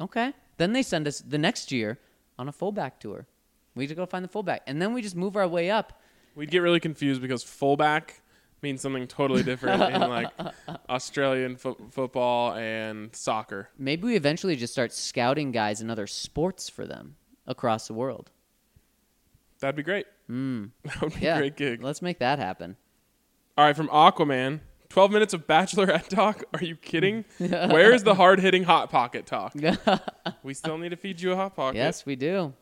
Okay. 0.00 0.32
Then 0.58 0.72
they 0.74 0.82
send 0.82 1.08
us 1.08 1.20
the 1.20 1.38
next 1.38 1.72
year 1.72 1.98
on 2.38 2.48
a 2.48 2.52
fullback 2.52 3.00
tour. 3.00 3.26
We 3.74 3.86
just 3.86 3.96
go 3.96 4.06
find 4.06 4.24
the 4.24 4.28
fullback, 4.28 4.62
and 4.66 4.80
then 4.80 4.94
we 4.94 5.02
just 5.02 5.16
move 5.16 5.36
our 5.36 5.46
way 5.48 5.70
up. 5.70 6.00
We'd 6.34 6.50
get 6.50 6.58
really 6.60 6.80
confused 6.80 7.20
because 7.20 7.42
fullback 7.42 8.20
means 8.62 8.80
something 8.80 9.06
totally 9.06 9.42
different 9.42 9.82
in 9.82 10.00
like 10.00 10.30
Australian 10.88 11.56
fo- 11.56 11.76
football 11.90 12.54
and 12.54 13.14
soccer. 13.14 13.68
Maybe 13.78 14.04
we 14.04 14.16
eventually 14.16 14.56
just 14.56 14.72
start 14.72 14.92
scouting 14.94 15.52
guys 15.52 15.80
in 15.82 15.90
other 15.90 16.06
sports 16.06 16.68
for 16.70 16.86
them 16.86 17.16
across 17.46 17.86
the 17.86 17.94
world. 17.94 18.30
That'd 19.60 19.76
be 19.76 19.82
great. 19.82 20.06
Mm. 20.30 20.70
That 20.84 21.00
would 21.02 21.14
be 21.14 21.20
Yeah, 21.20 21.36
a 21.36 21.40
great 21.40 21.56
gig. 21.56 21.82
let's 21.82 22.02
make 22.02 22.18
that 22.18 22.38
happen. 22.38 22.76
All 23.58 23.64
right, 23.64 23.74
from 23.74 23.88
Aquaman. 23.88 24.60
12 24.90 25.10
minutes 25.10 25.32
of 25.32 25.46
Bachelorette 25.46 26.08
talk? 26.08 26.44
Are 26.52 26.62
you 26.62 26.76
kidding? 26.76 27.24
Where's 27.38 28.02
the 28.02 28.14
hard 28.14 28.38
hitting 28.38 28.64
Hot 28.64 28.90
Pocket 28.90 29.24
talk? 29.24 29.54
we 30.42 30.52
still 30.52 30.76
need 30.76 30.90
to 30.90 30.96
feed 30.96 31.22
you 31.22 31.32
a 31.32 31.36
Hot 31.36 31.56
Pocket. 31.56 31.78
Yes, 31.78 32.04
we 32.04 32.16
do. 32.16 32.52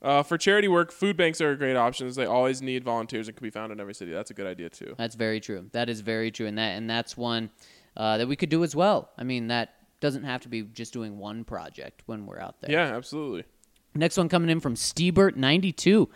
Uh, 0.00 0.22
for 0.22 0.38
charity 0.38 0.68
work, 0.68 0.92
food 0.92 1.16
banks 1.16 1.40
are 1.40 1.50
a 1.50 1.56
great 1.56 1.76
option. 1.76 2.08
They 2.12 2.24
always 2.24 2.62
need 2.62 2.84
volunteers 2.84 3.26
and 3.26 3.36
can 3.36 3.44
be 3.44 3.50
found 3.50 3.72
in 3.72 3.80
every 3.80 3.94
city. 3.94 4.12
That's 4.12 4.30
a 4.30 4.34
good 4.34 4.46
idea, 4.46 4.70
too. 4.70 4.94
That's 4.96 5.16
very 5.16 5.40
true. 5.40 5.68
That 5.72 5.88
is 5.88 6.00
very 6.02 6.30
true, 6.30 6.46
and 6.46 6.56
that 6.56 6.76
and 6.76 6.88
that's 6.88 7.16
one 7.16 7.50
uh, 7.96 8.18
that 8.18 8.28
we 8.28 8.36
could 8.36 8.48
do 8.48 8.62
as 8.62 8.76
well. 8.76 9.10
I 9.18 9.24
mean, 9.24 9.48
that 9.48 9.74
doesn't 10.00 10.24
have 10.24 10.40
to 10.42 10.48
be 10.48 10.62
just 10.62 10.92
doing 10.92 11.18
one 11.18 11.44
project 11.44 12.02
when 12.06 12.26
we're 12.26 12.40
out 12.40 12.60
there. 12.60 12.70
Yeah, 12.70 12.96
absolutely. 12.96 13.44
Next 13.94 14.16
one 14.16 14.28
coming 14.28 14.50
in 14.50 14.60
from 14.60 14.74
Steebert92. 14.74 16.08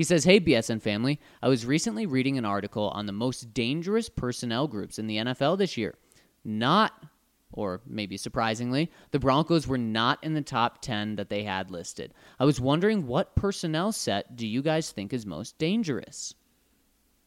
He 0.00 0.04
says, 0.04 0.24
Hey, 0.24 0.40
BSN 0.40 0.80
family. 0.80 1.20
I 1.42 1.48
was 1.48 1.66
recently 1.66 2.06
reading 2.06 2.38
an 2.38 2.46
article 2.46 2.88
on 2.88 3.04
the 3.04 3.12
most 3.12 3.52
dangerous 3.52 4.08
personnel 4.08 4.66
groups 4.66 4.98
in 4.98 5.06
the 5.06 5.18
NFL 5.18 5.58
this 5.58 5.76
year. 5.76 5.94
Not, 6.42 7.04
or 7.52 7.82
maybe 7.84 8.16
surprisingly, 8.16 8.90
the 9.10 9.18
Broncos 9.18 9.66
were 9.66 9.76
not 9.76 10.18
in 10.24 10.32
the 10.32 10.40
top 10.40 10.80
10 10.80 11.16
that 11.16 11.28
they 11.28 11.42
had 11.42 11.70
listed. 11.70 12.14
I 12.38 12.46
was 12.46 12.58
wondering 12.58 13.06
what 13.06 13.36
personnel 13.36 13.92
set 13.92 14.36
do 14.36 14.46
you 14.46 14.62
guys 14.62 14.90
think 14.90 15.12
is 15.12 15.26
most 15.26 15.58
dangerous? 15.58 16.34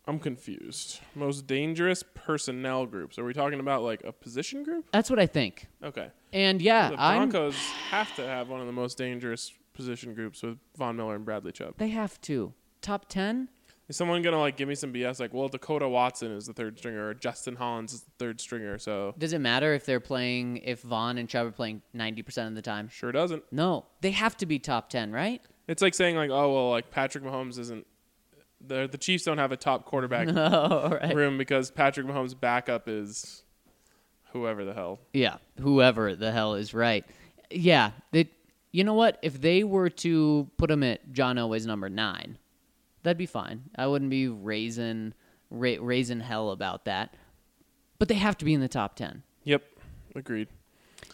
I'm 0.07 0.17
confused. 0.17 0.99
Most 1.13 1.45
dangerous 1.45 2.03
personnel 2.15 2.88
groups. 2.88 3.19
Are 3.19 3.24
we 3.24 3.36
talking 3.36 3.59
about 3.59 3.84
like 3.84 4.03
a 4.03 4.11
position 4.11 4.63
group? 4.63 4.88
That's 4.91 5.11
what 5.11 5.19
I 5.19 5.28
think. 5.28 5.67
Okay. 5.84 6.09
And 6.34 6.59
yeah, 6.59 6.89
the 6.89 6.99
I'm, 6.99 7.30
Broncos 7.30 7.55
have 7.91 8.15
to 8.15 8.26
have 8.26 8.49
one 8.49 8.61
of 8.61 8.65
the 8.65 8.74
most 8.74 8.97
dangerous 8.97 9.53
position 9.74 10.15
groups 10.15 10.41
with 10.41 10.57
Von 10.76 10.95
Miller 10.95 11.15
and 11.15 11.24
Bradley 11.24 11.51
Chubb. 11.51 11.76
they 11.78 11.89
have 11.89 12.19
to. 12.21 12.55
Top 12.84 13.09
10? 13.09 13.49
Is 13.89 13.97
someone 13.97 14.21
gonna 14.21 14.39
like 14.39 14.55
give 14.55 14.69
me 14.69 14.75
some 14.75 14.93
BS 14.93 15.19
like, 15.19 15.34
well, 15.34 15.49
Dekoda 15.49 15.89
Watson 15.89 16.31
is 16.31 16.45
the 16.45 16.53
third 16.53 16.77
stringer 16.77 17.09
or 17.09 17.13
Justin 17.13 17.55
Hollins 17.55 17.93
is 17.93 18.01
the 18.01 18.11
third 18.17 18.39
stringer, 18.39 18.77
so 18.77 19.13
Does 19.17 19.34
it 19.34 19.39
matter 19.39 19.73
if 19.73 19.86
they're 19.86 19.99
playing, 19.99 20.57
if 20.57 20.81
Von 20.81 21.17
and 21.17 21.27
Chubb 21.27 21.47
are 21.47 21.51
playing 21.51 21.81
90% 21.95 22.47
of 22.47 22.55
the 22.55 22.61
time? 22.61 22.88
sure 22.88 23.11
doesn't. 23.11 23.43
No, 23.51 23.86
they 24.01 24.11
have 24.11 24.38
to 24.38 24.45
be 24.45 24.57
top 24.59 24.89
10, 24.89 25.11
right? 25.11 25.41
It's 25.67 25.81
like 25.81 25.93
saying 25.95 26.15
like, 26.15 26.29
oh 26.29 26.53
well, 26.53 26.69
like 26.69 26.91
Patrick 26.91 27.23
Mahomes 27.23 27.57
isn't. 27.59 27.86
The 28.65 28.88
the 28.89 28.97
Chiefs 28.97 29.26
don't 29.26 29.38
have 29.39 29.51
a 29.51 29.57
top 29.57 29.85
quarterback 29.85 30.27
Oh, 30.35 30.97
right. 31.01 31.14
room 31.14 31.38
because 31.38 31.69
Patrick 31.69 32.07
Mahomes' 32.07 32.39
backup 32.39 32.88
is 32.88 33.43
whoever 34.31 34.64
the 34.64 34.73
hell. 34.73 34.99
Yeah, 35.11 35.38
whoever 35.60 36.15
the 36.15 36.31
hell 36.31 36.53
is 36.55 36.73
right. 36.73 37.05
Yeah, 37.51 37.91
they, 38.11 38.30
you 38.72 38.84
know 38.85 38.93
what? 38.93 39.19
If 39.22 39.41
they 39.41 39.64
were 39.65 39.89
to 39.89 40.49
put 40.57 40.72
him 40.72 40.84
at 40.84 41.11
John 41.11 41.35
Elway's 41.35 41.65
number 41.65 41.89
nine, 41.89 42.38
that'd 43.03 43.17
be 43.17 43.25
fine. 43.25 43.63
I 43.75 43.88
wouldn't 43.88 44.11
be 44.11 44.27
raising 44.27 45.13
ra- 45.49 45.75
raising 45.80 46.21
hell 46.21 46.49
about 46.51 46.85
that. 46.85 47.15
But 47.99 48.07
they 48.07 48.15
have 48.15 48.38
to 48.39 48.45
be 48.45 48.53
in 48.53 48.61
the 48.61 48.67
top 48.67 48.95
ten. 48.95 49.23
Yep, 49.43 49.63
agreed. 50.15 50.47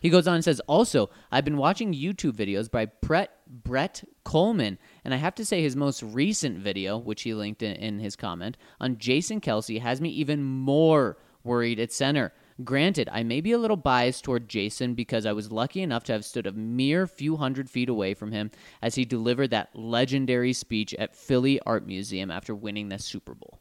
He 0.01 0.09
goes 0.09 0.27
on 0.27 0.35
and 0.35 0.43
says, 0.43 0.61
also, 0.61 1.09
I've 1.31 1.43
been 1.43 1.57
watching 1.57 1.93
YouTube 1.93 2.33
videos 2.33 2.69
by 2.71 2.85
Brett, 2.85 3.31
Brett 3.47 4.03
Kollmann, 4.23 4.77
and 5.03 5.13
I 5.13 5.17
have 5.17 5.35
to 5.35 5.45
say 5.45 5.61
his 5.61 5.75
most 5.75 6.03
recent 6.03 6.59
video, 6.59 6.97
which 6.97 7.23
he 7.23 7.33
linked 7.33 7.63
in, 7.63 7.75
in 7.75 7.99
his 7.99 8.15
comment, 8.15 8.55
on 8.79 8.97
Jason 8.97 9.41
Kelce 9.41 9.81
has 9.81 9.99
me 9.99 10.09
even 10.09 10.43
more 10.43 11.17
worried 11.43 11.79
at 11.79 11.91
center. 11.91 12.31
Granted, 12.63 13.07
I 13.11 13.23
may 13.23 13.39
be 13.39 13.53
a 13.53 13.57
little 13.57 13.77
biased 13.77 14.23
toward 14.23 14.49
Jason 14.49 14.93
because 14.93 15.25
I 15.25 15.31
was 15.31 15.51
lucky 15.51 15.81
enough 15.81 16.03
to 16.05 16.13
have 16.13 16.25
stood 16.25 16.45
a 16.45 16.51
mere 16.51 17.07
few 17.07 17.37
hundred 17.37 17.69
feet 17.69 17.87
away 17.87 18.13
from 18.13 18.31
him 18.31 18.51
as 18.81 18.95
he 18.95 19.05
delivered 19.05 19.51
that 19.51 19.69
legendary 19.73 20.51
speech 20.51 20.93
at 20.95 21.15
Philly 21.15 21.59
Art 21.65 21.87
Museum 21.87 22.29
after 22.29 22.53
winning 22.53 22.89
the 22.89 22.99
Super 22.99 23.33
Bowl. 23.33 23.59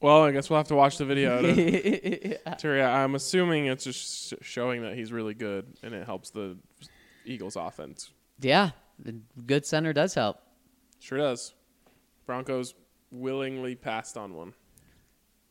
Well, 0.00 0.22
I 0.22 0.30
guess 0.30 0.48
we'll 0.50 0.58
have 0.58 0.68
to 0.68 0.74
watch 0.76 0.98
the 0.98 1.04
video 1.04 1.40
to, 1.42 2.38
to 2.58 2.68
rea- 2.68 2.82
I'm 2.82 3.14
assuming 3.14 3.66
it's 3.66 3.82
just 3.82 4.34
showing 4.42 4.82
that 4.82 4.94
he's 4.94 5.10
really 5.10 5.34
good 5.34 5.66
and 5.82 5.94
it 5.94 6.04
helps 6.06 6.30
the 6.30 6.58
Eagles 7.24 7.56
offense. 7.56 8.12
Yeah, 8.40 8.70
the 8.98 9.16
good 9.46 9.66
center 9.66 9.92
does 9.92 10.14
help. 10.14 10.38
Sure 11.00 11.18
does. 11.18 11.54
Broncos 12.26 12.74
willingly 13.10 13.74
passed 13.74 14.16
on 14.16 14.34
one, 14.34 14.52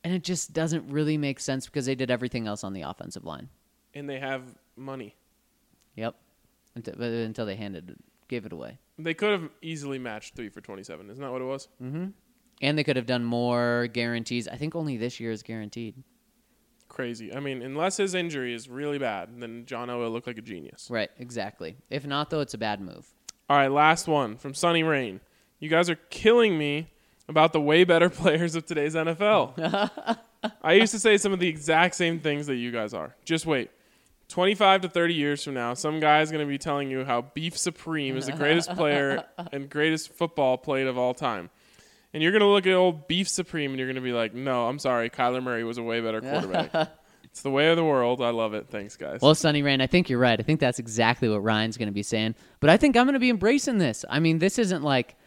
And 0.05 0.13
it 0.13 0.23
just 0.23 0.53
doesn't 0.53 0.89
really 0.89 1.17
make 1.17 1.39
sense 1.41 1.65
because 1.65 1.85
they 1.87 1.95
did 1.95 2.09
everything 2.11 2.47
else 2.47 2.63
on 2.63 2.71
the 2.73 2.83
offensive 2.83 3.25
line. 3.25 3.49
and 3.93 4.07
they 4.09 4.19
have 4.19 4.43
money. 4.77 5.15
Yep. 5.95 6.15
Until, 6.75 6.93
uh, 7.01 7.05
until 7.05 7.45
they 7.45 7.55
handed 7.55 7.89
it, 7.89 7.97
gave 8.27 8.45
it 8.45 8.53
away. 8.53 8.77
They 8.99 9.13
could 9.13 9.31
have 9.31 9.49
easily 9.61 9.97
matched 9.99 10.35
three 10.35 10.49
for 10.49 10.61
27. 10.61 11.09
Isn't 11.09 11.21
that 11.23 11.31
what 11.31 11.41
it 11.41 11.45
was? 11.45 11.67
Mm-hmm. 11.81 12.07
And 12.61 12.77
they 12.77 12.83
could 12.83 12.95
have 12.97 13.05
done 13.05 13.23
more 13.25 13.87
guarantees. 13.87 14.47
I 14.47 14.55
think 14.57 14.75
only 14.75 14.95
this 14.97 15.19
year 15.19 15.31
is 15.31 15.43
guaranteed. 15.43 15.95
Crazy. 16.87 17.33
I 17.33 17.39
mean, 17.39 17.61
unless 17.61 17.97
his 17.97 18.13
injury 18.13 18.53
is 18.53 18.69
really 18.69 18.97
bad, 18.99 19.29
then 19.39 19.65
John 19.65 19.89
O 19.89 19.99
will 19.99 20.11
look 20.11 20.27
like 20.27 20.37
a 20.37 20.41
genius. 20.41 20.87
Right, 20.89 21.09
exactly. 21.17 21.77
If 21.89 22.05
not, 22.05 22.29
though, 22.29 22.41
it's 22.41 22.53
a 22.53 22.57
bad 22.57 22.79
move. 22.79 23.07
All 23.49 23.57
right, 23.57 23.71
last 23.71 24.07
one 24.07 24.37
from 24.37 24.53
Sunny 24.53 24.83
Rain. 24.83 25.19
You 25.59 25.69
guys 25.69 25.89
are 25.89 25.95
killing 25.95 26.57
me 26.57 26.89
about 27.27 27.53
the 27.53 27.61
way 27.61 27.83
better 27.83 28.09
players 28.21 28.55
of 28.55 28.65
today's 28.65 28.95
NFL. 28.95 30.17
I 30.61 30.73
used 30.73 30.91
to 30.93 30.99
say 30.99 31.17
some 31.17 31.33
of 31.33 31.39
the 31.39 31.47
exact 31.47 31.95
same 31.95 32.19
things 32.19 32.47
that 32.47 32.55
you 32.55 32.71
guys 32.71 32.93
are. 32.93 33.15
Just 33.25 33.45
wait. 33.45 33.71
25 34.27 34.81
to 34.81 34.89
30 34.89 35.13
years 35.13 35.43
from 35.43 35.53
now, 35.53 35.75
some 35.75 35.99
guy 35.99 36.21
is 36.21 36.31
going 36.31 36.45
to 36.45 36.49
be 36.49 36.57
telling 36.57 36.89
you 36.89 37.05
how 37.05 37.21
Beef 37.21 37.57
Supreme 37.57 38.17
is 38.17 38.25
the 38.25 38.31
greatest 38.31 38.73
player 38.75 39.23
and 39.51 39.69
greatest 39.69 40.13
football 40.13 40.57
played 40.57 40.87
of 40.87 40.97
all 40.97 41.13
time. 41.13 41.51
And 42.11 42.23
you're 42.23 42.31
going 42.31 42.41
to 42.41 42.47
look 42.47 42.65
at 42.65 42.73
old 42.73 43.07
Beef 43.07 43.27
Supreme 43.27 43.71
and 43.71 43.79
you're 43.79 43.87
going 43.87 43.95
to 43.95 44.01
be 44.01 44.13
like, 44.13 44.33
no, 44.33 44.67
I'm 44.67 44.79
sorry. 44.79 45.09
Kyler 45.09 45.43
Murray 45.43 45.63
was 45.63 45.77
a 45.77 45.83
way 45.83 46.01
better 46.01 46.21
quarterback. 46.21 46.91
it's 47.25 47.41
the 47.41 47.51
way 47.51 47.69
of 47.69 47.75
the 47.75 47.83
world. 47.83 48.21
I 48.21 48.29
love 48.29 48.53
it. 48.53 48.67
Thanks, 48.69 48.95
guys. 48.95 49.21
Well, 49.21 49.35
Sunny 49.35 49.61
Rain, 49.61 49.79
I 49.79 49.87
think 49.87 50.09
you're 50.09 50.19
right. 50.19 50.39
I 50.39 50.43
think 50.43 50.59
that's 50.59 50.79
exactly 50.79 51.29
what 51.29 51.43
Ryan's 51.43 51.77
going 51.77 51.89
to 51.89 51.93
be 51.93 52.03
saying. 52.03 52.33
But 52.61 52.69
I 52.71 52.77
think 52.77 52.97
I'm 52.97 53.05
going 53.05 53.13
to 53.13 53.19
be 53.19 53.29
embracing 53.29 53.77
this. 53.77 54.05
I 54.09 54.19
mean, 54.19 54.39
this 54.39 54.57
isn't 54.57 54.81
like, 54.81 55.17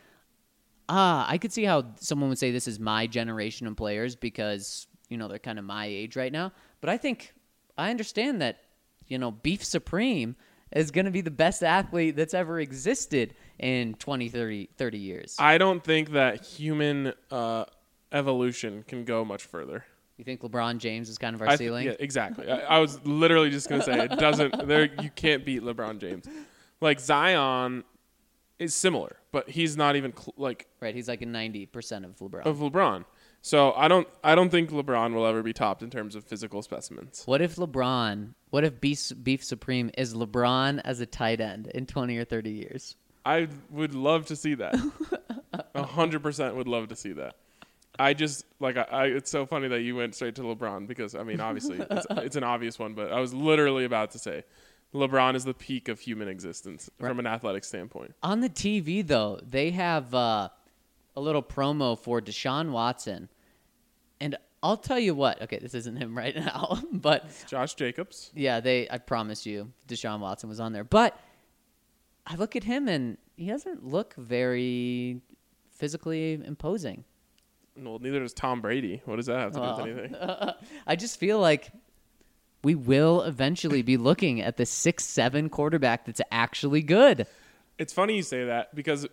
ah, 0.88 1.26
I 1.28 1.38
could 1.38 1.52
see 1.52 1.64
how 1.64 1.84
someone 2.00 2.28
would 2.28 2.38
say 2.38 2.50
this 2.50 2.68
is 2.68 2.78
my 2.80 3.06
generation 3.06 3.66
of 3.66 3.76
players 3.76 4.16
because, 4.16 4.86
you 5.08 5.16
know, 5.16 5.28
they're 5.28 5.38
kind 5.38 5.58
of 5.58 5.64
my 5.64 5.86
age 5.86 6.16
right 6.16 6.32
now. 6.32 6.52
But 6.80 6.90
I 6.90 6.96
think 6.96 7.34
I 7.76 7.90
understand 7.90 8.40
that, 8.42 8.58
you 9.06 9.18
know, 9.18 9.30
Beef 9.30 9.64
Supreme 9.64 10.36
is 10.72 10.90
going 10.90 11.04
to 11.06 11.10
be 11.10 11.20
the 11.20 11.30
best 11.30 11.62
athlete 11.62 12.16
that's 12.16 12.34
ever 12.34 12.60
existed 12.60 13.34
in 13.58 13.94
20, 13.94 14.28
30, 14.28 14.68
30 14.76 14.98
years. 14.98 15.36
I 15.38 15.58
don't 15.58 15.82
think 15.82 16.10
that 16.12 16.44
human 16.44 17.12
uh, 17.30 17.64
evolution 18.12 18.84
can 18.86 19.04
go 19.04 19.24
much 19.24 19.44
further. 19.44 19.84
you 20.18 20.24
think 20.24 20.42
LeBron 20.42 20.78
James 20.78 21.08
is 21.08 21.16
kind 21.18 21.34
of 21.34 21.40
our 21.40 21.48
I 21.48 21.56
th- 21.56 21.58
ceiling? 21.58 21.86
yeah, 21.86 21.94
exactly. 21.98 22.50
I, 22.50 22.76
I 22.76 22.78
was 22.80 23.02
literally 23.04 23.50
just 23.50 23.68
gonna 23.68 23.82
say 23.82 23.98
it 24.04 24.18
doesn't. 24.18 24.66
There, 24.68 24.90
you 25.02 25.10
can't 25.14 25.44
beat 25.44 25.62
LeBron 25.62 25.98
James. 26.00 26.26
Like 26.80 27.00
Zion 27.00 27.84
is 28.58 28.74
similar, 28.74 29.16
but 29.32 29.48
he's 29.50 29.76
not 29.76 29.96
even 29.96 30.12
cl- 30.16 30.34
like 30.36 30.66
Right, 30.80 30.94
he's 30.94 31.08
like 31.08 31.22
a 31.22 31.26
90% 31.26 32.04
of 32.04 32.16
LeBron. 32.18 32.46
of 32.46 32.58
LeBron. 32.58 33.04
So 33.40 33.72
I 33.74 33.86
don't. 33.86 34.08
I 34.24 34.34
don't 34.34 34.50
think 34.50 34.70
LeBron 34.70 35.14
will 35.14 35.24
ever 35.24 35.42
be 35.44 35.52
topped 35.52 35.82
in 35.82 35.90
terms 35.90 36.14
of 36.16 36.24
physical 36.24 36.60
specimens. 36.62 37.22
What 37.24 37.40
if 37.40 37.54
LeBron, 37.56 38.34
what 38.50 38.64
if 38.64 38.80
Beef, 38.80 39.12
Beef 39.22 39.44
Supreme 39.44 39.90
is 39.96 40.12
LeBron 40.14 40.80
as 40.84 40.98
a 41.00 41.06
tight 41.06 41.40
end 41.40 41.68
in 41.68 41.86
20 41.86 42.16
or 42.16 42.24
30 42.24 42.50
years? 42.50 42.96
I 43.24 43.46
would 43.70 43.94
love 43.94 44.26
to 44.26 44.36
see 44.36 44.54
that. 44.54 44.74
A 45.74 45.82
hundred 45.84 46.22
percent 46.22 46.56
would 46.56 46.66
love 46.68 46.88
to 46.88 46.96
see 46.96 47.12
that. 47.12 47.36
I 47.98 48.12
just 48.14 48.44
like 48.60 48.76
I, 48.76 48.82
I. 48.90 49.04
It's 49.06 49.30
so 49.30 49.46
funny 49.46 49.68
that 49.68 49.82
you 49.82 49.94
went 49.96 50.14
straight 50.14 50.34
to 50.36 50.42
LeBron 50.42 50.86
because 50.86 51.14
I 51.14 51.22
mean, 51.22 51.40
obviously, 51.40 51.78
it's, 51.90 52.06
it's 52.10 52.36
an 52.36 52.44
obvious 52.44 52.78
one, 52.78 52.94
but 52.94 53.12
I 53.12 53.20
was 53.20 53.32
literally 53.34 53.84
about 53.84 54.10
to 54.12 54.18
say, 54.18 54.44
LeBron 54.94 55.34
is 55.34 55.44
the 55.44 55.54
peak 55.54 55.88
of 55.88 56.00
human 56.00 56.28
existence 56.28 56.88
from 56.98 57.18
an 57.18 57.26
athletic 57.26 57.64
standpoint. 57.64 58.14
On 58.22 58.40
the 58.40 58.48
TV, 58.48 59.06
though, 59.06 59.38
they 59.46 59.70
have 59.70 60.14
uh, 60.14 60.48
a 61.14 61.20
little 61.20 61.42
promo 61.42 61.98
for 61.98 62.20
Deshaun 62.20 62.70
Watson. 62.70 63.28
And 64.20 64.36
I'll 64.62 64.76
tell 64.76 64.98
you 64.98 65.14
what, 65.14 65.42
okay, 65.42 65.58
this 65.58 65.74
isn't 65.74 65.96
him 65.96 66.16
right 66.16 66.34
now, 66.34 66.80
but 66.92 67.26
Josh 67.46 67.74
Jacobs. 67.74 68.30
yeah, 68.34 68.60
they, 68.60 68.88
I 68.90 68.98
promise 68.98 69.44
you, 69.44 69.72
Deshaun 69.86 70.20
Watson 70.20 70.48
was 70.48 70.60
on 70.60 70.72
there. 70.72 70.84
But 70.84 71.18
I 72.26 72.36
look 72.36 72.56
at 72.56 72.64
him 72.64 72.88
and 72.88 73.18
he 73.36 73.46
doesn't 73.46 73.86
look 73.86 74.14
very 74.16 75.20
physically 75.70 76.34
imposing. 76.34 77.04
Well, 77.76 77.98
neither 78.00 78.20
does 78.20 78.32
Tom 78.32 78.60
Brady. 78.60 79.02
What 79.04 79.16
does 79.16 79.26
that 79.26 79.38
have 79.38 79.52
to 79.52 79.58
do 79.60 79.94
with 79.94 79.98
anything? 79.98 80.54
I 80.86 80.96
just 80.96 81.20
feel 81.20 81.38
like 81.38 81.70
we 82.62 82.74
will 82.74 83.22
eventually 83.22 83.82
be 83.82 83.96
looking 83.96 84.40
at 84.40 84.56
the 84.56 84.66
six 84.66 85.04
seven 85.04 85.48
quarterback 85.48 86.04
that's 86.06 86.20
actually 86.30 86.82
good. 86.82 87.26
It's 87.78 87.92
funny 87.92 88.16
you 88.16 88.22
say 88.22 88.44
that 88.46 88.74
because 88.74 89.06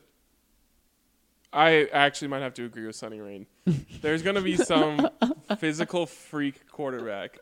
I 1.53 1.87
actually 1.93 2.27
might 2.29 2.41
have 2.41 2.53
to 2.55 2.65
agree 2.65 2.85
with 2.85 2.95
Sunny 2.95 3.19
Rain. 3.21 3.45
There's 4.01 4.21
going 4.21 4.35
to 4.35 4.41
be 4.41 4.57
some 4.57 5.09
physical 5.59 6.05
freak 6.05 6.67
quarterback. 6.69 7.39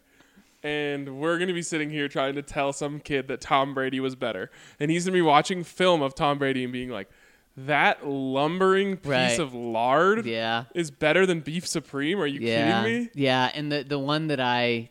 And 0.62 1.20
we're 1.20 1.38
going 1.38 1.48
to 1.50 1.54
be 1.54 1.62
sitting 1.62 1.90
here 1.90 2.08
trying 2.08 2.36
to 2.36 2.42
tell 2.42 2.72
some 2.74 3.00
kid 3.00 3.28
that 3.28 3.42
Tom 3.42 3.74
Brady 3.74 4.00
was 4.00 4.16
better. 4.16 4.50
And 4.80 4.90
he's 4.92 5.06
going 5.06 5.14
to 5.14 5.18
be 5.18 5.22
watching 5.22 5.64
film 5.64 6.02
of 6.02 6.16
Tom 6.16 6.38
Brady 6.38 6.64
and 6.64 6.72
being 6.72 6.90
like, 6.90 7.10
that 7.58 8.08
lumbering 8.08 8.98
piece 8.98 9.10
Right. 9.10 9.40
of 9.40 9.54
lard 9.54 10.26
Yeah. 10.26 10.66
is 10.74 10.90
better 10.90 11.26
than 11.26 11.42
beef 11.42 11.68
supreme. 11.68 12.20
Are 12.20 12.26
you 12.26 12.40
Yeah. 12.40 12.82
kidding 12.84 13.00
me? 13.04 13.10
Yeah, 13.14 13.52
and 13.54 13.72
the 13.72 13.84
the 13.84 14.00
one 14.00 14.28
that 14.28 14.40
I 14.40 14.90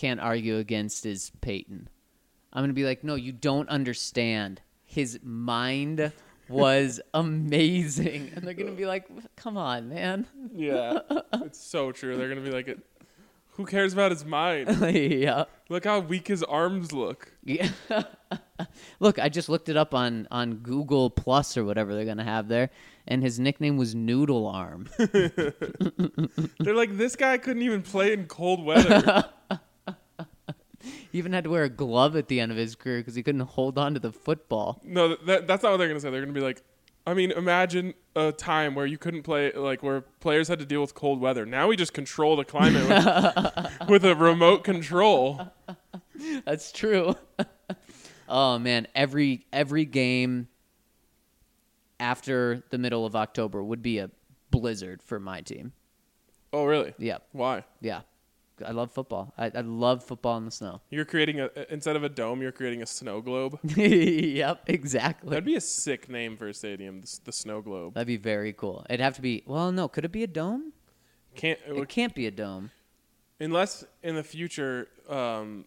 can't 0.00 0.20
argue 0.20 0.56
against 0.56 1.04
is 1.04 1.30
Peyton. 1.42 1.86
I'm 2.54 2.62
gonna 2.62 2.72
be 2.72 2.84
like, 2.84 3.04
no, 3.04 3.16
you 3.16 3.32
don't 3.32 3.68
understand. 3.68 4.62
His 4.82 5.20
mind 5.22 6.12
was 6.48 7.02
amazing, 7.14 8.32
and 8.34 8.46
they're 8.46 8.54
gonna 8.54 8.72
be 8.72 8.86
like, 8.86 9.10
come 9.36 9.58
on, 9.58 9.90
man. 9.90 10.26
Yeah. 10.54 11.00
it's 11.34 11.62
so 11.62 11.92
true. 11.92 12.16
They're 12.16 12.32
going 12.32 12.42
to 12.42 12.50
be 12.50 12.54
like, 12.54 12.78
who 13.50 13.66
cares 13.66 13.92
about 13.92 14.10
his 14.10 14.24
mind? 14.24 14.74
yeah. 14.94 15.44
Look 15.68 15.84
how 15.84 16.00
weak 16.00 16.28
his 16.28 16.42
arms 16.42 16.92
look. 16.94 17.32
Yeah. 17.44 17.68
Look, 19.00 19.18
I 19.18 19.28
just 19.28 19.48
looked 19.48 19.68
it 19.68 19.76
up 19.76 19.94
on 19.94 20.26
on 20.30 20.56
Google 20.56 21.10
Plus 21.10 21.58
or 21.58 21.64
whatever 21.64 21.94
they're 21.94 22.06
gonna 22.06 22.24
have 22.24 22.48
there, 22.48 22.70
and 23.06 23.22
his 23.22 23.38
nickname 23.38 23.76
was 23.76 23.94
Noodle 23.94 24.46
Arm. 24.46 24.88
They're 24.98 26.74
like, 26.74 26.96
this 26.96 27.16
guy 27.16 27.36
couldn't 27.36 27.62
even 27.62 27.82
play 27.82 28.14
in 28.14 28.26
cold 28.26 28.64
weather. 28.64 29.24
He 31.10 31.18
even 31.18 31.32
had 31.32 31.44
to 31.44 31.50
wear 31.50 31.64
a 31.64 31.68
glove 31.68 32.16
at 32.16 32.28
the 32.28 32.40
end 32.40 32.52
of 32.52 32.58
his 32.58 32.74
career 32.74 32.98
because 32.98 33.14
he 33.14 33.22
couldn't 33.22 33.40
hold 33.42 33.78
on 33.78 33.94
to 33.94 34.00
the 34.00 34.12
football. 34.12 34.80
no, 34.84 35.16
that, 35.16 35.46
that's 35.46 35.62
not 35.62 35.72
what 35.72 35.76
they're 35.78 35.88
gonna 35.88 36.00
say. 36.00 36.10
They're 36.10 36.20
gonna 36.20 36.32
be 36.32 36.40
like, 36.40 36.62
I 37.06 37.14
mean, 37.14 37.30
imagine 37.32 37.94
a 38.14 38.30
time 38.30 38.74
where 38.74 38.86
you 38.86 38.98
couldn't 38.98 39.22
play, 39.22 39.52
like 39.52 39.82
where 39.82 40.02
players 40.02 40.48
had 40.48 40.58
to 40.58 40.66
deal 40.66 40.80
with 40.82 40.94
cold 40.94 41.20
weather. 41.20 41.46
Now 41.46 41.68
we 41.68 41.76
just 41.76 41.94
control 41.94 42.36
the 42.36 42.44
climate 42.44 42.88
with, 42.88 43.80
with 43.88 44.04
a 44.04 44.14
remote 44.14 44.64
control. 44.64 45.50
That's 46.44 46.72
true. 46.72 47.16
oh 48.28 48.58
man, 48.58 48.86
every 48.94 49.46
every 49.52 49.86
game 49.86 50.48
after 51.98 52.62
the 52.70 52.78
middle 52.78 53.06
of 53.06 53.16
October 53.16 53.62
would 53.62 53.82
be 53.82 53.98
a 53.98 54.10
blizzard 54.50 55.02
for 55.02 55.18
my 55.20 55.40
team. 55.40 55.72
Oh, 56.52 56.64
really? 56.64 56.94
Yeah, 56.98 57.18
Why? 57.32 57.64
yeah. 57.80 58.00
I 58.66 58.72
love 58.72 58.92
football. 58.92 59.32
I, 59.38 59.46
I 59.54 59.60
love 59.60 60.04
football 60.04 60.36
in 60.38 60.44
the 60.44 60.50
snow. 60.50 60.80
You're 60.90 61.04
creating 61.04 61.40
a 61.40 61.50
instead 61.70 61.96
of 61.96 62.04
a 62.04 62.08
dome, 62.08 62.42
you're 62.42 62.52
creating 62.52 62.82
a 62.82 62.86
snow 62.86 63.20
globe. 63.20 63.58
yep, 63.76 64.62
exactly. 64.66 65.30
That'd 65.30 65.44
be 65.44 65.56
a 65.56 65.60
sick 65.60 66.08
name 66.08 66.36
for 66.36 66.48
a 66.48 66.54
stadium, 66.54 67.00
the, 67.00 67.18
the 67.26 67.32
snow 67.32 67.60
globe. 67.62 67.94
That'd 67.94 68.06
be 68.06 68.16
very 68.16 68.52
cool. 68.52 68.84
It'd 68.88 69.00
have 69.00 69.14
to 69.16 69.22
be. 69.22 69.42
Well, 69.46 69.72
no. 69.72 69.88
Could 69.88 70.04
it 70.04 70.12
be 70.12 70.22
a 70.22 70.26
dome? 70.26 70.72
Can't 71.34 71.58
It 71.66 71.88
can't 71.88 72.14
be 72.14 72.26
a 72.26 72.30
dome. 72.30 72.70
unless 73.38 73.84
in 74.02 74.16
the 74.16 74.24
future, 74.24 74.88
um, 75.08 75.64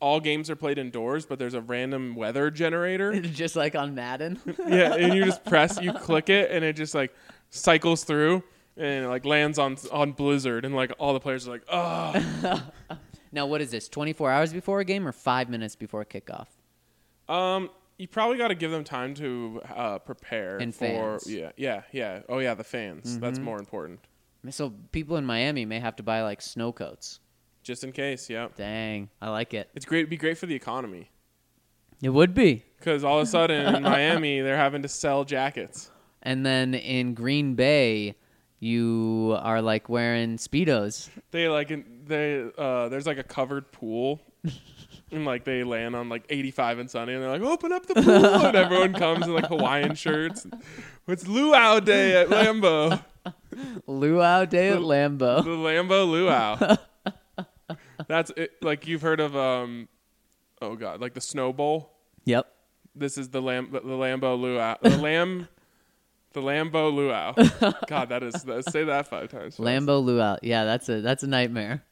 all 0.00 0.20
games 0.20 0.48
are 0.48 0.56
played 0.56 0.78
indoors, 0.78 1.26
but 1.26 1.38
there's 1.38 1.54
a 1.54 1.60
random 1.60 2.14
weather 2.14 2.50
generator. 2.50 3.20
Just 3.20 3.56
like 3.56 3.74
on 3.74 3.94
Madden. 3.94 4.40
yeah, 4.66 4.94
and 4.94 5.12
you 5.14 5.24
just 5.24 5.44
press, 5.44 5.80
you 5.80 5.92
click 5.92 6.30
it, 6.30 6.50
and 6.50 6.64
it 6.64 6.74
just 6.76 6.94
like 6.94 7.12
cycles 7.50 8.04
through 8.04 8.42
and 8.80 9.04
it, 9.04 9.08
like 9.08 9.24
lands 9.24 9.58
on 9.58 9.76
on 9.92 10.12
Blizzard, 10.12 10.64
and 10.64 10.74
like 10.74 10.92
all 10.98 11.12
the 11.12 11.20
players 11.20 11.46
are 11.46 11.52
like, 11.52 11.62
oh. 11.70 12.70
now, 13.32 13.46
what 13.46 13.60
is 13.60 13.70
this? 13.70 13.88
24 13.88 14.30
hours 14.30 14.52
before 14.52 14.80
a 14.80 14.84
game 14.84 15.06
or 15.06 15.12
five 15.12 15.48
minutes 15.48 15.76
before 15.76 16.04
kickoff? 16.04 16.46
Um, 17.28 17.70
you 17.98 18.08
probably 18.08 18.38
got 18.38 18.48
to 18.48 18.54
give 18.54 18.70
them 18.70 18.82
time 18.82 19.14
to 19.14 19.60
uh, 19.74 19.98
prepare 19.98 20.56
And 20.58 20.74
for 20.74 20.78
fans. 20.86 21.24
Mm-hmm. 21.24 21.38
yeah, 21.38 21.50
yeah, 21.56 21.82
yeah. 21.92 22.20
Oh 22.28 22.38
yeah, 22.38 22.54
the 22.54 22.64
fans. 22.64 23.18
That's 23.18 23.38
more 23.38 23.58
important, 23.58 24.00
So 24.50 24.70
people 24.90 25.16
in 25.16 25.24
Miami 25.26 25.64
may 25.64 25.78
have 25.80 25.96
to 25.96 26.02
buy 26.02 26.22
like 26.22 26.40
snow 26.42 26.72
coats. 26.72 27.20
just 27.62 27.84
in 27.84 27.92
case. 27.92 28.28
Yeah, 28.30 28.48
Dang, 28.56 29.10
I 29.20 29.28
like 29.30 29.54
it. 29.54 29.68
it's 29.74 29.84
great. 29.84 30.00
It'd 30.00 30.10
be 30.10 30.16
great 30.16 30.38
for 30.38 30.46
the 30.46 30.54
economy 30.54 31.10
It 32.02 32.08
would 32.08 32.32
be. 32.34 32.64
because 32.78 33.04
all 33.04 33.18
of 33.18 33.24
a 33.24 33.26
sudden 33.30 33.74
in 33.76 33.82
Miami 33.94 34.40
they're 34.40 34.56
having 34.56 34.82
to 34.82 34.88
sell 34.88 35.24
jackets. 35.24 35.90
And 36.22 36.44
then 36.44 36.74
in 36.74 37.14
Green 37.14 37.54
Bay, 37.54 38.16
you 38.60 39.36
are 39.40 39.60
like 39.60 39.88
wearing 39.88 40.36
speedos. 40.36 41.08
They 41.30 41.48
like 41.48 41.72
they 42.06 42.48
uh, 42.56 42.88
there's 42.88 43.06
like 43.06 43.18
a 43.18 43.24
covered 43.24 43.72
pool. 43.72 44.20
And 45.12 45.24
like 45.24 45.42
they 45.42 45.64
land 45.64 45.96
on 45.96 46.08
like 46.08 46.24
85 46.30 46.78
and 46.78 46.88
sunny, 46.90 47.14
and 47.14 47.22
they're 47.22 47.30
like, 47.30 47.42
"Open 47.42 47.72
up 47.72 47.84
the 47.84 47.94
pool!" 47.94 48.46
and 48.46 48.56
everyone 48.56 48.92
comes 48.92 49.26
in 49.26 49.34
like 49.34 49.46
Hawaiian 49.46 49.96
shirts. 49.96 50.46
It's 51.08 51.26
Luau 51.26 51.80
Day 51.80 52.22
at 52.22 52.28
Lambeau. 52.28 53.02
Luau 53.88 54.44
Day 54.44 54.68
at 54.70 54.78
Lambeau. 54.78 55.42
The. 55.42 55.50
Lambeau 55.50 56.08
Luau. 56.08 56.76
That's 58.06 58.30
it. 58.36 58.52
Like 58.62 58.86
you've 58.86 59.02
heard 59.02 59.18
of 59.18 59.34
um, 59.34 59.88
oh 60.62 60.76
god, 60.76 61.00
like 61.00 61.14
the 61.14 61.20
Snow 61.20 61.52
Bowl. 61.52 61.90
Yep. 62.24 62.46
This 62.94 63.18
is 63.18 63.30
the 63.30 63.42
lamb, 63.42 63.70
the 63.72 63.80
Lambeau 63.80 64.40
luau, 64.40 64.76
the 64.82 64.96
lamb, 64.96 65.48
the 66.32 66.40
Lambeau 66.40 66.92
luau. 66.92 67.34
God, 67.86 68.08
that 68.10 68.22
is. 68.22 68.34
That, 68.44 68.70
say 68.70 68.84
that 68.84 69.08
five 69.08 69.30
times. 69.30 69.56
fast. 69.56 69.60
Lambeau 69.60 70.02
luau. 70.04 70.36
Yeah, 70.42 70.64
that's 70.64 70.88
a 70.88 71.00
that's 71.00 71.22
a 71.22 71.26
nightmare. 71.26 71.82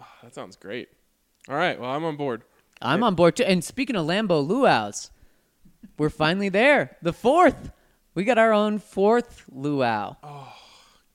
Ah, 0.00 0.12
that 0.22 0.34
sounds 0.34 0.56
great. 0.56 0.88
All 1.48 1.56
right. 1.56 1.78
Well, 1.80 1.90
I'm 1.90 2.04
on 2.04 2.16
board. 2.16 2.42
I'm 2.80 3.02
on 3.02 3.14
board 3.14 3.36
too. 3.36 3.44
And 3.44 3.64
speaking 3.64 3.96
of 3.96 4.06
Lambeau 4.06 4.46
luau's, 4.46 5.10
we're 5.96 6.10
finally 6.10 6.48
there. 6.48 6.96
The 7.02 7.12
fourth. 7.12 7.70
We 8.14 8.24
got 8.24 8.38
our 8.38 8.52
own 8.52 8.78
fourth 8.78 9.44
luau. 9.52 10.16
Oh 10.22 10.52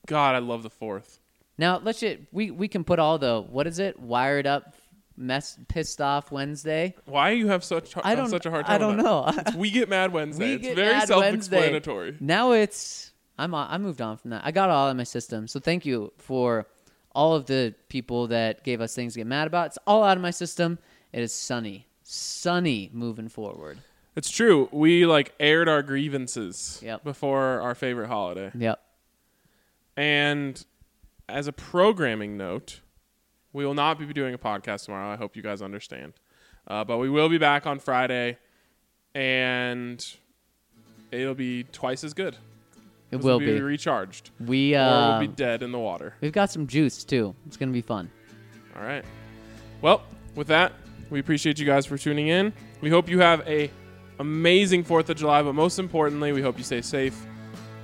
God, 0.08 0.36
I 0.36 0.40
love 0.40 0.64
the 0.64 0.70
fourth. 0.70 1.20
Now 1.58 1.80
let's 1.84 2.00
just 2.00 2.20
we 2.32 2.52
we 2.52 2.68
can 2.68 2.84
put 2.84 3.00
all 3.00 3.18
the 3.18 3.42
what 3.42 3.68
is 3.68 3.80
it 3.80 4.00
wired 4.00 4.48
up 4.48 4.76
mess 5.16 5.58
pissed 5.68 6.02
off 6.02 6.32
Wednesday. 6.32 6.96
Why 7.06 7.32
you 7.32 7.48
have 7.48 7.64
such 7.64 7.96
I 8.04 8.16
don't 8.16 8.30
such 8.30 8.46
a 8.46 8.50
hard 8.50 8.66
time? 8.66 8.76
I 8.76 8.78
don't 8.78 8.98
know. 8.98 9.32
We 9.56 9.72
get 9.72 9.90
mad 9.90 10.12
Wednesday. 10.14 10.58
We 10.58 10.68
it's 10.68 10.76
very 10.76 11.06
self-explanatory. 11.06 12.18
Now 12.20 12.52
it's 12.52 13.12
I'm 13.38 13.54
I 13.56 13.78
moved 13.78 14.02
on 14.02 14.18
from 14.18 14.32
that. 14.32 14.42
I 14.46 14.52
got 14.52 14.70
it 14.70 14.74
all 14.74 14.90
in 14.90 14.98
my 14.98 15.04
system. 15.04 15.48
So 15.48 15.60
thank 15.60 15.86
you 15.86 16.12
for 16.18 16.68
all 17.16 17.36
of 17.36 17.46
the 17.46 17.74
people 17.90 18.28
that 18.28 18.64
gave 18.64 18.82
us 18.82 18.96
things 18.96 19.14
to 19.14 19.20
get 19.20 19.28
mad 19.28 19.48
about. 19.48 19.68
It's 19.68 19.78
all 19.86 20.04
out 20.04 20.18
of 20.18 20.24
my 20.24 20.32
system. 20.32 20.80
It 21.12 21.22
is 21.22 21.32
sunny, 21.34 21.88
sunny 22.04 22.90
moving 22.92 23.30
forward. 23.30 23.80
It's 24.16 24.30
true. 24.30 24.70
We 24.72 25.06
like 25.06 25.34
aired 25.40 25.68
our 25.70 25.82
grievances 25.84 26.80
Yep. 26.84 27.04
before 27.04 27.62
our 27.62 27.76
favorite 27.76 28.08
holiday. 28.08 28.52
Yep. 28.56 28.80
And 29.96 30.64
as 31.30 31.48
a 31.48 31.54
programming 31.54 32.38
note, 32.38 32.82
we 33.54 33.66
will 33.66 33.74
not 33.76 34.00
be 34.00 34.06
doing 34.12 34.34
a 34.34 34.38
podcast 34.38 34.86
tomorrow. 34.86 35.12
I 35.12 35.16
hope 35.16 35.36
you 35.36 35.42
guys 35.42 35.62
understand. 35.62 36.14
Uh, 36.68 36.84
but 36.84 36.98
we 36.98 37.10
will 37.10 37.30
be 37.30 37.38
back 37.38 37.66
on 37.66 37.80
Friday, 37.80 38.38
and 39.14 40.06
it'll 41.12 41.36
be 41.36 41.64
twice 41.66 42.04
as 42.04 42.14
good. 42.14 42.36
It 43.12 43.18
will 43.18 43.38
we'll 43.38 43.40
be. 43.40 43.62
recharged, 43.62 44.32
We 44.40 44.74
uh, 44.74 45.20
we'll 45.20 45.28
be 45.28 45.28
dead 45.28 45.62
in 45.62 45.72
the 45.72 45.78
water. 45.80 46.16
we've 46.20 46.32
got 46.32 46.50
some 46.50 46.66
juice 46.66 47.04
too. 47.04 47.36
It's 47.46 47.58
gonna 47.58 47.72
be 47.72 47.82
fun. 47.82 48.10
All 48.76 48.84
right. 48.84 49.06
Well, 49.82 50.02
with 50.34 50.48
that, 50.48 50.74
we 51.12 51.20
appreciate 51.20 51.60
you 51.60 51.66
guys 51.66 51.86
for 51.86 51.98
tuning 51.98 52.28
in. 52.28 52.54
We 52.82 52.90
hope 52.90 53.08
you 53.08 53.20
have 53.20 53.48
a 53.48 53.70
amazing 54.20 54.84
4th 54.84 55.10
of 55.10 55.18
July, 55.18 55.44
but 55.44 55.54
most 55.54 55.78
importantly, 55.78 56.32
we 56.32 56.42
hope 56.42 56.58
you 56.58 56.64
stay 56.64 56.82
safe. 56.82 57.26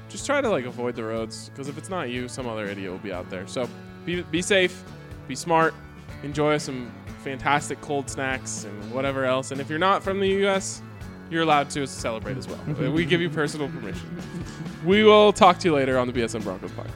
Just 0.09 0.25
try 0.25 0.41
to 0.41 0.49
like 0.49 0.65
avoid 0.65 0.95
the 0.95 1.03
roads 1.03 1.49
because 1.49 1.67
if 1.67 1.77
it's 1.77 1.89
not 1.89 2.09
you, 2.09 2.27
some 2.27 2.47
other 2.47 2.65
idiot 2.65 2.91
will 2.91 2.97
be 2.99 3.13
out 3.13 3.29
there. 3.29 3.45
So 3.45 3.69
be, 4.05 4.23
be 4.23 4.41
safe, 4.41 4.83
be 5.29 5.35
smart, 5.35 5.73
enjoy 6.23 6.57
some 6.57 6.91
fantastic 7.23 7.79
cold 7.81 8.09
snacks 8.09 8.65
and 8.65 8.91
whatever 8.91 9.23
else. 9.23 9.51
And 9.51 9.61
if 9.61 9.69
you're 9.69 9.79
not 9.79 10.03
from 10.03 10.19
the 10.19 10.47
US, 10.47 10.81
you're 11.29 11.43
allowed 11.43 11.69
to 11.69 11.85
celebrate 11.87 12.35
as 12.37 12.47
well. 12.47 12.57
Mm-hmm. 12.57 12.91
we 12.91 13.05
give 13.05 13.21
you 13.21 13.29
personal 13.29 13.69
permission. 13.69 14.09
We 14.83 15.03
will 15.03 15.31
talk 15.31 15.59
to 15.59 15.67
you 15.67 15.75
later 15.75 15.99
on 15.99 16.07
the 16.07 16.13
BSN 16.13 16.43
Broncos 16.43 16.71
podcast. 16.71 16.95